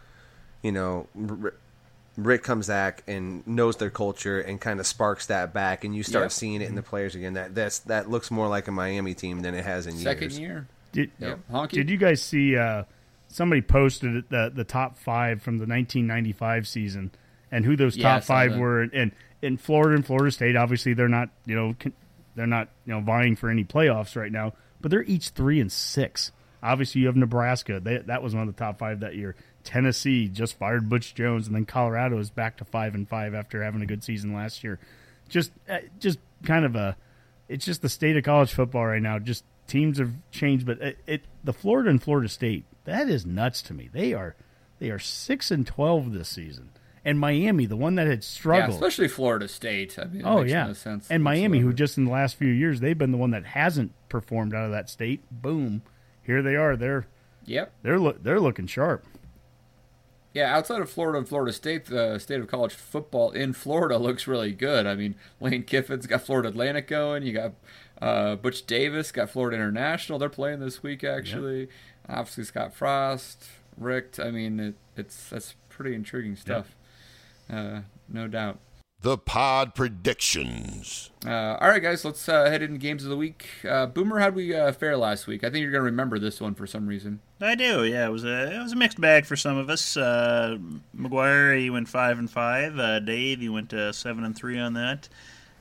you 0.61 0.73
know, 0.73 1.07
R- 1.17 1.55
Richt 2.17 2.43
comes 2.43 2.67
back 2.67 3.05
and 3.07 3.47
knows 3.47 3.77
their 3.77 3.91
culture 3.91 4.41
and 4.41 4.61
kind 4.61 4.81
of 4.81 4.89
sparks 4.89 5.27
that 5.27 5.53
back, 5.55 5.85
and 5.85 5.95
you 5.95 6.03
start 6.03 6.25
Yep. 6.25 6.33
seeing 6.33 6.63
it 6.63 6.69
in 6.69 6.75
the 6.75 6.83
players 6.83 7.15
again. 7.15 7.35
That 7.35 7.55
that's 7.55 7.79
that 7.81 8.11
looks 8.11 8.31
more 8.33 8.49
like 8.49 8.67
a 8.67 8.73
Miami 8.73 9.15
team 9.15 9.41
than 9.43 9.55
it 9.55 9.65
has 9.65 9.87
in 9.87 9.97
Second 9.97 10.33
years. 10.33 10.39
year. 10.41 10.67
Did, 10.91 11.11
Yep. 11.21 11.39
Honky? 11.53 11.71
Did 11.71 11.91
you 11.91 11.97
guys 11.97 12.21
see? 12.21 12.57
Uh, 12.57 12.83
somebody 13.33 13.63
posted 13.63 14.15
it- 14.17 14.31
the 14.31 14.51
the 14.55 14.65
top 14.65 14.97
five 14.99 15.43
from 15.43 15.59
the 15.59 15.67
1995 15.67 16.67
season, 16.69 17.11
and 17.51 17.65
who 17.65 17.77
those 17.77 17.97
top 17.97 18.23
five 18.25 18.53
were. 18.61 18.83
And 18.83 19.13
in 19.41 19.57
Florida 19.57 19.97
and 19.97 20.07
Florida 20.07 20.31
State, 20.31 20.57
obviously 20.57 20.95
they're 20.95 21.09
not 21.09 21.31
you 21.47 21.55
know 21.55 21.75
they're 22.35 22.47
not 22.47 22.69
you 22.87 22.93
know 22.95 23.01
vying 23.01 23.37
for 23.37 23.51
any 23.51 23.65
playoffs 23.65 24.17
right 24.17 24.33
now, 24.33 24.53
but 24.81 24.91
they're 24.91 25.03
each 25.05 25.31
three 25.31 25.61
and 25.61 25.71
six. 25.73 26.33
Obviously, 26.63 27.01
you 27.01 27.09
have 27.09 27.17
Nebraska. 27.17 27.81
They, 27.81 27.99
that 27.99 28.23
was 28.23 28.35
one 28.37 28.47
of 28.49 28.55
the 28.55 28.59
top 28.59 28.79
five 28.79 29.01
that 29.01 29.17
year. 29.17 29.35
Tennessee 29.65 30.29
just 30.29 30.57
fired 30.59 30.89
Butch 30.89 31.13
Jones, 31.15 31.49
and 31.49 31.57
then 31.57 31.65
Colorado 31.65 32.19
is 32.19 32.31
back 32.31 32.57
to 32.59 32.65
five 32.65 32.95
and 32.95 33.09
five 33.09 33.35
after 33.35 33.63
having 33.65 33.83
a 33.83 33.87
good 33.87 34.05
season 34.05 34.33
last 34.33 34.63
year. 34.63 34.79
Just, 35.29 35.51
uh, 35.69 35.79
just 35.99 36.19
kind 36.45 36.65
of 36.65 36.77
a, 36.77 36.97
it's 37.49 37.65
just 37.65 37.83
the 37.83 37.89
state 37.89 38.17
of 38.17 38.23
college 38.23 38.53
football 38.53 38.87
right 38.87 39.03
now. 39.03 39.19
Just 39.19 39.45
teams 39.67 39.99
have 39.99 40.13
changed, 40.31 40.67
but 40.67 40.81
it, 40.81 40.99
it 41.07 41.23
the 41.45 41.53
Florida 41.53 41.91
and 41.91 42.03
Florida 42.03 42.29
State 42.29 42.65
that 42.85 43.09
is 43.09 43.25
nuts 43.25 43.63
to 43.63 43.75
me. 43.75 43.89
They 43.93 44.13
are, 44.13 44.35
they 44.79 44.91
are 44.91 44.99
six 44.99 45.51
and 45.51 45.67
twelve 45.67 46.13
this 46.13 46.29
season, 46.29 46.71
and 47.05 47.19
Miami, 47.19 47.67
the 47.67 47.77
one 47.77 47.95
that 47.97 48.07
had 48.07 48.19
Yeah, 48.19 48.23
struggled. 48.23 48.71
especially 48.75 49.09
Florida 49.09 49.49
State. 49.49 49.99
I 49.99 50.05
mean, 50.05 50.23
it 50.23 50.27
Oh 50.27 50.39
makes 50.41 50.51
yeah, 50.51 50.67
no 50.67 50.73
sense 50.73 51.07
and 51.11 51.23
Miami, 51.23 51.61
who 51.61 51.73
just 51.73 51.97
in 51.99 52.05
the 52.05 52.11
last 52.11 52.37
few 52.37 52.49
years 52.51 52.81
they've 52.81 52.99
been 52.99 53.13
the 53.13 53.19
one 53.19 53.31
that 53.31 53.45
hasn't 53.47 53.93
performed 54.09 54.55
out 54.55 54.65
of 54.67 54.73
that 54.73 54.91
state. 54.91 55.23
Boom, 55.31 55.83
here 56.23 56.43
they 56.43 56.57
are. 56.57 56.77
They're 56.77 57.07
Yep. 57.45 57.73
they're 57.83 57.99
lo- 57.99 58.19
they're 58.21 58.41
looking 58.41 58.67
sharp. 58.67 59.05
Yeah, 60.35 60.57
outside 60.57 60.81
of 60.81 60.89
Florida 60.89 61.19
and 61.19 61.29
Florida 61.29 61.53
State, 61.53 61.87
the 61.87 62.19
state 62.19 62.41
of 62.41 62.49
college 62.49 62.73
football 62.73 63.33
in 63.33 63.53
Florida 63.53 63.99
looks 63.99 64.27
really 64.27 64.53
good. 64.53 64.87
I 64.87 64.95
mean, 64.95 65.15
Lane 65.41 65.63
Kiffin's 65.63 66.07
got 66.07 66.23
Florida 66.23 66.49
Atlantic 66.49 66.89
going. 66.89 67.23
You 67.25 67.35
got 67.35 67.53
uh, 68.03 68.37
Butch 68.37 68.67
Davis 68.67 69.13
got 69.13 69.31
Florida 69.31 69.57
International. 69.57 70.19
They're 70.19 70.29
playing 70.29 70.61
this 70.61 70.83
week, 70.83 71.05
actually. 71.05 71.69
Obviously, 72.09 72.45
Scott 72.45 72.75
Frost, 72.75 73.45
Richt. 73.79 74.19
I 74.19 74.31
mean, 74.31 74.59
it, 74.61 74.75
it's 74.97 75.31
that's 75.31 75.55
pretty 75.69 75.95
intriguing 75.95 76.37
stuff. 76.37 76.75
Uh, 77.51 77.81
no 78.09 78.27
doubt. 78.29 78.59
the 79.03 79.17
pod 79.19 79.75
predictions. 79.75 81.11
Uh, 81.27 81.57
all 81.61 81.69
right, 81.69 81.83
guys, 81.83 82.05
let's 82.05 82.29
uh, 82.29 82.49
head 82.51 82.63
into 82.63 82.79
games 82.79 83.05
of 83.05 83.11
the 83.11 83.17
week. 83.17 83.49
Uh, 83.69 83.87
Boomer, 83.87 84.19
how'd 84.21 84.35
we 84.35 84.55
uh, 84.55 84.73
fare 84.73 84.97
last 84.97 85.27
week? 85.27 85.45
I 85.45 85.51
think 85.51 85.63
you're 85.63 85.71
going 85.73 85.81
to 85.81 85.91
remember 85.91 86.19
this 86.19 86.41
one 86.41 86.55
for 86.55 86.67
some 86.67 86.87
reason. 86.87 87.21
I 87.41 87.55
do. 87.55 87.85
Yeah, 87.85 88.07
it 88.07 88.11
was 88.11 88.25
a 88.25 88.53
it 88.55 88.63
was 88.63 88.73
a 88.73 88.77
mixed 88.77 89.01
bag 89.01 89.27
for 89.27 89.37
some 89.37 89.57
of 89.57 89.69
us. 89.71 89.97
Uh, 89.97 90.59
McGuire, 90.97 91.59
he 91.59 91.71
went 91.71 91.89
five 91.89 92.19
and 92.19 92.31
five. 92.31 92.79
Uh, 92.79 92.99
Dave, 93.01 93.41
he 93.41 93.49
went 93.49 93.73
seven 93.93 94.25
and 94.25 94.37
three 94.37 94.59
on 94.59 94.75
that. 94.75 95.09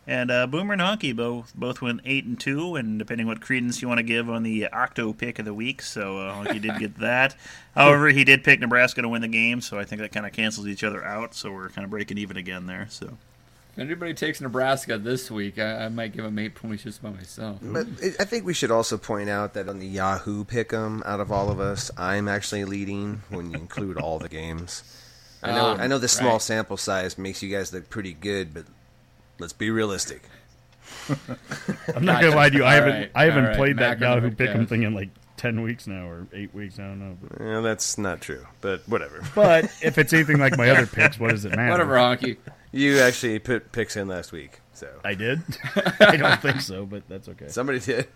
And 0.08 0.32
uh, 0.32 0.48
Boomer 0.48 0.74
and 0.74 0.82
Honky 0.82 1.16
both 1.16 1.54
both 1.54 1.80
went 1.82 2.02
eight 2.06 2.26
and 2.26 2.40
two, 2.40 2.76
and 2.76 2.98
depending 2.98 3.28
what 3.28 3.40
credence 3.40 3.82
you 3.82 3.88
want 3.88 4.00
to 4.00 4.04
give 4.04 4.30
on 4.32 4.42
the 4.42 4.68
Octo 4.68 5.14
pick 5.14 5.38
of 5.38 5.46
the 5.46 5.54
week, 5.54 5.82
so 5.84 6.18
uh, 6.18 6.34
Honky 6.44 6.60
did 6.62 6.80
get 6.80 6.98
that. 7.00 7.36
However, 7.76 8.10
he 8.10 8.24
did 8.24 8.44
pick 8.44 8.60
Nebraska 8.60 9.04
to 9.04 9.08
win 9.10 9.22
the 9.22 9.28
game, 9.28 9.62
so 9.62 9.78
I 9.78 9.86
think 9.86 10.02
that 10.02 10.12
kind 10.12 10.26
of 10.26 10.34
cancels 10.34 10.68
each 10.68 10.84
other 10.84 11.06
out. 11.06 11.36
So 11.36 11.52
we're 11.52 11.70
kind 11.70 11.86
of 11.86 11.92
breaking 11.92 12.18
even 12.18 12.36
again 12.36 12.66
there. 12.66 12.88
So 12.90 13.16
if 13.74 13.80
anybody 13.80 14.16
takes 14.16 14.42
Nebraska 14.42 14.98
this 14.98 15.30
week, 15.30 15.60
I, 15.60 15.86
I 15.86 15.90
might 15.90 16.14
give 16.14 16.26
them 16.26 16.40
eight 16.40 16.56
points 16.56 16.82
just 16.84 17.04
by 17.04 17.12
myself. 17.12 17.60
But 17.62 17.86
I 18.20 18.26
think 18.26 18.44
we 18.44 18.56
should 18.56 18.72
also 18.72 18.98
point 18.98 19.30
out 19.30 19.54
that 19.54 19.70
on 19.70 19.78
the 19.78 19.88
Yahoo 19.88 20.44
pick'em, 20.46 21.06
out 21.06 21.20
of 21.20 21.32
all 21.32 21.52
of 21.52 21.60
us, 21.60 21.92
I'm 21.96 22.28
actually 22.28 22.66
leading 22.66 23.22
when 23.30 23.52
you 23.52 23.58
include 23.58 23.98
all 23.98 24.18
the 24.18 24.30
games. 24.30 24.84
I 25.44 25.52
know, 25.52 25.66
Um, 25.68 25.80
I 25.80 25.86
know 25.88 26.00
the 26.00 26.08
small 26.08 26.34
right. 26.34 26.42
sample 26.42 26.78
size 26.78 27.20
makes 27.20 27.44
you 27.44 27.56
guys 27.56 27.72
look 27.72 27.90
pretty 27.90 28.14
good, 28.14 28.54
but 28.54 28.66
let's 29.42 29.54
be 29.54 29.70
realistic. 29.70 30.24
I'm 31.96 32.06
not 32.06 32.22
gonna 32.22 32.36
lie 32.36 32.50
to 32.50 32.56
you. 32.58 32.64
I 32.64 32.68
All 32.78 32.84
haven't 32.84 32.94
right, 33.02 33.12
I 33.16 33.24
haven't 33.26 33.44
all 33.44 33.50
right. 33.50 33.58
played 33.58 33.78
Back 33.78 34.00
that 34.00 34.08
on 34.08 34.22
the 34.22 34.30
Yahoo 34.30 34.36
Pick'em 34.36 34.68
thing 34.68 34.84
in 34.84 34.94
like 34.94 35.10
ten 35.38 35.62
weeks 35.64 35.88
now 35.88 36.08
or 36.08 36.28
eight 36.34 36.54
weeks. 36.54 36.80
I 36.80 36.84
don't 36.84 37.00
know. 37.00 37.18
But, 37.22 37.40
Well, 37.42 37.62
that's 37.62 37.98
not 37.98 38.22
true, 38.22 38.46
but 38.62 38.88
whatever. 38.88 39.22
but 39.36 39.66
if 39.82 39.98
it's 39.98 40.14
anything 40.14 40.38
like 40.38 40.58
my 40.58 40.70
other 40.70 40.86
picks, 40.86 41.20
what 41.20 41.32
does 41.32 41.46
it 41.46 41.56
matter? 41.56 41.72
Whatever, 41.72 41.96
Honky. 41.96 42.38
You 42.72 43.00
actually 43.00 43.40
put 43.40 43.72
picks 43.72 43.98
in 43.98 44.08
last 44.08 44.32
week, 44.32 44.62
so 44.74 44.88
I 45.04 45.14
did. 45.16 45.42
I 46.00 46.16
don't 46.18 46.42
think 46.42 46.62
so, 46.62 46.86
but 46.86 47.04
that's 47.10 47.28
okay. 47.28 47.48
somebody 47.50 47.80
did. 47.80 48.08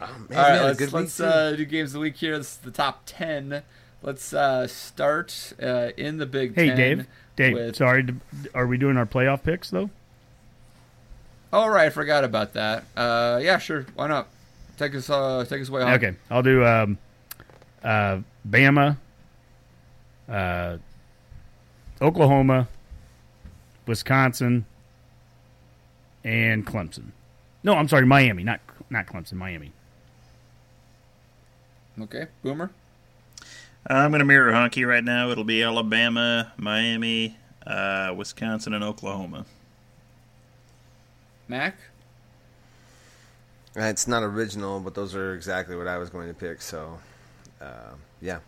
Oh 0.00 0.06
man, 0.06 0.16
All 0.18 0.26
we 0.28 0.36
right, 0.36 0.48
had 0.52 0.62
a 0.62 0.64
let's, 0.64 0.92
let's 0.92 1.20
uh, 1.20 1.52
do 1.56 1.64
games 1.64 1.90
of 1.90 1.94
the 1.94 2.00
week 2.00 2.16
here. 2.16 2.36
This 2.36 2.52
is 2.52 2.56
the 2.58 2.72
top 2.72 3.02
10. 3.06 3.62
Let's 4.02 4.32
uh, 4.32 4.66
start 4.66 5.52
uh, 5.62 5.90
in 5.96 6.16
the 6.18 6.26
Big 6.26 6.56
Hey, 6.56 6.68
Ten. 6.68 6.76
Dave. 6.76 7.06
Dave, 7.36 7.54
with- 7.54 7.76
sorry. 7.76 8.06
Are 8.54 8.66
we 8.66 8.76
doing 8.78 8.96
our 8.96 9.06
playoff 9.06 9.42
picks 9.42 9.70
though? 9.70 9.90
Oh, 11.52 11.66
right, 11.66 11.86
I 11.86 11.90
forgot 11.90 12.24
about 12.24 12.54
that. 12.54 12.84
Uh, 12.96 13.38
yeah, 13.42 13.58
sure. 13.58 13.84
Why 13.94 14.06
not? 14.06 14.28
Take 14.78 14.94
us, 14.94 15.10
uh, 15.10 15.44
take 15.46 15.60
us 15.60 15.68
away. 15.68 15.82
Honky. 15.82 15.94
Okay, 15.96 16.14
I'll 16.30 16.42
do 16.42 16.64
um, 16.64 16.98
uh, 17.84 18.20
Bama, 18.48 18.96
uh, 20.28 20.78
Oklahoma, 22.00 22.68
Wisconsin, 23.86 24.64
and 26.24 26.66
Clemson. 26.66 27.08
No, 27.62 27.74
I'm 27.74 27.86
sorry, 27.86 28.06
Miami, 28.06 28.44
not 28.44 28.60
not 28.88 29.06
Clemson, 29.06 29.34
Miami. 29.34 29.72
Okay, 32.00 32.26
Boomer. 32.42 32.70
I'm 33.86 34.10
going 34.10 34.20
to 34.20 34.24
mirror 34.24 34.52
Honky 34.52 34.86
right 34.86 35.02
now. 35.04 35.30
It'll 35.30 35.44
be 35.44 35.62
Alabama, 35.62 36.52
Miami, 36.56 37.36
uh, 37.66 38.14
Wisconsin, 38.16 38.74
and 38.74 38.84
Oklahoma. 38.84 39.44
Mac. 41.48 41.76
Uh, 43.76 43.82
It's 43.82 44.06
not 44.06 44.22
original, 44.22 44.80
but 44.80 44.94
those 44.94 45.14
are 45.14 45.34
exactly 45.34 45.76
what 45.76 45.88
I 45.88 45.98
was 45.98 46.10
going 46.10 46.28
to 46.28 46.34
pick. 46.34 46.62
So, 46.62 46.98
uh, 47.60 47.92
yeah. 48.20 48.38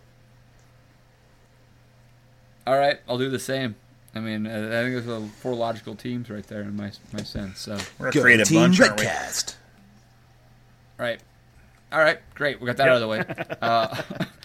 All 2.66 2.78
right, 2.78 2.98
I'll 3.08 3.18
do 3.18 3.28
the 3.28 3.38
same. 3.38 3.74
I 4.14 4.20
mean, 4.20 4.46
uh, 4.46 4.50
I 4.50 4.82
think 4.84 5.04
there's 5.04 5.08
uh, 5.08 5.26
four 5.40 5.54
logical 5.54 5.96
teams 5.96 6.30
right 6.30 6.46
there 6.46 6.62
in 6.62 6.76
my 6.76 6.92
my 7.12 7.22
sense. 7.22 7.58
So, 7.60 7.76
We're 7.98 8.08
a 8.08 8.12
Go 8.12 8.22
creative 8.22 8.46
Team 8.48 8.60
bunch, 8.60 8.80
aren't 8.80 8.98
we? 9.00 9.06
Redcast. 9.06 9.56
right. 10.96 11.20
All 11.92 11.98
right, 12.00 12.20
great. 12.34 12.60
We 12.60 12.66
got 12.66 12.76
that 12.78 12.88
out 12.88 12.94
of 12.94 13.00
the 13.00 13.08
way. 13.08 13.24
Uh, 13.60 14.02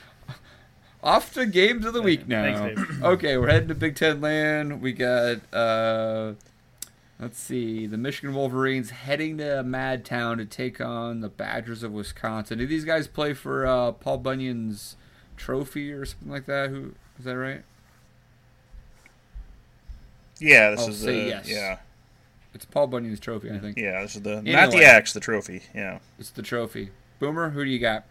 off 1.03 1.33
to 1.33 1.45
games 1.45 1.85
of 1.85 1.93
the 1.93 2.01
week 2.01 2.27
now. 2.27 2.43
Thanks, 2.43 2.81
okay, 3.03 3.37
we're 3.37 3.49
heading 3.49 3.69
to 3.69 3.75
Big 3.75 3.95
Ten 3.95 4.19
land. 4.21 4.81
We 4.81 4.91
got, 4.93 5.37
uh, 5.53 6.33
let's 7.19 7.39
see, 7.39 7.85
the 7.87 7.97
Michigan 7.97 8.35
Wolverines 8.35 8.89
heading 8.91 9.37
to 9.37 9.63
Mad 9.63 10.03
Town 10.05 10.37
to 10.37 10.45
take 10.45 10.81
on 10.81 11.21
the 11.21 11.29
Badgers 11.29 11.83
of 11.83 11.91
Wisconsin. 11.91 12.57
Do 12.57 12.67
these 12.67 12.85
guys 12.85 13.07
play 13.07 13.33
for 13.33 13.65
uh, 13.65 13.91
Paul 13.93 14.17
Bunyan's 14.19 14.97
trophy 15.37 15.91
or 15.91 16.05
something 16.05 16.29
like 16.29 16.45
that? 16.47 16.69
Who 16.69 16.95
is 17.17 17.25
that 17.25 17.37
right? 17.37 17.63
Yeah, 20.39 20.71
this 20.71 20.79
I'll 20.81 20.89
is 20.89 20.99
say 20.99 21.23
the 21.23 21.27
yes. 21.29 21.49
yeah 21.49 21.79
It's 22.53 22.63
Paul 22.65 22.87
Bunyan's 22.87 23.19
trophy, 23.19 23.51
I 23.51 23.59
think. 23.59 23.77
yeah 23.77 24.01
this 24.01 24.15
is 24.15 24.21
the 24.21 24.41
not 24.41 24.71
the 24.71 24.83
axe, 24.85 25.11
the 25.13 25.19
trophy. 25.19 25.63
Yeah. 25.75 25.99
It's 26.17 26.29
the 26.29 26.41
trophy. 26.41 26.91
Boomer, 27.19 27.49
who 27.49 27.65
do 27.65 27.69
you 27.69 27.79
got? 27.79 28.05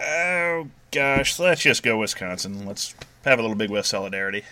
Oh 0.00 0.68
gosh, 0.90 1.38
let's 1.38 1.62
just 1.62 1.82
go 1.82 1.98
Wisconsin. 1.98 2.66
Let's 2.66 2.94
have 3.24 3.38
a 3.38 3.42
little 3.42 3.56
Big 3.56 3.70
West 3.70 3.90
solidarity. 3.90 4.44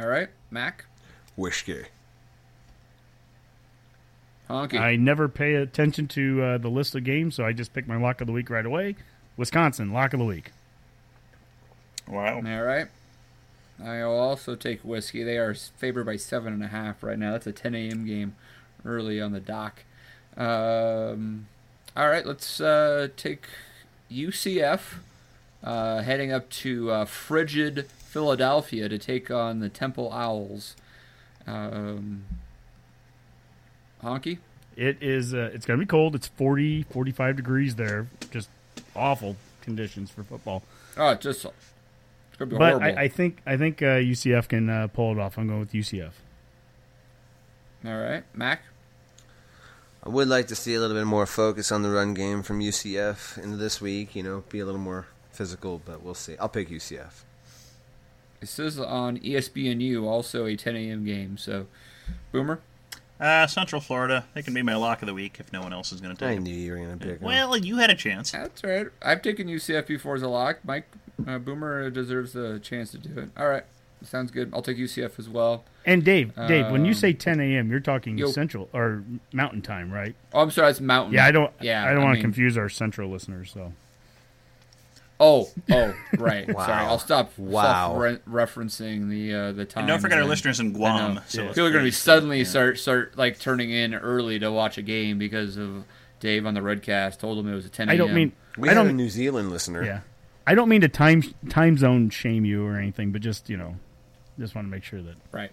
All 0.00 0.06
right, 0.06 0.28
Mac, 0.50 0.84
Whiskey. 1.36 1.84
Honky. 4.48 4.78
I 4.78 4.96
never 4.96 5.28
pay 5.28 5.54
attention 5.54 6.08
to 6.08 6.42
uh, 6.42 6.58
the 6.58 6.68
list 6.68 6.94
of 6.94 7.04
games, 7.04 7.34
so 7.34 7.44
I 7.44 7.52
just 7.52 7.72
pick 7.72 7.86
my 7.86 7.96
lock 7.96 8.20
of 8.20 8.26
the 8.26 8.32
week 8.32 8.50
right 8.50 8.66
away. 8.66 8.96
Wisconsin, 9.36 9.92
lock 9.92 10.12
of 10.12 10.18
the 10.18 10.26
week. 10.26 10.52
Wow. 12.06 12.36
All 12.36 12.62
right. 12.62 12.88
I'll 13.82 14.10
also 14.12 14.54
take 14.54 14.80
whiskey. 14.82 15.22
They 15.22 15.38
are 15.38 15.54
favored 15.54 16.04
by 16.04 16.16
seven 16.16 16.52
and 16.52 16.62
a 16.62 16.68
half 16.68 17.02
right 17.02 17.18
now. 17.18 17.32
That's 17.32 17.46
a 17.46 17.52
10 17.52 17.74
a.m. 17.74 18.06
game, 18.06 18.36
early 18.84 19.20
on 19.20 19.32
the 19.32 19.40
dock. 19.40 19.84
Um, 20.36 21.48
all 21.96 22.08
right, 22.08 22.24
let's 22.24 22.60
uh, 22.60 23.08
take 23.16 23.46
UCF 24.12 24.80
uh, 25.64 26.02
heading 26.02 26.32
up 26.32 26.48
to 26.50 26.90
uh, 26.90 27.04
frigid 27.04 27.86
Philadelphia 27.90 28.88
to 28.88 28.98
take 28.98 29.30
on 29.30 29.60
the 29.60 29.68
Temple 29.68 30.12
Owls. 30.12 30.76
Um, 31.46 32.24
honky. 34.02 34.38
It 34.76 34.98
is. 35.02 35.34
Uh, 35.34 35.50
it's 35.52 35.66
going 35.66 35.78
to 35.78 35.84
be 35.84 35.88
cold. 35.88 36.14
It's 36.14 36.28
40, 36.28 36.84
45 36.84 37.36
degrees 37.36 37.74
there. 37.76 38.08
Just 38.30 38.48
awful 38.94 39.36
conditions 39.62 40.10
for 40.10 40.22
football. 40.22 40.62
Oh, 40.96 41.10
it's 41.10 41.22
just 41.22 41.44
it's 41.44 42.36
gonna 42.38 42.50
be 42.50 42.56
But 42.56 42.74
horrible. 42.74 42.98
I, 42.98 43.02
I 43.02 43.08
think 43.08 43.38
I 43.46 43.56
think 43.56 43.82
uh, 43.82 43.96
UCF 43.96 44.48
can 44.48 44.68
uh, 44.68 44.88
pull 44.88 45.12
it 45.12 45.18
off. 45.18 45.38
I'm 45.38 45.48
going 45.48 45.60
with 45.60 45.72
UCF. 45.72 46.12
all 47.84 47.98
right, 47.98 48.24
Mac. 48.34 48.62
I 50.04 50.08
would 50.08 50.28
like 50.28 50.48
to 50.48 50.56
see 50.56 50.74
a 50.74 50.80
little 50.80 50.96
bit 50.96 51.06
more 51.06 51.26
focus 51.26 51.70
on 51.70 51.82
the 51.82 51.90
run 51.90 52.12
game 52.14 52.42
from 52.42 52.60
UCF 52.60 53.38
into 53.42 53.56
this 53.56 53.80
week. 53.80 54.16
You 54.16 54.22
know, 54.24 54.42
be 54.48 54.58
a 54.60 54.64
little 54.64 54.80
more 54.80 55.06
physical, 55.30 55.80
but 55.84 56.02
we'll 56.02 56.14
see. 56.14 56.36
I'll 56.38 56.48
pick 56.48 56.68
UCF. 56.68 57.22
This 58.40 58.58
is 58.58 58.80
on 58.80 59.18
ESPNU, 59.18 60.02
also 60.02 60.46
a 60.46 60.56
10 60.56 60.74
a.m. 60.74 61.04
game. 61.04 61.38
So, 61.38 61.66
Boomer. 62.32 62.58
Uh, 63.20 63.46
Central 63.46 63.80
Florida. 63.80 64.24
They 64.34 64.42
can 64.42 64.52
be 64.52 64.62
my 64.62 64.74
lock 64.74 65.00
of 65.02 65.06
the 65.06 65.14
week 65.14 65.36
if 65.38 65.52
no 65.52 65.60
one 65.60 65.72
else 65.72 65.92
is 65.92 66.00
going 66.00 66.16
to 66.16 66.24
I 66.24 66.30
take 66.30 66.38
it. 66.38 66.42
knew 66.42 66.52
you 66.52 66.72
were 66.72 66.78
going 66.78 66.98
to 66.98 67.06
pick 67.06 67.20
them. 67.20 67.28
Well, 67.28 67.56
you 67.56 67.76
had 67.76 67.88
a 67.88 67.94
chance. 67.94 68.32
That's 68.32 68.64
right. 68.64 68.88
I've 69.00 69.22
taken 69.22 69.46
UCF 69.46 69.86
before 69.86 70.16
as 70.16 70.22
a 70.22 70.28
lock. 70.28 70.58
Mike 70.64 70.88
uh, 71.28 71.38
Boomer 71.38 71.88
deserves 71.90 72.32
the 72.32 72.58
chance 72.58 72.90
to 72.90 72.98
do 72.98 73.20
it. 73.20 73.28
All 73.36 73.48
right, 73.48 73.62
sounds 74.04 74.30
good. 74.30 74.50
I'll 74.54 74.62
take 74.62 74.76
UCF 74.78 75.18
as 75.18 75.28
well. 75.28 75.64
And 75.84 76.04
Dave, 76.04 76.32
Dave, 76.48 76.70
when 76.70 76.84
you 76.84 76.90
Um, 76.92 76.94
say 76.94 77.12
10 77.12 77.40
a.m., 77.40 77.70
you're 77.70 77.80
talking 77.80 78.16
yo- 78.16 78.30
Central 78.30 78.68
or 78.72 79.02
Mountain 79.32 79.62
Time, 79.62 79.90
right? 79.92 80.14
Oh, 80.32 80.40
I'm 80.42 80.50
sorry, 80.50 80.70
it's 80.70 80.80
Mountain. 80.80 81.14
Yeah, 81.14 81.26
I 81.26 81.30
don't. 81.32 81.52
Yeah, 81.60 81.84
I 81.84 81.92
don't 81.92 82.02
I 82.02 82.04
want 82.04 82.16
to 82.16 82.22
confuse 82.22 82.56
our 82.56 82.68
Central 82.68 83.10
listeners. 83.10 83.50
So 83.52 83.72
Oh, 85.24 85.48
oh, 85.70 85.94
right. 86.18 86.52
Wow. 86.52 86.66
Sorry, 86.66 86.84
I'll 86.84 86.98
stop. 86.98 87.38
Wow. 87.38 87.62
Stop 87.62 87.96
re- 87.98 88.18
referencing 88.28 89.08
the 89.08 89.32
uh, 89.34 89.52
the 89.52 89.64
time. 89.64 89.82
And 89.82 89.88
don't 89.88 90.00
forget 90.00 90.18
our 90.18 90.24
listeners 90.24 90.58
in 90.58 90.72
Guam. 90.72 91.20
So 91.28 91.42
let's 91.44 91.54
People 91.54 91.66
are 91.68 91.70
going 91.70 91.84
to 91.84 91.86
be 91.86 91.92
suddenly 91.92 92.38
yeah. 92.38 92.44
start 92.44 92.78
start 92.78 93.16
like 93.16 93.38
turning 93.38 93.70
in 93.70 93.94
early 93.94 94.40
to 94.40 94.50
watch 94.50 94.78
a 94.78 94.82
game 94.82 95.18
because 95.18 95.56
of 95.56 95.84
Dave 96.18 96.44
on 96.44 96.54
the 96.54 96.60
Redcast 96.60 97.18
told 97.20 97.38
them 97.38 97.48
it 97.52 97.54
was 97.54 97.66
a 97.66 97.68
10 97.68 97.88
a.m. 97.88 97.94
I 97.94 97.96
don't 97.98 98.14
mean. 98.14 98.32
we 98.58 98.68
I 98.68 98.74
have 98.74 98.86
don't. 98.86 98.96
New 98.96 99.08
Zealand 99.10 99.50
listener. 99.50 99.84
Yeah, 99.84 100.00
I 100.44 100.56
don't 100.56 100.68
mean 100.68 100.80
to 100.80 100.88
time 100.88 101.22
time 101.48 101.78
zone 101.78 102.10
shame 102.10 102.44
you 102.44 102.66
or 102.66 102.76
anything, 102.76 103.12
but 103.12 103.22
just 103.22 103.48
you 103.48 103.56
know, 103.56 103.76
just 104.38 104.54
want 104.54 104.66
to 104.66 104.70
make 104.70 104.84
sure 104.84 105.02
that 105.02 105.14
Right. 105.30 105.50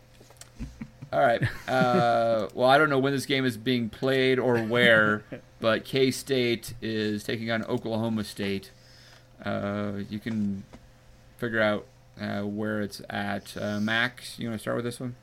All 1.11 1.21
right. 1.21 1.41
Uh, 1.67 2.49
well, 2.53 2.69
I 2.69 2.77
don't 2.77 2.89
know 2.89 2.99
when 2.99 3.13
this 3.13 3.25
game 3.25 3.43
is 3.43 3.57
being 3.57 3.89
played 3.89 4.37
or 4.37 4.59
where, 4.59 5.23
but 5.59 5.83
K 5.83 6.11
State 6.11 6.73
is 6.81 7.23
taking 7.23 7.49
on 7.49 7.63
Oklahoma 7.63 8.23
State. 8.23 8.71
Uh, 9.43 9.93
you 10.09 10.19
can 10.19 10.63
figure 11.37 11.61
out 11.61 11.85
uh, 12.21 12.41
where 12.41 12.81
it's 12.81 13.01
at. 13.09 13.55
Uh, 13.57 13.79
Max, 13.79 14.37
you 14.37 14.49
want 14.49 14.59
to 14.59 14.61
start 14.61 14.75
with 14.75 14.85
this 14.85 14.99
one? 14.99 15.15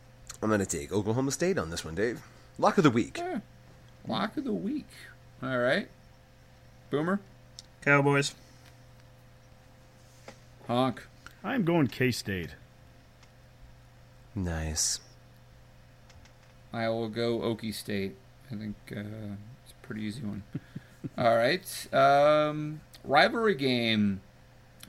I'm 0.43 0.49
going 0.49 0.61
to 0.61 0.67
take 0.67 0.93
Oklahoma 0.93 1.31
State 1.31 1.57
on 1.57 1.71
this 1.71 1.85
one, 1.85 1.95
Dave. 1.95 2.21
Lock 2.59 2.79
of 2.79 2.85
the 2.85 2.91
week. 2.91 3.21
Lock 4.09 4.37
of 4.37 4.45
the 4.45 4.53
week. 4.53 4.89
All 5.43 5.59
right. 5.59 5.89
Boomer? 6.91 7.21
Cowboys. 7.83 8.35
Honk. 10.67 11.07
I'm 11.45 11.65
going 11.65 11.87
K 11.87 12.11
State. 12.11 12.51
Nice. 14.37 15.01
I 16.73 16.89
will 16.91 17.09
go 17.09 17.39
Okie 17.41 17.73
State. 17.75 18.15
I 18.53 18.55
think 18.55 18.77
uh, 18.93 19.01
it's 19.65 19.73
a 19.73 19.87
pretty 19.87 20.03
easy 20.03 20.21
one. 20.23 20.43
All 21.19 21.35
right. 21.37 21.95
Um, 21.95 22.81
rivalry 23.03 23.55
game 23.55 24.21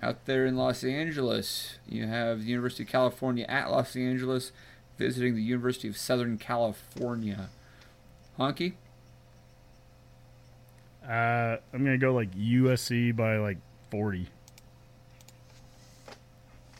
out 0.03 0.25
there 0.25 0.45
in 0.45 0.57
Los 0.57 0.83
Angeles. 0.83 1.77
You 1.87 2.07
have 2.07 2.41
the 2.41 2.45
University 2.47 2.83
of 2.83 2.89
California 2.89 3.45
at 3.47 3.71
Los 3.71 3.95
Angeles 3.95 4.51
visiting 4.97 5.35
the 5.35 5.41
University 5.41 5.87
of 5.87 5.97
Southern 5.97 6.37
California. 6.37 7.49
Honky? 8.37 8.73
Uh, 11.07 11.57
I'm 11.73 11.85
gonna 11.85 11.97
go 11.97 12.13
like 12.13 12.35
USC 12.35 13.15
by 13.15 13.37
like 13.37 13.57
40. 13.91 14.27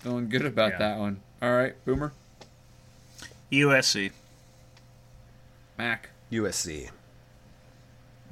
Feeling 0.01 0.28
good 0.28 0.45
about 0.45 0.74
Yeah. 0.74 0.78
that 0.80 0.97
one. 0.99 1.22
All 1.41 1.55
right, 1.55 1.74
Boomer, 1.86 2.11
USC. 3.52 4.12
Mac. 5.78 6.10
USC. 6.32 6.89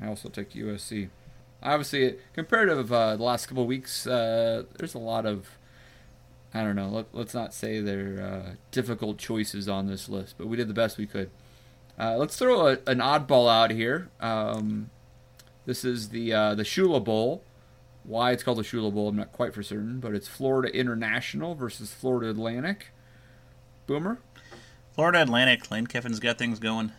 I 0.01 0.07
also 0.07 0.30
took 0.30 0.51
USC. 0.51 1.09
Obviously, 1.63 2.18
comparative 2.34 2.91
uh, 2.91 3.16
the 3.16 3.24
last 3.24 3.47
couple 3.47 3.63
of 3.63 3.70
weeks, 3.70 4.05
uh, 4.05 4.63
there's 4.78 4.93
a 4.93 4.99
lot 4.99 5.26
of 5.26 5.47
I 6.55 6.63
don't 6.63 6.78
know. 6.78 6.88
Let, 6.88 7.07
let's 7.11 7.34
not 7.34 7.53
say 7.53 7.82
they're 7.82 8.22
uh, 8.22 8.55
difficult 8.72 9.18
choices 9.18 9.68
on 9.68 9.88
this 9.88 10.07
list, 10.07 10.36
but 10.38 10.47
we 10.47 10.55
did 10.55 10.70
the 10.70 10.74
best 10.74 10.97
we 10.97 11.05
could. 11.05 11.30
Uh, 11.99 12.16
let's 12.18 12.38
throw 12.38 12.68
a, 12.68 12.72
an 12.88 12.99
oddball 12.99 13.51
out 13.51 13.72
here. 13.72 14.09
Um, 14.22 14.89
this 15.66 15.84
is 15.84 16.09
the 16.09 16.32
uh, 16.32 16.55
the 16.55 16.63
Shula 16.63 17.03
Bowl. 17.03 17.43
Why 18.03 18.32
it's 18.32 18.41
called 18.41 18.59
the 18.59 18.63
Shula 18.63 18.93
Bowl, 18.93 19.09
I'm 19.09 19.18
not 19.18 19.34
quite 19.34 19.53
for 19.53 19.63
certain, 19.63 19.99
but 19.99 20.13
it's 20.13 20.30
Florida 20.30 20.74
International 20.74 21.55
versus 21.55 21.93
Florida 21.93 22.30
Atlantic. 22.30 22.88
Boomer, 23.86 24.20
Florida 24.95 25.21
Atlantic. 25.21 25.69
Lane 25.69 25.87
Kiffin's 25.87 26.19
got 26.19 26.37
things 26.37 26.57
going. 26.59 26.91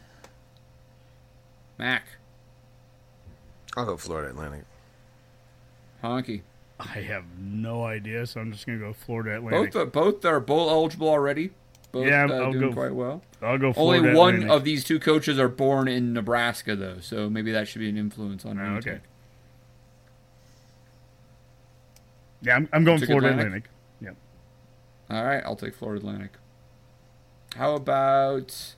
Mac, 1.78 2.04
I'll 3.76 3.84
go 3.86 3.96
Florida 3.96 4.30
Atlantic. 4.30 4.64
Honky. 6.02 6.42
I 6.78 7.00
have 7.00 7.24
no 7.38 7.84
idea, 7.84 8.26
so 8.26 8.40
I'm 8.40 8.52
just 8.52 8.66
gonna 8.66 8.78
go 8.78 8.92
Florida 8.92 9.36
Atlantic. 9.36 9.72
Both 9.72 9.82
are, 9.82 9.86
both 9.86 10.24
are 10.26 10.40
bowl 10.40 10.68
eligible 10.70 11.08
already. 11.08 11.50
Both 11.92 12.06
Yeah, 12.06 12.24
uh, 12.26 12.34
I'll 12.34 12.52
doing 12.52 12.68
go- 12.68 12.74
quite 12.74 12.94
well. 12.94 13.22
I'll 13.40 13.56
go 13.58 13.72
Florida 13.72 14.08
Only 14.08 14.18
one 14.18 14.34
Atlantic. 14.34 14.56
of 14.56 14.64
these 14.64 14.84
two 14.84 14.98
coaches 14.98 15.38
are 15.38 15.48
born 15.48 15.88
in 15.88 16.12
Nebraska, 16.12 16.76
though, 16.76 16.98
so 17.00 17.30
maybe 17.30 17.50
that 17.52 17.66
should 17.68 17.78
be 17.78 17.88
an 17.88 17.96
influence 17.96 18.44
on. 18.44 18.58
Oh, 18.58 18.64
who 18.64 18.76
okay. 18.76 18.90
take. 18.92 19.00
Yeah, 22.42 22.56
I'm, 22.56 22.68
I'm 22.72 22.84
going 22.84 22.98
Florida 22.98 23.28
Atlantic? 23.28 23.46
Atlantic. 23.46 23.70
Yeah. 25.10 25.16
All 25.16 25.24
right, 25.24 25.42
I'll 25.44 25.56
take 25.56 25.74
Florida 25.74 26.00
Atlantic. 26.00 26.32
How 27.56 27.74
about 27.74 28.74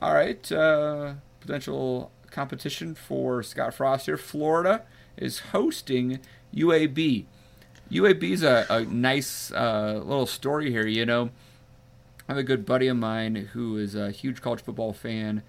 all 0.00 0.14
right? 0.14 0.50
Uh, 0.50 1.14
potential 1.40 2.10
competition 2.30 2.94
for 2.94 3.42
Scott 3.42 3.74
Frost 3.74 4.06
here. 4.06 4.16
Florida 4.16 4.84
is 5.18 5.40
hosting 5.50 6.18
UAB. 6.54 7.26
UAB 7.90 8.22
is 8.22 8.42
a, 8.42 8.64
a 8.70 8.84
nice 8.86 9.52
uh, 9.52 10.00
little 10.02 10.24
story 10.24 10.70
here. 10.70 10.86
You 10.86 11.04
know, 11.04 11.30
I 12.26 12.32
have 12.32 12.38
a 12.38 12.42
good 12.42 12.64
buddy 12.64 12.88
of 12.88 12.96
mine 12.96 13.50
who 13.52 13.76
is 13.76 13.94
a 13.94 14.10
huge 14.10 14.40
college 14.40 14.62
football 14.62 14.94
fan, 14.94 15.42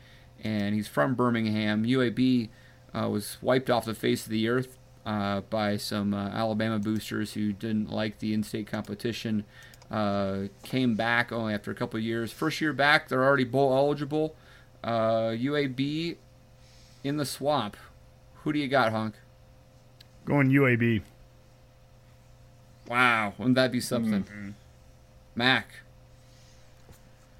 and 0.44 0.76
he's 0.76 0.90
from 0.90 1.16
Birmingham. 1.16 1.86
UAB 1.86 2.50
uh, 2.94 3.08
was 3.08 3.38
wiped 3.42 3.70
off 3.70 3.86
the 3.86 3.96
face 3.96 4.26
of 4.26 4.30
the 4.30 4.50
earth 4.50 4.78
uh, 5.06 5.40
by 5.50 5.78
some 5.78 6.14
uh, 6.14 6.28
Alabama 6.30 6.80
boosters 6.80 7.34
who 7.34 7.54
didn't 7.54 7.90
like 7.90 8.20
the 8.20 8.34
in-state 8.34 8.68
competition. 8.68 9.46
Uh, 9.92 10.48
came 10.64 10.96
back 10.96 11.32
only 11.32 11.54
after 11.54 11.72
a 11.72 11.76
couple 11.76 11.98
of 11.98 12.04
years. 12.04 12.32
First 12.32 12.60
year 12.62 12.74
back, 12.74 13.10
they're 13.10 13.24
already 13.24 13.44
bowl 13.44 13.76
eligible. 13.76 14.36
Uh, 14.84 15.30
UAB 15.32 16.18
in 17.04 17.18
the 17.18 17.26
swamp. 17.26 17.78
Who 18.44 18.54
do 18.54 18.60
you 18.60 18.68
got, 18.68 18.92
Honk? 18.92 19.16
Going 20.26 20.50
UAB. 20.50 21.02
Wow, 22.88 23.34
wouldn't 23.38 23.56
that 23.56 23.72
be 23.72 23.80
something? 23.80 24.56
Mac, 25.36 25.68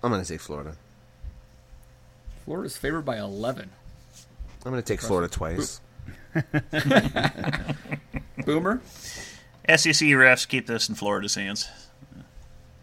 I'm 0.02 0.12
going 0.12 0.22
to 0.22 0.28
take 0.28 0.42
Florida. 0.42 0.76
Florida's 2.44 2.76
favored 2.78 3.04
by 3.04 3.18
11. 3.18 3.70
I'm 4.66 4.72
going 4.72 4.82
to 4.82 4.88
take 4.88 5.02
Florida 5.02 5.30
twice. 5.30 5.80
Boomer? 8.46 8.82
SEC 9.68 10.08
refs 10.10 10.48
keep 10.48 10.68
this 10.68 10.90
in 10.90 10.96
Florida's 10.96 11.36
hands. 11.36 11.70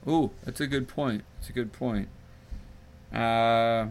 Ooh, 0.08 0.30
that's 0.44 0.60
a 0.60 0.66
good 0.66 0.88
point. 0.88 1.24
That's 1.36 1.50
a 1.50 1.52
good 1.52 1.72
point. 1.72 2.08
Uh, 3.12 3.88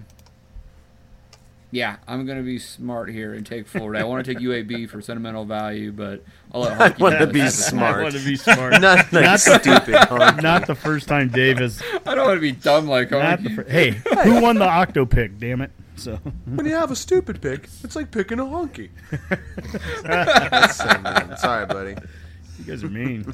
yeah, 1.72 1.98
I'm 2.08 2.26
gonna 2.26 2.42
be 2.42 2.58
smart 2.58 3.10
here 3.12 3.34
and 3.34 3.46
take 3.46 3.68
Florida. 3.68 4.00
I 4.00 4.04
want 4.06 4.26
to 4.26 4.34
take 4.34 4.42
UAB 4.44 4.90
for 4.90 5.02
sentimental 5.02 5.46
value, 5.46 5.92
but 5.92 6.24
I'll 6.52 6.62
let 6.62 6.82
I 6.82 6.88
want 6.98 7.14
to 7.14 7.20
have 7.20 7.32
be 7.34 7.42
it. 7.42 7.44
I 7.44 7.50
smart. 7.50 8.02
want 8.02 8.16
to 8.16 8.26
be 8.26 8.36
smart. 8.38 8.74
Not 8.82 9.12
like 9.14 9.24
Not 9.26 9.40
the- 9.40 9.60
stupid. 9.60 9.96
Huh? 9.96 10.40
Not 10.42 10.66
the 10.66 10.74
first 10.76 11.08
time 11.08 11.30
Dave 11.30 11.60
has. 11.60 11.82
I 12.08 12.16
don't 12.16 12.26
want 12.26 12.38
to 12.38 12.42
be 12.42 12.54
dumb 12.54 12.88
like 12.88 13.12
Not 13.12 13.44
the 13.44 13.50
Honky. 13.50 13.56
fir- 13.56 13.64
hey, 13.70 13.92
who 14.24 14.42
won 14.42 14.56
the 14.58 14.66
octo 14.68 15.06
pick? 15.06 15.38
Damn 15.38 15.62
it! 15.62 15.72
So 15.96 16.16
When 16.46 16.66
you 16.66 16.74
have 16.76 16.90
a 16.92 16.96
stupid 16.96 17.40
pick, 17.42 17.68
it's 17.84 17.96
like 17.96 18.10
picking 18.10 18.40
a 18.40 18.46
honky. 18.46 18.90
That's 20.04 20.78
so 20.78 20.86
mean. 21.02 21.38
Sorry, 21.38 21.66
buddy. 21.68 21.96
you 22.58 22.66
guys 22.66 22.84
are 22.84 22.90
mean. 22.90 23.32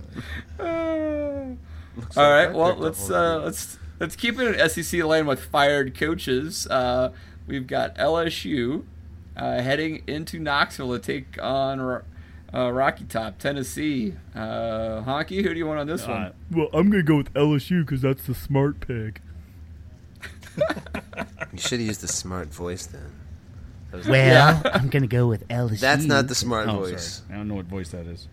All 2.18 2.30
right, 2.30 2.48
I 2.50 2.52
well 2.52 2.70
picked 2.72 2.80
a 2.80 2.84
let's 2.84 3.10
uh, 3.10 3.42
let's 3.44 3.78
let's 4.00 4.16
keep 4.16 4.40
it 4.40 4.60
in 4.60 4.70
SEC 4.70 5.04
lane 5.04 5.26
with 5.26 5.44
fired 5.46 5.98
coaches. 5.98 6.68
Uh, 6.68 7.12
we've 7.48 7.68
got 7.68 7.96
LSU 7.98 8.84
uh, 9.38 9.62
heading 9.62 10.04
into 10.08 10.40
Knoxville 10.40 10.94
to 10.94 11.00
take 11.00 11.42
on 11.42 11.80
uh, 12.54 12.72
Rocky 12.72 13.06
Top, 13.06 13.38
Tennessee. 13.40 14.14
Uh, 14.34 15.02
Honky, 15.04 15.44
who 15.44 15.50
do 15.54 15.58
you 15.58 15.66
want 15.68 15.80
on 15.80 15.88
this 15.88 16.06
one? 16.08 16.18
Uh, 16.24 16.32
well, 16.52 16.68
I'm 16.74 16.90
gonna 16.90 17.04
go 17.04 17.18
with 17.18 17.34
LSU 17.34 17.82
because 17.86 18.02
that's 18.02 18.26
the 18.28 18.36
smart 18.36 18.80
pick. 18.80 19.22
You 21.52 21.60
should 21.62 21.80
have 21.80 21.88
used 21.88 22.02
the 22.02 22.08
smart 22.08 22.50
voice 22.50 22.86
then. 22.86 23.12
That 23.92 23.98
was- 23.98 24.08
Well, 24.08 24.62
I'm 24.74 24.90
gonna 24.90 25.08
go 25.08 25.28
with 25.28 25.48
LSU. 25.50 25.80
That's 25.80 26.04
not 26.06 26.28
the 26.28 26.36
smart 26.36 26.68
Oh, 26.68 26.80
voice. 26.80 27.22
sorry. 27.26 27.34
I 27.34 27.38
don't 27.38 27.48
know 27.48 27.56
what 27.56 27.66
voice 27.66 27.90
that 27.92 28.06
is. 28.08 28.28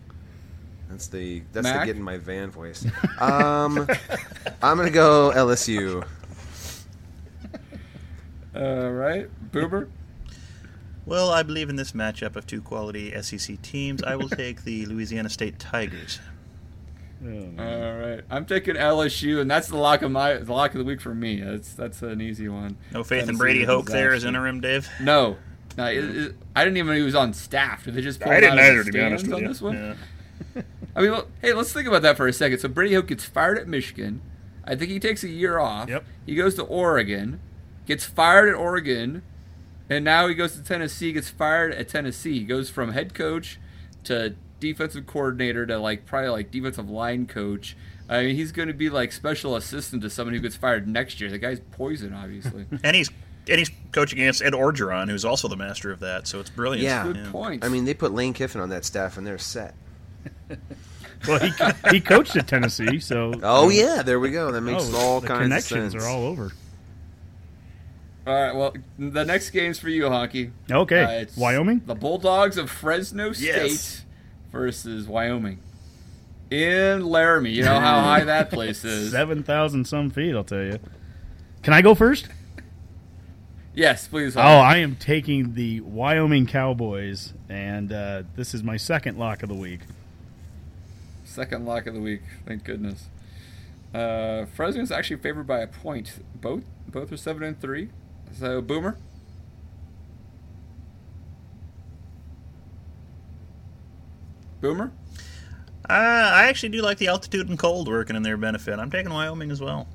That's 0.93 1.07
the 1.07 1.41
that's 1.51 1.63
Mac? 1.63 1.79
the 1.79 1.85
get 1.87 1.95
in 1.95 2.03
my 2.03 2.19
van 2.19 2.51
voice. 2.51 2.85
Um, 3.19 3.87
I'm 4.61 4.77
gonna 4.77 4.91
go 4.91 5.31
LSU. 5.35 6.05
All 8.55 8.91
right, 8.91 9.27
Boober. 9.51 9.89
Well, 11.07 11.31
I 11.31 11.41
believe 11.41 11.71
in 11.71 11.77
this 11.77 11.93
matchup 11.93 12.35
of 12.35 12.45
two 12.45 12.61
quality 12.61 13.11
SEC 13.23 13.59
teams. 13.63 14.03
I 14.03 14.15
will 14.15 14.29
take 14.29 14.65
the 14.65 14.85
Louisiana 14.91 15.29
State 15.29 15.57
Tigers. 15.57 16.19
Oh. 17.25 17.49
All 17.57 17.97
right, 17.97 18.21
I'm 18.29 18.45
taking 18.45 18.75
LSU, 18.75 19.41
and 19.41 19.49
that's 19.49 19.69
the 19.69 19.77
lock 19.77 20.03
of 20.03 20.11
my 20.11 20.35
the 20.35 20.53
lock 20.53 20.73
of 20.73 20.77
the 20.77 20.85
week 20.85 21.01
for 21.01 21.15
me. 21.15 21.41
That's 21.41 21.73
that's 21.73 22.03
an 22.03 22.21
easy 22.21 22.49
one. 22.49 22.77
No 22.91 23.03
faith 23.03 23.27
in 23.27 23.37
Brady 23.37 23.61
is 23.61 23.67
Hoke 23.67 23.87
there 23.87 24.13
as 24.13 24.25
interim, 24.25 24.61
Dave. 24.61 24.87
No, 25.01 25.37
no, 25.75 25.85
it, 25.85 25.97
it, 26.03 26.35
I 26.55 26.63
didn't 26.63 26.77
even 26.77 26.91
know 26.91 26.97
he 26.97 27.01
was 27.01 27.15
on 27.15 27.33
staff. 27.33 27.85
Did 27.85 27.95
they 27.95 28.01
just? 28.01 28.19
Pull 28.19 28.31
I 28.31 28.35
him 28.35 28.41
didn't 28.41 28.59
out 28.59 28.65
either, 28.65 28.83
to 28.83 28.91
be 28.91 29.01
honest 29.01 29.25
stands 29.25 29.31
with 29.31 29.35
on 29.35 29.41
you. 29.41 29.47
this 29.47 29.61
one? 29.61 29.97
Yeah. 30.55 30.61
I 30.95 31.01
mean, 31.01 31.11
well, 31.11 31.27
hey, 31.41 31.53
let's 31.53 31.73
think 31.73 31.87
about 31.87 32.01
that 32.03 32.17
for 32.17 32.27
a 32.27 32.33
second. 32.33 32.59
So 32.59 32.69
Brady 32.69 32.95
Hoke 32.95 33.07
gets 33.07 33.25
fired 33.25 33.57
at 33.57 33.67
Michigan. 33.67 34.21
I 34.63 34.75
think 34.75 34.91
he 34.91 34.99
takes 34.99 35.23
a 35.23 35.29
year 35.29 35.59
off. 35.59 35.89
Yep. 35.89 36.05
He 36.25 36.35
goes 36.35 36.55
to 36.55 36.63
Oregon, 36.63 37.39
gets 37.85 38.05
fired 38.05 38.49
at 38.49 38.55
Oregon, 38.55 39.23
and 39.89 40.05
now 40.05 40.27
he 40.27 40.35
goes 40.35 40.55
to 40.55 40.63
Tennessee, 40.63 41.11
gets 41.11 41.29
fired 41.29 41.73
at 41.73 41.89
Tennessee. 41.89 42.39
He 42.39 42.45
goes 42.45 42.69
from 42.69 42.93
head 42.93 43.13
coach 43.13 43.59
to 44.05 44.35
defensive 44.59 45.05
coordinator 45.05 45.65
to 45.65 45.77
like 45.77 46.05
probably 46.05 46.29
like 46.29 46.51
defensive 46.51 46.89
line 46.89 47.27
coach. 47.27 47.75
I 48.07 48.23
mean, 48.23 48.35
he's 48.35 48.51
going 48.51 48.67
to 48.67 48.73
be 48.73 48.89
like 48.89 49.11
special 49.11 49.55
assistant 49.55 50.01
to 50.03 50.09
someone 50.09 50.33
who 50.33 50.39
gets 50.39 50.55
fired 50.55 50.87
next 50.87 51.19
year. 51.19 51.29
The 51.29 51.37
guy's 51.39 51.59
poison, 51.71 52.13
obviously. 52.13 52.65
And 52.83 52.95
he's 52.95 53.09
and 53.49 53.59
he's 53.59 53.71
coaching 53.91 54.19
against 54.19 54.41
Ed 54.41 54.53
Orgeron, 54.53 55.09
who's 55.09 55.25
also 55.25 55.49
the 55.49 55.57
master 55.57 55.91
of 55.91 55.99
that. 55.99 56.27
So 56.27 56.39
it's 56.39 56.49
brilliant. 56.49 56.83
Yeah. 56.83 57.03
Good 57.03 57.25
point. 57.25 57.65
I 57.65 57.67
mean, 57.67 57.83
they 57.83 57.93
put 57.93 58.13
Lane 58.13 58.33
Kiffin 58.33 58.61
on 58.61 58.69
that 58.69 58.85
staff 58.85 59.17
and 59.17 59.27
they're 59.27 59.37
set. 59.37 59.75
Well, 61.27 61.39
he 61.39 61.51
he 61.91 62.01
coached 62.01 62.35
at 62.35 62.47
Tennessee, 62.47 62.99
so 62.99 63.33
Oh 63.43 63.69
yeah, 63.69 64.01
there 64.01 64.19
we 64.19 64.31
go. 64.31 64.51
That 64.51 64.61
makes 64.61 64.91
oh, 64.93 64.97
all 64.97 65.21
the 65.21 65.27
kinds 65.27 65.39
of 65.39 65.43
connections 65.45 65.91
sense. 65.93 66.03
are 66.03 66.07
all 66.07 66.23
over. 66.25 66.51
All 68.27 68.33
right. 68.33 68.55
Well, 68.55 68.73
the 68.99 69.23
next 69.25 69.49
game's 69.51 69.79
for 69.79 69.89
you, 69.89 70.03
Honky. 70.03 70.51
Okay, 70.71 71.03
Uh, 71.03 71.09
it's 71.21 71.35
Wyoming. 71.37 71.81
The 71.85 71.95
Bulldogs 71.95 72.57
of 72.57 72.69
Fresno 72.69 73.31
State 73.33 73.45
Yes. 73.47 74.05
versus 74.51 75.07
Wyoming. 75.07 75.59
In 76.51 77.05
Laramie. 77.05 77.51
You 77.51 77.63
know 77.63 77.79
how 77.79 78.01
high 78.01 78.23
that 78.25 78.49
place 78.49 78.83
is. 78.85 79.11
Seven 79.11 79.43
thousand 79.43 79.85
some 79.85 80.09
feet. 80.09 80.35
I'll 80.35 80.43
tell 80.43 80.61
you. 80.61 80.79
Can 81.63 81.73
I 81.73 81.81
go 81.81 81.95
first? 81.95 82.27
Yes, 83.73 84.07
please. 84.07 84.35
Oh, 84.37 84.41
I 84.41 84.77
am 84.77 84.95
taking 84.97 85.55
the 85.55 85.79
Wyoming 85.81 86.45
Cowboys, 86.45 87.33
and 87.49 87.91
uh, 87.91 88.23
this 88.35 88.53
is 88.53 88.61
my 88.61 88.77
second 88.77 89.17
lock 89.17 89.41
of 89.41 89.49
the 89.49 89.55
week. 89.55 89.79
Second 91.33 91.65
lock 91.65 91.87
of 91.87 91.95
the 91.95 91.99
week. 91.99 92.21
Thank 92.45 92.63
goodness. 92.63 93.09
Uh, 93.91 94.45
Fresno's 94.45 94.91
actually 94.91 95.17
favored 95.17 95.47
by 95.47 95.61
a 95.61 95.67
point. 95.67 96.23
Both 96.39 96.63
both 96.87 97.11
are 97.11 97.17
seven 97.17 97.41
and 97.41 97.59
three. 97.59 97.89
So 98.37 98.61
Boomer. 98.61 98.99
Boomer. 104.61 104.91
Uh, 105.89 105.93
I 105.93 106.45
actually 106.49 106.69
do 106.69 106.83
like 106.83 106.99
the 106.99 107.07
altitude 107.07 107.49
and 107.49 107.57
cold 107.57 107.87
working 107.87 108.15
in 108.15 108.21
their 108.21 108.37
benefit. 108.37 108.77
I'm 108.77 108.91
taking 108.91 109.11
Wyoming 109.11 109.49
as 109.49 109.59
well. 109.59 109.87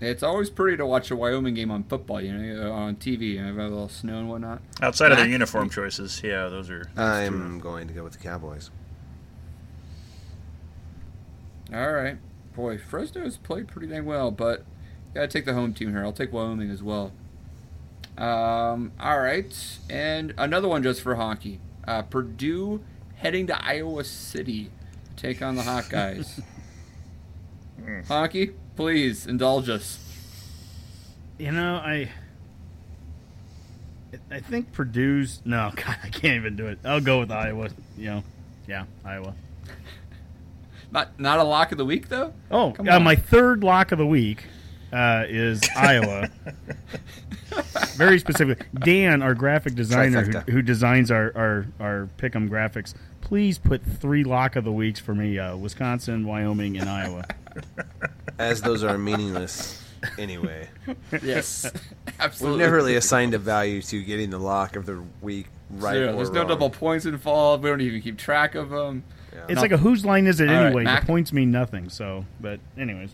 It's 0.00 0.22
always 0.22 0.50
pretty 0.50 0.76
to 0.76 0.84
watch 0.84 1.10
a 1.10 1.16
Wyoming 1.16 1.54
game 1.54 1.70
on 1.70 1.84
football, 1.84 2.20
you 2.20 2.34
know, 2.34 2.72
on 2.72 2.96
TV. 2.96 3.20
You 3.32 3.40
know, 3.40 3.46
have 3.46 3.56
a 3.56 3.62
little 3.62 3.88
snow 3.88 4.18
and 4.18 4.28
whatnot. 4.28 4.60
Outside 4.82 5.12
of 5.12 5.16
their 5.16 5.26
uniform 5.26 5.70
choices, 5.70 6.20
yeah, 6.22 6.48
those 6.48 6.68
are. 6.68 6.90
I'm 6.94 7.58
going 7.58 7.88
to 7.88 7.94
go 7.94 8.04
with 8.04 8.12
the 8.12 8.18
Cowboys. 8.18 8.70
All 11.72 11.92
right, 11.92 12.16
boy, 12.54 12.78
Fresno's 12.78 13.36
played 13.36 13.68
pretty 13.68 13.88
dang 13.88 14.04
well, 14.04 14.30
but 14.30 14.64
gotta 15.14 15.28
take 15.28 15.44
the 15.44 15.54
home 15.54 15.74
team 15.74 15.90
here. 15.90 16.04
I'll 16.04 16.12
take 16.12 16.32
Wyoming 16.32 16.70
as 16.70 16.82
well. 16.82 17.12
Um, 18.16 18.92
all 18.98 19.20
right, 19.20 19.78
and 19.90 20.32
another 20.38 20.68
one 20.68 20.82
just 20.82 21.02
for 21.02 21.16
Honky. 21.16 21.58
Uh, 21.86 22.02
Purdue 22.02 22.82
heading 23.16 23.46
to 23.48 23.64
Iowa 23.64 24.04
City, 24.04 24.70
to 25.16 25.22
take 25.22 25.42
on 25.42 25.56
the 25.56 25.62
Hawkeyes. 25.62 26.42
Honky, 28.08 28.54
please 28.76 29.26
indulge 29.26 29.68
us. 29.68 29.98
You 31.38 31.52
know, 31.52 31.76
I 31.76 32.10
I 34.30 34.40
think 34.40 34.72
Purdue's 34.72 35.40
no, 35.44 35.72
God, 35.76 35.96
I 36.02 36.08
can't 36.08 36.36
even 36.36 36.56
do 36.56 36.66
it. 36.68 36.78
I'll 36.84 37.00
go 37.00 37.20
with 37.20 37.30
Iowa. 37.30 37.70
You 37.96 38.06
know, 38.06 38.24
yeah, 38.66 38.84
Iowa. 39.04 39.34
Not 40.90 41.18
not 41.18 41.38
a 41.38 41.44
lock 41.44 41.72
of 41.72 41.78
the 41.78 41.84
week 41.84 42.08
though. 42.08 42.32
Oh, 42.50 42.74
uh, 42.88 43.00
my 43.00 43.16
third 43.16 43.64
lock 43.64 43.92
of 43.92 43.98
the 43.98 44.06
week 44.06 44.44
uh, 44.92 45.24
is 45.28 45.60
Iowa. 45.76 46.30
Very 47.94 48.18
specific. 48.18 48.66
Dan, 48.74 49.22
our 49.22 49.34
graphic 49.34 49.74
designer 49.74 50.22
who, 50.24 50.52
who 50.52 50.62
designs 50.62 51.10
our 51.10 51.32
our 51.36 51.66
our 51.80 52.08
pick'em 52.18 52.48
graphics, 52.48 52.94
please 53.20 53.58
put 53.58 53.82
three 53.82 54.24
lock 54.24 54.56
of 54.56 54.64
the 54.64 54.72
weeks 54.72 55.00
for 55.00 55.14
me: 55.14 55.38
uh, 55.38 55.56
Wisconsin, 55.56 56.26
Wyoming, 56.26 56.78
and 56.78 56.88
Iowa. 56.88 57.24
As 58.38 58.60
those 58.60 58.84
are 58.84 58.98
meaningless 58.98 59.82
anyway. 60.18 60.68
Yes, 61.22 61.70
absolutely. 62.20 62.58
We've 62.58 62.66
never 62.66 62.76
really 62.76 62.96
assigned 62.96 63.34
a 63.34 63.38
value 63.38 63.82
to 63.82 64.02
getting 64.02 64.30
the 64.30 64.38
lock 64.38 64.76
of 64.76 64.86
the 64.86 65.02
week 65.20 65.46
right 65.70 65.94
Zero. 65.94 66.12
or 66.12 66.16
There's 66.16 66.30
no 66.30 66.44
double 66.44 66.70
points 66.70 67.06
involved. 67.06 67.64
We 67.64 67.70
don't 67.70 67.80
even 67.80 68.00
keep 68.02 68.18
track 68.18 68.54
of 68.54 68.70
them. 68.70 69.04
It's 69.48 69.60
like 69.60 69.72
a 69.72 69.76
whose 69.76 70.04
line 70.04 70.26
is 70.26 70.40
it 70.40 70.48
All 70.48 70.54
right, 70.54 70.66
anyway? 70.66 70.84
Mac? 70.84 71.00
the 71.02 71.06
points 71.06 71.32
mean 71.32 71.50
nothing. 71.50 71.88
So, 71.88 72.24
but 72.40 72.60
anyways, 72.78 73.10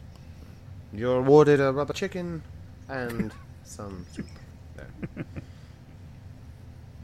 You're 0.92 1.18
awarded 1.18 1.60
a 1.60 1.72
rubber 1.72 1.92
chicken 1.92 2.42
and 2.88 3.32
some 3.64 4.06
soup. 4.14 4.26
There. 4.76 4.86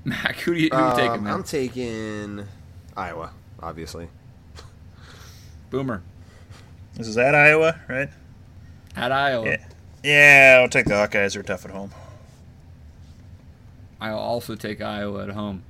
Mac, 0.05 0.37
who 0.37 0.55
do 0.55 0.61
you, 0.61 0.69
who 0.73 0.79
you 0.89 0.95
taking, 0.97 1.11
Um, 1.13 1.25
man? 1.25 1.33
I'm 1.35 1.43
taking 1.45 2.47
Iowa, 2.97 3.33
obviously. 3.63 4.09
Boomer 5.71 6.03
This 6.95 7.07
is 7.09 7.19
at 7.19 7.35
Iowa, 7.35 7.79
right? 7.89 8.09
at 8.97 9.13
Iowa. 9.13 9.47
Yeah. 9.47 9.65
Yeah, 10.03 10.59
I'll 10.63 10.69
take 10.69 10.87
the 10.87 10.95
Hawkeyes. 10.95 11.35
They're 11.35 11.43
tough 11.43 11.65
at 11.65 11.71
home. 11.73 11.91
I'll 14.01 14.17
also 14.19 14.55
take 14.55 14.81
Iowa 14.81 15.25
at 15.25 15.31
home. 15.31 15.63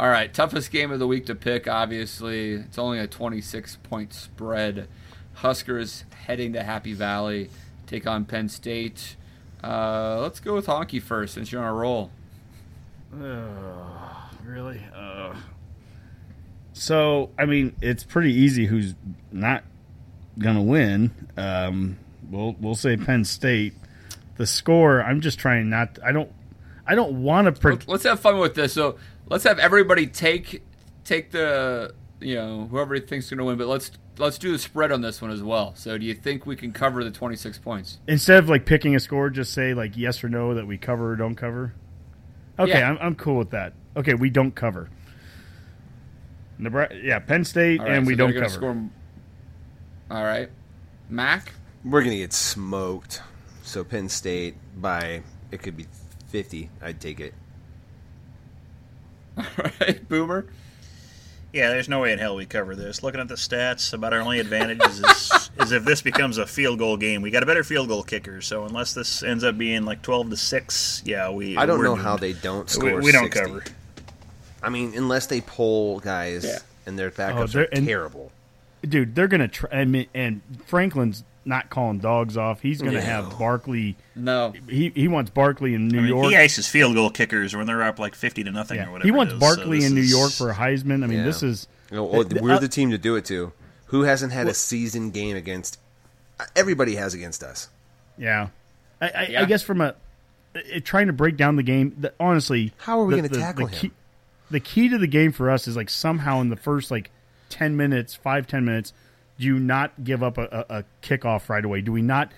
All 0.00 0.08
right, 0.08 0.32
toughest 0.32 0.70
game 0.70 0.92
of 0.92 1.00
the 1.00 1.06
week 1.08 1.26
to 1.26 1.34
pick. 1.34 1.66
Obviously, 1.66 2.52
it's 2.52 2.78
only 2.78 3.00
a 3.00 3.06
26 3.08 3.76
point 3.82 4.14
spread. 4.14 4.86
Huskers 5.34 6.04
heading 6.26 6.52
to 6.52 6.62
Happy 6.62 6.92
Valley, 6.92 7.50
take 7.86 8.06
on 8.06 8.24
Penn 8.24 8.48
State. 8.48 9.16
Uh, 9.62 10.20
let's 10.20 10.38
go 10.38 10.54
with 10.54 10.66
Honky 10.66 11.02
first, 11.02 11.34
since 11.34 11.50
you're 11.50 11.62
on 11.62 11.68
a 11.68 11.74
roll. 11.74 12.10
really. 14.44 14.80
Uh, 14.94 15.34
so, 16.72 17.30
I 17.36 17.44
mean, 17.46 17.74
it's 17.82 18.04
pretty 18.04 18.32
easy 18.32 18.66
who's 18.66 18.94
not 19.32 19.64
gonna 20.38 20.62
win. 20.62 21.10
Um, 21.36 21.98
we'll 22.30 22.54
we'll 22.60 22.76
say 22.76 22.96
Penn 22.96 23.24
State. 23.24 23.74
The 24.36 24.46
score. 24.46 25.02
I'm 25.02 25.20
just 25.20 25.40
trying 25.40 25.68
not. 25.68 25.98
I 26.04 26.12
don't. 26.12 26.30
I 26.86 26.94
don't 26.94 27.22
want 27.24 27.46
to. 27.46 27.60
Pre- 27.60 27.78
Let's 27.88 28.04
have 28.04 28.20
fun 28.20 28.38
with 28.38 28.54
this. 28.54 28.72
So 28.72 28.96
let's 29.30 29.44
have 29.44 29.58
everybody 29.58 30.06
take 30.06 30.62
take 31.04 31.30
the 31.30 31.94
you 32.20 32.34
know 32.34 32.66
whoever 32.70 32.94
he 32.94 33.00
thinks 33.00 33.26
is 33.26 33.30
going 33.30 33.38
to 33.38 33.44
win, 33.44 33.58
but 33.58 33.68
let's 33.68 33.90
let's 34.18 34.38
do 34.38 34.52
the 34.52 34.58
spread 34.58 34.92
on 34.92 35.00
this 35.00 35.22
one 35.22 35.30
as 35.30 35.42
well. 35.42 35.74
So 35.76 35.96
do 35.98 36.04
you 36.04 36.14
think 36.14 36.46
we 36.46 36.56
can 36.56 36.72
cover 36.72 37.04
the 37.04 37.10
26 37.10 37.58
points? 37.58 37.98
instead 38.08 38.38
of 38.38 38.48
like 38.48 38.66
picking 38.66 38.96
a 38.96 39.00
score, 39.00 39.30
just 39.30 39.52
say 39.52 39.74
like 39.74 39.96
yes 39.96 40.22
or 40.24 40.28
no 40.28 40.54
that 40.54 40.66
we 40.66 40.78
cover 40.78 41.12
or 41.12 41.16
don't 41.16 41.36
cover. 41.36 41.74
Okay, 42.58 42.78
Yeah. 42.78 42.90
I'm, 42.90 42.98
I'm 42.98 43.14
cool 43.14 43.36
with 43.36 43.50
that. 43.50 43.72
Okay, 43.96 44.14
we 44.14 44.30
don't 44.30 44.54
cover. 44.54 44.90
Nebraska, 46.58 46.98
yeah, 47.02 47.20
Penn 47.20 47.44
State, 47.44 47.78
All 47.80 47.86
right, 47.86 47.94
and 47.96 48.06
we 48.06 48.14
so 48.14 48.18
don't 48.18 48.32
cover. 48.34 48.48
Score... 48.48 48.90
All 50.10 50.24
right, 50.24 50.50
Mac. 51.08 51.52
We're 51.84 52.02
gonna 52.02 52.16
get 52.16 52.32
smoked. 52.32 53.22
So 53.62 53.84
Penn 53.84 54.08
State 54.08 54.56
by 54.76 55.22
it 55.52 55.62
could 55.62 55.76
be 55.76 55.86
fifty. 56.26 56.70
I'd 56.82 57.00
take 57.00 57.20
it. 57.20 57.34
All 59.38 59.44
right, 59.80 60.08
Boomer. 60.08 60.46
Yeah, 61.52 61.70
there's 61.70 61.88
no 61.88 62.00
way 62.00 62.12
in 62.12 62.18
hell 62.18 62.36
we 62.36 62.44
cover 62.44 62.76
this. 62.76 63.02
Looking 63.02 63.20
at 63.20 63.28
the 63.28 63.34
stats, 63.34 63.94
about 63.94 64.12
our 64.12 64.20
only 64.20 64.38
advantage 64.38 64.80
is, 64.86 65.00
is, 65.00 65.50
is 65.60 65.72
if 65.72 65.84
this 65.84 66.02
becomes 66.02 66.36
a 66.36 66.46
field 66.46 66.78
goal 66.78 66.98
game. 66.98 67.22
We 67.22 67.30
got 67.30 67.42
a 67.42 67.46
better 67.46 67.64
field 67.64 67.88
goal 67.88 68.02
kicker, 68.02 68.42
so 68.42 68.64
unless 68.66 68.92
this 68.92 69.22
ends 69.22 69.44
up 69.44 69.56
being 69.56 69.84
like 69.86 70.02
twelve 70.02 70.28
to 70.28 70.36
six, 70.36 71.02
yeah, 71.06 71.30
we. 71.30 71.56
I 71.56 71.64
don't 71.64 71.82
know 71.82 71.94
doomed. 71.94 72.02
how 72.02 72.16
they 72.18 72.34
don't 72.34 72.64
We, 72.66 72.70
score. 72.90 73.00
we 73.00 73.12
don't 73.12 73.32
60. 73.32 73.40
cover. 73.40 73.64
I 74.62 74.68
mean, 74.68 74.92
unless 74.94 75.26
they 75.26 75.40
pull 75.40 76.00
guys 76.00 76.44
Yeah. 76.44 76.58
and 76.84 76.98
their 76.98 77.08
Oh, 77.08 77.10
backups 77.12 77.52
they're- 77.52 77.62
are 77.62 77.68
and- 77.72 77.86
terrible. 77.86 78.30
Dude, 78.86 79.14
they're 79.14 79.26
gonna 79.28 79.48
try. 79.48 79.70
I 79.72 79.84
mean, 79.86 80.06
and 80.14 80.40
Franklin's 80.66 81.24
not 81.48 81.70
calling 81.70 81.98
dogs 81.98 82.36
off. 82.36 82.60
He's 82.60 82.80
gonna 82.80 82.92
No. 82.92 83.00
have 83.00 83.38
Barkley. 83.38 83.96
No, 84.14 84.52
He 84.68 84.92
he 84.94 85.08
wants 85.08 85.30
Barkley 85.30 85.74
in 85.74 85.88
New 85.88 85.98
I 85.98 86.02
mean, 86.02 86.08
York. 86.10 86.30
he 86.30 86.36
ices 86.36 86.68
field 86.68 86.94
goal 86.94 87.10
kickers 87.10 87.56
when 87.56 87.66
they're 87.66 87.82
up 87.82 87.98
like 87.98 88.14
fifty 88.14 88.44
to 88.44 88.50
nothing 88.52 88.76
Yeah. 88.76 88.86
or 88.88 88.92
whatever. 88.92 89.06
He 89.06 89.10
wants 89.10 89.32
it 89.32 89.36
is, 89.36 89.40
Barkley 89.40 89.80
so 89.80 89.86
in 89.88 89.94
New 89.94 90.02
York 90.02 90.30
for 90.32 90.50
a 90.50 90.54
Heisman. 90.54 91.02
I 91.02 91.06
mean, 91.08 91.18
Yeah. 91.18 91.24
this 91.24 91.42
is 91.42 91.66
You 91.90 91.96
know, 91.96 92.04
well, 92.04 92.24
the- 92.24 92.40
we're 92.42 92.52
uh, 92.52 92.58
the 92.58 92.68
team 92.68 92.90
to 92.90 92.98
do 92.98 93.16
it 93.16 93.24
to. 93.26 93.52
Who 93.86 94.02
hasn't 94.02 94.32
had 94.32 94.46
a 94.46 94.54
season 94.54 95.10
game 95.10 95.34
against? 95.36 95.78
Everybody 96.54 96.94
has 96.96 97.14
against 97.14 97.42
us. 97.42 97.68
yeah. 98.16 98.48
I, 99.00 99.06
I, 99.08 99.26
Yeah. 99.30 99.42
I 99.42 99.44
guess 99.46 99.62
from 99.62 99.80
a 99.80 99.94
it, 100.54 100.84
trying 100.84 101.06
to 101.06 101.12
break 101.12 101.36
down 101.36 101.56
the 101.56 101.62
game. 101.62 101.94
The, 101.98 102.12
honestly, 102.18 102.72
How 102.78 103.00
are 103.00 103.04
we 103.04 103.14
gonna 103.16 103.28
the- 103.28 103.38
tackle 103.38 103.66
the 103.68 103.72
him? 103.72 103.80
Key, 103.80 103.90
the 104.50 104.60
key 104.60 104.88
to 104.88 104.98
the 104.98 105.06
game 105.06 105.30
for 105.32 105.50
us 105.50 105.68
is 105.68 105.76
like 105.76 105.88
somehow 105.88 106.40
in 106.40 106.48
the 106.48 106.56
first 106.56 106.90
like 106.90 107.10
ten 107.48 107.76
minutes, 107.76 108.14
five 108.14 108.46
ten 108.46 108.64
minutes, 108.64 108.92
do 109.38 109.46
you 109.46 109.58
not 109.58 110.02
give 110.02 110.22
up 110.22 110.36
a, 110.38 110.42
a, 110.68 110.78
a 110.78 110.84
kickoff 111.02 111.48
right 111.48 111.64
away? 111.64 111.80
Do 111.80 111.92
we 111.92 112.02
not? 112.02 112.32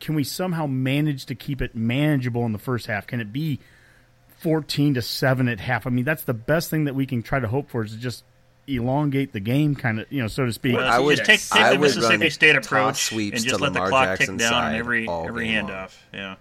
Can 0.00 0.14
we 0.14 0.24
somehow 0.24 0.66
manage 0.66 1.26
to 1.26 1.34
keep 1.34 1.60
it 1.60 1.74
manageable 1.74 2.46
in 2.46 2.52
the 2.52 2.58
first 2.58 2.86
half? 2.86 3.06
Can 3.06 3.20
it 3.20 3.32
be 3.32 3.60
fourteen 4.38 4.94
to 4.94 5.02
seven 5.02 5.48
at 5.48 5.60
half? 5.60 5.86
I 5.86 5.90
mean, 5.90 6.04
that's 6.04 6.24
the 6.24 6.34
best 6.34 6.70
thing 6.70 6.84
that 6.84 6.94
we 6.94 7.06
can 7.06 7.22
try 7.22 7.38
to 7.38 7.48
hope 7.48 7.68
for 7.68 7.84
is 7.84 7.92
to 7.92 7.98
just 7.98 8.24
elongate 8.66 9.32
the 9.32 9.40
game, 9.40 9.74
kind 9.74 10.00
of 10.00 10.10
you 10.10 10.22
know, 10.22 10.28
so 10.28 10.46
to 10.46 10.52
speak. 10.52 10.76
Well, 10.76 10.86
I 10.88 10.96
so 10.96 11.04
would- 11.04 11.16
just 11.16 11.26
take, 11.28 11.40
take 11.40 11.62
I 11.62 11.72
the 11.72 11.78
would 11.78 11.86
Mississippi 11.88 12.18
run 12.18 12.30
State 12.30 12.52
toss 12.54 12.66
approach 12.66 12.96
sweeps 13.04 13.36
and 13.36 13.44
to 13.44 13.50
just 13.50 13.60
let 13.60 13.72
the 13.72 13.80
Lamar 13.80 13.88
clock 13.90 14.18
Jackson's 14.18 14.28
tick 14.28 14.50
down 14.50 14.52
side 14.52 14.72
on 14.72 14.78
every 14.78 15.06
all 15.06 15.26
every 15.28 15.46
game 15.48 15.66
long. 15.66 15.72
handoff. 15.72 15.96
Yeah. 16.14 16.36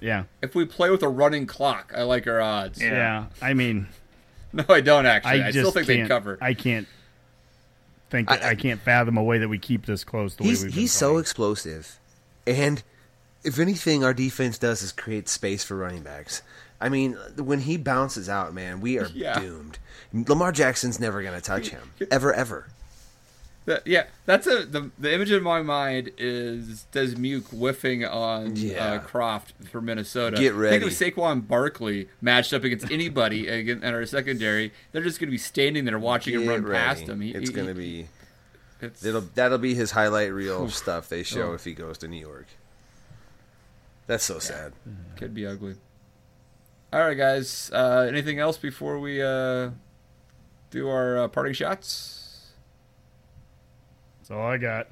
yeah, 0.00 0.24
if 0.42 0.54
we 0.54 0.64
play 0.64 0.90
with 0.90 1.02
a 1.02 1.08
running 1.08 1.46
clock, 1.46 1.92
I 1.96 2.02
like 2.02 2.26
our 2.28 2.40
odds. 2.40 2.80
Yeah. 2.80 2.92
yeah. 2.92 3.26
I 3.42 3.54
mean. 3.54 3.88
No, 4.56 4.64
I 4.68 4.82
don't 4.82 5.04
actually. 5.04 5.42
I, 5.42 5.48
I, 5.48 5.50
still 5.50 5.72
think 5.72 5.88
they 5.88 6.06
cover. 6.06 6.38
I 6.40 6.54
can't 6.54 6.86
think. 8.14 8.30
I- 8.30 8.36
I, 8.36 8.50
I 8.50 8.54
can't 8.54 8.80
fathom 8.80 9.16
a 9.16 9.22
way 9.22 9.38
that 9.38 9.48
we 9.48 9.58
keep 9.58 9.86
this 9.86 10.04
close. 10.04 10.36
The 10.36 10.44
He's 10.44 10.60
way 10.60 10.66
we've 10.66 10.74
been 10.74 10.80
he's 10.82 10.92
so 10.92 11.18
explosive, 11.18 11.98
and 12.46 12.82
if 13.42 13.58
anything, 13.58 14.02
our 14.04 14.14
defense 14.14 14.56
does 14.58 14.82
is 14.82 14.92
create 14.92 15.28
space 15.28 15.64
for 15.64 15.76
running 15.76 16.02
backs. 16.02 16.42
I 16.80 16.88
mean, 16.88 17.14
when 17.36 17.60
he 17.60 17.76
bounces 17.76 18.28
out, 18.28 18.52
man, 18.54 18.80
we 18.80 18.98
are 18.98 19.06
Yeah. 19.06 19.38
doomed. 19.38 19.78
Lamar 20.12 20.52
Jackson's 20.52 21.00
never 21.00 21.22
going 21.22 21.34
to 21.34 21.40
touch 21.40 21.68
him 21.70 21.92
ever, 22.10 22.32
ever. 22.32 22.68
That- 23.66 23.86
yeah, 23.86 24.04
that's 24.26 24.46
a 24.46 24.66
the 24.66 24.90
the 24.98 25.14
image 25.14 25.30
in 25.32 25.42
my 25.42 25.62
mind 25.62 26.10
is 26.18 26.86
Dismuke 26.92 27.46
whiffing 27.48 28.04
on 28.04 28.56
Yeah. 28.56 28.84
uh, 28.94 28.98
Croft 28.98 29.54
for 29.70 29.80
Minnesota. 29.80 30.36
Get 30.36 30.52
ready. 30.52 30.78
Think 30.80 30.92
of 30.92 30.98
Saquon 30.98 31.48
Barkley 31.48 32.08
matched 32.20 32.52
up 32.52 32.62
against 32.64 32.90
anybody 32.90 33.48
in 33.70 33.82
our 33.82 34.04
secondary. 34.04 34.72
They're 34.92 35.02
just 35.02 35.18
going 35.18 35.28
to 35.28 35.32
be 35.32 35.38
standing 35.38 35.86
there 35.86 35.98
watching 35.98 36.34
him 36.34 36.42
Get 36.42 36.50
run 36.50 36.62
ready. 36.66 36.78
past 36.84 37.02
him. 37.08 37.20
He- 37.22 37.30
it's 37.32 37.48
going 37.48 37.68
to 37.68 37.74
be 37.74 38.08
It's, 38.82 39.02
it'll 39.02 39.22
that'll 39.34 39.56
be 39.56 39.74
his 39.74 39.92
highlight 39.92 40.30
reel 40.34 40.68
stuff 40.68 41.08
they 41.08 41.22
show 41.22 41.52
Oh. 41.52 41.54
if 41.54 41.64
he 41.64 41.72
goes 41.72 41.96
to 41.98 42.08
New 42.08 42.20
York. 42.20 42.46
That's 44.06 44.24
so 44.24 44.38
sad. 44.38 44.74
could 45.16 45.32
be 45.32 45.46
ugly. 45.46 45.76
All 46.92 47.00
right, 47.00 47.16
guys. 47.16 47.70
Uh, 47.72 48.04
anything 48.08 48.38
else 48.38 48.58
before 48.58 49.00
we 49.00 49.22
uh, 49.22 49.70
do 50.70 50.88
our 50.90 51.16
uh, 51.24 51.28
parting 51.28 51.54
shots? 51.54 52.20
That's 54.24 54.30
all 54.30 54.46
I 54.46 54.56
got. 54.56 54.86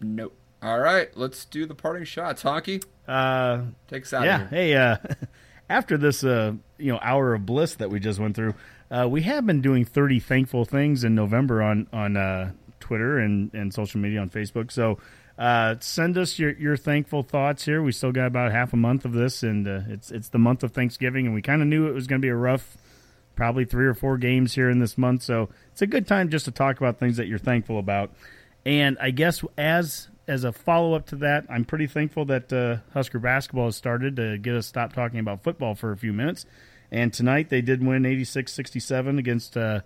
Nope. 0.00 0.32
All 0.62 0.78
right, 0.78 1.08
let's 1.16 1.44
do 1.46 1.66
the 1.66 1.74
parting 1.74 2.04
shots. 2.04 2.44
Honky, 2.44 2.80
Uh, 3.08 3.62
take 3.88 4.04
us 4.04 4.12
out. 4.12 4.24
yeah. 4.24 4.42
of 4.42 4.50
here. 4.50 4.58
Hey, 4.60 4.74
uh, 4.76 4.96
after 5.68 5.98
this, 5.98 6.22
uh, 6.22 6.52
you 6.78 6.92
know, 6.92 7.00
hour 7.02 7.34
of 7.34 7.44
bliss 7.44 7.74
that 7.74 7.90
we 7.90 7.98
just 7.98 8.20
went 8.20 8.36
through, 8.36 8.54
uh, 8.88 9.08
we 9.10 9.22
have 9.22 9.44
been 9.46 9.62
doing 9.62 9.84
30 9.84 10.20
thankful 10.20 10.64
things 10.64 11.02
in 11.02 11.16
November 11.16 11.60
on 11.60 11.88
on 11.92 12.16
uh, 12.16 12.52
Twitter 12.78 13.18
and 13.18 13.52
and 13.52 13.74
social 13.74 13.98
media 14.00 14.20
on 14.20 14.30
Facebook. 14.30 14.70
So. 14.70 14.98
Uh, 15.38 15.74
send 15.80 16.16
us 16.16 16.38
your, 16.38 16.52
your 16.52 16.78
thankful 16.78 17.22
thoughts 17.22 17.66
here. 17.66 17.82
We 17.82 17.92
still 17.92 18.10
got 18.10 18.28
about 18.28 18.52
half 18.52 18.72
a 18.72 18.76
month 18.76 19.04
of 19.04 19.12
this, 19.12 19.42
and 19.42 19.68
uh, 19.68 19.80
it's 19.86 20.10
it's 20.10 20.30
the 20.30 20.38
month 20.38 20.62
of 20.62 20.70
Thanksgiving, 20.72 21.26
and 21.26 21.34
we 21.34 21.42
kind 21.42 21.60
of 21.60 21.68
knew 21.68 21.88
it 21.88 21.92
was 21.92 22.06
going 22.06 22.22
to 22.22 22.24
be 22.24 22.30
a 22.30 22.34
rough, 22.34 22.78
probably 23.34 23.66
three 23.66 23.84
or 23.84 23.92
four 23.92 24.16
games 24.16 24.54
here 24.54 24.70
in 24.70 24.78
this 24.78 24.96
month. 24.96 25.22
So 25.24 25.50
it's 25.72 25.82
a 25.82 25.86
good 25.86 26.06
time 26.08 26.30
just 26.30 26.46
to 26.46 26.52
talk 26.52 26.78
about 26.78 26.98
things 26.98 27.18
that 27.18 27.26
you're 27.26 27.38
thankful 27.38 27.78
about. 27.78 28.12
And 28.66 28.98
I 29.00 29.12
guess 29.12 29.44
as 29.56 30.08
as 30.26 30.42
a 30.42 30.50
follow 30.50 30.94
up 30.94 31.06
to 31.06 31.16
that, 31.16 31.46
I'm 31.48 31.64
pretty 31.64 31.86
thankful 31.86 32.24
that 32.24 32.52
uh, 32.52 32.78
Husker 32.92 33.20
basketball 33.20 33.66
has 33.66 33.76
started 33.76 34.16
to 34.16 34.38
get 34.38 34.56
us 34.56 34.66
stopped 34.66 34.96
talking 34.96 35.20
about 35.20 35.44
football 35.44 35.76
for 35.76 35.92
a 35.92 35.96
few 35.96 36.12
minutes. 36.12 36.46
And 36.90 37.12
tonight 37.12 37.48
they 37.48 37.60
did 37.60 37.86
win 37.86 38.04
86 38.04 38.52
67 38.52 39.18
against 39.20 39.56
uh, 39.56 39.82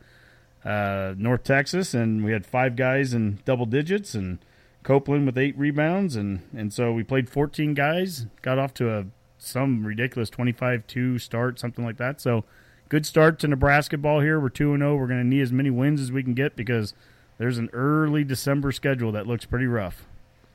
uh, 0.65 1.15
North 1.19 1.45
Texas, 1.45 1.93
and 1.93 2.25
we 2.25 2.33
had 2.33 2.47
five 2.47 2.75
guys 2.75 3.13
in 3.13 3.41
double 3.45 3.67
digits, 3.67 4.15
and 4.15 4.39
Copeland 4.83 5.27
with 5.27 5.37
eight 5.37 5.59
rebounds, 5.59 6.17
and, 6.17 6.41
and 6.57 6.73
so 6.73 6.91
we 6.91 7.03
played 7.03 7.29
14 7.29 7.75
guys, 7.75 8.27
got 8.41 8.59
off 8.59 8.73
to 8.75 8.91
a 8.97 9.07
some 9.37 9.85
ridiculous 9.85 10.31
25 10.31 10.87
2 10.87 11.19
start, 11.19 11.59
something 11.59 11.85
like 11.85 11.99
that. 11.99 12.19
So 12.19 12.45
good 12.89 13.05
start 13.05 13.39
to 13.41 13.49
Nebraska 13.49 13.99
ball 13.99 14.21
here. 14.21 14.41
We're 14.41 14.49
2 14.49 14.77
0. 14.79 14.97
We're 14.97 15.07
going 15.07 15.21
to 15.21 15.27
need 15.27 15.43
as 15.43 15.53
many 15.53 15.69
wins 15.69 16.01
as 16.01 16.11
we 16.11 16.23
can 16.23 16.35
get 16.35 16.57
because 16.57 16.95
there's 17.41 17.57
an 17.57 17.71
early 17.73 18.23
December 18.23 18.71
schedule 18.71 19.13
that 19.13 19.27
looks 19.27 19.47
pretty 19.47 19.65
rough. 19.65 20.05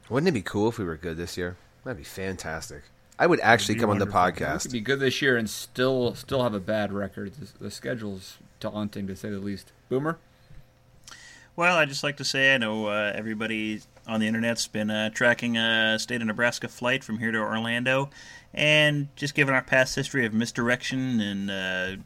Wouldn't 0.07 0.27
it 0.27 0.33
be 0.33 0.43
cool 0.43 0.69
if 0.69 0.77
we 0.77 0.85
were 0.85 0.97
good 0.97 1.17
this 1.17 1.35
year? 1.35 1.57
That'd 1.83 1.97
be 1.97 2.03
fantastic. 2.03 2.83
I 3.17 3.25
would 3.25 3.39
actually 3.39 3.73
be 3.73 3.81
come 3.81 3.89
on 3.89 3.97
the 3.97 4.05
wonderful. 4.05 4.25
We 4.25 4.31
could 4.33 4.43
podcast. 4.43 4.71
be 4.71 4.81
good 4.81 4.99
this 4.99 5.19
year 5.19 5.35
and 5.35 5.49
still 5.49 6.13
still 6.13 6.43
have 6.43 6.53
a 6.53 6.59
bad 6.59 6.93
record. 6.93 7.33
The, 7.33 7.65
the 7.65 7.71
schedule's 7.71 8.37
daunting 8.59 9.07
to 9.07 9.15
say 9.15 9.31
the 9.31 9.39
least. 9.39 9.71
Boomer. 9.89 10.19
Well, 11.55 11.75
I'd 11.77 11.89
just 11.89 12.03
like 12.03 12.17
to 12.17 12.23
say 12.23 12.53
I 12.53 12.59
know 12.59 12.85
uh, 12.85 13.13
everybody 13.15 13.81
on 14.05 14.19
the 14.19 14.27
internet's 14.27 14.67
been 14.67 14.91
uh, 14.91 15.09
tracking 15.09 15.57
a 15.57 15.97
state 15.97 16.21
of 16.21 16.27
Nebraska 16.27 16.67
flight 16.67 17.03
from 17.03 17.17
here 17.17 17.31
to 17.31 17.39
Orlando, 17.39 18.11
and 18.53 19.07
just 19.15 19.33
given 19.33 19.55
our 19.55 19.63
past 19.63 19.95
history 19.95 20.23
of 20.27 20.35
misdirection 20.35 21.19
and 21.19 21.49
uh, 21.49 22.03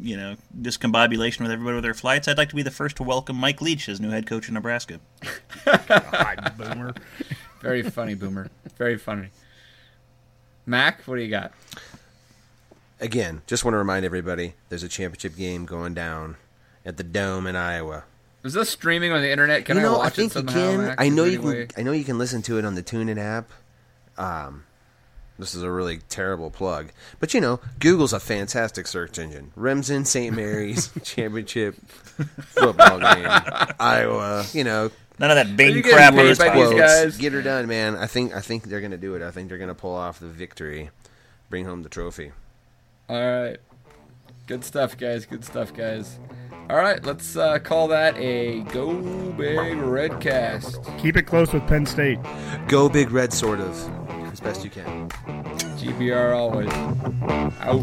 you 0.00 0.16
know 0.16 0.36
discombobulation 0.60 1.40
with 1.40 1.50
everybody 1.50 1.74
with 1.76 1.84
their 1.84 1.94
flights, 1.94 2.28
I'd 2.28 2.38
like 2.38 2.48
to 2.50 2.56
be 2.56 2.62
the 2.62 2.70
first 2.70 2.96
to 2.96 3.02
welcome 3.02 3.36
Mike 3.36 3.60
Leach 3.60 3.88
as 3.88 4.00
new 4.00 4.10
head 4.10 4.26
coach 4.26 4.48
of 4.48 4.54
Nebraska. 4.54 5.00
God, 5.64 6.52
boomer. 6.58 6.94
Very 7.60 7.82
funny, 7.82 8.14
Boomer. 8.14 8.50
Very 8.76 8.98
funny. 8.98 9.28
Mac, 10.66 11.02
what 11.04 11.16
do 11.16 11.22
you 11.22 11.30
got? 11.30 11.52
Again, 13.00 13.42
just 13.46 13.64
want 13.64 13.74
to 13.74 13.78
remind 13.78 14.04
everybody 14.04 14.54
there's 14.68 14.82
a 14.84 14.88
championship 14.88 15.36
game 15.36 15.64
going 15.66 15.92
down 15.94 16.36
at 16.84 16.96
the 16.96 17.02
Dome 17.04 17.46
in 17.46 17.56
Iowa. 17.56 18.04
Is 18.44 18.54
this 18.54 18.70
streaming 18.70 19.12
on 19.12 19.20
the 19.22 19.30
internet? 19.30 19.64
Can 19.64 19.76
you 19.76 19.82
know, 19.82 19.94
I 19.96 19.98
watch 19.98 20.14
think 20.14 20.34
it 20.34 20.40
you 20.40 20.44
can. 20.46 20.78
Mac? 20.78 21.00
I 21.00 21.08
know 21.08 21.24
you 21.24 21.38
can. 21.38 21.48
way- 21.48 21.68
I 21.76 21.82
know 21.82 21.92
you 21.92 22.04
can 22.04 22.18
listen 22.18 22.42
to 22.42 22.58
it 22.58 22.64
on 22.64 22.74
the 22.74 22.82
TuneIn 22.82 23.18
app. 23.18 23.50
Um, 24.18 24.64
this 25.42 25.54
is 25.54 25.62
a 25.62 25.70
really 25.70 25.98
terrible 26.08 26.50
plug, 26.50 26.90
but 27.20 27.34
you 27.34 27.40
know, 27.40 27.60
Google's 27.78 28.12
a 28.12 28.20
fantastic 28.20 28.86
search 28.86 29.18
engine. 29.18 29.52
Remsen 29.56 30.04
St. 30.04 30.34
Mary's 30.34 30.90
championship 31.02 31.74
football 31.84 33.00
game, 33.00 33.26
Iowa. 33.80 34.46
You 34.52 34.64
know, 34.64 34.90
None 35.18 35.30
of 35.30 35.36
that 35.36 35.56
Bing 35.56 35.74
getting 35.74 35.92
crap 35.92 36.14
on 36.14 36.18
this 36.18 36.38
by 36.38 36.54
these 36.54 36.72
guys? 36.72 37.16
get 37.18 37.32
her 37.32 37.42
done, 37.42 37.66
man. 37.66 37.96
I 37.96 38.06
think. 38.06 38.34
I 38.34 38.40
think 38.40 38.64
they're 38.64 38.80
gonna 38.80 38.96
do 38.96 39.14
it. 39.14 39.22
I 39.22 39.30
think 39.30 39.48
they're 39.48 39.58
gonna 39.58 39.74
pull 39.74 39.94
off 39.94 40.18
the 40.18 40.28
victory, 40.28 40.90
bring 41.50 41.64
home 41.64 41.82
the 41.82 41.88
trophy. 41.88 42.32
All 43.08 43.16
right. 43.16 43.58
Good 44.46 44.64
stuff, 44.64 44.96
guys. 44.96 45.26
Good 45.26 45.44
stuff, 45.44 45.74
guys. 45.74 46.18
All 46.70 46.76
right, 46.76 47.04
let's 47.04 47.36
uh, 47.36 47.58
call 47.58 47.88
that 47.88 48.16
a 48.16 48.60
Go 48.72 48.94
Big 49.32 49.58
Redcast. 49.58 50.98
Keep 51.00 51.16
it 51.16 51.22
close 51.24 51.52
with 51.52 51.66
Penn 51.66 51.84
State. 51.86 52.18
Go 52.68 52.88
big 52.88 53.10
red, 53.10 53.32
sort 53.32 53.60
of, 53.60 53.70
as 53.70 53.88
best 54.42 54.64
you 54.64 54.70
can. 54.70 55.08
GBR 55.78 56.34
always. 56.34 56.68
Out. 57.60 57.82